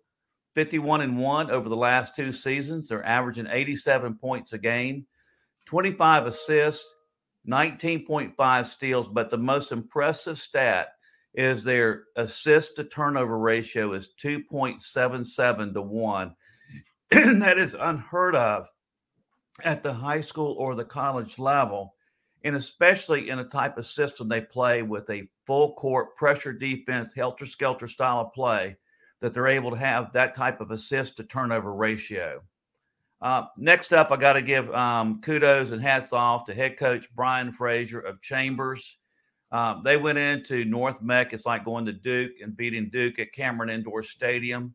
51 0.55 1.01
and 1.01 1.17
1 1.17 1.51
over 1.51 1.67
the 1.67 1.75
last 1.75 2.15
two 2.15 2.31
seasons. 2.31 2.87
They're 2.87 3.05
averaging 3.05 3.47
87 3.49 4.15
points 4.15 4.53
a 4.53 4.57
game, 4.57 5.05
25 5.65 6.27
assists, 6.27 6.91
19.5 7.47 8.65
steals, 8.65 9.07
but 9.07 9.29
the 9.29 9.37
most 9.37 9.71
impressive 9.71 10.39
stat 10.39 10.89
is 11.33 11.63
their 11.63 12.03
assist 12.15 12.75
to 12.75 12.83
turnover 12.83 13.39
ratio 13.39 13.93
is 13.93 14.13
2.77 14.21 15.73
to 15.73 15.81
1. 15.81 16.35
that 17.39 17.57
is 17.57 17.75
unheard 17.79 18.35
of 18.35 18.67
at 19.63 19.83
the 19.83 19.93
high 19.93 20.21
school 20.21 20.55
or 20.57 20.75
the 20.75 20.85
college 20.85 21.39
level, 21.39 21.95
and 22.43 22.55
especially 22.55 23.29
in 23.29 23.39
a 23.39 23.45
type 23.45 23.77
of 23.77 23.87
system 23.87 24.27
they 24.27 24.41
play 24.41 24.81
with 24.81 25.09
a 25.09 25.27
full 25.45 25.73
court 25.75 26.15
pressure 26.15 26.53
defense, 26.53 27.13
helter 27.13 27.45
skelter 27.45 27.87
style 27.87 28.21
of 28.21 28.33
play, 28.33 28.75
that 29.19 29.33
they're 29.33 29.47
able 29.47 29.71
to 29.71 29.77
have 29.77 30.11
that 30.13 30.35
type 30.35 30.61
of 30.61 30.71
assist 30.71 31.17
to 31.17 31.23
turnover 31.23 31.73
ratio. 31.73 32.41
Uh, 33.21 33.45
next 33.55 33.93
up, 33.93 34.11
I 34.11 34.17
got 34.17 34.33
to 34.33 34.41
give 34.41 34.73
um, 34.73 35.21
kudos 35.21 35.71
and 35.71 35.81
hats 35.81 36.11
off 36.11 36.45
to 36.45 36.55
head 36.55 36.77
coach 36.77 37.07
Brian 37.15 37.51
Frazier 37.51 37.99
of 37.99 38.21
Chambers. 38.21 38.97
Um, 39.51 39.81
they 39.83 39.97
went 39.97 40.17
into 40.17 40.65
North 40.65 41.01
Meck. 41.01 41.33
It's 41.33 41.45
like 41.45 41.65
going 41.65 41.85
to 41.85 41.93
Duke 41.93 42.31
and 42.41 42.55
beating 42.55 42.89
Duke 42.89 43.19
at 43.19 43.33
Cameron 43.33 43.69
Indoor 43.69 44.01
Stadium. 44.01 44.73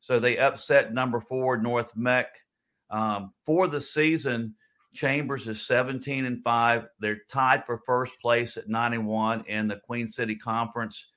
So 0.00 0.18
they 0.18 0.36
upset 0.36 0.92
number 0.92 1.20
four 1.20 1.56
North 1.56 1.92
Meck. 1.96 2.26
Um, 2.90 3.32
for 3.44 3.66
the 3.66 3.80
season, 3.80 4.54
Chambers 4.94 5.48
is 5.48 5.66
17 5.66 6.26
and 6.26 6.42
5. 6.42 6.86
They're 7.00 7.20
tied 7.30 7.64
for 7.64 7.78
first 7.78 8.20
place 8.20 8.56
at 8.56 8.68
91 8.68 9.44
in 9.46 9.68
the 9.68 9.76
Queen 9.76 10.08
City 10.08 10.36
Conference. 10.36 11.08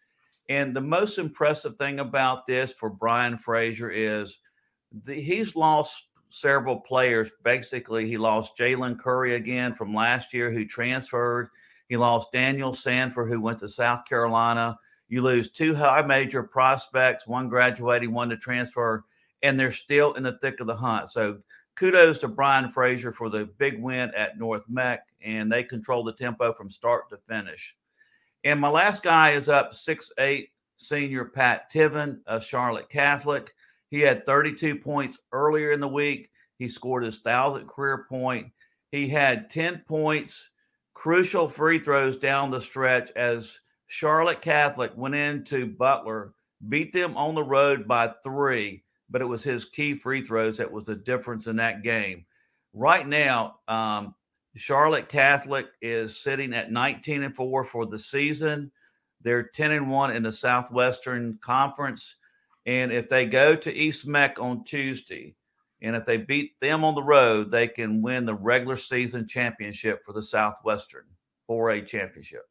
And 0.47 0.75
the 0.75 0.81
most 0.81 1.17
impressive 1.17 1.77
thing 1.77 1.99
about 1.99 2.47
this 2.47 2.73
for 2.73 2.89
Brian 2.89 3.37
Frazier 3.37 3.89
is 3.89 4.39
the, 5.05 5.13
he's 5.13 5.55
lost 5.55 5.95
several 6.29 6.79
players. 6.79 7.29
Basically, 7.43 8.07
he 8.07 8.17
lost 8.17 8.57
Jalen 8.57 8.99
Curry 8.99 9.35
again 9.35 9.73
from 9.73 9.93
last 9.93 10.33
year, 10.33 10.51
who 10.51 10.65
transferred. 10.65 11.49
He 11.87 11.97
lost 11.97 12.31
Daniel 12.31 12.73
Sanford, 12.73 13.29
who 13.29 13.41
went 13.41 13.59
to 13.59 13.69
South 13.69 14.05
Carolina. 14.05 14.77
You 15.07 15.23
lose 15.23 15.51
two 15.51 15.73
high 15.73 16.03
major 16.03 16.43
prospects, 16.43 17.25
one 17.25 17.49
graduating, 17.49 18.13
one 18.13 18.29
to 18.29 18.37
transfer, 18.37 19.03
and 19.41 19.59
they're 19.59 19.71
still 19.71 20.13
in 20.13 20.23
the 20.23 20.37
thick 20.41 20.59
of 20.59 20.67
the 20.67 20.75
hunt. 20.75 21.09
So 21.09 21.39
kudos 21.75 22.19
to 22.19 22.27
Brian 22.27 22.69
Frazier 22.69 23.11
for 23.11 23.29
the 23.29 23.49
big 23.57 23.81
win 23.81 24.11
at 24.15 24.37
North 24.37 24.63
Meck, 24.69 25.01
and 25.21 25.51
they 25.51 25.63
control 25.63 26.03
the 26.03 26.13
tempo 26.13 26.53
from 26.53 26.69
start 26.69 27.09
to 27.09 27.17
finish. 27.27 27.75
And 28.43 28.59
my 28.59 28.69
last 28.69 29.01
guy 29.01 29.31
is 29.31 29.49
up 29.49 29.73
six 29.73 30.11
eight 30.19 30.49
senior 30.77 31.25
Pat 31.25 31.71
Tiven 31.71 32.19
of 32.27 32.43
Charlotte 32.43 32.89
Catholic. 32.89 33.53
He 33.89 34.01
had 34.01 34.25
32 34.25 34.77
points 34.77 35.17
earlier 35.31 35.71
in 35.71 35.79
the 35.79 35.87
week. 35.87 36.29
He 36.57 36.69
scored 36.69 37.03
his 37.03 37.19
thousandth 37.19 37.67
career 37.67 38.05
point. 38.09 38.51
He 38.91 39.07
had 39.07 39.49
10 39.49 39.83
points, 39.87 40.49
crucial 40.93 41.47
free 41.47 41.79
throws 41.79 42.17
down 42.17 42.51
the 42.51 42.61
stretch 42.61 43.11
as 43.15 43.59
Charlotte 43.87 44.41
Catholic 44.41 44.91
went 44.95 45.15
into 45.15 45.65
Butler, 45.65 46.33
beat 46.67 46.93
them 46.93 47.15
on 47.17 47.35
the 47.35 47.43
road 47.43 47.87
by 47.87 48.13
three, 48.23 48.83
but 49.09 49.21
it 49.21 49.25
was 49.25 49.43
his 49.43 49.65
key 49.65 49.95
free 49.95 50.23
throws 50.23 50.57
that 50.57 50.71
was 50.71 50.85
the 50.85 50.95
difference 50.95 51.47
in 51.47 51.55
that 51.57 51.83
game. 51.83 52.25
Right 52.73 53.07
now, 53.07 53.59
um, 53.67 54.13
Charlotte 54.55 55.09
Catholic 55.09 55.67
is 55.81 56.21
sitting 56.21 56.53
at 56.53 56.71
19 56.71 57.23
and 57.23 57.35
4 57.35 57.65
for 57.65 57.85
the 57.85 57.97
season. 57.97 58.71
They're 59.21 59.49
10 59.49 59.71
and 59.71 59.91
1 59.91 60.15
in 60.15 60.23
the 60.23 60.31
Southwestern 60.31 61.39
Conference. 61.41 62.15
And 62.65 62.91
if 62.91 63.09
they 63.09 63.25
go 63.25 63.55
to 63.55 63.73
East 63.73 64.05
Meck 64.05 64.37
on 64.39 64.63
Tuesday, 64.63 65.35
and 65.81 65.95
if 65.95 66.05
they 66.05 66.17
beat 66.17 66.59
them 66.59 66.83
on 66.83 66.95
the 66.95 67.03
road, 67.03 67.49
they 67.49 67.67
can 67.67 68.01
win 68.01 68.25
the 68.25 68.33
regular 68.33 68.75
season 68.75 69.27
championship 69.27 70.03
for 70.03 70.13
the 70.13 70.23
Southwestern 70.23 71.05
4A 71.49 71.87
championship. 71.87 72.43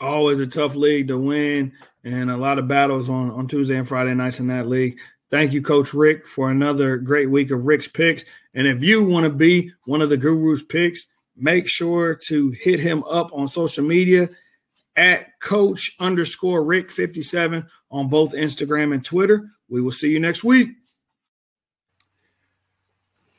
Always 0.00 0.40
a 0.40 0.46
tough 0.46 0.74
league 0.74 1.08
to 1.08 1.18
win, 1.18 1.72
and 2.04 2.30
a 2.30 2.36
lot 2.36 2.58
of 2.58 2.68
battles 2.68 3.08
on, 3.08 3.30
on 3.30 3.46
Tuesday 3.46 3.76
and 3.76 3.88
Friday 3.88 4.14
nights 4.14 4.40
in 4.40 4.48
that 4.48 4.68
league. 4.68 4.98
Thank 5.30 5.52
you, 5.52 5.62
Coach 5.62 5.94
Rick, 5.94 6.26
for 6.26 6.50
another 6.50 6.98
great 6.98 7.30
week 7.30 7.50
of 7.52 7.64
Rick's 7.64 7.88
picks. 7.88 8.24
And 8.54 8.66
if 8.66 8.84
you 8.84 9.04
want 9.04 9.24
to 9.24 9.30
be 9.30 9.72
one 9.84 10.02
of 10.02 10.10
the 10.10 10.18
Guru's 10.18 10.62
picks, 10.62 11.06
make 11.36 11.66
sure 11.66 12.14
to 12.14 12.50
hit 12.50 12.80
him 12.80 13.02
up 13.04 13.32
on 13.32 13.48
social 13.48 13.84
media 13.84 14.28
at 14.96 15.40
coach 15.40 15.94
underscore 15.98 16.64
Rick 16.64 16.90
57 16.90 17.66
on 17.90 18.08
both 18.08 18.32
Instagram 18.32 18.92
and 18.94 19.04
Twitter. 19.04 19.48
We 19.68 19.80
will 19.80 19.92
see 19.92 20.10
you 20.10 20.20
next 20.20 20.44
week. 20.44 20.70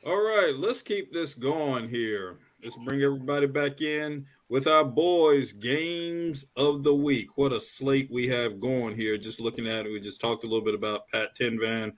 All 0.06 0.20
right, 0.20 0.54
let's 0.56 0.82
keep 0.82 1.12
this 1.12 1.34
going 1.34 1.88
here. 1.88 2.38
Let's 2.62 2.76
bring 2.76 3.02
everybody 3.02 3.46
back 3.46 3.80
in 3.80 4.26
with 4.48 4.66
our 4.66 4.84
boys' 4.84 5.52
games 5.52 6.44
of 6.56 6.82
the 6.82 6.94
week. 6.94 7.36
What 7.36 7.52
a 7.52 7.60
slate 7.60 8.10
we 8.10 8.28
have 8.28 8.60
going 8.60 8.94
here. 8.94 9.16
Just 9.16 9.40
looking 9.40 9.66
at 9.66 9.86
it, 9.86 9.92
we 9.92 10.00
just 10.00 10.20
talked 10.20 10.44
a 10.44 10.46
little 10.46 10.64
bit 10.64 10.74
about 10.74 11.08
Pat 11.08 11.36
Tinvan. 11.36 11.92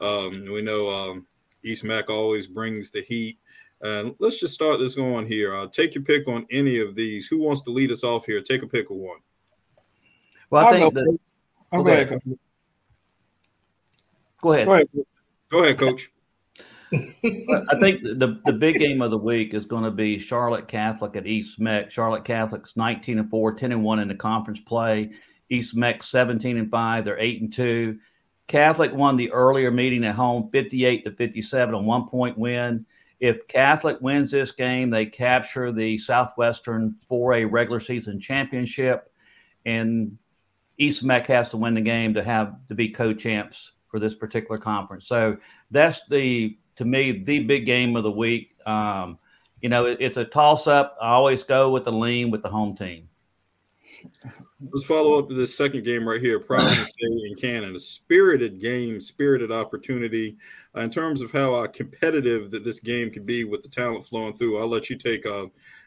Um, 0.00 0.46
we 0.50 0.62
know 0.62 0.88
um, 0.88 1.26
East 1.62 1.84
Meck 1.84 2.08
always 2.08 2.46
brings 2.46 2.90
the 2.90 3.02
heat. 3.02 3.38
And 3.82 4.14
let's 4.18 4.38
just 4.40 4.54
start 4.54 4.78
this 4.78 4.94
going 4.94 5.26
here. 5.26 5.54
Uh, 5.54 5.66
take 5.66 5.94
your 5.94 6.04
pick 6.04 6.28
on 6.28 6.46
any 6.50 6.80
of 6.80 6.94
these. 6.94 7.26
Who 7.26 7.38
wants 7.38 7.62
to 7.62 7.70
lead 7.70 7.90
us 7.90 8.04
off 8.04 8.26
here? 8.26 8.40
Take 8.42 8.62
a 8.62 8.66
pick 8.66 8.90
of 8.90 8.96
one. 8.96 9.18
Well, 10.50 10.66
I 10.66 10.72
think 10.72 10.94
that. 10.94 11.18
Oh, 11.72 11.82
go, 11.82 11.92
ahead, 11.92 12.08
Coach. 12.08 12.22
Go 14.42 14.52
ahead. 14.52 14.66
Go 14.66 14.74
ahead. 14.74 14.86
Go 15.48 15.64
ahead, 15.64 15.78
Coach. 15.78 16.10
I 16.92 17.78
think 17.80 18.02
the, 18.02 18.40
the 18.44 18.58
big 18.58 18.76
game 18.76 19.00
of 19.00 19.12
the 19.12 19.18
week 19.18 19.54
is 19.54 19.64
going 19.64 19.84
to 19.84 19.92
be 19.92 20.18
Charlotte 20.18 20.66
Catholic 20.66 21.14
at 21.14 21.26
East 21.26 21.60
Meck. 21.60 21.90
Charlotte 21.90 22.24
Catholic's 22.24 22.76
19 22.76 23.20
and 23.20 23.30
4, 23.30 23.54
10 23.54 23.72
and 23.72 23.84
1 23.84 23.98
in 24.00 24.08
the 24.08 24.14
conference 24.14 24.60
play. 24.60 25.10
East 25.50 25.76
Meck 25.76 26.02
17 26.02 26.56
and 26.56 26.70
5, 26.70 27.04
they're 27.04 27.18
8 27.18 27.42
and 27.42 27.52
2. 27.52 27.98
Catholic 28.48 28.92
won 28.92 29.16
the 29.16 29.30
earlier 29.30 29.70
meeting 29.70 30.04
at 30.04 30.16
home 30.16 30.48
58 30.50 31.04
to 31.04 31.12
57, 31.12 31.74
a 31.74 31.78
one 31.78 32.08
point 32.08 32.36
win. 32.36 32.84
If 33.20 33.46
Catholic 33.48 34.00
wins 34.00 34.30
this 34.30 34.50
game, 34.50 34.90
they 34.90 35.06
capture 35.06 35.72
the 35.72 35.98
Southwestern 35.98 36.96
4A 37.10 37.50
regular 37.50 37.80
season 37.80 38.18
championship, 38.18 39.12
and 39.66 40.16
East 40.78 41.04
Meck 41.04 41.26
has 41.26 41.50
to 41.50 41.58
win 41.58 41.74
the 41.74 41.82
game 41.82 42.14
to 42.14 42.24
have 42.24 42.56
to 42.68 42.74
be 42.74 42.88
co-champs 42.88 43.72
for 43.88 44.00
this 44.00 44.14
particular 44.14 44.58
conference. 44.58 45.06
So 45.06 45.36
that's 45.70 46.00
the 46.08 46.56
to 46.76 46.84
me 46.86 47.22
the 47.24 47.40
big 47.40 47.66
game 47.66 47.94
of 47.96 48.04
the 48.04 48.10
week. 48.10 48.56
Um, 48.64 49.18
you 49.60 49.68
know, 49.68 49.84
it, 49.84 49.98
it's 50.00 50.16
a 50.16 50.24
toss-up. 50.24 50.96
I 51.02 51.10
always 51.10 51.44
go 51.44 51.70
with 51.70 51.84
the 51.84 51.92
lean 51.92 52.30
with 52.30 52.42
the 52.42 52.48
home 52.48 52.74
team. 52.74 53.08
Let's 54.62 54.84
follow 54.84 55.18
up 55.18 55.30
to 55.30 55.34
this 55.34 55.56
second 55.56 55.84
game 55.84 56.06
right 56.06 56.20
here, 56.20 56.38
Providence 56.38 56.92
Day 56.92 57.06
and 57.28 57.40
Cannon. 57.40 57.76
A 57.76 57.80
spirited 57.80 58.60
game, 58.60 59.00
spirited 59.00 59.50
opportunity. 59.50 60.36
Uh, 60.76 60.82
in 60.82 60.90
terms 60.90 61.22
of 61.22 61.32
how 61.32 61.54
uh, 61.54 61.66
competitive 61.66 62.50
that 62.50 62.62
this 62.62 62.78
game 62.78 63.10
could 63.10 63.24
be 63.24 63.44
with 63.44 63.62
the 63.62 63.70
talent 63.70 64.04
flowing 64.04 64.34
through, 64.34 64.58
I'll 64.58 64.68
let 64.68 64.90
you 64.90 64.96
take 64.96 65.24
uh, 65.24 65.46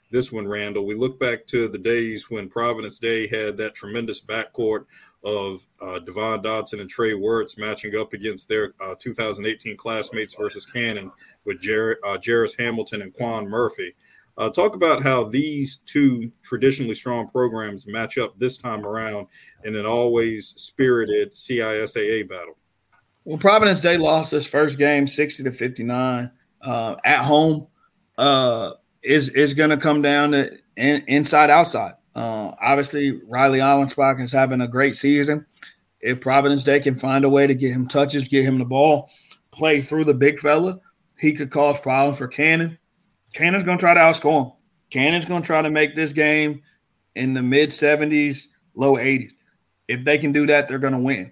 this 0.09 0.31
one, 0.31 0.47
Randall. 0.47 0.87
We 0.87 0.95
look 0.95 1.19
back 1.19 1.45
to 1.47 1.67
the 1.67 1.77
days 1.77 2.31
when 2.31 2.49
Providence 2.49 2.97
Day 2.97 3.27
had 3.27 3.57
that 3.57 3.75
tremendous 3.75 4.21
backcourt 4.21 4.85
of 5.23 5.65
uh, 5.79 5.99
Devon 5.99 6.41
Dotson 6.41 6.81
and 6.81 6.89
Trey 6.89 7.13
Wertz 7.13 7.59
matching 7.59 7.95
up 7.95 8.13
against 8.13 8.49
their 8.49 8.73
uh, 8.81 8.95
2018 8.97 9.77
classmates 9.77 10.33
versus 10.33 10.65
Cannon 10.65 11.11
with 11.45 11.61
Jer- 11.61 11.99
uh, 12.03 12.17
Jarris 12.17 12.59
Hamilton 12.59 13.03
and 13.03 13.13
Quan 13.13 13.47
Murphy. 13.47 13.93
Uh, 14.37 14.49
talk 14.49 14.75
about 14.75 15.03
how 15.03 15.25
these 15.25 15.77
two 15.85 16.31
traditionally 16.41 16.95
strong 16.95 17.29
programs 17.29 17.85
match 17.85 18.17
up 18.17 18.37
this 18.39 18.57
time 18.57 18.85
around 18.85 19.27
in 19.63 19.75
an 19.75 19.85
always 19.85 20.49
spirited 20.57 21.33
CISAA 21.33 22.27
battle. 22.27 22.57
Well, 23.25 23.37
Providence 23.37 23.79
Day 23.81 23.97
lost 23.97 24.31
this 24.31 24.45
first 24.45 24.77
game 24.77 25.07
60 25.07 25.43
to 25.43 25.51
59 25.51 26.31
uh, 26.61 26.95
at 27.05 27.23
home. 27.23 27.67
Uh, 28.17 28.71
is 29.01 29.29
is 29.29 29.53
going 29.53 29.69
to 29.69 29.77
come 29.77 30.01
down 30.01 30.31
to 30.31 30.57
in, 30.77 31.03
inside 31.07 31.49
outside. 31.49 31.93
Uh, 32.15 32.51
obviously, 32.61 33.19
Riley 33.27 33.59
Allensbach 33.59 34.21
is 34.21 34.31
having 34.31 34.61
a 34.61 34.67
great 34.67 34.95
season. 34.95 35.45
If 35.99 36.21
Providence 36.21 36.63
Day 36.63 36.79
can 36.79 36.95
find 36.95 37.25
a 37.25 37.29
way 37.29 37.47
to 37.47 37.55
get 37.55 37.71
him 37.71 37.87
touches, 37.87 38.27
get 38.27 38.45
him 38.45 38.59
the 38.59 38.65
ball, 38.65 39.09
play 39.51 39.81
through 39.81 40.03
the 40.03 40.13
big 40.13 40.39
fella, 40.39 40.79
he 41.17 41.33
could 41.33 41.49
cause 41.49 41.79
problems 41.79 42.17
for 42.17 42.27
Cannon. 42.27 42.77
Cannon's 43.33 43.63
going 43.63 43.77
to 43.77 43.81
try 43.81 43.93
to 43.93 43.99
outscore 43.99 44.45
him. 44.45 44.51
Cannon's 44.89 45.25
going 45.25 45.41
to 45.41 45.45
try 45.45 45.61
to 45.61 45.69
make 45.69 45.95
this 45.95 46.13
game 46.13 46.61
in 47.15 47.33
the 47.33 47.41
mid 47.41 47.69
70s, 47.69 48.47
low 48.75 48.95
80s. 48.95 49.31
If 49.87 50.03
they 50.03 50.17
can 50.17 50.31
do 50.31 50.47
that, 50.47 50.67
they're 50.67 50.79
going 50.79 50.93
to 50.93 50.99
win. 50.99 51.31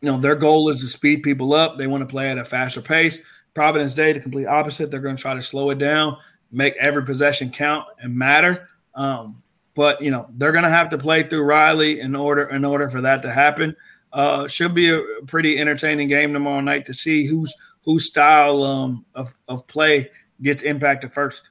You 0.00 0.10
know, 0.10 0.18
their 0.18 0.34
goal 0.34 0.68
is 0.68 0.80
to 0.80 0.86
speed 0.86 1.22
people 1.22 1.52
up. 1.54 1.76
They 1.76 1.86
want 1.86 2.02
to 2.02 2.06
play 2.06 2.30
at 2.30 2.38
a 2.38 2.44
faster 2.44 2.80
pace. 2.80 3.18
Providence 3.54 3.94
Day, 3.94 4.12
the 4.12 4.20
complete 4.20 4.46
opposite. 4.46 4.90
They're 4.90 5.00
going 5.00 5.16
to 5.16 5.22
try 5.22 5.34
to 5.34 5.42
slow 5.42 5.70
it 5.70 5.78
down, 5.78 6.16
make 6.52 6.74
every 6.76 7.04
possession 7.04 7.50
count 7.50 7.86
and 8.00 8.14
matter. 8.14 8.68
Um, 8.94 9.42
but 9.78 10.02
you 10.02 10.10
know 10.10 10.26
they're 10.36 10.50
going 10.50 10.64
to 10.64 10.70
have 10.70 10.90
to 10.90 10.98
play 10.98 11.22
through 11.22 11.44
Riley 11.44 12.00
in 12.00 12.16
order 12.16 12.42
in 12.48 12.64
order 12.64 12.88
for 12.88 13.00
that 13.00 13.22
to 13.22 13.30
happen. 13.30 13.76
Uh, 14.12 14.48
should 14.48 14.74
be 14.74 14.90
a 14.90 15.00
pretty 15.26 15.56
entertaining 15.56 16.08
game 16.08 16.32
tomorrow 16.32 16.60
night 16.60 16.84
to 16.86 16.94
see 16.94 17.26
whose 17.26 17.54
whose 17.82 18.06
style 18.06 18.64
um, 18.64 19.06
of 19.14 19.32
of 19.46 19.64
play 19.68 20.10
gets 20.42 20.62
impacted 20.62 21.12
first. 21.12 21.50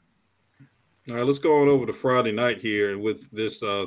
All 1.10 1.16
right, 1.16 1.26
let's 1.26 1.40
go 1.40 1.62
on 1.62 1.68
over 1.68 1.86
to 1.86 1.94
Friday 1.94 2.32
night 2.32 2.60
here 2.62 2.92
and 2.92 3.02
with 3.02 3.32
this 3.32 3.64
uh, 3.64 3.86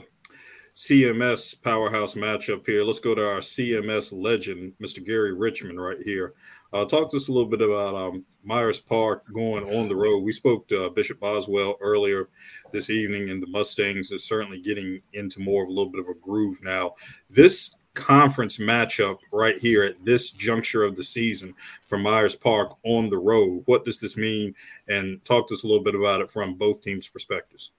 CMS 0.75 1.61
powerhouse 1.61 2.15
matchup 2.15 2.67
here. 2.67 2.83
Let's 2.85 3.01
go 3.01 3.15
to 3.15 3.23
our 3.23 3.41
CMS 3.41 4.11
legend, 4.13 4.73
Mr. 4.83 5.05
Gary 5.05 5.35
Richmond, 5.35 5.81
right 5.81 5.99
here. 6.03 6.35
Uh, 6.73 6.85
talk 6.85 7.11
to 7.11 7.17
us 7.17 7.29
a 7.29 7.33
little 7.33 7.49
bit 7.49 7.61
about 7.61 7.95
um, 7.95 8.25
Myers 8.45 8.81
Park 8.81 9.25
going 9.35 9.65
on 9.77 9.89
the 9.89 9.97
road. 9.97 10.21
We 10.21 10.33
spoke 10.33 10.69
to 10.69 10.87
uh, 10.87 10.89
Bishop 10.89 11.19
Boswell 11.21 11.77
earlier 11.81 12.29
this 12.73 12.89
evening, 12.89 13.29
and 13.31 13.43
the 13.43 13.49
Mustangs 13.49 14.13
are 14.13 14.19
certainly 14.19 14.61
getting 14.61 15.03
into 15.13 15.41
more 15.41 15.65
of 15.65 15.69
a 15.69 15.73
little 15.73 15.91
bit 15.91 16.01
of 16.01 16.09
a 16.09 16.15
groove 16.15 16.59
now. 16.63 16.95
This 17.29 17.75
conference 17.95 18.59
matchup 18.59 19.19
right 19.33 19.59
here 19.59 19.83
at 19.83 20.05
this 20.05 20.31
juncture 20.31 20.85
of 20.85 20.97
the 20.97 21.05
season 21.05 21.55
for 21.87 21.99
Myers 21.99 22.37
Park 22.37 22.77
on 22.85 23.11
the 23.11 23.19
road, 23.19 23.63
what 23.67 23.85
does 23.85 24.01
this 24.01 24.17
mean? 24.17 24.55
And 24.89 25.25
talk 25.25 25.49
to 25.49 25.55
us 25.55 25.65
a 25.65 25.67
little 25.67 25.83
bit 25.83 25.95
about 25.95 26.21
it 26.21 26.31
from 26.31 26.55
both 26.55 26.83
teams' 26.83 27.09
perspectives. 27.09 27.73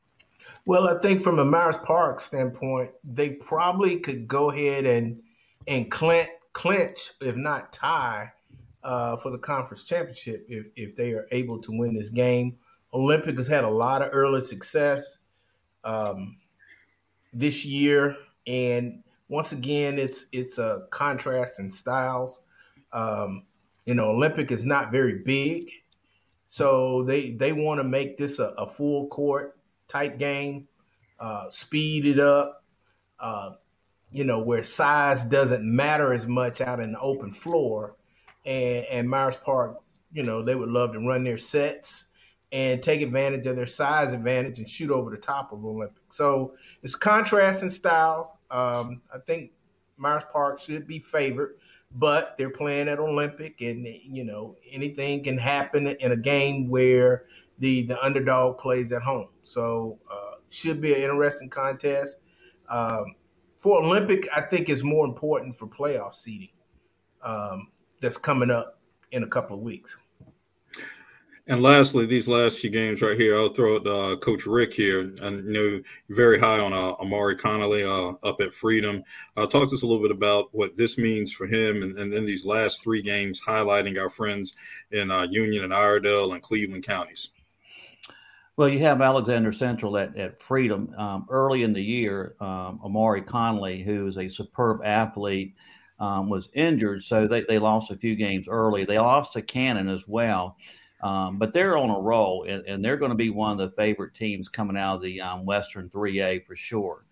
Well, 0.65 0.87
I 0.87 0.99
think 0.99 1.21
from 1.21 1.39
a 1.39 1.45
Myers 1.45 1.77
Park 1.77 2.19
standpoint, 2.19 2.91
they 3.03 3.31
probably 3.31 3.99
could 3.99 4.27
go 4.27 4.51
ahead 4.51 4.85
and 4.85 5.21
and 5.67 5.89
clinch, 5.89 6.29
clinch 6.53 7.11
if 7.21 7.35
not 7.35 7.71
tie 7.71 8.31
uh, 8.83 9.15
for 9.17 9.31
the 9.31 9.37
conference 9.37 9.83
championship 9.83 10.45
if, 10.49 10.65
if 10.75 10.95
they 10.95 11.13
are 11.13 11.27
able 11.31 11.59
to 11.59 11.71
win 11.71 11.93
this 11.93 12.09
game. 12.09 12.57
Olympic 12.93 13.37
has 13.37 13.47
had 13.47 13.63
a 13.63 13.69
lot 13.69 14.01
of 14.01 14.09
early 14.11 14.41
success 14.41 15.17
um, 15.83 16.37
this 17.33 17.65
year, 17.65 18.17
and 18.47 19.03
once 19.31 19.53
again, 19.53 19.97
it's 19.97 20.25
it's 20.33 20.57
a 20.57 20.83
contrast 20.89 21.59
in 21.59 21.71
styles. 21.71 22.41
Um, 22.91 23.43
you 23.85 23.93
know, 23.93 24.09
Olympic 24.09 24.51
is 24.51 24.65
not 24.65 24.91
very 24.91 25.19
big, 25.19 25.71
so 26.49 27.03
they 27.03 27.31
they 27.31 27.53
want 27.53 27.79
to 27.79 27.85
make 27.85 28.17
this 28.17 28.39
a, 28.39 28.47
a, 28.57 28.67
full 28.67 29.07
court 29.07 29.57
type 29.87 30.19
game, 30.19 30.67
uh, 31.17 31.49
speed 31.49 32.05
it 32.05 32.19
up. 32.19 32.65
Uh, 33.21 33.51
you 34.11 34.25
know, 34.25 34.39
where 34.39 34.61
size 34.61 35.23
doesn't 35.23 35.63
matter 35.63 36.11
as 36.11 36.27
much 36.27 36.59
out 36.59 36.81
in 36.81 36.91
the 36.91 36.99
open 36.99 37.31
floor 37.31 37.95
and, 38.45 38.85
and 38.91 39.09
Myers 39.09 39.37
Park, 39.37 39.77
you 40.11 40.23
know, 40.23 40.43
they 40.43 40.55
would 40.55 40.67
love 40.67 40.91
to 40.91 40.99
run 40.99 41.23
their 41.23 41.37
sets 41.37 42.07
and 42.51 42.83
take 42.83 43.01
advantage 43.01 43.47
of 43.47 43.55
their 43.55 43.67
size 43.67 44.13
advantage 44.13 44.59
and 44.59 44.69
shoot 44.69 44.91
over 44.91 45.09
the 45.09 45.17
top 45.17 45.53
of 45.53 45.63
Olympic. 45.63 46.03
So 46.09 46.53
it's 46.83 46.95
contrasting 46.95 47.69
styles. 47.69 48.33
Um, 48.49 49.01
I 49.13 49.19
think 49.25 49.51
Myers 49.97 50.23
Park 50.31 50.59
should 50.59 50.87
be 50.87 50.99
favored, 50.99 51.55
but 51.95 52.35
they're 52.37 52.49
playing 52.49 52.89
at 52.89 52.99
Olympic, 52.99 53.61
and 53.61 53.85
you 53.85 54.23
know 54.23 54.57
anything 54.69 55.23
can 55.23 55.37
happen 55.37 55.87
in 55.87 56.11
a 56.11 56.17
game 56.17 56.69
where 56.69 57.25
the 57.59 57.83
the 57.83 58.03
underdog 58.03 58.57
plays 58.57 58.91
at 58.91 59.01
home. 59.01 59.29
So 59.43 59.99
uh, 60.11 60.35
should 60.49 60.81
be 60.81 60.93
an 60.93 61.01
interesting 61.01 61.49
contest. 61.49 62.17
Um, 62.69 63.15
for 63.59 63.81
Olympic, 63.81 64.27
I 64.35 64.41
think 64.41 64.69
it's 64.69 64.83
more 64.83 65.05
important 65.05 65.55
for 65.55 65.67
playoff 65.67 66.15
seeding. 66.15 66.49
Um, 67.21 67.67
that's 68.01 68.17
coming 68.17 68.49
up 68.49 68.79
in 69.11 69.23
a 69.23 69.27
couple 69.27 69.55
of 69.55 69.61
weeks. 69.61 69.97
And 71.51 71.61
lastly, 71.61 72.05
these 72.05 72.29
last 72.29 72.59
few 72.59 72.69
games 72.69 73.01
right 73.01 73.19
here, 73.19 73.35
I'll 73.35 73.49
throw 73.49 73.75
it 73.75 73.83
to 73.83 73.93
uh, 73.93 74.15
Coach 74.15 74.45
Rick 74.45 74.73
here. 74.73 75.01
And 75.01 75.45
you 75.45 75.51
know, 75.51 75.81
very 76.09 76.39
high 76.39 76.61
on 76.61 76.71
uh, 76.71 76.93
Amari 76.93 77.35
Connolly 77.35 77.83
uh, 77.83 78.13
up 78.23 78.39
at 78.39 78.53
Freedom. 78.53 79.03
Uh, 79.35 79.45
talk 79.47 79.67
to 79.67 79.75
us 79.75 79.81
a 79.81 79.85
little 79.85 80.01
bit 80.01 80.11
about 80.11 80.47
what 80.53 80.77
this 80.77 80.97
means 80.97 81.33
for 81.33 81.45
him, 81.45 81.83
and, 81.83 81.97
and 81.97 82.13
then 82.13 82.25
these 82.25 82.45
last 82.45 82.81
three 82.81 83.01
games, 83.01 83.41
highlighting 83.45 83.99
our 83.99 84.09
friends 84.09 84.55
in 84.91 85.11
uh, 85.11 85.27
Union 85.29 85.65
and 85.65 85.73
Iredell 85.73 86.31
and 86.31 86.41
Cleveland 86.41 86.85
counties. 86.85 87.31
Well, 88.55 88.69
you 88.69 88.79
have 88.79 89.01
Alexander 89.01 89.51
Central 89.51 89.97
at, 89.97 90.15
at 90.15 90.41
Freedom. 90.41 90.95
Um, 90.97 91.25
early 91.29 91.63
in 91.63 91.73
the 91.73 91.83
year, 91.83 92.37
um, 92.39 92.79
Amari 92.81 93.23
Connolly, 93.23 93.83
who 93.83 94.07
is 94.07 94.17
a 94.17 94.29
superb 94.29 94.85
athlete, 94.85 95.53
um, 95.99 96.29
was 96.29 96.47
injured, 96.53 97.03
so 97.03 97.27
they, 97.27 97.41
they 97.41 97.59
lost 97.59 97.91
a 97.91 97.97
few 97.97 98.15
games 98.15 98.47
early. 98.47 98.85
They 98.85 98.97
lost 98.97 99.33
to 99.33 99.41
Cannon 99.41 99.89
as 99.89 100.07
well, 100.07 100.55
um, 101.03 101.37
but 101.37 101.53
they're 101.53 101.77
on 101.77 101.89
a 101.89 101.99
roll, 101.99 102.45
and, 102.47 102.65
and 102.65 102.83
they're 102.83 102.97
going 102.97 103.11
to 103.11 103.15
be 103.15 103.29
one 103.29 103.51
of 103.51 103.57
the 103.57 103.75
favorite 103.75 104.13
teams 104.13 104.49
coming 104.49 104.77
out 104.77 104.95
of 104.95 105.01
the 105.01 105.21
um, 105.21 105.45
Western 105.45 105.89
3A 105.89 106.45
for 106.45 106.55
sure. 106.55 107.05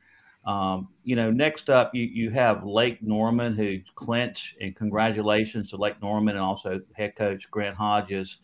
Um, 0.46 0.90
you 1.04 1.16
know, 1.16 1.32
next 1.32 1.70
up, 1.70 1.94
you, 1.94 2.04
you 2.04 2.30
have 2.32 2.64
Lake 2.64 3.02
Norman, 3.02 3.54
who 3.54 3.80
clinch, 3.96 4.56
and 4.62 4.76
congratulations 4.76 5.70
to 5.70 5.78
Lake 5.78 6.02
Norman 6.02 6.36
and 6.36 6.44
also 6.44 6.80
head 6.94 7.16
coach 7.16 7.50
Grant 7.52 7.76
Hodges. 7.76 8.40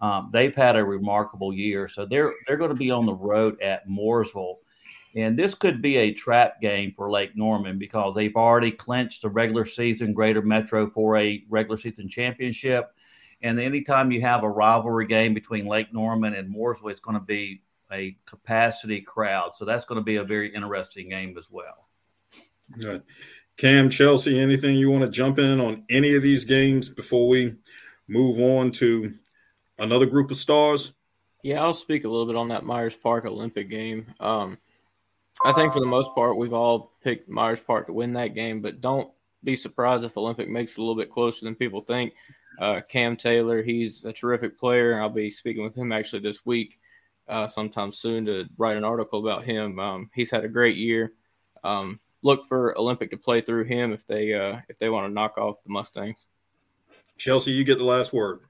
Um, 0.00 0.30
they've 0.32 0.54
had 0.54 0.76
a 0.76 0.84
remarkable 0.84 1.52
year, 1.52 1.88
so 1.88 2.04
they're 2.06 2.32
they're 2.46 2.56
going 2.56 2.70
to 2.70 2.76
be 2.76 2.90
on 2.90 3.06
the 3.06 3.14
road 3.14 3.60
at 3.60 3.88
Mooresville 3.88 4.56
and 5.16 5.38
this 5.38 5.54
could 5.54 5.80
be 5.80 5.96
a 5.96 6.12
trap 6.12 6.60
game 6.60 6.92
for 6.96 7.10
Lake 7.10 7.36
Norman 7.36 7.78
because 7.78 8.14
they've 8.14 8.34
already 8.34 8.72
clinched 8.72 9.22
the 9.22 9.28
regular 9.28 9.64
season 9.64 10.12
Greater 10.12 10.42
Metro 10.42 10.88
4A 10.88 11.44
regular 11.48 11.78
season 11.78 12.08
championship. 12.08 12.93
And 13.44 13.60
anytime 13.60 14.10
you 14.10 14.22
have 14.22 14.42
a 14.42 14.48
rivalry 14.48 15.06
game 15.06 15.34
between 15.34 15.66
Lake 15.66 15.92
Norman 15.92 16.32
and 16.32 16.52
Mooresville, 16.52 16.90
it's 16.90 16.98
going 16.98 17.18
to 17.18 17.24
be 17.24 17.60
a 17.92 18.16
capacity 18.24 19.02
crowd. 19.02 19.54
So 19.54 19.66
that's 19.66 19.84
going 19.84 20.00
to 20.00 20.04
be 20.04 20.16
a 20.16 20.24
very 20.24 20.52
interesting 20.52 21.10
game 21.10 21.36
as 21.36 21.50
well. 21.50 21.86
Good. 22.78 23.02
Cam, 23.58 23.90
Chelsea, 23.90 24.40
anything 24.40 24.76
you 24.76 24.90
want 24.90 25.04
to 25.04 25.10
jump 25.10 25.38
in 25.38 25.60
on 25.60 25.84
any 25.90 26.16
of 26.16 26.22
these 26.22 26.46
games 26.46 26.88
before 26.88 27.28
we 27.28 27.54
move 28.08 28.38
on 28.38 28.72
to 28.72 29.12
another 29.78 30.06
group 30.06 30.30
of 30.30 30.38
stars? 30.38 30.94
Yeah, 31.42 31.62
I'll 31.62 31.74
speak 31.74 32.04
a 32.04 32.08
little 32.08 32.26
bit 32.26 32.36
on 32.36 32.48
that 32.48 32.64
Myers 32.64 32.96
Park 32.96 33.26
Olympic 33.26 33.68
game. 33.68 34.06
Um, 34.20 34.56
I 35.44 35.52
think 35.52 35.74
for 35.74 35.80
the 35.80 35.86
most 35.86 36.14
part, 36.14 36.38
we've 36.38 36.54
all 36.54 36.94
picked 37.02 37.28
Myers 37.28 37.60
Park 37.60 37.88
to 37.88 37.92
win 37.92 38.14
that 38.14 38.34
game, 38.34 38.62
but 38.62 38.80
don't 38.80 39.10
be 39.44 39.54
surprised 39.54 40.04
if 40.04 40.16
Olympic 40.16 40.48
makes 40.48 40.72
it 40.72 40.78
a 40.78 40.80
little 40.80 40.96
bit 40.96 41.10
closer 41.10 41.44
than 41.44 41.54
people 41.54 41.82
think. 41.82 42.14
Uh, 42.58 42.80
Cam 42.88 43.16
Taylor, 43.16 43.62
he's 43.62 44.04
a 44.04 44.12
terrific 44.12 44.58
player. 44.58 45.00
I'll 45.00 45.08
be 45.08 45.30
speaking 45.30 45.64
with 45.64 45.74
him 45.74 45.92
actually 45.92 46.20
this 46.20 46.46
week, 46.46 46.78
uh, 47.28 47.48
sometime 47.48 47.92
soon, 47.92 48.26
to 48.26 48.46
write 48.56 48.76
an 48.76 48.84
article 48.84 49.20
about 49.20 49.44
him. 49.44 49.78
Um, 49.78 50.10
he's 50.14 50.30
had 50.30 50.44
a 50.44 50.48
great 50.48 50.76
year. 50.76 51.12
Um, 51.64 51.98
look 52.22 52.46
for 52.46 52.76
Olympic 52.78 53.10
to 53.10 53.16
play 53.16 53.40
through 53.40 53.64
him 53.64 53.92
if 53.92 54.06
they 54.06 54.34
uh, 54.34 54.58
if 54.68 54.78
they 54.78 54.88
want 54.88 55.08
to 55.08 55.12
knock 55.12 55.38
off 55.38 55.62
the 55.64 55.70
Mustangs. 55.70 56.24
Chelsea, 57.16 57.52
you 57.52 57.64
get 57.64 57.78
the 57.78 57.84
last 57.84 58.12
word. 58.12 58.40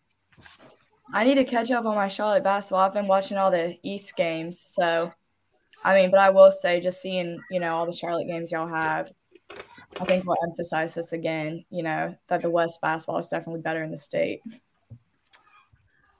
I 1.13 1.25
need 1.25 1.35
to 1.35 1.45
catch 1.45 1.71
up 1.71 1.85
on 1.85 1.95
my 1.95 2.09
Charlotte 2.09 2.45
basketball. 2.45 2.81
I've 2.81 2.95
been 2.95 3.07
watching 3.07 3.37
all 3.37 3.51
the 3.51 3.77
East 3.83 4.17
games, 4.17 4.59
so 4.59 5.13
I 5.85 5.95
mean, 5.95 6.11
but 6.11 6.21
I 6.21 6.31
will 6.31 6.51
say, 6.51 6.81
just 6.81 7.03
seeing 7.03 7.39
you 7.51 7.61
know 7.61 7.75
all 7.75 7.87
the 7.87 7.93
Charlotte 7.93 8.27
games 8.27 8.51
y'all 8.51 8.69
have, 8.69 9.11
I 9.51 10.05
think 10.07 10.25
we'll 10.25 10.37
emphasize 10.43 10.95
this 10.95 11.13
again. 11.13 11.65
You 11.71 11.83
know 11.83 12.17
that 12.29 12.43
the 12.43 12.51
West 12.51 12.81
basketball 12.81 13.19
is 13.19 13.29
definitely 13.29 13.63
better 13.63 13.83
in 13.83 13.91
the 13.91 13.99
state. 13.99 14.41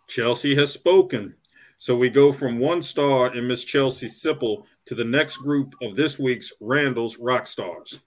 Chelsea 0.07 0.55
has 0.55 0.72
spoken. 0.72 1.35
So 1.79 1.97
we 1.97 2.09
go 2.09 2.33
from 2.33 2.59
one 2.59 2.83
star 2.83 3.35
in 3.35 3.47
Miss 3.47 3.64
Chelsea 3.64 4.07
Sipple 4.07 4.64
to 4.87 4.95
the 4.95 5.05
next 5.05 5.39
group 5.39 5.75
of 5.83 5.97
this 5.97 6.18
week's 6.18 6.53
Randall's 6.61 7.18
Rock 7.18 7.47
Stars. 7.47 8.01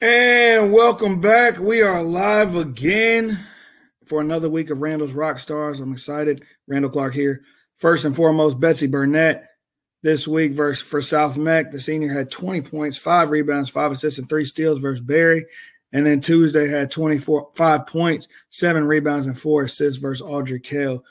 And 0.00 0.33
welcome 0.72 1.20
back. 1.20 1.58
We 1.58 1.82
are 1.82 2.02
live 2.02 2.54
again 2.54 3.38
for 4.06 4.20
another 4.20 4.48
week 4.48 4.70
of 4.70 4.80
Randall's 4.80 5.12
Rock 5.12 5.38
Stars. 5.38 5.80
I'm 5.80 5.92
excited. 5.92 6.44
Randall 6.66 6.90
Clark 6.90 7.12
here. 7.12 7.42
First 7.78 8.04
and 8.04 8.16
foremost, 8.16 8.58
Betsy 8.58 8.86
Burnett 8.86 9.46
this 10.02 10.26
week 10.26 10.52
versus 10.52 10.82
for 10.82 11.02
South 11.02 11.36
Meck. 11.36 11.70
The 11.70 11.80
senior 11.80 12.12
had 12.12 12.30
20 12.30 12.62
points, 12.62 12.96
five 12.96 13.30
rebounds, 13.30 13.68
five 13.68 13.92
assists, 13.92 14.18
and 14.18 14.28
three 14.28 14.44
steals 14.44 14.78
versus 14.78 15.02
Barry. 15.02 15.44
And 15.92 16.06
then 16.06 16.20
Tuesday 16.20 16.68
had 16.68 16.90
24, 16.90 17.50
five 17.54 17.86
points, 17.86 18.28
seven 18.50 18.84
rebounds, 18.84 19.26
and 19.26 19.38
four 19.38 19.62
assists 19.62 20.00
versus 20.00 20.26
Ardrey 20.26 20.60
Kell. 20.60 21.04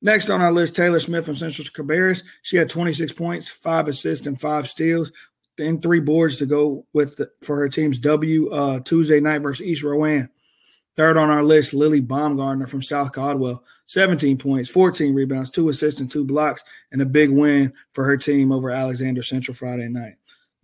Next 0.00 0.30
on 0.30 0.40
our 0.40 0.52
list, 0.52 0.76
Taylor 0.76 1.00
Smith 1.00 1.26
from 1.26 1.36
Central 1.36 1.66
Cabarrus. 1.66 2.22
She 2.42 2.56
had 2.56 2.68
26 2.68 3.12
points, 3.12 3.48
five 3.48 3.86
assists, 3.88 4.26
and 4.26 4.40
five 4.40 4.68
steals, 4.68 5.12
and 5.58 5.82
three 5.82 6.00
boards 6.00 6.36
to 6.38 6.46
go 6.46 6.86
with 6.92 7.16
the, 7.16 7.30
for 7.42 7.56
her 7.56 7.68
team's 7.68 7.98
W 7.98 8.50
uh, 8.50 8.80
Tuesday 8.80 9.20
night 9.20 9.42
versus 9.42 9.66
East 9.66 9.82
Rowan. 9.82 10.28
Third 10.96 11.16
on 11.16 11.28
our 11.28 11.42
list, 11.42 11.74
Lily 11.74 12.00
Baumgartner 12.00 12.68
from 12.68 12.80
South 12.80 13.10
Caldwell, 13.12 13.64
17 13.86 14.38
points, 14.38 14.70
14 14.70 15.12
rebounds, 15.12 15.50
two 15.50 15.68
assists, 15.68 16.00
and 16.00 16.10
two 16.10 16.24
blocks, 16.24 16.62
and 16.92 17.02
a 17.02 17.06
big 17.06 17.30
win 17.30 17.72
for 17.92 18.04
her 18.04 18.16
team 18.16 18.52
over 18.52 18.70
Alexander 18.70 19.22
Central 19.22 19.56
Friday 19.56 19.88
night. 19.88 20.14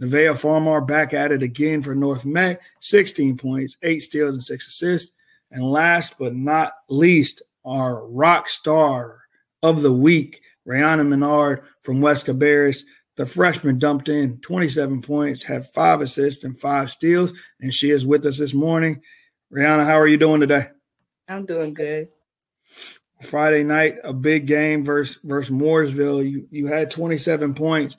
Nevaeh 0.00 0.40
Farmar 0.40 0.86
back 0.86 1.12
at 1.12 1.32
it 1.32 1.42
again 1.42 1.82
for 1.82 1.94
North 1.94 2.24
Meck, 2.24 2.62
16 2.80 3.36
points, 3.36 3.76
eight 3.82 4.02
steals, 4.02 4.34
and 4.34 4.42
six 4.42 4.68
assists. 4.68 5.14
And 5.50 5.64
last 5.64 6.16
but 6.18 6.34
not 6.34 6.72
least, 6.88 7.42
our 7.64 8.06
rock 8.06 8.48
star 8.48 9.20
of 9.62 9.82
the 9.82 9.92
week, 9.92 10.40
Rihanna 10.66 11.06
Menard 11.06 11.62
from 11.82 12.00
West 12.00 12.26
Cabarrus. 12.26 12.84
The 13.16 13.26
freshman 13.26 13.78
dumped 13.78 14.08
in 14.08 14.38
27 14.38 15.02
points, 15.02 15.42
had 15.42 15.72
five 15.74 16.00
assists 16.00 16.44
and 16.44 16.58
five 16.58 16.90
steals, 16.90 17.32
and 17.60 17.72
she 17.72 17.90
is 17.90 18.06
with 18.06 18.24
us 18.24 18.38
this 18.38 18.54
morning. 18.54 19.02
Rihanna, 19.52 19.84
how 19.84 19.98
are 19.98 20.06
you 20.06 20.16
doing 20.16 20.40
today? 20.40 20.68
I'm 21.28 21.44
doing 21.44 21.74
good. 21.74 22.08
Friday 23.22 23.64
night, 23.64 23.96
a 24.02 24.12
big 24.12 24.46
game 24.46 24.84
versus 24.84 25.18
versus 25.22 25.54
Mooresville. 25.54 26.28
You 26.28 26.46
you 26.50 26.66
had 26.68 26.90
27 26.90 27.54
points. 27.54 27.96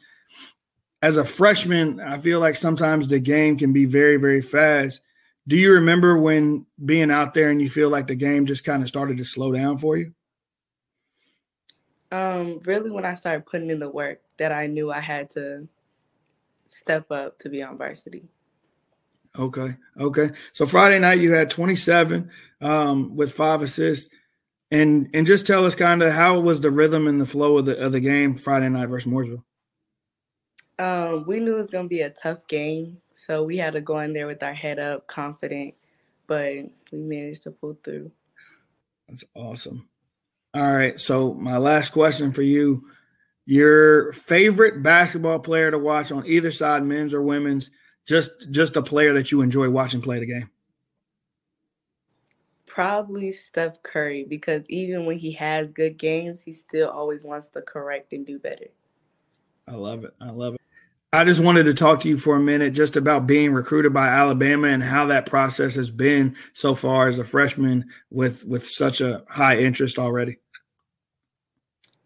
As 1.01 1.17
a 1.17 1.25
freshman, 1.25 1.99
I 1.99 2.17
feel 2.17 2.39
like 2.39 2.55
sometimes 2.55 3.07
the 3.07 3.19
game 3.19 3.57
can 3.57 3.73
be 3.73 3.85
very, 3.85 4.17
very 4.17 4.41
fast. 4.41 5.01
Do 5.47 5.57
you 5.57 5.73
remember 5.73 6.17
when 6.17 6.65
being 6.83 7.09
out 7.09 7.33
there 7.33 7.49
and 7.49 7.61
you 7.61 7.69
feel 7.69 7.89
like 7.89 8.07
the 8.07 8.15
game 8.15 8.45
just 8.45 8.63
kind 8.63 8.81
of 8.81 8.87
started 8.87 9.17
to 9.17 9.25
slow 9.25 9.51
down 9.51 9.77
for 9.77 9.97
you? 9.97 10.13
Um, 12.11 12.59
really 12.65 12.91
when 12.91 13.05
I 13.05 13.15
started 13.15 13.45
putting 13.45 13.69
in 13.69 13.79
the 13.79 13.89
work 13.89 14.21
that 14.41 14.51
I 14.51 14.65
knew 14.65 14.91
I 14.91 15.01
had 15.01 15.29
to 15.31 15.67
step 16.65 17.11
up 17.11 17.37
to 17.39 17.49
be 17.49 17.61
on 17.61 17.77
varsity. 17.77 18.23
Okay. 19.37 19.75
Okay. 19.99 20.31
So 20.51 20.65
Friday 20.65 20.97
night 20.97 21.19
you 21.19 21.31
had 21.31 21.51
27 21.51 22.31
um, 22.59 23.15
with 23.15 23.31
five 23.33 23.61
assists. 23.61 24.11
And 24.71 25.09
and 25.13 25.27
just 25.27 25.45
tell 25.45 25.65
us 25.65 25.75
kind 25.75 26.01
of 26.01 26.11
how 26.11 26.39
was 26.39 26.59
the 26.59 26.71
rhythm 26.71 27.05
and 27.05 27.21
the 27.21 27.25
flow 27.25 27.59
of 27.59 27.65
the 27.65 27.77
of 27.77 27.91
the 27.91 27.99
game 27.99 28.35
Friday 28.35 28.69
night 28.69 28.87
versus 28.87 29.11
Mooresville? 29.11 29.43
Um, 30.79 31.25
we 31.27 31.39
knew 31.39 31.55
it 31.55 31.57
was 31.57 31.67
gonna 31.67 31.89
be 31.89 32.01
a 32.01 32.09
tough 32.09 32.47
game, 32.47 32.97
so 33.15 33.43
we 33.43 33.57
had 33.57 33.73
to 33.73 33.81
go 33.81 33.99
in 33.99 34.13
there 34.13 34.27
with 34.27 34.41
our 34.41 34.53
head 34.53 34.79
up, 34.79 35.07
confident, 35.07 35.73
but 36.25 36.53
we 36.91 36.99
managed 36.99 37.43
to 37.43 37.51
pull 37.51 37.77
through. 37.83 38.11
That's 39.09 39.25
awesome. 39.35 39.89
All 40.53 40.73
right. 40.73 40.99
So 40.99 41.33
my 41.33 41.57
last 41.57 41.89
question 41.89 42.31
for 42.31 42.41
you: 42.41 42.85
Your 43.51 44.13
favorite 44.13 44.81
basketball 44.81 45.39
player 45.39 45.71
to 45.71 45.77
watch 45.77 46.09
on 46.13 46.25
either 46.25 46.51
side, 46.51 46.85
men's 46.85 47.13
or 47.13 47.21
women's, 47.21 47.69
just 48.07 48.49
just 48.49 48.77
a 48.77 48.81
player 48.81 49.11
that 49.11 49.29
you 49.29 49.41
enjoy 49.41 49.69
watching 49.69 49.99
play 49.99 50.21
the 50.21 50.25
game? 50.25 50.49
Probably 52.65 53.33
Steph 53.33 53.83
Curry 53.83 54.23
because 54.23 54.63
even 54.69 55.05
when 55.05 55.19
he 55.19 55.33
has 55.33 55.69
good 55.73 55.97
games, 55.97 56.41
he 56.41 56.53
still 56.53 56.89
always 56.91 57.25
wants 57.25 57.49
to 57.49 57.61
correct 57.61 58.13
and 58.13 58.25
do 58.25 58.39
better. 58.39 58.67
I 59.67 59.73
love 59.73 60.05
it. 60.05 60.13
I 60.21 60.29
love 60.29 60.53
it. 60.53 60.61
I 61.11 61.25
just 61.25 61.41
wanted 61.41 61.65
to 61.65 61.73
talk 61.73 61.99
to 61.99 62.07
you 62.07 62.15
for 62.15 62.37
a 62.37 62.39
minute 62.39 62.71
just 62.71 62.95
about 62.95 63.27
being 63.27 63.51
recruited 63.51 63.91
by 63.91 64.07
Alabama 64.07 64.67
and 64.67 64.81
how 64.81 65.07
that 65.07 65.25
process 65.25 65.75
has 65.75 65.91
been 65.91 66.37
so 66.53 66.73
far 66.73 67.09
as 67.09 67.19
a 67.19 67.25
freshman 67.25 67.89
with 68.11 68.45
with 68.45 68.65
such 68.65 69.01
a 69.01 69.25
high 69.27 69.57
interest 69.57 69.99
already. 69.99 70.37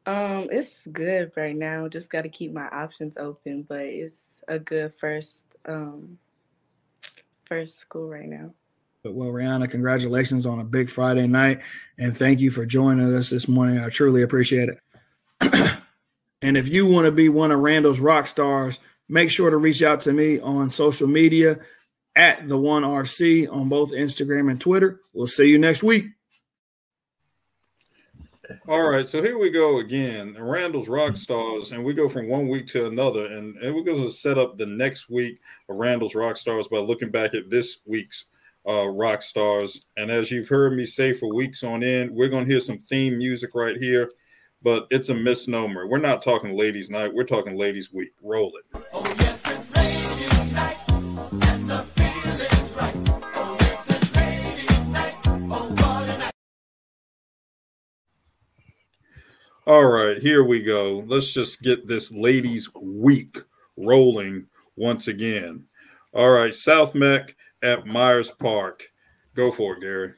Um, 0.05 0.49
it's 0.51 0.85
good 0.87 1.31
right 1.35 1.55
now. 1.55 1.87
Just 1.87 2.09
got 2.09 2.21
to 2.21 2.29
keep 2.29 2.53
my 2.53 2.67
options 2.67 3.17
open, 3.17 3.63
but 3.63 3.81
it's 3.81 4.43
a 4.47 4.59
good 4.59 4.93
first 4.93 5.45
um, 5.67 6.19
first 7.45 7.79
school 7.79 8.07
right 8.07 8.27
now. 8.27 8.53
But 9.03 9.13
well, 9.13 9.29
Rihanna, 9.29 9.69
congratulations 9.69 10.45
on 10.45 10.59
a 10.59 10.63
big 10.63 10.89
Friday 10.89 11.27
night, 11.27 11.61
and 11.97 12.15
thank 12.15 12.39
you 12.39 12.51
for 12.51 12.65
joining 12.65 13.15
us 13.15 13.29
this 13.29 13.47
morning. 13.47 13.79
I 13.79 13.89
truly 13.89 14.21
appreciate 14.21 14.69
it. 14.69 14.79
and 16.41 16.57
if 16.57 16.69
you 16.69 16.87
want 16.87 17.05
to 17.05 17.11
be 17.11 17.29
one 17.29 17.51
of 17.51 17.59
Randall's 17.59 17.99
rock 17.99 18.27
stars, 18.27 18.79
make 19.07 19.29
sure 19.29 19.49
to 19.49 19.57
reach 19.57 19.83
out 19.83 20.01
to 20.01 20.13
me 20.13 20.39
on 20.39 20.69
social 20.69 21.07
media 21.07 21.59
at 22.15 22.47
the 22.47 22.57
one 22.57 22.83
RC 22.83 23.51
on 23.51 23.69
both 23.69 23.91
Instagram 23.91 24.49
and 24.49 24.59
Twitter. 24.59 25.01
We'll 25.13 25.27
see 25.27 25.49
you 25.49 25.59
next 25.59 25.83
week. 25.83 26.07
All 28.67 28.83
right, 28.83 29.05
so 29.05 29.21
here 29.21 29.37
we 29.37 29.49
go 29.49 29.79
again. 29.79 30.35
Randall's 30.39 30.87
Rock 30.87 31.17
Stars, 31.17 31.71
and 31.71 31.83
we 31.83 31.93
go 31.93 32.09
from 32.09 32.27
one 32.27 32.47
week 32.47 32.67
to 32.67 32.87
another, 32.87 33.27
and, 33.27 33.55
and 33.57 33.73
we're 33.73 33.83
going 33.83 34.03
to 34.03 34.11
set 34.11 34.37
up 34.37 34.57
the 34.57 34.65
next 34.65 35.09
week 35.09 35.39
of 35.69 35.77
Randall's 35.77 36.15
Rock 36.15 36.37
Stars 36.37 36.67
by 36.67 36.77
looking 36.77 37.11
back 37.11 37.33
at 37.33 37.49
this 37.49 37.79
week's 37.85 38.25
uh, 38.67 38.87
rock 38.87 39.21
stars. 39.21 39.85
And 39.97 40.11
as 40.11 40.31
you've 40.31 40.49
heard 40.49 40.75
me 40.75 40.85
say 40.85 41.13
for 41.13 41.33
weeks 41.33 41.63
on 41.63 41.83
end, 41.83 42.11
we're 42.11 42.29
going 42.29 42.45
to 42.45 42.51
hear 42.51 42.61
some 42.61 42.79
theme 42.79 43.17
music 43.17 43.51
right 43.53 43.77
here, 43.77 44.09
but 44.61 44.87
it's 44.89 45.09
a 45.09 45.15
misnomer. 45.15 45.87
We're 45.87 45.99
not 45.99 46.21
talking 46.21 46.57
ladies' 46.57 46.89
night, 46.89 47.13
we're 47.13 47.23
talking 47.23 47.57
ladies' 47.57 47.93
week. 47.93 48.09
Roll 48.21 48.51
it. 48.57 48.94
All 59.67 59.85
right, 59.85 60.19
here 60.19 60.43
we 60.43 60.61
go. 60.61 61.03
Let's 61.07 61.33
just 61.33 61.63
get 61.63 61.87
this 61.87 62.11
ladies' 62.11 62.69
week 62.79 63.39
rolling 63.75 64.45
once 64.75 65.07
again. 65.07 65.65
All 66.13 66.29
right, 66.29 66.53
South 66.53 66.93
Meck 66.93 67.35
at 67.63 67.87
Myers 67.87 68.29
Park. 68.29 68.87
Go 69.33 69.51
for 69.51 69.73
it, 69.73 69.81
Gary. 69.81 70.13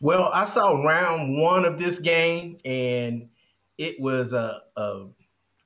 Well, 0.00 0.28
I 0.34 0.44
saw 0.44 0.82
round 0.82 1.40
one 1.40 1.64
of 1.64 1.78
this 1.78 2.00
game, 2.00 2.58
and 2.64 3.28
it 3.78 4.00
was 4.00 4.32
a 4.32 4.62
a, 4.76 5.06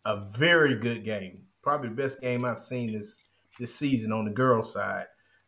a 0.05 0.21
very 0.33 0.75
good 0.75 1.03
game. 1.03 1.47
Probably 1.63 1.89
the 1.89 1.95
best 1.95 2.21
game 2.21 2.45
I've 2.45 2.61
seen 2.61 2.93
this 2.93 3.21
this 3.59 3.75
season 3.75 4.13
on 4.13 4.27
the 4.27 4.33
girls' 4.33 4.75
side. 4.75 5.07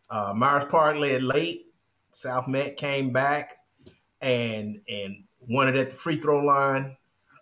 Uh, 0.09 0.33
Myers 0.35 0.65
Park 0.65 0.97
led 0.97 1.23
late. 1.23 1.67
South 2.13 2.49
Meck 2.49 2.79
came 2.79 3.13
back 3.13 3.59
and 4.23 4.81
and 4.89 5.25
won 5.41 5.69
it 5.69 5.77
at 5.77 5.91
the 5.91 5.97
free 5.97 6.19
throw 6.19 6.43
line. 6.43 6.97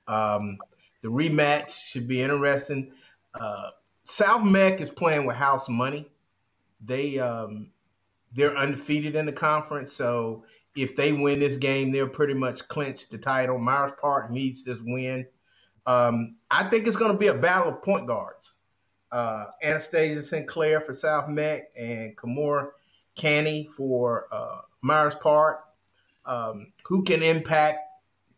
Um, 0.09 0.59
the 1.03 1.09
rematch 1.09 1.91
should 1.91 2.09
be 2.09 2.23
interesting. 2.23 2.93
Uh, 3.39 3.71
South 4.05 4.43
Meck 4.43 4.81
is 4.81 4.91
playing 4.91 5.27
with 5.27 5.37
house 5.37 5.69
money. 5.69 6.11
They 6.85 7.19
um, 7.19 7.71
they're 8.33 8.57
undefeated 8.57 9.15
in 9.15 9.27
the 9.27 9.33
conference, 9.33 9.93
so 9.93 10.45
if 10.77 10.95
they 10.97 11.13
win 11.13 11.41
this 11.41 11.57
game, 11.57 11.91
they'll 11.91 12.09
pretty 12.09 12.35
much 12.35 12.67
clinch 12.69 13.09
the 13.09 13.19
title. 13.19 13.59
Myers 13.59 13.93
Park 14.01 14.31
needs 14.31 14.63
this 14.63 14.81
win. 14.81 15.27
Um, 15.87 16.37
I 16.51 16.69
think 16.69 16.87
it's 16.87 16.97
going 16.97 17.13
to 17.13 17.19
be 17.19 17.29
a 17.29 17.35
battle 17.35 17.73
of 17.73 17.83
point 17.83 18.07
guards. 18.07 18.55
Uh, 19.11 19.47
Anastasia 19.63 20.23
Sinclair 20.23 20.81
for 20.81 20.93
South 20.93 21.29
Meck 21.29 21.71
and 21.77 22.17
Kamora 22.17 22.69
Canny 23.17 23.69
for 23.77 24.27
uh, 24.31 24.61
Myers 24.83 25.15
Park. 25.15 25.65
Um, 26.27 26.73
who 26.85 27.03
can 27.05 27.23
impact 27.23 27.88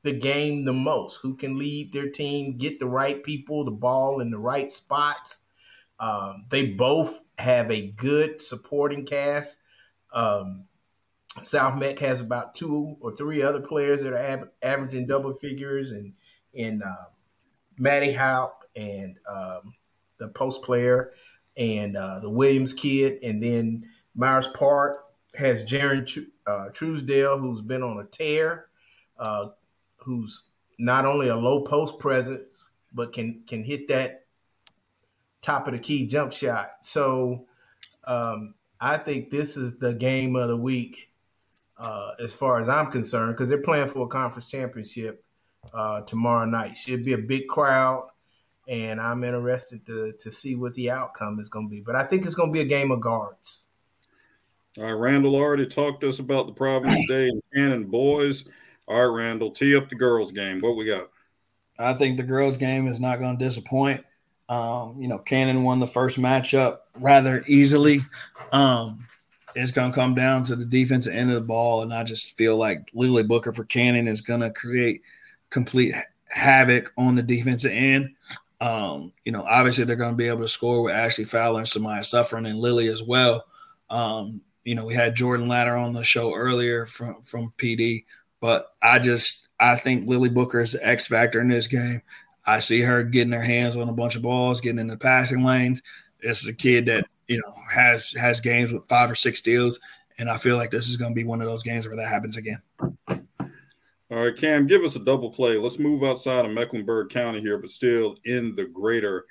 the 0.02 0.12
game 0.12 0.64
the 0.64 0.72
most, 0.72 1.20
who 1.22 1.34
can 1.34 1.58
lead 1.58 1.92
their 1.92 2.08
team, 2.08 2.56
get 2.56 2.78
the 2.78 2.86
right 2.86 3.22
people, 3.22 3.64
the 3.64 3.70
ball 3.70 4.20
in 4.20 4.30
the 4.30 4.38
right 4.38 4.72
spots. 4.72 5.40
Um, 5.98 6.46
they 6.48 6.66
both 6.66 7.20
have 7.36 7.70
a 7.70 7.88
good 7.88 8.40
supporting 8.40 9.04
cast. 9.04 9.58
Um, 10.12 10.64
South 11.42 11.78
Meck 11.78 11.98
has 11.98 12.20
about 12.20 12.54
two 12.54 12.96
or 13.00 13.14
three 13.14 13.42
other 13.42 13.60
players 13.60 14.02
that 14.02 14.12
are 14.12 14.18
ab- 14.18 14.50
averaging 14.62 15.06
double 15.06 15.34
figures, 15.34 15.92
and 15.92 16.14
in 16.54 16.82
uh, 16.82 17.04
Maddie 17.78 18.12
Haupt 18.12 18.66
and 18.74 19.16
um, 19.30 19.74
the 20.18 20.28
post 20.28 20.62
player, 20.62 21.12
and 21.56 21.96
uh, 21.96 22.20
the 22.20 22.30
Williams 22.30 22.72
kid, 22.72 23.18
and 23.22 23.42
then 23.42 23.84
Myers 24.14 24.48
Park 24.48 25.04
has 25.34 25.62
Jaron 25.62 26.26
uh, 26.46 26.68
Truesdale, 26.72 27.38
who's 27.38 27.60
been 27.60 27.82
on 27.82 28.00
a 28.00 28.04
tear. 28.04 28.66
Uh, 29.18 29.48
who's 30.02 30.44
not 30.78 31.04
only 31.04 31.28
a 31.28 31.36
low 31.36 31.62
post 31.62 31.98
presence 31.98 32.66
but 32.92 33.12
can 33.12 33.42
can 33.46 33.62
hit 33.62 33.88
that 33.88 34.24
top 35.42 35.66
of 35.66 35.74
the 35.74 35.78
key 35.78 36.06
jump 36.06 36.32
shot. 36.32 36.72
So 36.82 37.46
um, 38.04 38.54
I 38.80 38.98
think 38.98 39.30
this 39.30 39.56
is 39.56 39.78
the 39.78 39.94
game 39.94 40.36
of 40.36 40.48
the 40.48 40.56
week 40.56 41.08
uh, 41.78 42.12
as 42.22 42.34
far 42.34 42.60
as 42.60 42.68
I'm 42.68 42.90
concerned, 42.90 43.34
because 43.34 43.48
they're 43.48 43.58
playing 43.58 43.88
for 43.88 44.04
a 44.04 44.08
conference 44.08 44.50
championship 44.50 45.24
uh, 45.72 46.02
tomorrow 46.02 46.44
night. 46.44 46.76
Should 46.76 47.04
be 47.04 47.14
a 47.14 47.18
big 47.18 47.46
crowd, 47.48 48.08
and 48.68 49.00
I'm 49.00 49.24
interested 49.24 49.86
to 49.86 50.12
to 50.12 50.30
see 50.30 50.56
what 50.56 50.74
the 50.74 50.90
outcome 50.90 51.38
is 51.40 51.48
going 51.48 51.68
to 51.68 51.70
be. 51.70 51.80
But 51.80 51.96
I 51.96 52.04
think 52.04 52.26
it's 52.26 52.34
going 52.34 52.50
to 52.50 52.52
be 52.52 52.60
a 52.60 52.64
game 52.64 52.90
of 52.90 53.00
guards. 53.00 53.64
All 54.78 54.84
right, 54.84 54.92
Randall 54.92 55.34
already 55.34 55.66
talked 55.66 56.02
to 56.02 56.08
us 56.08 56.20
about 56.20 56.46
the 56.46 56.52
Providence 56.52 57.08
Day 57.08 57.28
and 57.28 57.42
Cannon 57.54 57.84
boys. 57.84 58.44
All 58.90 59.06
right, 59.06 59.22
Randall, 59.22 59.52
tee 59.52 59.76
up 59.76 59.88
the 59.88 59.94
girls' 59.94 60.32
game. 60.32 60.60
What 60.60 60.74
we 60.74 60.84
got? 60.84 61.10
I 61.78 61.94
think 61.94 62.16
the 62.16 62.24
girls' 62.24 62.56
game 62.56 62.88
is 62.88 62.98
not 62.98 63.20
going 63.20 63.38
to 63.38 63.44
disappoint. 63.44 64.04
Um, 64.48 64.96
you 65.00 65.06
know, 65.06 65.18
Cannon 65.18 65.62
won 65.62 65.78
the 65.78 65.86
first 65.86 66.18
matchup 66.18 66.78
rather 66.98 67.44
easily. 67.46 68.00
Um, 68.50 69.06
it's 69.54 69.70
going 69.70 69.92
to 69.92 69.94
come 69.94 70.16
down 70.16 70.42
to 70.44 70.56
the 70.56 70.64
defensive 70.64 71.14
end 71.14 71.30
of 71.30 71.36
the 71.36 71.46
ball, 71.46 71.82
and 71.82 71.94
I 71.94 72.02
just 72.02 72.36
feel 72.36 72.56
like 72.56 72.90
Lily 72.92 73.22
Booker 73.22 73.52
for 73.52 73.62
Cannon 73.62 74.08
is 74.08 74.22
going 74.22 74.40
to 74.40 74.50
create 74.50 75.02
complete 75.50 75.94
havoc 76.28 76.92
on 76.98 77.14
the 77.14 77.22
defensive 77.22 77.70
end. 77.70 78.10
Um, 78.60 79.12
you 79.24 79.30
know, 79.30 79.44
obviously 79.44 79.84
they're 79.84 79.94
going 79.94 80.14
to 80.14 80.16
be 80.16 80.26
able 80.26 80.42
to 80.42 80.48
score 80.48 80.82
with 80.82 80.96
Ashley 80.96 81.24
Fowler 81.24 81.60
and 81.60 81.68
Samaya 81.68 82.04
Suffering 82.04 82.46
and 82.46 82.58
Lily 82.58 82.88
as 82.88 83.04
well. 83.04 83.46
Um, 83.88 84.40
you 84.64 84.74
know, 84.74 84.84
we 84.84 84.94
had 84.94 85.14
Jordan 85.14 85.46
Ladder 85.46 85.76
on 85.76 85.92
the 85.92 86.02
show 86.02 86.34
earlier 86.34 86.86
from 86.86 87.22
from 87.22 87.52
PD, 87.56 88.04
but 88.40 88.74
I 88.82 88.98
just 88.98 89.48
I 89.58 89.76
think 89.76 90.08
Lily 90.08 90.28
Booker 90.28 90.60
is 90.60 90.72
the 90.72 90.86
X 90.86 91.06
factor 91.06 91.40
in 91.40 91.48
this 91.48 91.66
game. 91.66 92.02
I 92.46 92.60
see 92.60 92.80
her 92.80 93.04
getting 93.04 93.32
her 93.32 93.42
hands 93.42 93.76
on 93.76 93.88
a 93.88 93.92
bunch 93.92 94.16
of 94.16 94.22
balls, 94.22 94.60
getting 94.60 94.78
in 94.78 94.86
the 94.86 94.96
passing 94.96 95.44
lanes. 95.44 95.82
This 96.22 96.42
is 96.42 96.48
a 96.48 96.54
kid 96.54 96.86
that 96.86 97.06
you 97.28 97.36
know 97.38 97.52
has 97.72 98.10
has 98.12 98.40
games 98.40 98.72
with 98.72 98.88
five 98.88 99.10
or 99.10 99.14
six 99.14 99.38
steals, 99.38 99.78
and 100.18 100.30
I 100.30 100.36
feel 100.36 100.56
like 100.56 100.70
this 100.70 100.88
is 100.88 100.96
going 100.96 101.12
to 101.12 101.18
be 101.18 101.24
one 101.24 101.40
of 101.40 101.46
those 101.46 101.62
games 101.62 101.86
where 101.86 101.96
that 101.96 102.08
happens 102.08 102.36
again. 102.36 102.60
All 104.10 104.24
right, 104.24 104.36
Cam, 104.36 104.66
give 104.66 104.82
us 104.82 104.96
a 104.96 105.04
double 105.04 105.30
play. 105.30 105.56
Let's 105.56 105.78
move 105.78 106.02
outside 106.02 106.44
of 106.44 106.50
Mecklenburg 106.50 107.10
County 107.10 107.40
here, 107.40 107.58
but 107.58 107.70
still 107.70 108.16
in 108.24 108.56
the 108.56 108.64
greater 108.64 109.26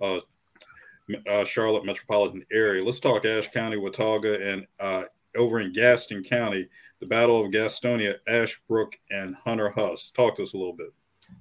uh, 0.00 0.18
uh, 1.30 1.44
Charlotte 1.44 1.84
metropolitan 1.84 2.44
area. 2.50 2.84
Let's 2.84 2.98
talk 2.98 3.24
Ashe 3.24 3.48
County, 3.52 3.76
Watauga, 3.76 4.44
and 4.44 4.66
uh, 4.80 5.04
over 5.36 5.60
in 5.60 5.72
Gaston 5.72 6.24
County, 6.24 6.66
the 7.04 7.08
Battle 7.08 7.44
of 7.44 7.52
Gastonia, 7.52 8.16
Ashbrook, 8.26 8.96
and 9.10 9.36
Hunter 9.36 9.68
Huss. 9.68 10.10
Talk 10.10 10.36
to 10.36 10.42
us 10.42 10.54
a 10.54 10.56
little 10.56 10.72
bit. 10.72 10.88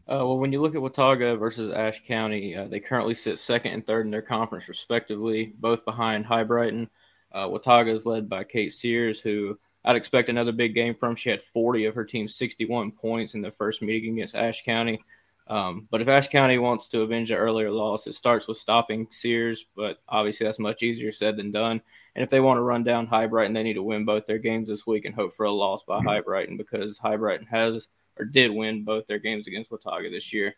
Uh, 0.09 0.19
well, 0.19 0.37
when 0.37 0.51
you 0.51 0.61
look 0.61 0.75
at 0.75 0.81
Watauga 0.81 1.37
versus 1.37 1.69
Ashe 1.69 2.03
County, 2.05 2.55
uh, 2.55 2.67
they 2.67 2.81
currently 2.81 3.13
sit 3.13 3.39
second 3.39 3.71
and 3.71 3.87
third 3.87 4.05
in 4.05 4.11
their 4.11 4.21
conference, 4.21 4.67
respectively, 4.67 5.53
both 5.59 5.85
behind 5.85 6.25
Hibriten. 6.25 6.89
Uh, 7.31 7.47
Watauga 7.49 7.91
is 7.91 8.05
led 8.05 8.27
by 8.27 8.43
Kate 8.43 8.73
Sears, 8.73 9.21
who 9.21 9.57
I'd 9.85 9.95
expect 9.95 10.27
another 10.27 10.51
big 10.51 10.75
game 10.75 10.95
from. 10.95 11.15
She 11.15 11.29
had 11.29 11.41
40 11.41 11.85
of 11.85 11.95
her 11.95 12.05
team's 12.05 12.35
61 12.35 12.91
points 12.91 13.33
in 13.33 13.41
the 13.41 13.51
first 13.51 13.81
meeting 13.81 14.15
against 14.15 14.35
Ashe 14.35 14.63
County. 14.65 15.01
Um, 15.47 15.87
but 15.91 16.01
if 16.01 16.09
Ashe 16.09 16.27
County 16.27 16.57
wants 16.57 16.89
to 16.89 17.01
avenge 17.01 17.31
an 17.31 17.37
earlier 17.37 17.71
loss, 17.71 18.05
it 18.05 18.15
starts 18.15 18.47
with 18.47 18.57
stopping 18.57 19.07
Sears, 19.11 19.65
but 19.77 19.99
obviously 20.09 20.45
that's 20.45 20.59
much 20.59 20.83
easier 20.83 21.13
said 21.13 21.37
than 21.37 21.51
done. 21.51 21.81
And 22.15 22.23
if 22.23 22.29
they 22.29 22.39
want 22.39 22.57
to 22.57 22.61
run 22.61 22.83
down 22.83 23.07
Hibriten, 23.07 23.53
they 23.53 23.63
need 23.63 23.73
to 23.73 23.83
win 23.83 24.05
both 24.05 24.25
their 24.25 24.37
games 24.37 24.67
this 24.67 24.85
week 24.85 25.05
and 25.05 25.15
hope 25.15 25.35
for 25.35 25.45
a 25.45 25.51
loss 25.51 25.83
by 25.83 25.99
Hibriten 25.99 26.57
because 26.57 26.99
Hibriten 26.99 27.47
has 27.47 27.87
or 28.19 28.25
did 28.25 28.51
win 28.51 28.83
both 28.83 29.07
their 29.07 29.19
games 29.19 29.47
against 29.47 29.71
Watauga 29.71 30.09
this 30.09 30.31
year. 30.31 30.55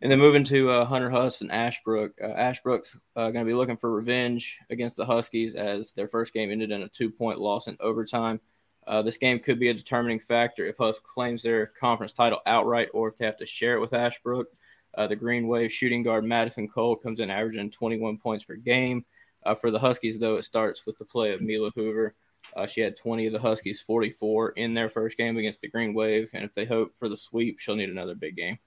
And 0.00 0.12
then 0.12 0.18
moving 0.18 0.44
to 0.44 0.70
uh, 0.70 0.84
Hunter 0.84 1.10
Huss 1.10 1.40
and 1.40 1.50
Ashbrook. 1.50 2.12
Uh, 2.22 2.28
Ashbrook's 2.28 3.00
uh, 3.16 3.30
going 3.30 3.44
to 3.44 3.50
be 3.50 3.54
looking 3.54 3.76
for 3.76 3.90
revenge 3.90 4.58
against 4.70 4.96
the 4.96 5.04
Huskies 5.04 5.54
as 5.54 5.90
their 5.92 6.06
first 6.06 6.32
game 6.32 6.52
ended 6.52 6.70
in 6.70 6.82
a 6.82 6.88
two 6.88 7.10
point 7.10 7.40
loss 7.40 7.66
in 7.66 7.76
overtime. 7.80 8.40
Uh, 8.86 9.02
this 9.02 9.16
game 9.16 9.38
could 9.38 9.58
be 9.58 9.68
a 9.68 9.74
determining 9.74 10.20
factor 10.20 10.64
if 10.64 10.76
Huss 10.78 11.00
claims 11.00 11.42
their 11.42 11.66
conference 11.66 12.12
title 12.12 12.40
outright 12.46 12.88
or 12.94 13.08
if 13.08 13.16
they 13.16 13.26
have 13.26 13.36
to 13.38 13.46
share 13.46 13.74
it 13.74 13.80
with 13.80 13.92
Ashbrook. 13.92 14.48
Uh, 14.94 15.06
the 15.06 15.16
Green 15.16 15.48
Wave 15.48 15.72
shooting 15.72 16.02
guard 16.02 16.24
Madison 16.24 16.68
Cole 16.68 16.96
comes 16.96 17.20
in 17.20 17.28
averaging 17.28 17.70
21 17.70 18.18
points 18.18 18.44
per 18.44 18.54
game. 18.54 19.04
Uh, 19.44 19.54
for 19.54 19.70
the 19.70 19.78
Huskies, 19.78 20.18
though, 20.18 20.36
it 20.36 20.44
starts 20.44 20.84
with 20.86 20.98
the 20.98 21.04
play 21.04 21.32
of 21.32 21.40
Mila 21.40 21.70
Hoover. 21.74 22.14
Uh, 22.56 22.66
she 22.66 22.80
had 22.80 22.96
20 22.96 23.26
of 23.26 23.32
the 23.32 23.38
Huskies' 23.38 23.82
44 23.82 24.50
in 24.50 24.74
their 24.74 24.88
first 24.88 25.16
game 25.16 25.36
against 25.36 25.60
the 25.60 25.68
Green 25.68 25.94
Wave, 25.94 26.30
and 26.32 26.44
if 26.44 26.54
they 26.54 26.64
hope 26.64 26.94
for 26.98 27.08
the 27.08 27.16
sweep, 27.16 27.58
she'll 27.58 27.76
need 27.76 27.90
another 27.90 28.14
big 28.14 28.36
game. 28.36 28.58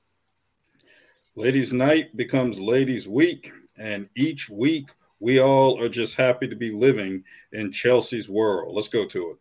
Ladies' 1.36 1.74
night 1.74 2.16
becomes 2.16 2.60
ladies' 2.60 3.08
week, 3.08 3.52
and 3.78 4.10
each 4.16 4.50
week 4.50 4.92
we 5.20 5.40
all 5.40 5.82
are 5.82 5.90
just 5.90 6.16
happy 6.16 6.48
to 6.48 6.56
be 6.56 6.72
living 6.72 7.24
in 7.54 7.72
Chelsea's 7.72 8.30
world. 8.30 8.76
Let's 8.76 8.90
go 8.90 9.06
to 9.06 9.32
it. 9.32 9.38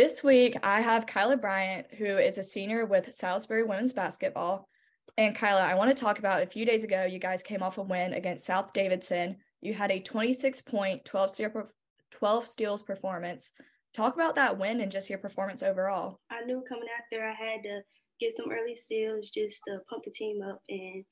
This 0.00 0.24
week, 0.24 0.56
I 0.62 0.80
have 0.80 1.04
Kyla 1.04 1.36
Bryant, 1.36 1.86
who 1.98 2.06
is 2.06 2.38
a 2.38 2.42
senior 2.42 2.86
with 2.86 3.12
Salisbury 3.12 3.64
Women's 3.64 3.92
Basketball. 3.92 4.66
And 5.18 5.36
Kyla, 5.36 5.60
I 5.60 5.74
want 5.74 5.94
to 5.94 6.02
talk 6.02 6.18
about 6.18 6.42
a 6.42 6.46
few 6.46 6.64
days 6.64 6.84
ago, 6.84 7.04
you 7.04 7.18
guys 7.18 7.42
came 7.42 7.62
off 7.62 7.76
a 7.76 7.82
win 7.82 8.14
against 8.14 8.46
South 8.46 8.72
Davidson. 8.72 9.36
You 9.60 9.74
had 9.74 9.90
a 9.90 10.00
26 10.00 10.62
point, 10.62 11.04
12, 11.04 11.36
12 12.12 12.46
steals 12.46 12.82
performance. 12.82 13.50
Talk 13.92 14.14
about 14.14 14.34
that 14.36 14.56
win 14.56 14.80
and 14.80 14.90
just 14.90 15.10
your 15.10 15.18
performance 15.18 15.62
overall. 15.62 16.18
I 16.30 16.46
knew 16.46 16.64
coming 16.66 16.88
out 16.96 17.04
there 17.10 17.28
I 17.28 17.34
had 17.34 17.62
to 17.64 17.82
get 18.20 18.34
some 18.34 18.50
early 18.50 18.76
steals 18.76 19.28
just 19.28 19.60
to 19.68 19.80
pump 19.90 20.04
the 20.06 20.12
team 20.12 20.40
up. 20.40 20.62
And 20.70 21.04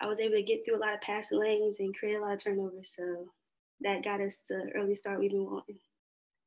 I 0.00 0.08
was 0.08 0.18
able 0.18 0.34
to 0.34 0.42
get 0.42 0.62
through 0.64 0.78
a 0.78 0.84
lot 0.84 0.94
of 0.94 1.00
passing 1.00 1.38
lanes 1.38 1.76
and 1.78 1.96
create 1.96 2.16
a 2.16 2.20
lot 2.20 2.32
of 2.32 2.42
turnovers. 2.42 2.92
So 2.92 3.26
that 3.82 4.02
got 4.02 4.20
us 4.20 4.40
the 4.48 4.68
early 4.74 4.96
start 4.96 5.20
we've 5.20 5.30
been 5.30 5.44
wanting. 5.44 5.78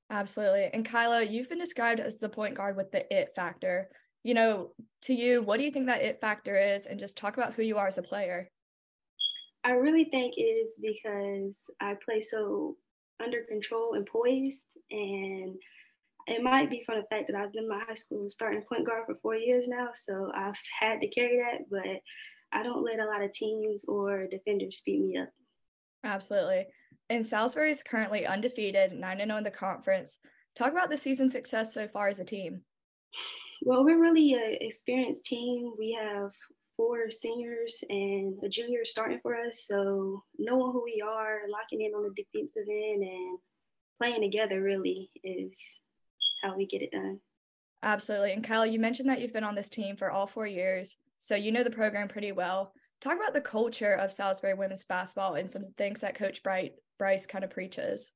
Absolutely. 0.10 0.70
And 0.74 0.86
Kyla, 0.86 1.24
you've 1.24 1.50
been 1.50 1.60
described 1.60 2.00
as 2.00 2.18
the 2.18 2.30
point 2.30 2.56
guard 2.56 2.76
with 2.76 2.92
the 2.92 3.06
it 3.16 3.34
factor. 3.36 3.90
You 4.24 4.34
know, 4.34 4.72
to 5.04 5.14
you, 5.14 5.42
what 5.42 5.58
do 5.58 5.64
you 5.64 5.72
think 5.72 5.86
that 5.86 6.02
it 6.02 6.20
factor 6.20 6.56
is? 6.56 6.88
And 6.88 7.00
just 7.00 7.18
talk 7.18 7.38
about 7.38 7.54
who 7.54 7.64
you 7.64 7.78
are 7.78 7.88
as 7.88 7.98
a 7.98 8.04
player. 8.04 8.50
I 9.64 9.72
really 9.72 10.06
think 10.06 10.36
it 10.38 10.42
is 10.42 10.76
because 10.82 11.70
I 11.80 11.96
play 12.04 12.22
so 12.22 12.76
under 13.22 13.44
control 13.44 13.94
and 13.94 14.06
poised 14.06 14.78
and 14.90 15.56
it 16.28 16.44
might 16.44 16.70
be 16.70 16.84
from 16.86 16.98
the 16.98 17.08
fact 17.10 17.28
that 17.28 17.36
I've 17.36 17.52
been 17.54 17.68
my 17.68 17.82
high 17.88 17.96
school 17.96 18.30
starting 18.30 18.62
point 18.62 18.86
guard 18.86 19.06
for 19.08 19.16
four 19.22 19.36
years 19.36 19.66
now, 19.68 19.90
so 19.94 20.32
I've 20.36 20.54
had 20.80 21.02
to 21.02 21.08
carry 21.08 21.40
that, 21.40 21.70
but 21.70 22.02
I 22.52 22.64
don't 22.64 22.84
let 22.84 23.00
a 23.00 23.06
lot 23.06 23.24
of 23.24 23.32
teams 23.32 23.84
or 23.86 24.28
defenders 24.28 24.78
speed 24.78 25.02
me 25.02 25.18
up. 25.18 25.30
Absolutely. 26.04 26.68
And 27.10 27.26
Salisbury 27.26 27.72
is 27.72 27.82
currently 27.82 28.28
undefeated, 28.28 28.92
9 28.92 29.18
0 29.18 29.38
in 29.38 29.44
the 29.44 29.52
conference. 29.52 30.20
Talk 30.56 30.72
about 30.72 30.90
the 30.90 30.98
season 30.98 31.30
success 31.30 31.74
so 31.74 31.88
far 31.88 32.08
as 32.08 32.20
a 32.20 32.26
team. 32.26 32.62
Well, 33.64 33.84
we're 33.84 34.00
really 34.00 34.34
an 34.34 34.58
experienced 34.62 35.26
team. 35.26 35.74
We 35.78 35.98
have 36.00 36.32
four 36.78 37.10
seniors 37.10 37.84
and 37.90 38.38
a 38.44 38.50
junior 38.50 38.86
starting 38.86 39.20
for 39.22 39.36
us. 39.36 39.66
So, 39.68 40.24
knowing 40.38 40.72
who 40.72 40.84
we 40.84 41.04
are, 41.06 41.42
locking 41.50 41.82
in 41.82 41.94
on 41.94 42.04
the 42.04 42.24
defensive 42.24 42.68
end, 42.70 43.04
and 43.04 43.40
playing 43.98 44.22
together 44.22 44.62
really 44.62 45.10
is 45.24 45.60
how 46.44 46.56
we 46.56 46.68
get 46.68 46.82
it 46.82 46.92
done. 46.92 47.20
Absolutely. 47.82 48.34
And 48.34 48.44
Kyle, 48.44 48.66
you 48.66 48.80
mentioned 48.80 49.10
that 49.10 49.20
you've 49.20 49.34
been 49.34 49.44
on 49.44 49.56
this 49.56 49.70
team 49.70 49.98
for 49.98 50.12
all 50.12 50.28
four 50.28 50.46
years, 50.46 50.98
so 51.20 51.36
you 51.36 51.52
know 51.52 51.64
the 51.64 51.72
program 51.72 52.08
pretty 52.08 52.34
well. 52.34 52.74
Talk 53.02 53.16
about 53.16 53.34
the 53.34 53.42
culture 53.42 53.94
of 53.94 54.12
Salisbury 54.12 54.54
women's 54.54 54.84
basketball 54.84 55.36
and 55.36 55.50
some 55.50 55.66
things 55.78 56.02
that 56.02 56.16
Coach 56.16 56.44
Bright 56.44 56.74
Bryce 57.00 57.26
kind 57.26 57.44
of 57.44 57.50
preaches. 57.50 58.12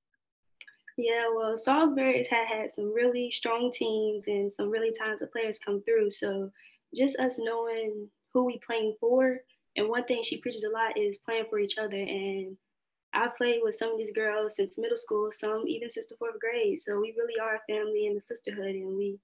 Yeah, 0.96 1.26
well, 1.36 1.58
Salisbury 1.58 2.18
has 2.18 2.28
had, 2.28 2.48
had 2.48 2.70
some 2.70 2.94
really 2.94 3.32
strong 3.32 3.72
teams 3.72 4.28
and 4.28 4.52
some 4.52 4.70
really 4.70 4.92
talented 4.92 5.32
players 5.32 5.58
come 5.58 5.82
through. 5.82 6.12
So 6.12 6.52
just 6.96 7.18
us 7.18 7.40
knowing 7.40 8.08
who 8.32 8.46
we 8.46 8.60
playing 8.60 8.96
for, 9.00 9.40
and 9.76 9.90
one 9.90 10.04
thing 10.06 10.22
she 10.22 10.40
preaches 10.40 10.64
a 10.64 10.70
lot 10.70 10.98
is 10.98 11.18
playing 11.26 11.46
for 11.50 11.58
each 11.58 11.80
other. 11.80 11.98
And 11.98 12.56
I 13.14 13.28
played 13.36 13.62
with 13.64 13.76
some 13.76 13.92
of 13.92 13.98
these 13.98 14.12
girls 14.12 14.56
since 14.56 14.78
middle 14.78 14.98
school, 14.98 15.32
some 15.32 15.64
even 15.68 15.90
since 15.90 16.06
the 16.06 16.16
fourth 16.18 16.40
grade. 16.40 16.80
So 16.80 17.00
we 17.00 17.16
really 17.18 17.40
are 17.42 17.56
a 17.56 17.74
family 17.74 18.06
and 18.06 18.18
a 18.18 18.22
sisterhood, 18.22 18.76
and 18.76 18.96
we 18.96 19.18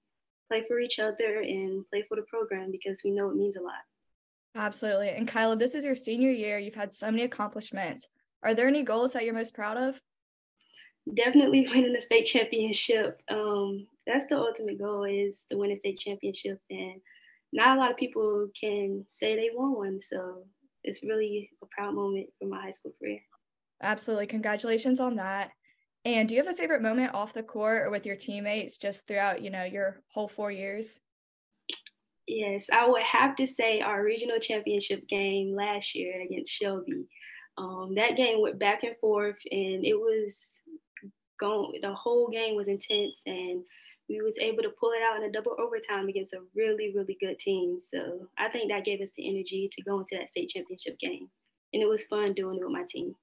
play 0.48 0.64
for 0.66 0.80
each 0.80 0.98
other 0.98 1.40
and 1.40 1.88
play 1.90 2.04
for 2.08 2.16
the 2.16 2.22
program 2.22 2.72
because 2.72 3.02
we 3.04 3.12
know 3.12 3.30
it 3.30 3.36
means 3.36 3.56
a 3.56 3.62
lot. 3.62 3.82
Absolutely. 4.56 5.10
And 5.10 5.28
Kyla, 5.28 5.56
this 5.56 5.76
is 5.76 5.84
your 5.84 5.94
senior 5.94 6.30
year. 6.30 6.58
You've 6.58 6.74
had 6.74 6.92
so 6.92 7.10
many 7.10 7.22
accomplishments. 7.22 8.08
Are 8.42 8.54
there 8.54 8.68
any 8.68 8.82
goals 8.82 9.12
that 9.12 9.24
you're 9.24 9.34
most 9.34 9.54
proud 9.54 9.76
of? 9.76 10.00
Definitely 11.14 11.68
winning 11.74 11.92
the 11.92 12.00
state 12.00 12.24
championship. 12.24 13.20
Um, 13.30 13.86
that's 14.06 14.26
the 14.26 14.38
ultimate 14.38 14.78
goal 14.78 15.04
is 15.04 15.44
to 15.50 15.56
win 15.56 15.72
a 15.72 15.76
state 15.76 15.98
championship. 15.98 16.60
And 16.70 17.00
not 17.52 17.76
a 17.76 17.80
lot 17.80 17.90
of 17.90 17.96
people 17.96 18.48
can 18.58 19.04
say 19.08 19.36
they 19.36 19.50
won 19.54 19.74
one. 19.74 20.00
So 20.00 20.44
it's 20.84 21.02
really 21.02 21.50
a 21.62 21.66
proud 21.66 21.94
moment 21.94 22.28
for 22.38 22.48
my 22.48 22.60
high 22.60 22.70
school 22.70 22.94
career. 22.98 23.20
Absolutely. 23.82 24.26
Congratulations 24.26 25.00
on 25.00 25.16
that. 25.16 25.50
And 26.04 26.28
do 26.28 26.34
you 26.34 26.42
have 26.42 26.52
a 26.52 26.56
favorite 26.56 26.82
moment 26.82 27.14
off 27.14 27.34
the 27.34 27.42
court 27.42 27.82
or 27.82 27.90
with 27.90 28.06
your 28.06 28.16
teammates 28.16 28.78
just 28.78 29.06
throughout, 29.06 29.42
you 29.42 29.50
know, 29.50 29.64
your 29.64 30.00
whole 30.12 30.28
four 30.28 30.50
years? 30.50 30.98
Yes, 32.26 32.68
I 32.72 32.88
would 32.88 33.02
have 33.02 33.34
to 33.36 33.46
say 33.46 33.80
our 33.80 34.02
regional 34.02 34.38
championship 34.38 35.06
game 35.08 35.54
last 35.54 35.94
year 35.94 36.22
against 36.22 36.52
Shelby. 36.52 37.06
Um, 37.60 37.94
that 37.96 38.16
game 38.16 38.40
went 38.40 38.58
back 38.58 38.84
and 38.84 38.96
forth, 38.96 39.36
and 39.50 39.84
it 39.84 39.94
was 39.94 40.60
going. 41.38 41.78
The 41.82 41.94
whole 41.94 42.28
game 42.28 42.56
was 42.56 42.68
intense, 42.68 43.20
and 43.26 43.62
we 44.08 44.22
was 44.22 44.38
able 44.38 44.62
to 44.62 44.72
pull 44.80 44.92
it 44.92 45.02
out 45.02 45.18
in 45.18 45.28
a 45.28 45.32
double 45.32 45.54
overtime 45.58 46.08
against 46.08 46.32
a 46.32 46.40
really, 46.56 46.92
really 46.94 47.18
good 47.20 47.38
team. 47.38 47.78
So 47.78 48.28
I 48.38 48.48
think 48.48 48.70
that 48.70 48.86
gave 48.86 49.02
us 49.02 49.10
the 49.14 49.28
energy 49.28 49.68
to 49.72 49.82
go 49.82 49.98
into 49.98 50.16
that 50.18 50.30
state 50.30 50.48
championship 50.48 50.98
game, 50.98 51.28
and 51.74 51.82
it 51.82 51.88
was 51.88 52.04
fun 52.04 52.32
doing 52.32 52.56
it 52.56 52.64
with 52.64 52.72
my 52.72 52.84
team. 52.88 53.14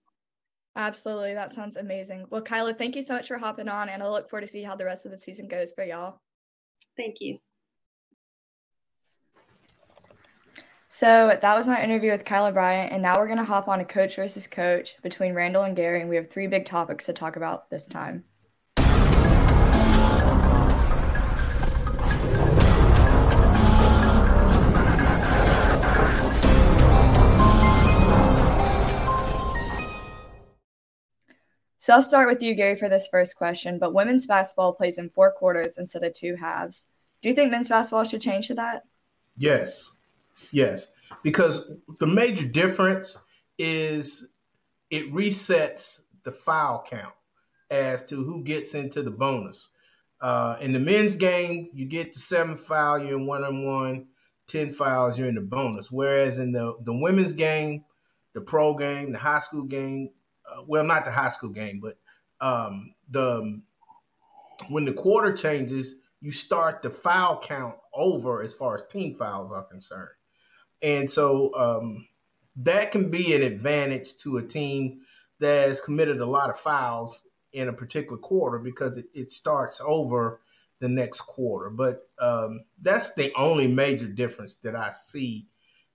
Absolutely, 0.75 1.33
that 1.33 1.49
sounds 1.49 1.75
amazing. 1.75 2.27
Well, 2.29 2.43
Kyla, 2.43 2.75
thank 2.75 2.95
you 2.95 3.01
so 3.01 3.15
much 3.15 3.27
for 3.27 3.39
hopping 3.39 3.67
on, 3.67 3.89
and 3.89 4.03
I 4.03 4.07
look 4.07 4.29
forward 4.29 4.41
to 4.41 4.47
see 4.47 4.61
how 4.61 4.75
the 4.75 4.85
rest 4.85 5.07
of 5.07 5.11
the 5.11 5.17
season 5.17 5.47
goes 5.47 5.73
for 5.73 5.83
y'all. 5.83 6.19
Thank 6.95 7.15
you. 7.21 7.39
So 10.97 11.37
that 11.39 11.55
was 11.55 11.67
my 11.67 11.83
interview 11.83 12.09
with 12.09 12.25
Kyla 12.25 12.51
Bryant, 12.51 12.91
and 12.91 13.03
now 13.03 13.19
we're 13.19 13.27
going 13.27 13.37
to 13.37 13.43
hop 13.43 13.67
on 13.67 13.79
a 13.79 13.85
coach 13.85 14.15
versus 14.15 14.47
coach 14.47 14.95
between 15.03 15.35
Randall 15.35 15.61
and 15.61 15.75
Gary, 15.75 16.01
and 16.01 16.09
we 16.09 16.15
have 16.15 16.27
three 16.27 16.47
big 16.47 16.65
topics 16.65 17.05
to 17.05 17.13
talk 17.13 17.35
about 17.35 17.69
this 17.69 17.85
time. 17.85 18.23
So 31.77 31.93
I'll 31.93 32.01
start 32.01 32.27
with 32.27 32.41
you, 32.41 32.55
Gary, 32.55 32.75
for 32.75 32.89
this 32.89 33.07
first 33.07 33.35
question. 33.35 33.77
But 33.77 33.93
women's 33.93 34.25
basketball 34.25 34.73
plays 34.73 34.97
in 34.97 35.11
four 35.11 35.31
quarters 35.31 35.77
instead 35.77 36.03
of 36.03 36.13
two 36.13 36.35
halves. 36.37 36.87
Do 37.21 37.29
you 37.29 37.35
think 37.35 37.51
men's 37.51 37.69
basketball 37.69 38.03
should 38.03 38.21
change 38.21 38.47
to 38.47 38.55
that? 38.55 38.81
Yes. 39.37 39.91
Yes, 40.51 40.87
because 41.23 41.69
the 41.99 42.07
major 42.07 42.45
difference 42.45 43.17
is 43.57 44.27
it 44.89 45.11
resets 45.13 46.01
the 46.23 46.31
foul 46.31 46.83
count 46.87 47.13
as 47.69 48.03
to 48.03 48.23
who 48.23 48.43
gets 48.43 48.73
into 48.73 49.01
the 49.01 49.11
bonus. 49.11 49.69
Uh, 50.21 50.57
in 50.61 50.71
the 50.71 50.79
men's 50.79 51.15
game, 51.15 51.69
you 51.73 51.85
get 51.85 52.13
the 52.13 52.19
seven 52.19 52.55
foul, 52.55 52.97
you're 52.97 53.19
in 53.19 53.25
one 53.25 53.43
on 53.43 53.65
one, 53.65 54.07
10 54.47 54.73
fouls, 54.73 55.19
you're 55.19 55.27
in 55.27 55.35
the 55.35 55.41
bonus. 55.41 55.91
Whereas 55.91 56.39
in 56.39 56.51
the, 56.51 56.75
the 56.83 56.93
women's 56.93 57.33
game, 57.33 57.83
the 58.33 58.41
pro 58.41 58.73
game, 58.73 59.11
the 59.11 59.17
high 59.17 59.39
school 59.39 59.63
game, 59.63 60.09
uh, 60.49 60.63
well, 60.65 60.83
not 60.83 61.05
the 61.05 61.11
high 61.11 61.29
school 61.29 61.49
game, 61.49 61.79
but 61.81 61.97
um, 62.39 62.93
the 63.11 63.61
when 64.69 64.85
the 64.85 64.93
quarter 64.93 65.33
changes, 65.33 65.95
you 66.19 66.31
start 66.31 66.81
the 66.81 66.89
foul 66.89 67.39
count 67.39 67.75
over 67.93 68.41
as 68.41 68.53
far 68.53 68.75
as 68.75 68.83
team 68.89 69.13
fouls 69.13 69.51
are 69.51 69.63
concerned. 69.63 70.09
And 70.81 71.09
so 71.09 71.53
um, 71.55 72.07
that 72.57 72.91
can 72.91 73.09
be 73.09 73.35
an 73.35 73.41
advantage 73.41 74.17
to 74.17 74.37
a 74.37 74.43
team 74.43 75.01
that 75.39 75.69
has 75.69 75.81
committed 75.81 76.19
a 76.19 76.25
lot 76.25 76.49
of 76.49 76.59
fouls 76.59 77.23
in 77.53 77.69
a 77.69 77.73
particular 77.73 78.17
quarter 78.17 78.59
because 78.59 78.97
it, 78.97 79.05
it 79.13 79.31
starts 79.31 79.81
over 79.83 80.41
the 80.79 80.89
next 80.89 81.21
quarter. 81.21 81.69
But 81.69 82.09
um, 82.19 82.61
that's 82.81 83.13
the 83.13 83.33
only 83.35 83.67
major 83.67 84.07
difference 84.07 84.55
that 84.63 84.75
I 84.75 84.91
see 84.91 85.47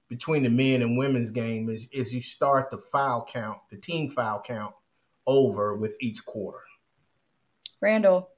between 0.08 0.42
the 0.42 0.50
men 0.50 0.82
and 0.82 0.98
women's 0.98 1.30
game 1.30 1.70
is, 1.70 1.88
is 1.92 2.14
you 2.14 2.20
start 2.20 2.70
the 2.70 2.78
foul 2.78 3.24
count, 3.24 3.58
the 3.70 3.76
team 3.76 4.10
foul 4.10 4.42
count 4.44 4.74
over 5.26 5.76
with 5.76 5.96
each 6.00 6.24
quarter. 6.24 6.58
Randall. 7.80 8.28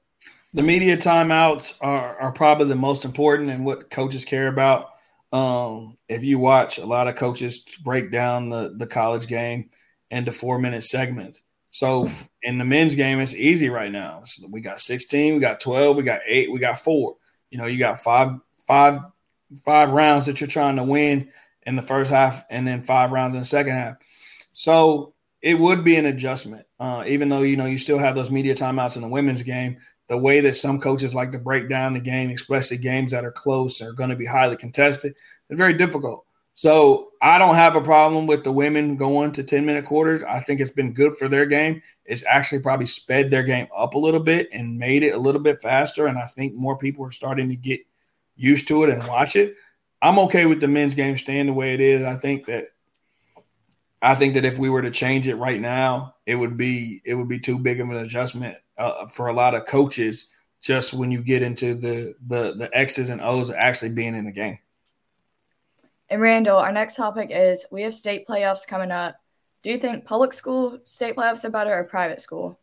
The 0.53 0.63
media 0.63 0.95
timeouts 0.95 1.75
are, 1.81 2.17
are 2.17 2.31
probably 2.31 2.67
the 2.67 2.75
most 2.75 3.03
important 3.03 3.49
and 3.49 3.65
what 3.65 3.89
coaches 3.89 4.23
care 4.23 4.47
about. 4.47 4.91
Um, 5.35 5.97
if 6.07 6.23
you 6.23 6.39
watch, 6.39 6.77
a 6.77 6.85
lot 6.85 7.09
of 7.09 7.15
coaches 7.15 7.77
break 7.83 8.09
down 8.09 8.47
the, 8.47 8.73
the 8.73 8.87
college 8.87 9.27
game 9.27 9.69
into 10.09 10.31
four 10.31 10.59
minute 10.59 10.85
segments. 10.85 11.41
So 11.71 12.07
in 12.41 12.57
the 12.57 12.63
men's 12.63 12.95
game, 12.95 13.19
it's 13.19 13.35
easy 13.35 13.67
right 13.67 13.91
now. 13.91 14.21
So 14.23 14.47
we 14.49 14.61
got 14.61 14.79
16, 14.79 15.33
we 15.33 15.41
got 15.41 15.59
12, 15.59 15.97
we 15.97 16.03
got 16.03 16.21
eight, 16.25 16.49
we 16.53 16.59
got 16.59 16.79
four. 16.79 17.17
You 17.51 17.57
know, 17.57 17.65
you 17.65 17.77
got 17.77 17.99
five, 17.99 18.39
five, 18.65 19.01
five 19.65 19.91
rounds 19.91 20.27
that 20.27 20.39
you're 20.39 20.47
trying 20.47 20.77
to 20.77 20.83
win 20.83 21.27
in 21.63 21.75
the 21.75 21.81
first 21.81 22.11
half, 22.11 22.45
and 22.49 22.65
then 22.65 22.81
five 22.81 23.11
rounds 23.11 23.35
in 23.35 23.41
the 23.41 23.45
second 23.45 23.73
half. 23.73 23.97
So 24.53 25.15
it 25.41 25.59
would 25.59 25.83
be 25.83 25.97
an 25.97 26.05
adjustment, 26.05 26.65
uh, 26.79 27.03
even 27.07 27.27
though 27.27 27.41
you 27.41 27.57
know 27.57 27.65
you 27.65 27.77
still 27.77 27.99
have 27.99 28.15
those 28.15 28.31
media 28.31 28.55
timeouts 28.55 28.95
in 28.95 29.01
the 29.01 29.09
women's 29.09 29.43
game 29.43 29.79
the 30.07 30.17
way 30.17 30.39
that 30.41 30.55
some 30.55 30.79
coaches 30.79 31.15
like 31.15 31.31
to 31.31 31.39
break 31.39 31.67
down 31.67 31.93
the 31.93 31.99
game, 31.99 32.29
especially 32.29 32.77
games 32.77 33.11
that 33.11 33.25
are 33.25 33.31
close 33.31 33.81
are 33.81 33.93
going 33.93 34.09
to 34.09 34.15
be 34.15 34.25
highly 34.25 34.55
contested, 34.55 35.15
it's 35.49 35.57
very 35.57 35.73
difficult. 35.73 36.25
So 36.53 37.11
I 37.21 37.37
don't 37.37 37.55
have 37.55 37.75
a 37.75 37.81
problem 37.81 38.27
with 38.27 38.45
the 38.45 38.51
women 38.51 38.95
going 38.95 39.33
to 39.33 39.43
10 39.43 39.65
minute 39.65 39.83
quarters. 39.83 40.23
I 40.23 40.39
think 40.39 40.61
it's 40.61 40.71
been 40.71 40.93
good 40.93 41.17
for 41.17 41.27
their 41.27 41.45
game. 41.45 41.81
It's 42.05 42.25
actually 42.25 42.61
probably 42.61 42.85
sped 42.85 43.29
their 43.29 43.43
game 43.43 43.67
up 43.75 43.93
a 43.93 43.99
little 43.99 44.21
bit 44.21 44.47
and 44.53 44.77
made 44.77 45.03
it 45.03 45.13
a 45.13 45.17
little 45.17 45.41
bit 45.41 45.61
faster. 45.61 46.07
And 46.07 46.17
I 46.17 46.25
think 46.27 46.53
more 46.53 46.77
people 46.77 47.05
are 47.05 47.11
starting 47.11 47.49
to 47.49 47.55
get 47.55 47.81
used 48.37 48.69
to 48.69 48.83
it 48.83 48.89
and 48.89 49.05
watch 49.05 49.35
it. 49.35 49.55
I'm 50.01 50.19
okay 50.19 50.45
with 50.45 50.61
the 50.61 50.67
men's 50.67 50.95
game 50.95 51.17
staying 51.17 51.47
the 51.47 51.53
way 51.53 51.73
it 51.73 51.81
is. 51.81 52.03
I 52.03 52.15
think 52.15 52.45
that 52.45 52.67
I 54.01 54.13
think 54.13 54.35
that 54.35 54.45
if 54.45 54.59
we 54.59 54.69
were 54.69 54.83
to 54.83 54.91
change 54.91 55.27
it 55.27 55.35
right 55.35 55.59
now, 55.59 56.15
it 56.25 56.35
would 56.35 56.57
be 56.57 57.01
it 57.03 57.15
would 57.15 57.27
be 57.27 57.39
too 57.39 57.57
big 57.57 57.81
of 57.81 57.89
an 57.89 57.97
adjustment 57.97 58.55
uh, 58.77 59.07
for 59.07 59.27
a 59.27 59.33
lot 59.33 59.55
of 59.55 59.65
coaches 59.65 60.27
just 60.61 60.93
when 60.93 61.11
you 61.11 61.21
get 61.21 61.41
into 61.41 61.75
the 61.75 62.15
the 62.27 62.55
the 62.55 62.69
X's 62.73 63.09
and 63.09 63.21
O's 63.21 63.49
of 63.49 63.55
actually 63.55 63.91
being 63.91 64.15
in 64.15 64.25
the 64.25 64.31
game. 64.31 64.57
And 66.09 66.21
Randall, 66.21 66.57
our 66.57 66.71
next 66.71 66.95
topic 66.95 67.29
is 67.31 67.65
we 67.71 67.81
have 67.83 67.93
state 67.93 68.27
playoffs 68.27 68.67
coming 68.67 68.91
up. 68.91 69.15
Do 69.63 69.69
you 69.71 69.77
think 69.77 70.05
public 70.05 70.33
school 70.33 70.79
state 70.85 71.15
playoffs 71.15 71.45
are 71.45 71.49
better 71.49 71.77
or 71.77 71.83
private 71.83 72.21
school? 72.21 72.59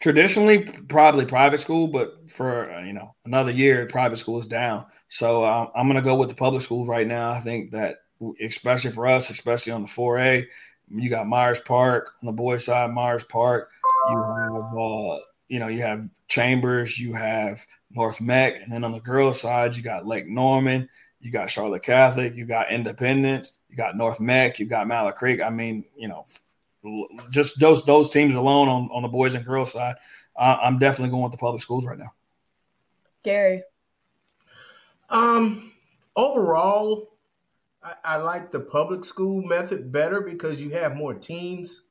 Traditionally, 0.00 0.60
probably 0.88 1.24
private 1.24 1.58
school, 1.58 1.88
but 1.88 2.30
for 2.30 2.70
uh, 2.70 2.82
you 2.82 2.92
know 2.92 3.14
another 3.24 3.50
year, 3.50 3.86
private 3.86 4.16
school 4.16 4.38
is 4.38 4.46
down. 4.46 4.84
So 5.08 5.44
um, 5.44 5.68
I'm 5.74 5.86
going 5.86 5.96
to 5.96 6.02
go 6.02 6.16
with 6.16 6.28
the 6.28 6.34
public 6.34 6.62
schools 6.62 6.88
right 6.88 7.06
now. 7.06 7.30
I 7.30 7.40
think 7.40 7.70
that, 7.70 7.96
especially 8.40 8.90
for 8.90 9.06
us, 9.06 9.30
especially 9.30 9.72
on 9.72 9.82
the 9.82 9.88
4A, 9.88 10.46
you 10.90 11.10
got 11.10 11.26
Myers 11.26 11.60
Park 11.60 12.12
on 12.22 12.26
the 12.26 12.32
boys' 12.32 12.64
side, 12.64 12.90
Myers 12.92 13.24
Park. 13.24 13.70
You 14.08 14.22
have, 14.22 14.76
uh, 14.76 15.18
you 15.48 15.58
know, 15.58 15.68
you 15.68 15.82
have 15.82 16.08
Chambers, 16.28 16.98
you 16.98 17.14
have 17.14 17.64
North 17.90 18.20
Meck, 18.20 18.60
and 18.60 18.72
then 18.72 18.84
on 18.84 18.92
the 18.92 19.00
girls' 19.00 19.40
side, 19.40 19.76
you 19.76 19.82
got 19.82 20.06
Lake 20.06 20.28
Norman, 20.28 20.88
you 21.20 21.30
got 21.30 21.50
Charlotte 21.50 21.82
Catholic, 21.82 22.34
you 22.34 22.46
got 22.46 22.70
Independence, 22.70 23.52
you 23.68 23.76
got 23.76 23.96
North 23.96 24.20
Meck, 24.20 24.58
you 24.58 24.66
got 24.66 24.86
Mallard 24.86 25.14
Creek. 25.14 25.40
I 25.40 25.50
mean, 25.50 25.84
you 25.96 26.08
know, 26.08 26.26
just 27.30 27.58
those 27.58 27.84
those 27.84 28.10
teams 28.10 28.34
alone 28.34 28.68
on, 28.68 28.88
on 28.92 29.02
the 29.02 29.08
boys 29.08 29.34
and 29.34 29.44
girls 29.44 29.72
side, 29.72 29.96
uh, 30.36 30.56
I'm 30.60 30.78
definitely 30.78 31.10
going 31.10 31.24
with 31.24 31.32
the 31.32 31.38
public 31.38 31.62
schools 31.62 31.86
right 31.86 31.98
now. 31.98 32.12
Gary. 33.22 33.62
Um, 35.08 35.72
overall, 36.14 37.10
I, 37.82 37.94
I 38.04 38.16
like 38.16 38.50
the 38.50 38.60
public 38.60 39.04
school 39.04 39.42
method 39.42 39.90
better 39.90 40.20
because 40.20 40.62
you 40.62 40.70
have 40.70 40.96
more 40.96 41.14
teams 41.14 41.82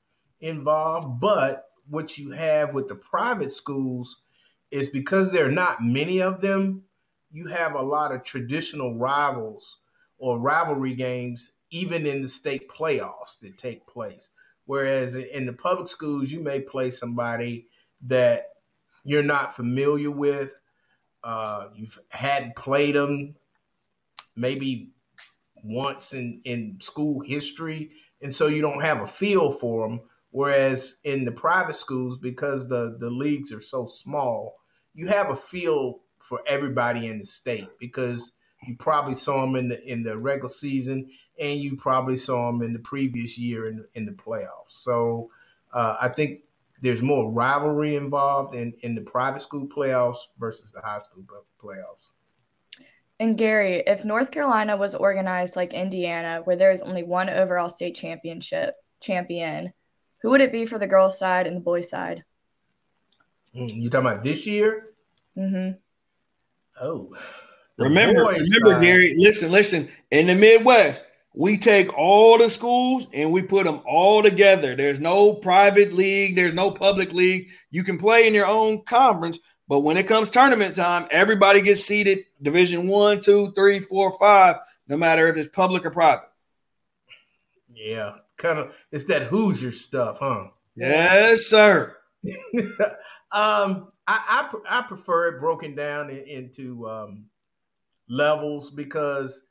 involved, 0.42 1.20
but 1.20 1.70
what 1.90 2.18
you 2.18 2.32
have 2.32 2.74
with 2.74 2.88
the 2.88 2.96
private 2.96 3.52
schools 3.52 4.22
is 4.72 4.90
because 4.90 5.32
there 5.32 5.48
are 5.48 5.52
not 5.52 5.84
many 5.84 6.22
of 6.22 6.42
them, 6.42 6.84
you 7.32 7.48
have 7.48 7.76
a 7.76 7.82
lot 7.82 8.14
of 8.14 8.24
traditional 8.24 8.96
rivals 8.96 9.78
or 10.18 10.40
rivalry 10.40 10.96
games, 10.96 11.52
even 11.70 12.06
in 12.06 12.22
the 12.22 12.28
state 12.28 12.70
playoffs 12.70 13.40
that 13.42 13.58
take 13.58 13.86
place. 13.88 14.30
Whereas 14.66 15.16
in 15.16 15.46
the 15.46 15.54
public 15.54 15.88
schools, 15.88 16.32
you 16.32 16.40
may 16.40 16.60
play 16.60 16.92
somebody 16.92 17.68
that 18.08 18.50
you're 19.04 19.24
not 19.24 19.56
familiar 19.56 20.12
with. 20.12 20.60
Uh, 21.24 21.68
you've 21.76 22.00
hadn't 22.10 22.56
played 22.56 22.96
them 22.96 23.36
maybe 24.36 24.92
once 25.64 26.14
in, 26.14 26.42
in 26.46 26.78
school 26.80 27.20
history. 27.20 27.92
And 28.22 28.34
so 28.34 28.48
you 28.48 28.62
don't 28.62 28.82
have 28.82 29.02
a 29.02 29.08
feel 29.08 29.52
for 29.52 29.88
them. 29.88 30.02
Whereas 30.36 30.98
in 31.06 31.24
the 31.24 31.32
private 31.32 31.78
schools, 31.78 32.18
because 32.18 32.68
the, 32.68 32.98
the 33.00 33.10
leagues 33.10 33.54
are 33.54 33.62
so 33.62 33.86
small, 33.86 34.58
you 34.94 35.08
have 35.08 35.30
a 35.30 35.36
feel 35.36 36.02
for 36.20 36.42
everybody 36.46 37.08
in 37.08 37.20
the 37.20 37.26
state 37.26 37.70
because 37.80 38.34
you 38.68 38.76
probably 38.76 39.16
saw 39.16 39.40
them 39.40 39.56
in 39.56 39.70
the 39.70 39.82
in 39.90 40.04
the 40.04 40.18
regular 40.18 40.50
season 40.50 41.10
and 41.40 41.62
you 41.62 41.78
probably 41.78 42.18
saw 42.18 42.52
them 42.52 42.64
in 42.64 42.74
the 42.74 42.80
previous 42.80 43.38
year 43.38 43.70
in, 43.70 43.86
in 43.94 44.06
the 44.06 44.12
playoffs. 44.12 44.72
So 44.72 45.32
uh, 45.74 45.96
I 46.02 46.10
think 46.10 46.42
there's 46.82 47.02
more 47.02 47.32
rivalry 47.32 47.96
involved 47.96 48.56
in, 48.56 48.74
in 48.82 48.94
the 48.94 49.04
private 49.04 49.42
school 49.42 49.66
playoffs 49.66 50.18
versus 50.38 50.70
the 50.74 50.82
high 50.82 51.00
school 51.00 51.24
playoffs. 51.64 52.12
And 53.22 53.38
Gary, 53.38 53.84
if 53.88 54.04
North 54.04 54.32
Carolina 54.32 54.76
was 54.76 54.96
organized 54.96 55.56
like 55.56 55.74
Indiana, 55.74 56.42
where 56.44 56.58
there 56.58 56.72
is 56.72 56.82
only 56.82 57.04
one 57.04 57.30
overall 57.30 57.70
state 57.70 57.96
championship 57.96 58.76
champion, 59.00 59.72
who 60.26 60.32
would 60.32 60.42
it 60.42 60.52
be 60.52 60.66
for 60.66 60.80
the 60.80 60.88
girls' 60.88 61.20
side 61.20 61.46
and 61.46 61.56
the 61.56 61.62
boys' 61.62 61.88
side? 61.88 62.24
Mm, 63.56 63.72
you 63.76 63.92
talking 63.92 64.08
about 64.08 64.24
this 64.24 64.48
year? 64.48 64.88
Mm-hmm. 65.38 65.78
Oh, 66.82 67.16
remember, 67.78 68.22
remember, 68.22 68.44
side. 68.72 68.82
Gary. 68.82 69.14
Listen, 69.16 69.52
listen. 69.52 69.88
In 70.10 70.26
the 70.26 70.34
Midwest, 70.34 71.06
we 71.36 71.60
take 71.60 71.96
all 71.96 72.40
the 72.40 72.50
schools 72.50 73.06
and 73.14 73.32
we 73.32 73.44
put 73.44 73.66
them 73.66 73.82
all 73.86 74.24
together. 74.24 74.76
There's 74.76 75.00
no 75.00 75.36
private 75.36 75.94
league. 75.94 76.36
There's 76.36 76.56
no 76.56 76.72
public 76.72 77.14
league. 77.14 77.50
You 77.70 77.84
can 77.84 78.00
play 78.00 78.28
in 78.28 78.34
your 78.34 78.48
own 78.48 78.82
conference, 78.82 79.38
but 79.68 79.82
when 79.82 79.96
it 79.96 80.08
comes 80.08 80.32
tournament 80.32 80.76
time, 80.76 81.08
everybody 81.12 81.62
gets 81.62 81.86
seated 81.86 82.26
Division 82.42 82.88
one, 82.88 83.22
two, 83.22 83.52
three, 83.52 83.80
four, 83.80 84.18
five, 84.18 84.56
no 84.88 84.98
matter 84.98 85.28
if 85.28 85.38
it's 85.38 85.56
public 85.56 85.86
or 85.86 85.92
private. 85.92 86.26
Yeah, 87.72 88.14
kind 88.38 88.60
of. 88.60 88.76
It's 88.92 89.06
that 89.06 89.24
Hoosier 89.24 89.72
stuff, 89.72 90.18
huh? 90.20 90.48
Yes, 90.76 91.46
sir. 91.48 91.98
um, 93.32 93.92
I, 94.08 94.50
I, 94.52 94.52
I 94.70 94.82
prefer 94.82 95.30
it 95.30 95.40
broken 95.40 95.76
down 95.76 96.10
in, 96.10 96.24
into 96.28 96.88
um, 96.90 97.26
levels 98.10 98.70
because 98.70 99.42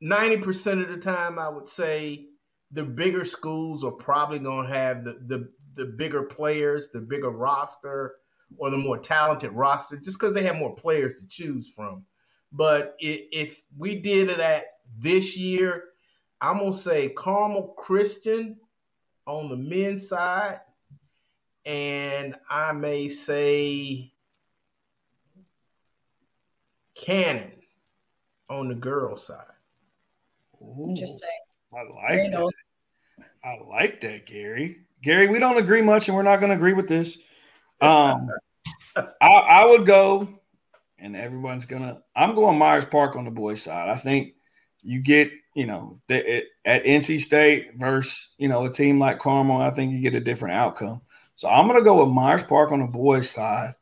ninety 0.00 0.36
percent 0.36 0.82
of 0.82 0.88
the 0.88 0.98
time, 0.98 1.38
I 1.38 1.48
would 1.48 1.68
say 1.68 2.26
the 2.72 2.84
bigger 2.84 3.24
schools 3.24 3.84
are 3.84 3.90
probably 3.90 4.38
going 4.38 4.66
to 4.66 4.74
have 4.74 5.04
the, 5.04 5.18
the 5.26 5.48
the 5.76 5.84
bigger 5.86 6.22
players, 6.22 6.88
the 6.92 7.00
bigger 7.00 7.30
roster, 7.30 8.16
or 8.56 8.70
the 8.70 8.76
more 8.76 8.98
talented 8.98 9.52
roster, 9.52 9.96
just 9.96 10.18
because 10.18 10.34
they 10.34 10.42
have 10.42 10.56
more 10.56 10.74
players 10.74 11.20
to 11.20 11.26
choose 11.28 11.72
from. 11.74 12.04
But 12.52 12.96
if 12.98 13.62
we 13.76 14.00
did 14.00 14.30
that 14.30 14.64
this 14.98 15.36
year, 15.36 15.84
I'm 16.40 16.58
gonna 16.58 16.72
say 16.72 17.10
Carmel 17.10 17.74
Christian 17.76 18.56
on 19.26 19.48
the 19.48 19.56
men's 19.56 20.08
side, 20.08 20.60
and 21.64 22.34
I 22.48 22.72
may 22.72 23.08
say 23.08 24.12
Cannon 26.94 27.52
on 28.48 28.68
the 28.68 28.74
girls' 28.74 29.26
side. 29.26 29.44
Ooh, 30.62 30.86
Interesting. 30.88 31.28
I 31.72 31.82
like 31.82 32.32
that. 32.32 32.52
I 33.44 33.58
like 33.68 34.00
that, 34.02 34.26
Gary. 34.26 34.80
Gary, 35.02 35.28
we 35.28 35.38
don't 35.38 35.56
agree 35.56 35.82
much, 35.82 36.08
and 36.08 36.16
we're 36.16 36.22
not 36.22 36.40
going 36.40 36.50
to 36.50 36.56
agree 36.56 36.74
with 36.74 36.88
this. 36.88 37.16
Um, 37.80 38.28
I, 38.96 39.26
I 39.26 39.66
would 39.66 39.86
go, 39.86 40.28
and 40.98 41.16
everyone's 41.16 41.64
gonna. 41.64 42.02
I'm 42.14 42.34
going 42.34 42.58
Myers 42.58 42.84
Park 42.84 43.16
on 43.16 43.24
the 43.24 43.30
boys' 43.30 43.62
side. 43.62 43.88
I 43.88 43.96
think 43.96 44.34
you 44.82 45.00
get, 45.00 45.30
you 45.54 45.66
know, 45.66 45.96
the, 46.06 46.44
at 46.64 46.84
NC 46.84 47.20
State 47.20 47.74
versus 47.76 48.34
you 48.38 48.48
know 48.48 48.64
a 48.64 48.72
team 48.72 48.98
like 48.98 49.18
Carmel. 49.18 49.60
I 49.60 49.70
think 49.70 49.92
you 49.92 50.00
get 50.00 50.14
a 50.14 50.20
different 50.20 50.54
outcome. 50.54 51.02
So 51.34 51.48
I'm 51.48 51.66
going 51.66 51.78
to 51.78 51.84
go 51.84 52.04
with 52.04 52.14
Myers 52.14 52.44
Park 52.44 52.70
on 52.72 52.80
the 52.80 52.86
boys' 52.86 53.30
side. 53.30 53.74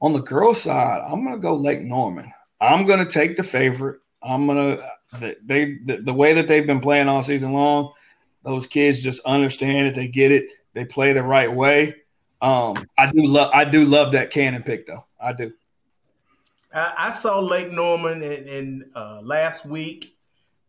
On 0.00 0.12
the 0.12 0.22
girls' 0.22 0.62
side, 0.62 1.02
I'm 1.04 1.24
going 1.24 1.34
to 1.34 1.40
go 1.40 1.56
Lake 1.56 1.80
Norman. 1.80 2.32
I'm 2.60 2.86
going 2.86 2.98
to 2.98 3.10
take 3.10 3.36
the 3.36 3.42
favorite. 3.42 3.98
I'm 4.22 4.46
going 4.46 4.78
to 4.78 5.36
they 5.42 5.78
the, 5.84 5.98
the 6.02 6.14
way 6.14 6.34
that 6.34 6.48
they've 6.48 6.66
been 6.66 6.80
playing 6.80 7.08
all 7.08 7.22
season 7.22 7.52
long. 7.52 7.92
Those 8.44 8.66
kids 8.66 9.02
just 9.02 9.24
understand 9.24 9.88
it. 9.88 9.94
They 9.94 10.08
get 10.08 10.32
it. 10.32 10.46
They 10.74 10.84
play 10.84 11.12
the 11.12 11.22
right 11.22 11.52
way. 11.52 11.94
Um, 12.40 12.76
I 12.98 13.10
do 13.10 13.26
love 13.26 13.50
I 13.54 13.64
do 13.64 13.84
love 13.84 14.12
that 14.12 14.30
cannon 14.30 14.62
pick 14.62 14.86
though. 14.86 15.06
I 15.20 15.32
do. 15.32 15.52
I, 16.72 16.92
I 16.98 17.10
saw 17.10 17.40
Lake 17.40 17.72
Norman 17.72 18.22
in, 18.22 18.48
in 18.48 18.90
uh, 18.94 19.20
last 19.22 19.64
week, 19.64 20.15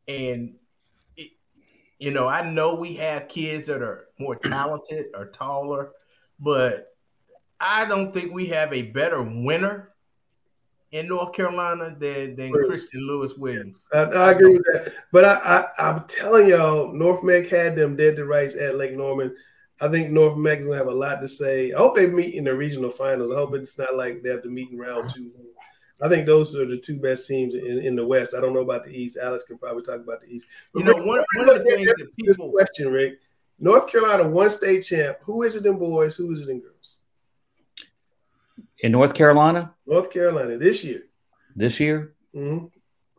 and 0.07 0.55
it, 1.15 1.31
you 1.99 2.11
know 2.11 2.27
I 2.27 2.49
know 2.49 2.75
we 2.75 2.95
have 2.95 3.27
kids 3.27 3.67
that 3.67 3.81
are 3.81 4.07
more 4.19 4.35
talented 4.35 5.07
or 5.13 5.27
taller, 5.27 5.91
but 6.39 6.87
I 7.59 7.85
don't 7.85 8.13
think 8.13 8.33
we 8.33 8.47
have 8.47 8.73
a 8.73 8.83
better 8.83 9.21
winner 9.21 9.93
in 10.91 11.07
North 11.07 11.33
Carolina 11.33 11.95
than 11.97 12.35
than 12.35 12.51
Christian 12.51 13.01
Lewis 13.01 13.35
Williams. 13.35 13.87
I, 13.93 13.99
I, 13.99 14.31
agree 14.31 14.53
with 14.53 14.65
that, 14.73 14.93
but 15.11 15.25
I, 15.25 15.67
I 15.77 15.89
am 15.89 16.05
telling 16.07 16.47
y'all, 16.47 16.93
North 16.93 17.23
Meck 17.23 17.47
had 17.47 17.75
them 17.75 17.95
dead 17.95 18.15
to 18.17 18.25
rights 18.25 18.55
at 18.55 18.77
Lake 18.77 18.95
Norman. 18.95 19.35
I 19.79 19.89
think 19.89 20.11
North 20.11 20.37
Meck 20.37 20.59
is 20.59 20.67
gonna 20.67 20.77
have 20.77 20.87
a 20.87 20.91
lot 20.91 21.21
to 21.21 21.27
say. 21.27 21.73
I 21.73 21.77
hope 21.77 21.95
they 21.95 22.07
meet 22.07 22.35
in 22.35 22.45
the 22.45 22.53
regional 22.55 22.89
finals. 22.89 23.31
I 23.31 23.35
hope 23.35 23.53
it's 23.53 23.77
not 23.77 23.95
like 23.95 24.23
they 24.23 24.29
have 24.29 24.43
to 24.43 24.49
meet 24.49 24.71
in 24.71 24.77
round 24.77 25.13
two. 25.13 25.31
I 26.01 26.09
think 26.09 26.25
those 26.25 26.55
are 26.55 26.65
the 26.65 26.77
two 26.77 26.99
best 26.99 27.27
teams 27.27 27.55
in, 27.55 27.79
in 27.79 27.95
the 27.95 28.05
West. 28.05 28.35
I 28.35 28.41
don't 28.41 28.53
know 28.53 28.61
about 28.61 28.85
the 28.85 28.91
East. 28.91 29.17
Alex 29.21 29.43
can 29.43 29.57
probably 29.57 29.83
talk 29.83 30.01
about 30.01 30.21
the 30.21 30.27
East. 30.27 30.45
But 30.73 30.79
you 30.79 30.85
know, 30.85 31.03
one, 31.03 31.23
one 31.35 31.49
of 31.49 31.57
the 31.57 31.63
things 31.63 31.85
that 31.85 32.15
people 32.15 32.51
question, 32.51 32.91
Rick, 32.91 33.19
North 33.59 33.87
Carolina 33.87 34.27
one 34.27 34.49
state 34.49 34.81
champ. 34.81 35.17
Who 35.23 35.43
is 35.43 35.55
it 35.55 35.65
in 35.65 35.77
boys? 35.77 36.15
Who 36.15 36.31
is 36.31 36.41
it 36.41 36.49
in 36.49 36.59
girls? 36.59 36.73
In 38.79 38.91
North 38.91 39.13
Carolina? 39.13 39.73
North 39.87 40.11
Carolina 40.11 40.57
this 40.57 40.83
year. 40.83 41.03
This 41.55 41.79
year? 41.79 42.13
Mm-hmm. 42.35 42.67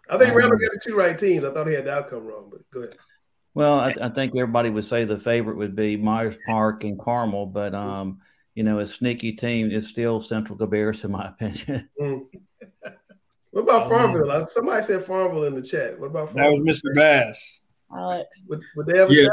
I 0.09 0.17
think 0.17 0.31
um, 0.31 0.37
Randall 0.37 0.59
got 0.59 0.71
the 0.73 0.81
two 0.85 0.97
right 0.97 1.19
teams. 1.19 1.45
I 1.45 1.53
thought 1.53 1.67
he 1.67 1.75
had 1.75 1.87
the 1.87 1.93
outcome 1.95 2.25
wrong, 2.25 2.49
but 2.51 2.71
go 2.71 2.81
ahead. 2.81 2.97
Well, 3.55 3.81
I, 3.81 3.95
I, 4.01 4.09
think 4.11 4.37
everybody 4.37 4.71
would 4.71 4.85
say 4.85 5.05
the 5.05 5.19
favorite 5.19 5.57
would 5.57 5.75
be 5.75 5.97
Myers 5.97 6.37
Park 6.47 6.85
and 6.85 6.99
Carmel, 6.99 7.47
but 7.47 7.75
um, 7.75 8.21
you 8.55 8.63
know, 8.63 8.79
a 8.79 8.87
sneaky 8.87 9.33
team 9.33 9.73
is 9.73 9.89
still 9.89 10.21
Central 10.21 10.57
Cabarrus, 10.57 11.05
in 11.05 11.11
my 11.11 11.29
opinion. 11.29 11.89
Mm. 12.01 12.27
What 13.51 13.63
about 13.63 13.83
um, 13.85 13.89
Farmville? 13.89 14.47
Somebody 14.49 14.83
said 14.83 15.05
Farmville 15.05 15.45
in 15.45 15.55
the 15.55 15.63
chat. 15.63 15.99
What 15.99 16.07
about 16.07 16.33
Farmville? 16.33 16.57
That 16.57 16.63
was 16.63 16.81
Mr. 16.85 16.95
Bass. 16.95 17.63
Alex. 17.93 18.45
Would, 18.49 18.61
would 18.77 18.87
they 18.87 18.99
have 18.99 19.11
a 19.11 19.15
yeah. 19.15 19.25
shot? 19.25 19.33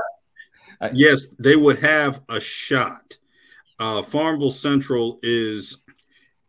Uh, 0.81 0.89
yes, 0.93 1.27
they 1.38 1.56
would 1.56 1.80
have 1.80 2.22
a 2.30 2.39
shot. 2.39 3.18
Uh, 3.80 4.02
Farmville 4.02 4.52
Central 4.52 5.19
is 5.22 5.77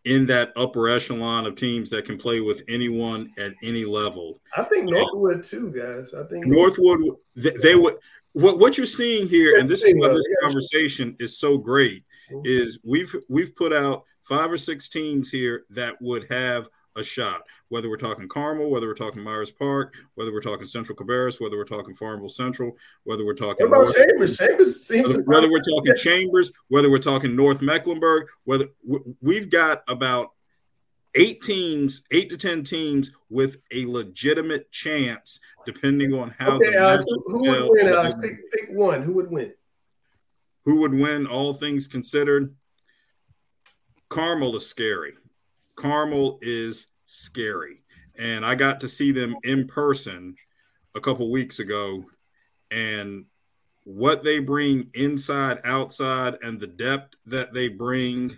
in 0.05 0.27
that 0.27 0.53
upper 0.55 0.89
echelon 0.89 1.47
of 1.47 1.57
teams 1.57 1.90
that 1.90 2.05
can 2.05 2.16
play 2.16 2.40
with 2.40 2.62
anyone 2.69 3.28
at 3.39 3.53
any 3.62 3.85
level. 3.85 4.40
I 4.57 4.62
think 4.62 4.89
Northwood 4.89 5.43
too, 5.43 5.70
guys. 5.70 6.15
I 6.15 6.23
think 6.28 6.47
Northwood 6.47 7.01
they, 7.35 7.51
they 7.51 7.74
would 7.74 7.97
what 8.32 8.59
what 8.59 8.78
you're 8.78 8.86
seeing 8.86 9.27
here, 9.28 9.59
and 9.59 9.69
this 9.69 9.82
is 9.82 9.94
why 9.97 10.09
this 10.09 10.28
conversation 10.40 11.16
is 11.19 11.39
so 11.39 11.59
great, 11.59 12.05
mm-hmm. 12.31 12.43
is 12.44 12.78
we've 12.85 13.15
we've 13.28 13.55
put 13.57 13.73
out 13.73 14.05
five 14.27 14.51
or 14.51 14.57
six 14.57 14.89
teams 14.89 15.31
here 15.31 15.65
that 15.70 16.01
would 16.01 16.27
have 16.31 16.69
a 16.97 17.05
shot. 17.05 17.43
Whether 17.69 17.89
we're 17.89 17.97
talking 17.97 18.27
Carmel, 18.28 18.70
whether 18.70 18.86
we're 18.86 18.94
talking 18.94 19.23
Myers 19.23 19.51
Park, 19.51 19.94
whether 20.15 20.32
we're 20.32 20.40
talking 20.40 20.66
Central 20.66 20.97
Cabarrus, 20.97 21.40
whether 21.40 21.57
we're 21.57 21.65
talking 21.65 21.94
Farmville 21.94 22.28
Central, 22.28 22.77
whether 23.05 23.24
we're 23.24 23.35
talking 23.35 23.70
North, 23.70 23.94
Chambers, 23.94 24.39
Chambers 24.39 24.85
seems 24.85 25.09
whether, 25.09 25.23
whether 25.23 25.51
we're 25.51 25.61
talking 25.61 25.94
Chambers, 25.97 26.53
whether 26.69 26.90
we're 26.90 26.98
talking 26.98 27.36
North 27.36 27.62
Mecklenburg, 27.62 28.28
whether 28.44 28.66
we've 29.20 29.51
got 29.51 29.82
about 29.89 30.32
eight 31.15 31.43
teams, 31.43 32.03
eight 32.11 32.31
to 32.31 32.36
ten 32.36 32.65
teams 32.65 33.11
with 33.28 33.57
a 33.73 33.85
legitimate 33.86 34.70
chance, 34.73 35.40
depending 35.66 36.15
on 36.15 36.35
how. 36.39 36.57
Okay, 36.57 36.77
uh, 36.77 36.89
Alex, 36.89 37.05
who, 37.27 37.43
would 37.43 37.70
win? 37.70 37.93
Uh, 37.93 37.97
Alex, 37.97 38.15
pick, 38.20 38.53
pick 38.53 38.70
one. 38.70 39.03
Who 39.03 39.12
would 39.15 39.31
win? 39.31 39.53
Who 40.65 40.81
would 40.81 40.94
win? 40.94 41.27
All 41.27 41.55
things 41.55 41.86
considered, 41.86 42.55
Carmel 44.09 44.57
is 44.57 44.66
scary. 44.66 45.15
Carmel 45.74 46.39
is 46.43 46.89
scary. 47.07 47.83
And 48.19 48.45
I 48.47 48.55
got 48.55 48.81
to 48.81 48.89
see 48.89 49.12
them 49.12 49.37
in 49.45 49.66
person 49.66 50.37
a 50.95 51.01
couple 51.01 51.31
weeks 51.31 51.59
ago. 51.59 52.05
And 52.70 53.27
what 53.85 54.24
they 54.24 54.39
bring 54.39 54.91
inside, 54.95 55.61
outside, 55.65 56.39
and 56.43 56.59
the 56.59 56.66
depth 56.66 57.16
that 57.27 57.53
they 57.53 57.69
bring 57.69 58.37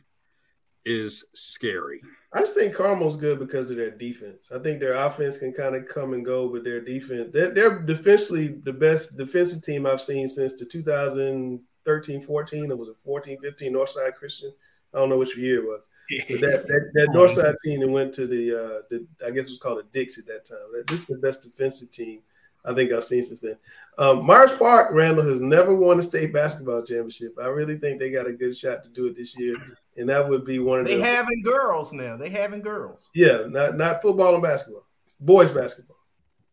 is 0.85 1.25
scary. 1.35 2.03
I 2.33 2.41
just 2.41 2.55
think 2.55 2.75
Carmel's 2.75 3.17
good 3.17 3.39
because 3.39 3.71
of 3.71 3.77
their 3.77 3.91
defense. 3.91 4.51
I 4.55 4.59
think 4.59 4.81
their 4.81 4.95
offense 4.95 5.39
can 5.39 5.53
kind 5.53 5.75
of 5.75 5.89
come 5.89 6.13
and 6.13 6.25
go, 6.25 6.49
but 6.49 6.65
their 6.65 6.81
defense, 6.81 7.31
they're, 7.33 7.53
they're 7.53 7.79
defensively 7.81 8.59
the 8.63 8.73
best 8.73 9.17
defensive 9.17 9.63
team 9.63 9.87
I've 9.87 10.03
seen 10.03 10.29
since 10.29 10.55
the 10.55 10.67
2013 10.67 12.21
14. 12.21 12.71
It 12.71 12.79
was 12.79 12.89
a 12.89 12.95
14 13.05 13.39
15 13.41 13.73
Northside 13.73 14.15
Christian. 14.15 14.53
I 14.95 14.99
don't 14.99 15.09
know 15.09 15.19
which 15.19 15.37
year 15.37 15.59
it 15.59 15.67
was. 15.67 15.85
But 16.29 16.41
that 16.41 16.67
that, 16.69 16.91
that 16.95 17.09
Northside 17.15 17.55
team 17.65 17.81
that 17.81 17.89
went 17.89 18.13
to 18.15 18.27
the, 18.27 18.55
uh, 18.55 18.83
the 18.91 19.07
I 19.27 19.31
guess 19.31 19.47
it 19.47 19.51
was 19.51 19.59
called 19.59 19.79
the 19.79 19.87
Dix 19.93 20.19
at 20.19 20.27
that 20.27 20.45
time. 20.45 20.59
This 20.87 21.01
is 21.01 21.07
the 21.07 21.19
best 21.19 21.43
defensive 21.43 21.91
team 21.91 22.21
I 22.65 22.75
think 22.75 22.93
I've 22.93 23.05
seen 23.05 23.23
since 23.23 23.41
then. 23.41 23.57
Um, 23.99 24.25
Myers 24.25 24.53
Park, 24.53 24.91
Randall 24.93 25.25
has 25.25 25.41
never 25.41 25.75
won 25.75 25.99
a 25.99 26.03
state 26.03 26.33
basketball 26.33 26.83
championship. 26.83 27.35
I 27.41 27.47
really 27.47 27.79
think 27.79 27.99
they 27.99 28.11
got 28.11 28.27
a 28.27 28.33
good 28.33 28.57
shot 28.57 28.85
to 28.85 28.91
do 28.91 29.07
it 29.07 29.17
this 29.17 29.37
year, 29.39 29.57
and 29.97 30.09
that 30.09 30.29
would 30.29 30.45
be 30.45 30.59
one 30.59 30.81
of 30.81 30.87
they 30.87 30.97
the, 30.97 31.05
having 31.05 31.43
girls 31.43 31.93
now. 31.93 32.17
They 32.17 32.29
having 32.29 32.63
girls. 32.63 33.11
Yeah, 33.15 33.45
not 33.49 33.77
not 33.77 34.03
football 34.03 34.35
and 34.35 34.43
basketball, 34.43 34.87
boys 35.21 35.51
basketball. 35.51 35.97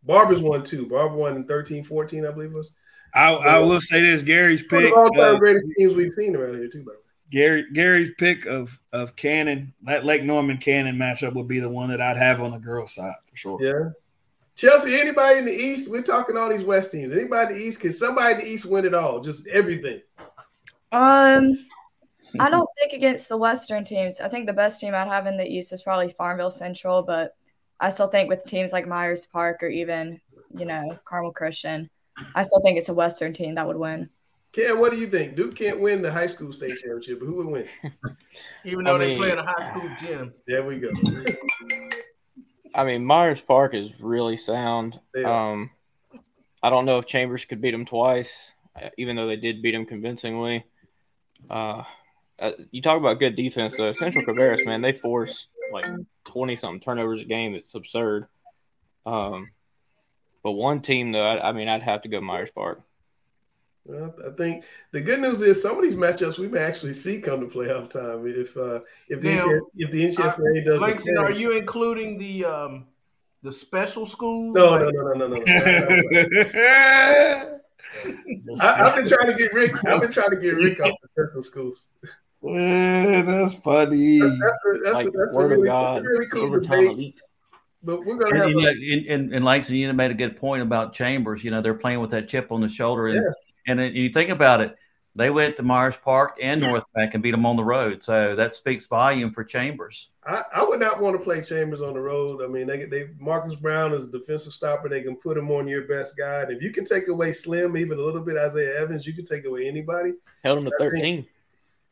Barber's 0.03 0.41
won 0.41 0.63
too. 0.63 0.87
Barber 0.87 1.15
won 1.15 1.35
in 1.35 1.45
13, 1.45 1.83
14, 1.83 2.25
I 2.25 2.31
believe 2.31 2.51
it 2.51 2.55
was. 2.55 2.71
I, 3.13 3.33
I 3.33 3.59
will 3.59 3.81
say 3.81 4.01
this: 4.01 4.21
Gary's 4.21 4.63
pick. 4.63 4.95
All 4.95 5.09
time 5.09 5.35
uh, 5.35 5.39
greatest 5.39 5.67
teams 5.77 5.93
we've 5.93 6.13
seen 6.13 6.35
around 6.35 6.55
here 6.55 6.67
too, 6.67 6.83
by 6.83 6.93
Gary 7.31 7.65
Gary's 7.73 8.11
pick 8.17 8.45
of 8.45 8.79
of 8.93 9.15
Cannon, 9.15 9.73
that 9.83 10.05
Lake 10.05 10.23
Norman 10.23 10.57
Cannon 10.57 10.95
matchup 10.95 11.33
would 11.33 11.47
be 11.47 11.59
the 11.59 11.69
one 11.69 11.89
that 11.89 12.01
I'd 12.01 12.17
have 12.17 12.41
on 12.41 12.51
the 12.51 12.59
girls' 12.59 12.95
side 12.95 13.15
for 13.25 13.35
sure. 13.35 13.61
Yeah. 13.61 13.91
Chelsea, 14.55 14.95
anybody 14.95 15.39
in 15.39 15.45
the 15.45 15.53
East? 15.53 15.91
We're 15.91 16.01
talking 16.01 16.37
all 16.37 16.49
these 16.49 16.63
West 16.63 16.91
teams. 16.91 17.11
Anybody 17.11 17.53
in 17.55 17.59
the 17.59 17.65
East? 17.65 17.81
Can 17.81 17.91
somebody 17.91 18.33
in 18.33 18.39
the 18.39 18.47
East 18.47 18.65
win 18.65 18.85
it 18.85 18.93
all? 18.93 19.19
Just 19.19 19.45
everything. 19.47 20.01
Um, 20.93 21.57
I 22.39 22.49
don't 22.49 22.69
think 22.79 22.93
against 22.93 23.27
the 23.27 23.37
Western 23.37 23.83
teams. 23.83 24.21
I 24.21 24.29
think 24.29 24.47
the 24.47 24.53
best 24.53 24.79
team 24.79 24.95
I'd 24.95 25.09
have 25.09 25.27
in 25.27 25.35
the 25.35 25.45
East 25.45 25.73
is 25.73 25.81
probably 25.81 26.07
Farmville 26.07 26.49
Central, 26.49 27.03
but 27.03 27.35
I 27.81 27.89
still 27.89 28.07
think 28.07 28.29
with 28.29 28.45
teams 28.45 28.71
like 28.71 28.87
Myers 28.87 29.25
Park 29.25 29.61
or 29.61 29.67
even, 29.67 30.21
you 30.57 30.65
know, 30.65 30.97
Carmel 31.03 31.33
Christian, 31.33 31.89
I 32.33 32.43
still 32.43 32.61
think 32.61 32.77
it's 32.77 32.87
a 32.87 32.93
Western 32.93 33.33
team 33.33 33.55
that 33.55 33.67
would 33.67 33.75
win. 33.75 34.09
Ken, 34.55 34.79
what 34.79 34.93
do 34.93 34.97
you 34.97 35.07
think? 35.07 35.35
Duke 35.35 35.53
can't 35.53 35.81
win 35.81 36.01
the 36.01 36.09
high 36.09 36.27
school 36.27 36.53
state 36.53 36.69
championship, 36.69 37.19
but 37.19 37.25
who 37.25 37.35
would 37.35 37.47
win? 37.47 37.67
Even 38.63 38.85
though 38.85 38.95
I 38.95 38.99
they 38.99 39.17
play 39.17 39.31
in 39.31 39.37
a 39.37 39.43
high 39.43 39.65
school 39.65 39.89
gym. 39.99 40.33
There 40.47 40.63
we 40.63 40.79
go. 40.79 40.91
I 42.73 42.85
mean, 42.85 43.03
Myers 43.03 43.41
Park 43.41 43.73
is 43.73 43.91
really 43.99 44.37
sound. 44.37 44.97
They. 45.13 45.25
Um, 45.25 45.71
I 46.63 46.69
don't 46.69 46.85
know 46.85 46.99
if 46.99 47.05
Chambers 47.05 47.43
could 47.43 47.59
beat 47.59 47.71
them 47.71 47.85
twice, 47.85 48.53
uh, 48.81 48.89
even 48.97 49.17
though 49.17 49.27
they 49.27 49.35
did 49.35 49.61
beat 49.61 49.73
them 49.73 49.85
convincingly. 49.85 50.65
Uh, 51.49 51.83
uh, 52.39 52.51
you 52.71 52.81
talk 52.81 52.97
about 52.97 53.19
good 53.19 53.35
defense, 53.35 53.75
though. 53.75 53.91
Central 53.91 54.25
Cabarrus, 54.25 54.65
man, 54.65 54.81
they 54.81 54.93
force 54.93 55.47
like 55.73 55.85
twenty 56.23 56.55
something 56.55 56.79
turnovers 56.79 57.19
a 57.19 57.25
game. 57.25 57.55
It's 57.55 57.75
absurd. 57.75 58.27
Um, 59.05 59.51
but 60.43 60.53
one 60.53 60.81
team, 60.81 61.11
though, 61.11 61.25
I, 61.25 61.49
I 61.49 61.51
mean, 61.51 61.67
I'd 61.67 61.83
have 61.83 62.03
to 62.03 62.09
go 62.09 62.21
Myers 62.21 62.51
Park. 62.55 62.81
Well, 63.87 64.15
I 64.25 64.31
think 64.31 64.63
the 64.91 64.99
good 65.01 65.19
news 65.21 65.43
is 65.43 65.61
some 65.61 65.77
of 65.77 65.83
these 65.83 65.93
matchups 65.95 66.39
we 66.39 66.47
may 66.47 66.57
actually 66.59 66.95
see 66.95 67.21
come 67.21 67.39
to 67.41 67.45
playoff 67.45 67.91
time 67.91 68.25
if 68.25 68.57
uh, 68.57 68.79
if 69.09 69.21
the 69.21 69.35
Now, 69.35 69.45
NCSA, 69.45 69.59
if 69.75 69.91
the 69.91 70.05
NCSA 70.07 70.65
does. 70.65 70.81
Langston, 70.81 71.17
are 71.19 71.31
you 71.31 71.51
including 71.51 72.17
the 72.17 72.45
um 72.45 72.87
the 73.43 73.51
special 73.51 74.07
schools? 74.07 74.55
No, 74.55 74.71
Like- 74.71 74.81
no, 74.81 74.89
no, 74.89 75.13
no, 75.13 75.27
no, 75.27 75.35
no. 75.35 75.41
I, 78.61 78.81
I've 78.81 78.95
been 78.95 79.07
trying 79.07 79.27
to 79.27 79.33
get 79.37 79.53
Rick. 79.53 79.85
I've 79.85 80.01
been 80.01 80.11
trying 80.11 80.31
to 80.31 80.37
get 80.37 80.55
Rick 80.55 80.79
off 80.83 80.95
the 81.01 81.07
special 81.25 81.41
schools. 81.43 81.87
That's 82.41 83.55
funny. 83.55 84.19
That's, 84.19 84.33
a, 84.33 84.79
that's, 84.83 84.95
Like 84.95 85.07
a, 85.07 85.11
that's 85.11 85.35
a 85.35 85.37
word 85.37 85.45
of 85.45 85.49
really, 85.51 85.67
God, 85.67 85.95
that's 85.97 86.05
a 86.05 86.09
really 86.09 86.25
cool 86.31 86.43
overtime 86.43 86.87
debate. 86.89 87.21
But 87.83 88.03
we're 88.05 88.17
gonna 88.17 88.29
And, 88.29 88.37
have. 88.39 88.47
and, 88.49 88.65
a- 88.65 88.93
and, 88.93 89.05
and, 89.07 89.33
and 89.35 89.45
Langston, 89.45 89.75
you 89.75 89.91
made 89.93 90.11
a 90.11 90.15
good 90.15 90.37
point 90.37 90.63
about 90.63 90.93
Chambers. 90.93 91.43
You 91.43 91.51
know, 91.51 91.61
they're 91.61 91.73
playing 91.75 91.99
with 91.99 92.09
that 92.11 92.27
chip 92.27 92.51
on 92.51 92.61
the 92.61 92.69
shoulder, 92.69 93.07
and 93.07 93.17
Yeah. 93.17 93.21
And 93.67 93.79
then 93.79 93.93
you 93.95 94.09
think 94.09 94.29
about 94.29 94.61
it, 94.61 94.75
they 95.15 95.29
went 95.29 95.55
to 95.55 95.63
Myers 95.63 95.95
Park 96.03 96.37
and 96.41 96.61
North 96.61 96.83
Meck 96.95 97.13
and 97.13 97.23
beat 97.23 97.31
them 97.31 97.45
on 97.45 97.55
the 97.55 97.63
road. 97.63 98.03
So 98.03 98.35
that 98.35 98.53
speaks 98.53 98.85
volume 98.85 99.31
for 99.31 99.45
Chambers. 99.45 100.09
I, 100.27 100.43
I 100.53 100.63
would 100.63 100.79
not 100.79 100.99
want 100.99 101.17
to 101.17 101.23
play 101.23 101.41
Chambers 101.41 101.81
on 101.81 101.93
the 101.93 102.01
road. 102.01 102.43
I 102.43 102.47
mean, 102.47 102.67
they 102.67 102.85
they 102.85 103.09
Marcus 103.17 103.55
Brown 103.55 103.93
is 103.93 104.03
a 104.03 104.11
defensive 104.11 104.51
stopper. 104.51 104.89
They 104.89 105.03
can 105.03 105.15
put 105.15 105.37
him 105.37 105.49
on 105.51 105.67
your 105.67 105.83
best 105.83 106.17
guy. 106.17 106.41
And 106.41 106.51
if 106.51 106.61
you 106.61 106.71
can 106.71 106.83
take 106.83 107.07
away 107.07 107.31
Slim 107.31 107.77
even 107.77 107.97
a 107.97 108.01
little 108.01 108.21
bit, 108.21 108.37
Isaiah 108.37 108.79
Evans, 108.79 109.07
you 109.07 109.13
can 109.13 109.25
take 109.25 109.45
away 109.45 109.67
anybody. 109.67 110.13
Held 110.43 110.57
them 110.57 110.65
to 110.65 110.71
I 110.75 110.77
think- 110.77 110.91
thirteen. 110.91 111.25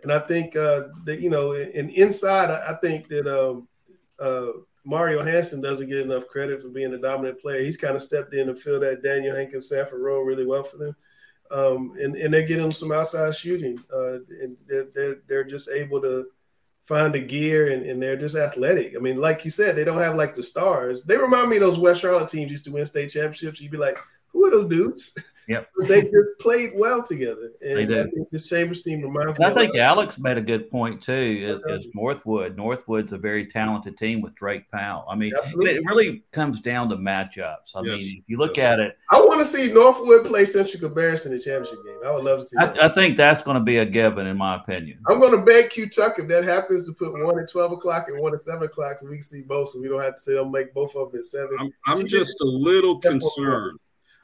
And 0.02 0.12
I 0.12 0.20
think 0.20 0.58
uh, 0.58 0.90
that 1.06 1.22
you 1.22 1.30
know, 1.30 1.54
and 1.54 1.90
inside, 1.92 2.52
I 2.52 2.72
I 2.72 2.74
think 2.74 3.08
that 3.08 3.26
um, 3.26 3.70
uh, 4.20 4.48
Mario 4.84 5.24
Hansen 5.24 5.62
doesn't 5.62 5.88
get 5.88 6.00
enough 6.00 6.28
credit 6.28 6.62
for 6.62 6.68
being 6.68 6.94
a 6.94 6.98
dominant 6.98 7.40
player. 7.40 7.62
He's 7.62 7.78
kind 7.78 7.96
of 7.96 8.04
stepped 8.04 8.34
in 8.34 8.50
and 8.50 8.60
filled 8.60 8.84
that 8.84 9.02
Daniel 9.02 9.34
Hankins 9.34 9.70
Sanford 9.70 10.02
role 10.02 10.24
really 10.24 10.46
well 10.46 10.64
for 10.64 10.76
them. 10.76 10.94
Um, 11.54 11.96
and, 12.00 12.16
and 12.16 12.34
they're 12.34 12.48
getting 12.48 12.72
some 12.72 12.92
outside 12.92 13.36
shooting. 13.36 13.80
Uh, 13.94 14.14
and 14.42 14.58
they're, 14.68 14.88
they're, 14.94 15.16
they're 15.28 15.44
just 15.44 15.70
able 15.70 16.02
to 16.02 16.28
find 16.84 17.14
the 17.14 17.20
gear 17.20 17.72
and, 17.72 17.86
and 17.86 18.02
they're 18.02 18.18
just 18.18 18.36
athletic. 18.36 18.94
I 18.96 19.00
mean, 19.00 19.18
like 19.18 19.46
you 19.46 19.52
said, 19.52 19.76
they 19.76 19.84
don't 19.84 20.02
have 20.02 20.16
like 20.16 20.34
the 20.34 20.44
stars. 20.44 21.02
They 21.04 21.18
remind 21.18 21.50
me 21.50 21.58
of 21.58 21.62
those 21.62 21.80
West 21.80 22.02
Charlotte 22.02 22.30
teams 22.30 22.52
used 22.52 22.66
to 22.66 22.72
win 22.72 22.86
state 22.86 23.10
championships. 23.10 23.62
You'd 23.62 23.72
be 23.72 23.78
like, 23.78 23.98
who 24.28 24.46
are 24.46 24.52
those 24.52 24.70
dudes? 24.70 25.16
Yep. 25.48 25.70
They 25.88 26.02
just 26.04 26.40
played 26.40 26.72
well 26.76 27.04
together. 27.04 27.52
And 27.62 27.78
They 27.78 27.86
did. 27.86 28.08
I 28.08 28.10
think 28.10 28.30
this 28.30 28.48
Chambers 28.48 28.84
team 28.84 29.02
reminds 29.02 29.38
And 29.38 29.46
me 29.48 29.52
I 29.52 29.66
think 29.66 29.76
of 29.76 29.82
Alex 29.82 30.18
made 30.18 30.38
a 30.38 30.42
good 30.42 30.70
point 30.72 31.02
too. 31.02 31.12
Is, 31.14 31.56
uh-huh. 31.58 31.80
is 31.80 31.88
Northwood? 31.94 32.56
Northwood's 32.56 33.12
a 33.14 33.18
very 33.18 33.46
talented 33.48 33.98
team 33.98 34.22
with 34.22 34.34
Drake 34.36 34.70
Powell. 34.72 35.06
I 35.10 35.16
mean, 35.16 35.34
Absolutely. 35.38 35.76
it 35.76 35.84
really 35.86 36.24
comes 36.32 36.62
down 36.62 36.90
to 36.90 36.96
matchups. 36.96 37.76
I 37.76 37.82
Yes. 37.84 37.86
mean, 37.86 38.18
if 38.20 38.24
you 38.28 38.38
look 38.38 38.58
at 38.58 38.80
it, 38.80 38.98
I 39.10 39.20
want 39.20 39.40
to 39.40 39.46
see 39.46 39.72
Northwood 39.72 40.26
play 40.26 40.46
Central 40.46 40.90
Cabarrus 40.90 41.26
in 41.26 41.32
the 41.32 41.40
championship 41.40 41.84
game. 41.86 41.98
I 42.06 42.12
would 42.12 42.24
love 42.24 42.40
to 42.40 42.46
see 42.46 42.56
that. 42.60 42.82
I, 42.82 42.88
I 42.88 42.94
think 42.94 43.18
that's 43.18 43.42
going 43.42 43.56
to 43.56 43.64
be 43.64 43.78
a 43.78 43.86
given, 43.86 44.28
in 44.28 44.38
my 44.38 44.56
opinion. 44.56 45.00
I'm 45.08 45.20
going 45.20 45.38
to 45.38 45.44
beg 45.44 45.72
Q 45.72 45.90
Tuck 45.90 46.20
if 46.20 46.28
that 46.30 46.44
happens 46.44 46.86
to 46.86 46.94
put 46.94 47.14
one 47.14 47.40
at 47.40 47.50
12 47.50 47.74
o'clock 47.74 48.08
and 48.08 48.20
one 48.20 48.34
at 48.34 48.42
7 48.42 48.64
o'clock 48.64 49.00
so 49.00 49.08
we 49.08 49.16
can 49.18 49.24
see 49.24 49.42
both 49.42 49.70
so 49.70 49.82
we 49.82 49.88
don't 49.88 50.02
have 50.02 50.16
to 50.16 50.22
say 50.22 50.34
they'll 50.34 50.46
make 50.46 50.74
both 50.74 50.96
of 50.96 51.12
them 51.12 51.20
at 51.20 51.26
7. 51.26 51.50
I'm, 51.60 51.74
I'm 51.88 52.08
just 52.08 52.40
a 52.42 52.46
little 52.46 53.00
concerned. 53.00 53.80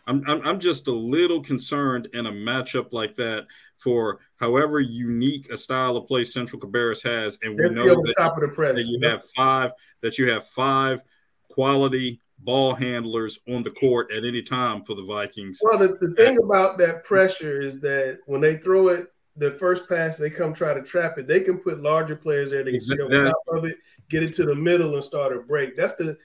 I'm, 0.09 0.23
I'm, 0.27 0.41
I'm 0.41 0.59
just 0.59 0.87
a 0.87 0.91
little 0.91 1.39
concerned 1.39 2.09
in 2.13 2.25
a 2.25 2.31
matchup 2.31 2.93
like 2.93 3.15
that 3.17 3.45
for 3.77 4.19
however 4.37 4.79
unique 4.79 5.49
a 5.51 5.57
style 5.57 5.95
of 5.95 6.07
play 6.07 6.23
Central 6.23 6.59
Cabarrus 6.59 7.03
has, 7.03 7.37
and 7.43 7.55
we 7.55 7.69
know 7.69 7.83
be 7.83 7.89
on 7.91 8.01
the 8.01 8.13
that, 8.17 8.21
top 8.21 8.35
of 8.35 8.41
the 8.41 8.47
press. 8.49 8.75
that 8.75 8.85
you 8.85 9.07
have 9.07 9.21
five 9.35 9.71
that 10.01 10.17
you 10.17 10.29
have 10.31 10.47
five 10.47 11.03
quality 11.49 12.19
ball 12.39 12.73
handlers 12.73 13.39
on 13.47 13.61
the 13.63 13.69
court 13.71 14.11
at 14.11 14.25
any 14.25 14.41
time 14.41 14.83
for 14.83 14.95
the 14.95 15.03
Vikings. 15.03 15.59
Well, 15.61 15.77
the, 15.77 15.97
the 16.01 16.15
thing 16.15 16.39
about 16.43 16.77
that 16.79 17.03
pressure 17.03 17.61
is 17.61 17.79
that 17.81 18.19
when 18.25 18.41
they 18.41 18.57
throw 18.57 18.87
it, 18.87 19.11
the 19.35 19.51
first 19.51 19.87
pass, 19.87 20.17
they 20.17 20.29
come 20.29 20.53
try 20.53 20.73
to 20.73 20.81
trap 20.81 21.17
it. 21.17 21.27
They 21.27 21.41
can 21.41 21.59
put 21.59 21.81
larger 21.81 22.15
players 22.15 22.51
there. 22.51 22.63
They 22.63 22.71
can 22.71 22.79
sit 22.79 22.99
on 22.99 23.11
top 23.11 23.35
of 23.49 23.65
it, 23.65 23.77
get 24.09 24.23
it 24.23 24.33
to 24.35 24.45
the 24.45 24.55
middle, 24.55 24.95
and 24.95 25.03
start 25.03 25.35
a 25.35 25.39
break. 25.39 25.77
That's 25.77 25.95
the 25.95 26.17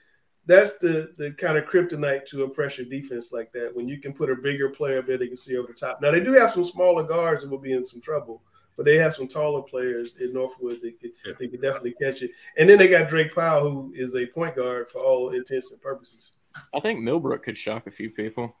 that's 0.45 0.77
the 0.77 1.11
the 1.17 1.31
kind 1.31 1.57
of 1.57 1.65
kryptonite 1.65 2.25
to 2.25 2.43
a 2.43 2.49
pressure 2.49 2.83
defense 2.83 3.31
like 3.31 3.51
that. 3.53 3.75
When 3.75 3.87
you 3.87 3.99
can 3.99 4.13
put 4.13 4.29
a 4.29 4.35
bigger 4.35 4.69
player 4.69 4.99
up 4.99 5.07
there, 5.07 5.17
they 5.17 5.27
can 5.27 5.37
see 5.37 5.57
over 5.57 5.67
the 5.67 5.73
top. 5.73 6.01
Now 6.01 6.11
they 6.11 6.19
do 6.19 6.33
have 6.33 6.51
some 6.51 6.63
smaller 6.63 7.03
guards 7.03 7.43
that 7.43 7.49
will 7.49 7.57
be 7.57 7.73
in 7.73 7.85
some 7.85 8.01
trouble, 8.01 8.41
but 8.77 8.85
they 8.85 8.97
have 8.97 9.13
some 9.13 9.27
taller 9.27 9.61
players 9.61 10.11
in 10.19 10.33
Northwood 10.33 10.81
that 10.81 10.99
could, 10.99 11.11
they 11.39 11.47
could 11.47 11.61
definitely 11.61 11.95
catch 12.01 12.21
it. 12.21 12.31
And 12.57 12.69
then 12.69 12.77
they 12.77 12.87
got 12.87 13.09
Drake 13.09 13.33
Powell, 13.33 13.69
who 13.69 13.93
is 13.95 14.15
a 14.15 14.25
point 14.27 14.55
guard 14.55 14.89
for 14.89 14.99
all 14.99 15.31
intents 15.31 15.71
and 15.71 15.81
purposes. 15.81 16.33
I 16.73 16.79
think 16.79 16.99
Millbrook 16.99 17.43
could 17.43 17.57
shock 17.57 17.87
a 17.87 17.91
few 17.91 18.09
people. 18.09 18.55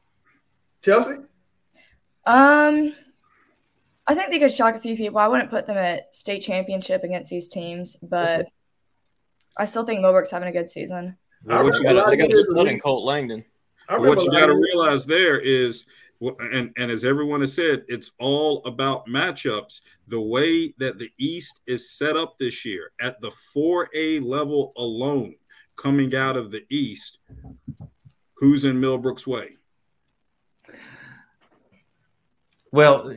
Chelsea. 0.81 1.15
Um, 2.25 2.93
I 4.07 4.15
think 4.15 4.31
they 4.31 4.39
could 4.39 4.53
shock 4.53 4.75
a 4.75 4.79
few 4.79 4.95
people. 4.95 5.19
I 5.19 5.27
wouldn't 5.27 5.49
put 5.49 5.65
them 5.65 5.77
at 5.77 6.13
state 6.13 6.41
championship 6.41 7.03
against 7.03 7.29
these 7.29 7.47
teams, 7.47 7.97
but 8.01 8.47
I 9.57 9.65
still 9.65 9.85
think 9.85 10.01
Millbrook's 10.01 10.31
having 10.31 10.49
a 10.49 10.51
good 10.51 10.69
season. 10.69 11.17
Well, 11.45 11.63
what 11.63 11.75
you 11.77 11.83
got 11.83 11.93
gotta- 11.93 12.11
they 12.11 12.17
got 12.17 12.33
a 12.33 12.43
stud 12.43 12.67
in 12.67 12.79
Colt 12.79 13.05
Langdon. 13.05 13.43
What 13.89 14.21
you 14.23 14.31
got 14.31 14.47
to 14.47 14.55
realize 14.55 15.05
there 15.05 15.39
is, 15.39 15.85
and 16.19 16.71
and 16.75 16.91
as 16.91 17.05
everyone 17.05 17.41
has 17.41 17.53
said, 17.53 17.85
it's 17.87 18.11
all 18.19 18.63
about 18.65 19.07
matchups. 19.07 19.81
The 20.07 20.19
way 20.19 20.73
that 20.79 20.97
the 20.97 21.11
East 21.19 21.59
is 21.67 21.91
set 21.91 22.17
up 22.17 22.37
this 22.39 22.65
year 22.65 22.91
at 22.99 23.21
the 23.21 23.31
4A 23.55 24.19
level 24.21 24.73
alone, 24.77 25.35
coming 25.75 26.15
out 26.15 26.35
of 26.35 26.51
the 26.51 26.65
East, 26.69 27.19
who's 28.35 28.63
in 28.63 28.79
Millbrook's 28.79 29.27
way? 29.27 29.57
Well, 32.71 33.15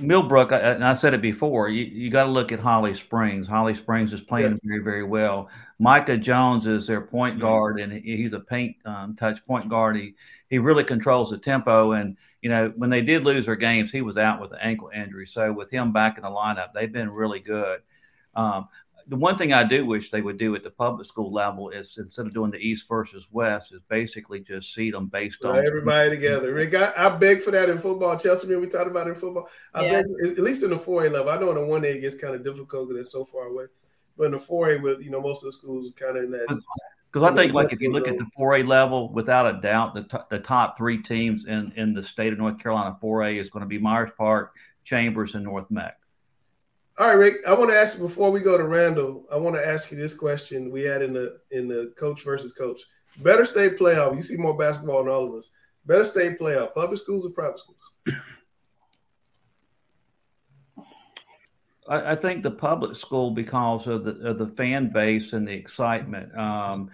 Millbrook, 0.00 0.52
I- 0.52 0.58
and 0.58 0.84
I 0.84 0.94
said 0.94 1.14
it 1.14 1.22
before, 1.22 1.68
you, 1.68 1.84
you 1.84 2.10
got 2.10 2.24
to 2.24 2.30
look 2.30 2.52
at 2.52 2.60
Holly 2.60 2.94
Springs. 2.94 3.46
Holly 3.46 3.74
Springs 3.74 4.12
is 4.12 4.20
playing 4.20 4.60
very, 4.62 4.82
very 4.82 5.02
well. 5.02 5.48
Micah 5.78 6.16
Jones 6.16 6.66
is 6.66 6.86
their 6.86 7.00
point 7.00 7.38
guard, 7.38 7.80
and 7.80 7.92
he's 7.92 8.32
a 8.32 8.40
paint 8.40 8.76
um, 8.84 9.14
touch 9.16 9.44
point 9.46 9.68
guard. 9.68 9.96
He, 9.96 10.14
he 10.48 10.58
really 10.58 10.84
controls 10.84 11.30
the 11.30 11.38
tempo. 11.38 11.92
And, 11.92 12.16
you 12.42 12.48
know, 12.48 12.72
when 12.76 12.90
they 12.90 13.02
did 13.02 13.24
lose 13.24 13.46
their 13.46 13.56
games, 13.56 13.90
he 13.90 14.02
was 14.02 14.16
out 14.16 14.40
with 14.40 14.52
an 14.52 14.58
ankle 14.62 14.90
injury. 14.94 15.26
So 15.26 15.52
with 15.52 15.70
him 15.70 15.92
back 15.92 16.16
in 16.16 16.22
the 16.22 16.30
lineup, 16.30 16.72
they've 16.74 16.92
been 16.92 17.10
really 17.10 17.40
good. 17.40 17.80
Um, 18.34 18.68
the 19.08 19.16
one 19.16 19.38
thing 19.38 19.52
I 19.52 19.62
do 19.62 19.86
wish 19.86 20.10
they 20.10 20.20
would 20.20 20.36
do 20.36 20.54
at 20.56 20.64
the 20.64 20.70
public 20.70 21.06
school 21.06 21.32
level 21.32 21.70
is 21.70 21.96
instead 21.98 22.26
of 22.26 22.34
doing 22.34 22.50
the 22.50 22.58
East 22.58 22.88
versus 22.88 23.28
West, 23.30 23.72
is 23.72 23.80
basically 23.88 24.40
just 24.40 24.74
seed 24.74 24.94
them 24.94 25.06
based 25.06 25.40
Put 25.40 25.52
on 25.52 25.66
everybody 25.66 26.10
together. 26.10 26.52
Rick, 26.54 26.74
I, 26.74 26.92
I 26.96 27.08
beg 27.10 27.40
for 27.40 27.52
that 27.52 27.68
in 27.68 27.78
football. 27.78 28.18
Chelsea, 28.18 28.52
we 28.54 28.66
talked 28.66 28.90
about 28.90 29.06
it 29.06 29.10
in 29.10 29.16
football. 29.16 29.48
I 29.74 29.84
Yeah. 29.84 30.02
beg, 30.20 30.32
at 30.32 30.38
least 30.42 30.64
in 30.64 30.70
the 30.70 30.78
4A 30.78 31.12
level. 31.12 31.30
I 31.30 31.38
know 31.38 31.50
in 31.50 31.56
the 31.56 31.60
1A 31.60 31.96
it 31.96 32.00
gets 32.00 32.16
kind 32.16 32.34
of 32.34 32.42
difficult 32.42 32.88
because 32.88 33.00
it's 33.00 33.12
so 33.12 33.24
far 33.24 33.46
away. 33.46 33.66
But 34.18 34.24
in 34.24 34.32
the 34.32 34.38
4A, 34.38 34.82
with 34.82 35.00
you 35.00 35.10
know, 35.10 35.20
most 35.20 35.44
of 35.44 35.46
the 35.46 35.52
schools 35.52 35.92
kind 35.96 36.16
of 36.16 36.24
in 36.24 36.30
that. 36.32 36.60
Because 37.12 37.30
I 37.30 37.34
think, 37.34 37.52
like, 37.52 37.72
if 37.72 37.80
you 37.80 37.92
look 37.92 38.08
at 38.08 38.18
the 38.18 38.26
4A 38.38 38.66
level, 38.66 39.12
without 39.12 39.54
a 39.54 39.60
doubt, 39.60 39.94
the, 39.94 40.02
t- 40.02 40.24
the 40.30 40.38
top 40.40 40.76
three 40.76 41.00
teams 41.00 41.46
in, 41.46 41.72
in 41.76 41.94
the 41.94 42.02
state 42.02 42.32
of 42.32 42.38
North 42.38 42.58
Carolina 42.58 42.96
4A 43.02 43.36
is 43.36 43.50
going 43.50 43.62
to 43.62 43.68
be 43.68 43.78
Myers 43.78 44.10
Park, 44.18 44.54
Chambers, 44.84 45.34
and 45.34 45.44
North 45.44 45.70
Meck. 45.70 45.96
All 46.98 47.08
right, 47.08 47.14
Rick. 47.14 47.36
I 47.46 47.52
want 47.52 47.70
to 47.70 47.78
ask 47.78 47.98
you 47.98 48.04
before 48.04 48.30
we 48.30 48.40
go 48.40 48.56
to 48.56 48.64
Randall. 48.64 49.26
I 49.30 49.36
want 49.36 49.54
to 49.56 49.66
ask 49.66 49.90
you 49.90 49.98
this 49.98 50.14
question 50.14 50.70
we 50.70 50.82
had 50.82 51.02
in 51.02 51.12
the 51.12 51.38
in 51.50 51.68
the 51.68 51.92
coach 51.98 52.24
versus 52.24 52.52
coach. 52.52 52.80
Better 53.18 53.44
state 53.44 53.78
playoff. 53.78 54.14
You 54.14 54.22
see 54.22 54.36
more 54.36 54.56
basketball 54.56 55.04
than 55.04 55.12
all 55.12 55.28
of 55.28 55.34
us. 55.34 55.50
Better 55.84 56.06
state 56.06 56.38
playoff. 56.38 56.72
Public 56.74 56.98
schools 56.98 57.26
or 57.26 57.30
private 57.30 57.60
schools? 57.60 58.20
I, 61.88 62.12
I 62.12 62.14
think 62.14 62.42
the 62.42 62.50
public 62.50 62.96
school, 62.96 63.30
because 63.30 63.86
of 63.86 64.04
the 64.04 64.12
of 64.30 64.38
the 64.38 64.48
fan 64.48 64.88
base 64.88 65.34
and 65.34 65.46
the 65.46 65.52
excitement, 65.52 66.34
um, 66.36 66.90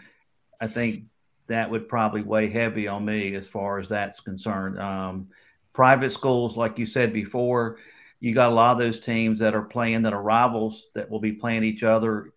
I 0.61 0.67
think 0.67 1.05
that 1.47 1.71
would 1.71 1.89
probably 1.89 2.23
weigh 2.23 2.51
heavy 2.51 2.89
on 2.89 3.05
me 3.05 3.37
as 3.37 3.47
far 3.47 3.79
as 3.79 3.89
that's 3.89 4.21
concerned. 4.21 4.81
Um, 4.81 5.29
private 5.73 6.11
schools, 6.11 6.57
like 6.57 6.79
you 6.79 6.87
said 6.87 7.13
before, 7.13 7.79
you 8.23 8.33
got 8.33 8.53
a 8.53 8.55
lot 8.55 8.71
of 8.71 8.79
those 8.79 9.01
teams 9.01 9.41
that 9.41 9.53
are 9.53 9.63
playing 9.63 10.03
that 10.03 10.13
are 10.13 10.23
rivals 10.23 10.87
that 10.95 11.11
will 11.11 11.19
be 11.19 11.33
playing 11.33 11.65
each 11.65 11.83
other. 11.83 12.33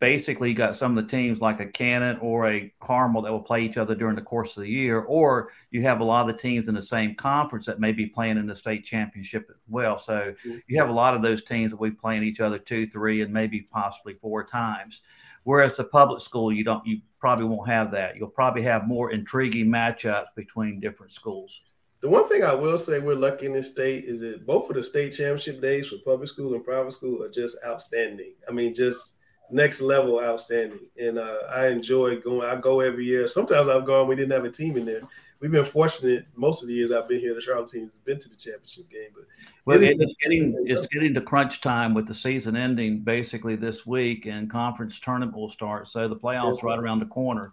Basically, 0.00 0.50
you 0.50 0.54
got 0.54 0.76
some 0.76 0.98
of 0.98 1.02
the 1.02 1.10
teams 1.10 1.40
like 1.40 1.60
a 1.60 1.66
Cannon 1.66 2.18
or 2.18 2.46
a 2.46 2.70
Carmel 2.78 3.22
that 3.22 3.32
will 3.32 3.40
play 3.40 3.62
each 3.62 3.78
other 3.78 3.94
during 3.94 4.16
the 4.16 4.20
course 4.20 4.54
of 4.54 4.64
the 4.64 4.68
year, 4.68 5.00
or 5.00 5.48
you 5.70 5.80
have 5.80 6.00
a 6.00 6.04
lot 6.04 6.28
of 6.28 6.36
the 6.36 6.42
teams 6.42 6.68
in 6.68 6.74
the 6.74 6.82
same 6.82 7.14
conference 7.14 7.64
that 7.64 7.80
may 7.80 7.92
be 7.92 8.04
playing 8.04 8.36
in 8.36 8.46
the 8.46 8.54
state 8.54 8.84
championship 8.84 9.46
as 9.48 9.56
well. 9.66 9.96
So 9.96 10.34
mm-hmm. 10.46 10.58
you 10.66 10.78
have 10.78 10.90
a 10.90 10.92
lot 10.92 11.14
of 11.14 11.22
those 11.22 11.42
teams 11.42 11.70
that 11.70 11.80
will 11.80 11.88
be 11.88 11.96
playing 11.96 12.24
each 12.24 12.40
other 12.40 12.58
two, 12.58 12.86
three, 12.86 13.22
and 13.22 13.32
maybe 13.32 13.62
possibly 13.62 14.12
four 14.20 14.44
times. 14.44 15.00
Whereas 15.44 15.78
the 15.78 15.84
public 15.84 16.20
school, 16.20 16.52
you 16.52 16.64
don't, 16.64 16.86
you 16.86 17.00
probably 17.18 17.46
won't 17.46 17.68
have 17.70 17.92
that. 17.92 18.16
You'll 18.16 18.28
probably 18.28 18.62
have 18.64 18.86
more 18.86 19.10
intriguing 19.10 19.68
matchups 19.68 20.26
between 20.36 20.80
different 20.80 21.12
schools. 21.12 21.62
The 22.02 22.08
one 22.08 22.28
thing 22.28 22.42
I 22.42 22.52
will 22.52 22.78
say 22.78 22.98
we're 22.98 23.14
lucky 23.14 23.46
in 23.46 23.52
this 23.52 23.70
state 23.70 24.04
is 24.04 24.20
that 24.20 24.44
both 24.44 24.68
of 24.68 24.74
the 24.74 24.82
state 24.82 25.12
championship 25.12 25.62
days 25.62 25.88
for 25.88 25.98
public 26.04 26.28
school 26.28 26.54
and 26.54 26.64
private 26.64 26.92
school 26.92 27.22
are 27.22 27.30
just 27.30 27.56
outstanding. 27.64 28.32
I 28.48 28.52
mean, 28.52 28.74
just 28.74 29.14
next 29.52 29.80
level 29.80 30.20
outstanding. 30.20 30.88
And 30.98 31.16
uh, 31.16 31.38
I 31.48 31.68
enjoy 31.68 32.20
going. 32.20 32.48
I 32.48 32.60
go 32.60 32.80
every 32.80 33.04
year. 33.04 33.28
Sometimes 33.28 33.68
I've 33.68 33.86
gone. 33.86 34.08
We 34.08 34.16
didn't 34.16 34.32
have 34.32 34.44
a 34.44 34.50
team 34.50 34.76
in 34.76 34.84
there. 34.84 35.02
We've 35.38 35.52
been 35.52 35.64
fortunate 35.64 36.26
most 36.34 36.62
of 36.62 36.68
the 36.68 36.74
years 36.74 36.90
I've 36.90 37.08
been 37.08 37.20
here. 37.20 37.34
The 37.34 37.40
Charlotte 37.40 37.68
teams 37.68 37.92
have 37.92 38.04
been 38.04 38.18
to 38.18 38.28
the 38.28 38.36
championship 38.36 38.90
game, 38.90 39.10
but 39.14 39.24
well, 39.64 39.80
it 39.80 39.96
it's 39.98 40.14
getting 40.20 40.56
it's 40.66 40.88
getting 40.88 41.14
to 41.14 41.20
crunch 41.20 41.60
time 41.60 41.94
with 41.94 42.08
the 42.08 42.14
season 42.14 42.56
ending 42.56 43.00
basically 43.00 43.54
this 43.54 43.86
week, 43.86 44.26
and 44.26 44.50
conference 44.50 44.98
tournament 44.98 45.36
will 45.36 45.50
start. 45.50 45.88
So 45.88 46.08
the 46.08 46.16
playoffs 46.16 46.64
right 46.64 46.78
around 46.78 46.98
the 46.98 47.06
corner. 47.06 47.52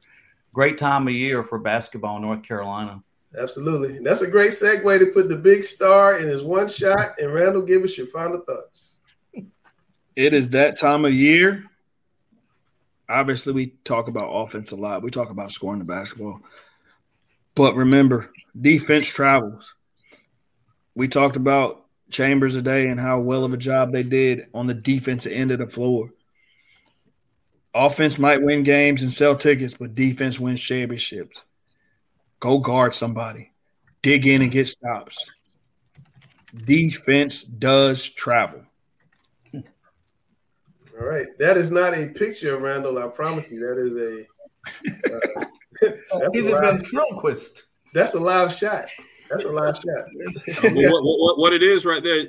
Great 0.54 0.80
time 0.80 1.08
of 1.08 1.14
year 1.14 1.44
for 1.44 1.60
basketball 1.60 2.16
in 2.16 2.24
North 2.24 2.42
Carolina. 2.42 3.04
Absolutely. 3.38 4.00
That's 4.00 4.22
a 4.22 4.28
great 4.28 4.52
segue 4.52 5.00
to 5.00 5.06
put 5.08 5.30
the 5.30 5.36
big 5.36 5.64
star 5.64 6.18
in 6.18 6.28
his 6.28 6.42
one 6.42 6.68
shot. 6.68 7.20
And 7.20 7.34
Randall, 7.34 7.62
give 7.62 7.84
us 7.84 7.98
your 7.98 8.08
final 8.08 8.40
thoughts. 8.40 8.98
It 10.16 10.34
is 10.34 10.50
that 10.50 10.80
time 10.80 11.06
of 11.06 11.14
year. 11.14 11.66
Obviously, 13.08 13.54
we 13.54 13.68
talk 13.84 14.08
about 14.08 14.30
offense 14.30 14.72
a 14.72 14.76
lot. 14.76 15.04
We 15.04 15.10
talk 15.10 15.30
about 15.30 15.52
scoring 15.52 15.80
the 15.80 15.86
basketball. 15.86 16.42
But 17.56 17.76
remember, 17.76 18.30
defense 18.60 19.08
travels. 19.08 19.74
We 20.96 21.08
talked 21.08 21.36
about 21.36 21.86
Chambers 22.12 22.56
today 22.56 22.88
and 22.88 23.00
how 23.00 23.20
well 23.20 23.44
of 23.44 23.54
a 23.54 23.58
job 23.58 23.92
they 23.92 24.04
did 24.04 24.48
on 24.54 24.68
the 24.68 24.74
defensive 24.74 25.32
end 25.32 25.52
of 25.52 25.60
the 25.60 25.68
floor. 25.68 26.10
Offense 27.74 28.18
might 28.18 28.42
win 28.42 28.64
games 28.64 29.04
and 29.04 29.14
sell 29.14 29.36
tickets, 29.36 29.76
but 29.78 29.94
defense 29.94 30.40
wins 30.40 30.62
championships. 30.62 31.44
Go 32.40 32.60
guard 32.60 32.94
somebody. 32.94 33.52
Dig 34.02 34.28
in 34.28 34.42
and 34.42 34.52
get 34.52 34.68
stops. 34.68 35.30
Defense 36.66 37.44
does 37.44 38.08
travel. 38.08 38.62
All 39.54 41.06
right. 41.06 41.28
That 41.38 41.58
is 41.58 41.72
not 41.72 41.94
a 41.94 42.08
picture 42.08 42.56
of 42.56 42.62
Randall. 42.62 42.98
I 43.00 43.08
promise 43.08 43.46
you. 43.50 43.60
That 43.60 43.78
is 43.78 43.96
a. 43.96 44.26
Uh, 45.06 45.46
that's 46.20 46.36
He's 46.36 46.52
a 46.52 46.60
ventriloquist. 46.60 47.66
That's 47.94 48.14
a 48.14 48.20
live 48.20 48.54
shot. 48.54 48.86
That's 49.30 49.46
a 49.46 49.50
live 49.50 49.76
shot. 49.76 50.64
what, 50.74 51.04
what, 51.04 51.38
what, 51.38 51.54
it 51.54 51.62
is 51.62 51.86
right 51.86 52.04
there 52.04 52.28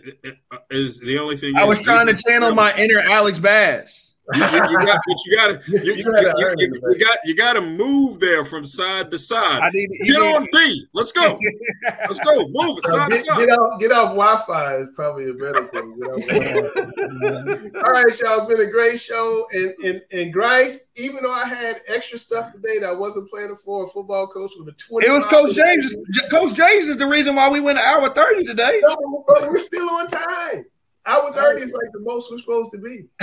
is 0.70 1.00
the 1.00 1.18
only 1.18 1.36
thing. 1.36 1.56
I 1.56 1.64
was 1.64 1.82
trying 1.82 2.06
to 2.06 2.14
channel 2.14 2.54
my 2.54 2.74
inner 2.76 3.00
Alex 3.00 3.38
Bass. 3.38 4.09
You, 4.34 4.44
you, 4.44 4.70
you 4.70 4.86
got, 4.86 5.00
but 5.06 5.16
you 5.24 5.36
got 5.36 5.46
to, 5.46 5.60
you, 5.84 5.94
you, 5.94 5.96
you, 5.96 6.98
got, 6.98 7.18
you 7.24 7.36
got 7.36 7.52
to 7.54 7.60
move 7.60 8.20
there 8.20 8.44
from 8.44 8.64
side 8.64 9.10
to 9.10 9.18
side. 9.18 9.60
I 9.62 9.70
need, 9.72 9.90
get 10.02 10.16
on 10.16 10.46
B. 10.52 10.86
Let's 10.92 11.12
go. 11.12 11.38
Let's 11.84 12.20
go. 12.20 12.46
Move 12.48 12.78
it 12.78 12.86
side 12.90 13.10
get, 13.10 13.20
to 13.20 13.24
side. 13.24 13.46
Get 13.46 13.58
off, 13.58 13.80
get 13.80 13.92
off 13.92 14.08
Wi-Fi 14.10 14.76
is 14.76 14.88
probably 14.94 15.30
a 15.30 15.34
better 15.34 15.66
thing. 15.68 15.98
All 17.84 17.92
right, 17.92 18.20
y'all. 18.20 18.40
It's 18.40 18.46
been 18.46 18.60
a 18.60 18.70
great 18.70 19.00
show. 19.00 19.46
And 19.52 19.74
and 19.84 20.02
and 20.12 20.32
Grice, 20.32 20.84
even 20.96 21.22
though 21.22 21.32
I 21.32 21.46
had 21.46 21.82
extra 21.86 22.18
stuff 22.18 22.52
today 22.52 22.78
that 22.78 22.88
I 22.88 22.92
wasn't 22.92 23.30
planning 23.30 23.56
for, 23.56 23.84
a 23.84 23.88
football 23.88 24.26
coach 24.26 24.52
with 24.58 24.68
a 24.68 24.72
twenty. 24.72 25.06
It 25.06 25.10
was 25.10 25.24
Coach 25.26 25.54
James. 25.54 25.94
Coach 26.30 26.54
James 26.54 26.88
is 26.88 26.96
the 26.96 27.06
reason 27.06 27.34
why 27.34 27.48
we 27.48 27.60
went 27.60 27.78
an 27.78 27.84
hour 27.84 28.08
thirty 28.10 28.44
today. 28.44 28.80
No, 28.82 29.24
but 29.26 29.50
we're 29.50 29.58
still 29.58 29.88
on 29.90 30.06
time. 30.08 30.66
Hour 31.06 31.32
30 31.34 31.62
is 31.62 31.72
like 31.72 31.92
the 31.92 32.00
most 32.00 32.30
we're 32.30 32.38
supposed 32.38 32.72
to 32.72 32.78
be. 32.78 33.06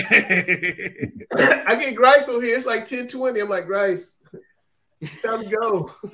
I 1.67 1.75
get 1.75 1.95
Grice 1.95 2.27
on 2.27 2.41
here. 2.43 2.55
It's 2.55 2.65
like 2.65 2.85
10 2.85 3.07
20. 3.07 3.39
I'm 3.39 3.49
like, 3.49 3.67
Grice, 3.67 4.17
it's 4.99 5.21
time 5.21 5.43
to 5.43 5.49
go. 5.49 5.95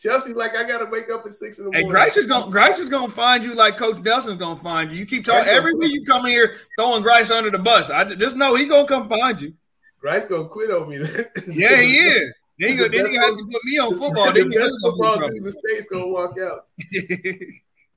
Chelsea, 0.00 0.32
like, 0.32 0.56
I 0.56 0.64
gotta 0.64 0.86
wake 0.86 1.10
up 1.10 1.26
at 1.26 1.34
six 1.34 1.58
in 1.58 1.64
the 1.64 1.70
morning. 1.72 1.86
Hey, 1.86 1.90
Grice 1.90 2.16
is 2.16 2.26
gonna 2.26 2.50
Grice 2.50 2.78
is 2.78 2.88
gonna 2.88 3.08
find 3.08 3.44
you 3.44 3.54
like 3.54 3.76
Coach 3.76 3.98
Nelson's 3.98 4.38
gonna 4.38 4.56
find 4.56 4.90
you. 4.90 4.98
You 4.98 5.04
keep 5.04 5.26
talking 5.26 5.46
every 5.46 5.74
week 5.74 5.92
you 5.92 6.02
come 6.04 6.24
here 6.24 6.54
throwing 6.78 7.02
Grice 7.02 7.30
under 7.30 7.50
the 7.50 7.58
bus. 7.58 7.90
I 7.90 8.04
just 8.14 8.36
know 8.36 8.54
he 8.54 8.66
gonna 8.66 8.88
come 8.88 9.10
find 9.10 9.38
you. 9.38 9.52
Grice 10.00 10.24
gonna 10.24 10.48
quit 10.48 10.70
on 10.70 10.88
me. 10.88 10.96
yeah, 11.48 11.76
he 11.76 11.98
is. 11.98 12.32
Then 12.58 12.76
you, 12.76 12.88
then 12.88 13.10
you 13.10 13.20
have 13.20 13.36
to 13.36 13.44
put 13.44 13.64
me 13.64 13.78
on 13.78 13.98
football. 13.98 14.32
Then 14.32 14.48
the 14.48 14.54
you 14.54 14.58
best 14.58 14.74
football 14.82 15.18
team 15.18 15.36
in 15.36 15.44
the 15.44 15.52
state's 15.52 15.86
gonna 15.86 16.08
walk 16.08 16.34
out. 16.38 16.66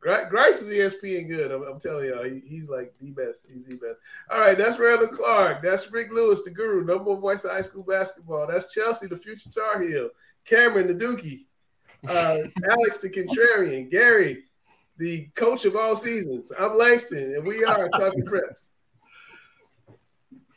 Grice 0.04 0.62
is 0.62 0.70
ESPN 0.70 1.30
good. 1.30 1.52
I'm, 1.52 1.64
I'm 1.64 1.80
telling 1.80 2.10
y'all, 2.10 2.24
he, 2.24 2.42
he's 2.46 2.70
like 2.70 2.94
the 3.00 3.12
best. 3.12 3.50
He's 3.52 3.66
the 3.66 3.76
best. 3.76 4.00
All 4.30 4.40
right, 4.40 4.58
that's 4.58 4.78
Randall 4.78 5.08
Clark. 5.08 5.62
That's 5.64 5.92
Rick 5.92 6.12
Lewis, 6.12 6.44
the 6.44 6.52
guru, 6.52 6.84
number 6.84 7.12
one 7.12 7.22
voice 7.22 7.46
of 7.46 7.52
high 7.52 7.62
school 7.62 7.84
basketball. 7.84 8.48
That's 8.48 8.74
Chelsea, 8.74 9.08
the 9.08 9.18
future 9.18 9.50
Tar 9.50 9.82
Heel. 9.82 10.10
Cameron, 10.46 10.88
the 10.88 11.06
Dookie. 11.06 11.46
Uh, 12.08 12.50
Alex, 12.70 12.98
the 12.98 13.10
contrarian. 13.10 13.90
Gary, 13.90 14.44
the 14.98 15.30
coach 15.36 15.66
of 15.66 15.76
all 15.76 15.96
seasons. 15.96 16.52
I'm 16.58 16.78
Langston, 16.78 17.36
and 17.36 17.46
we 17.46 17.64
are 17.64 17.88
Talking 17.90 18.26
Preps. 18.26 18.73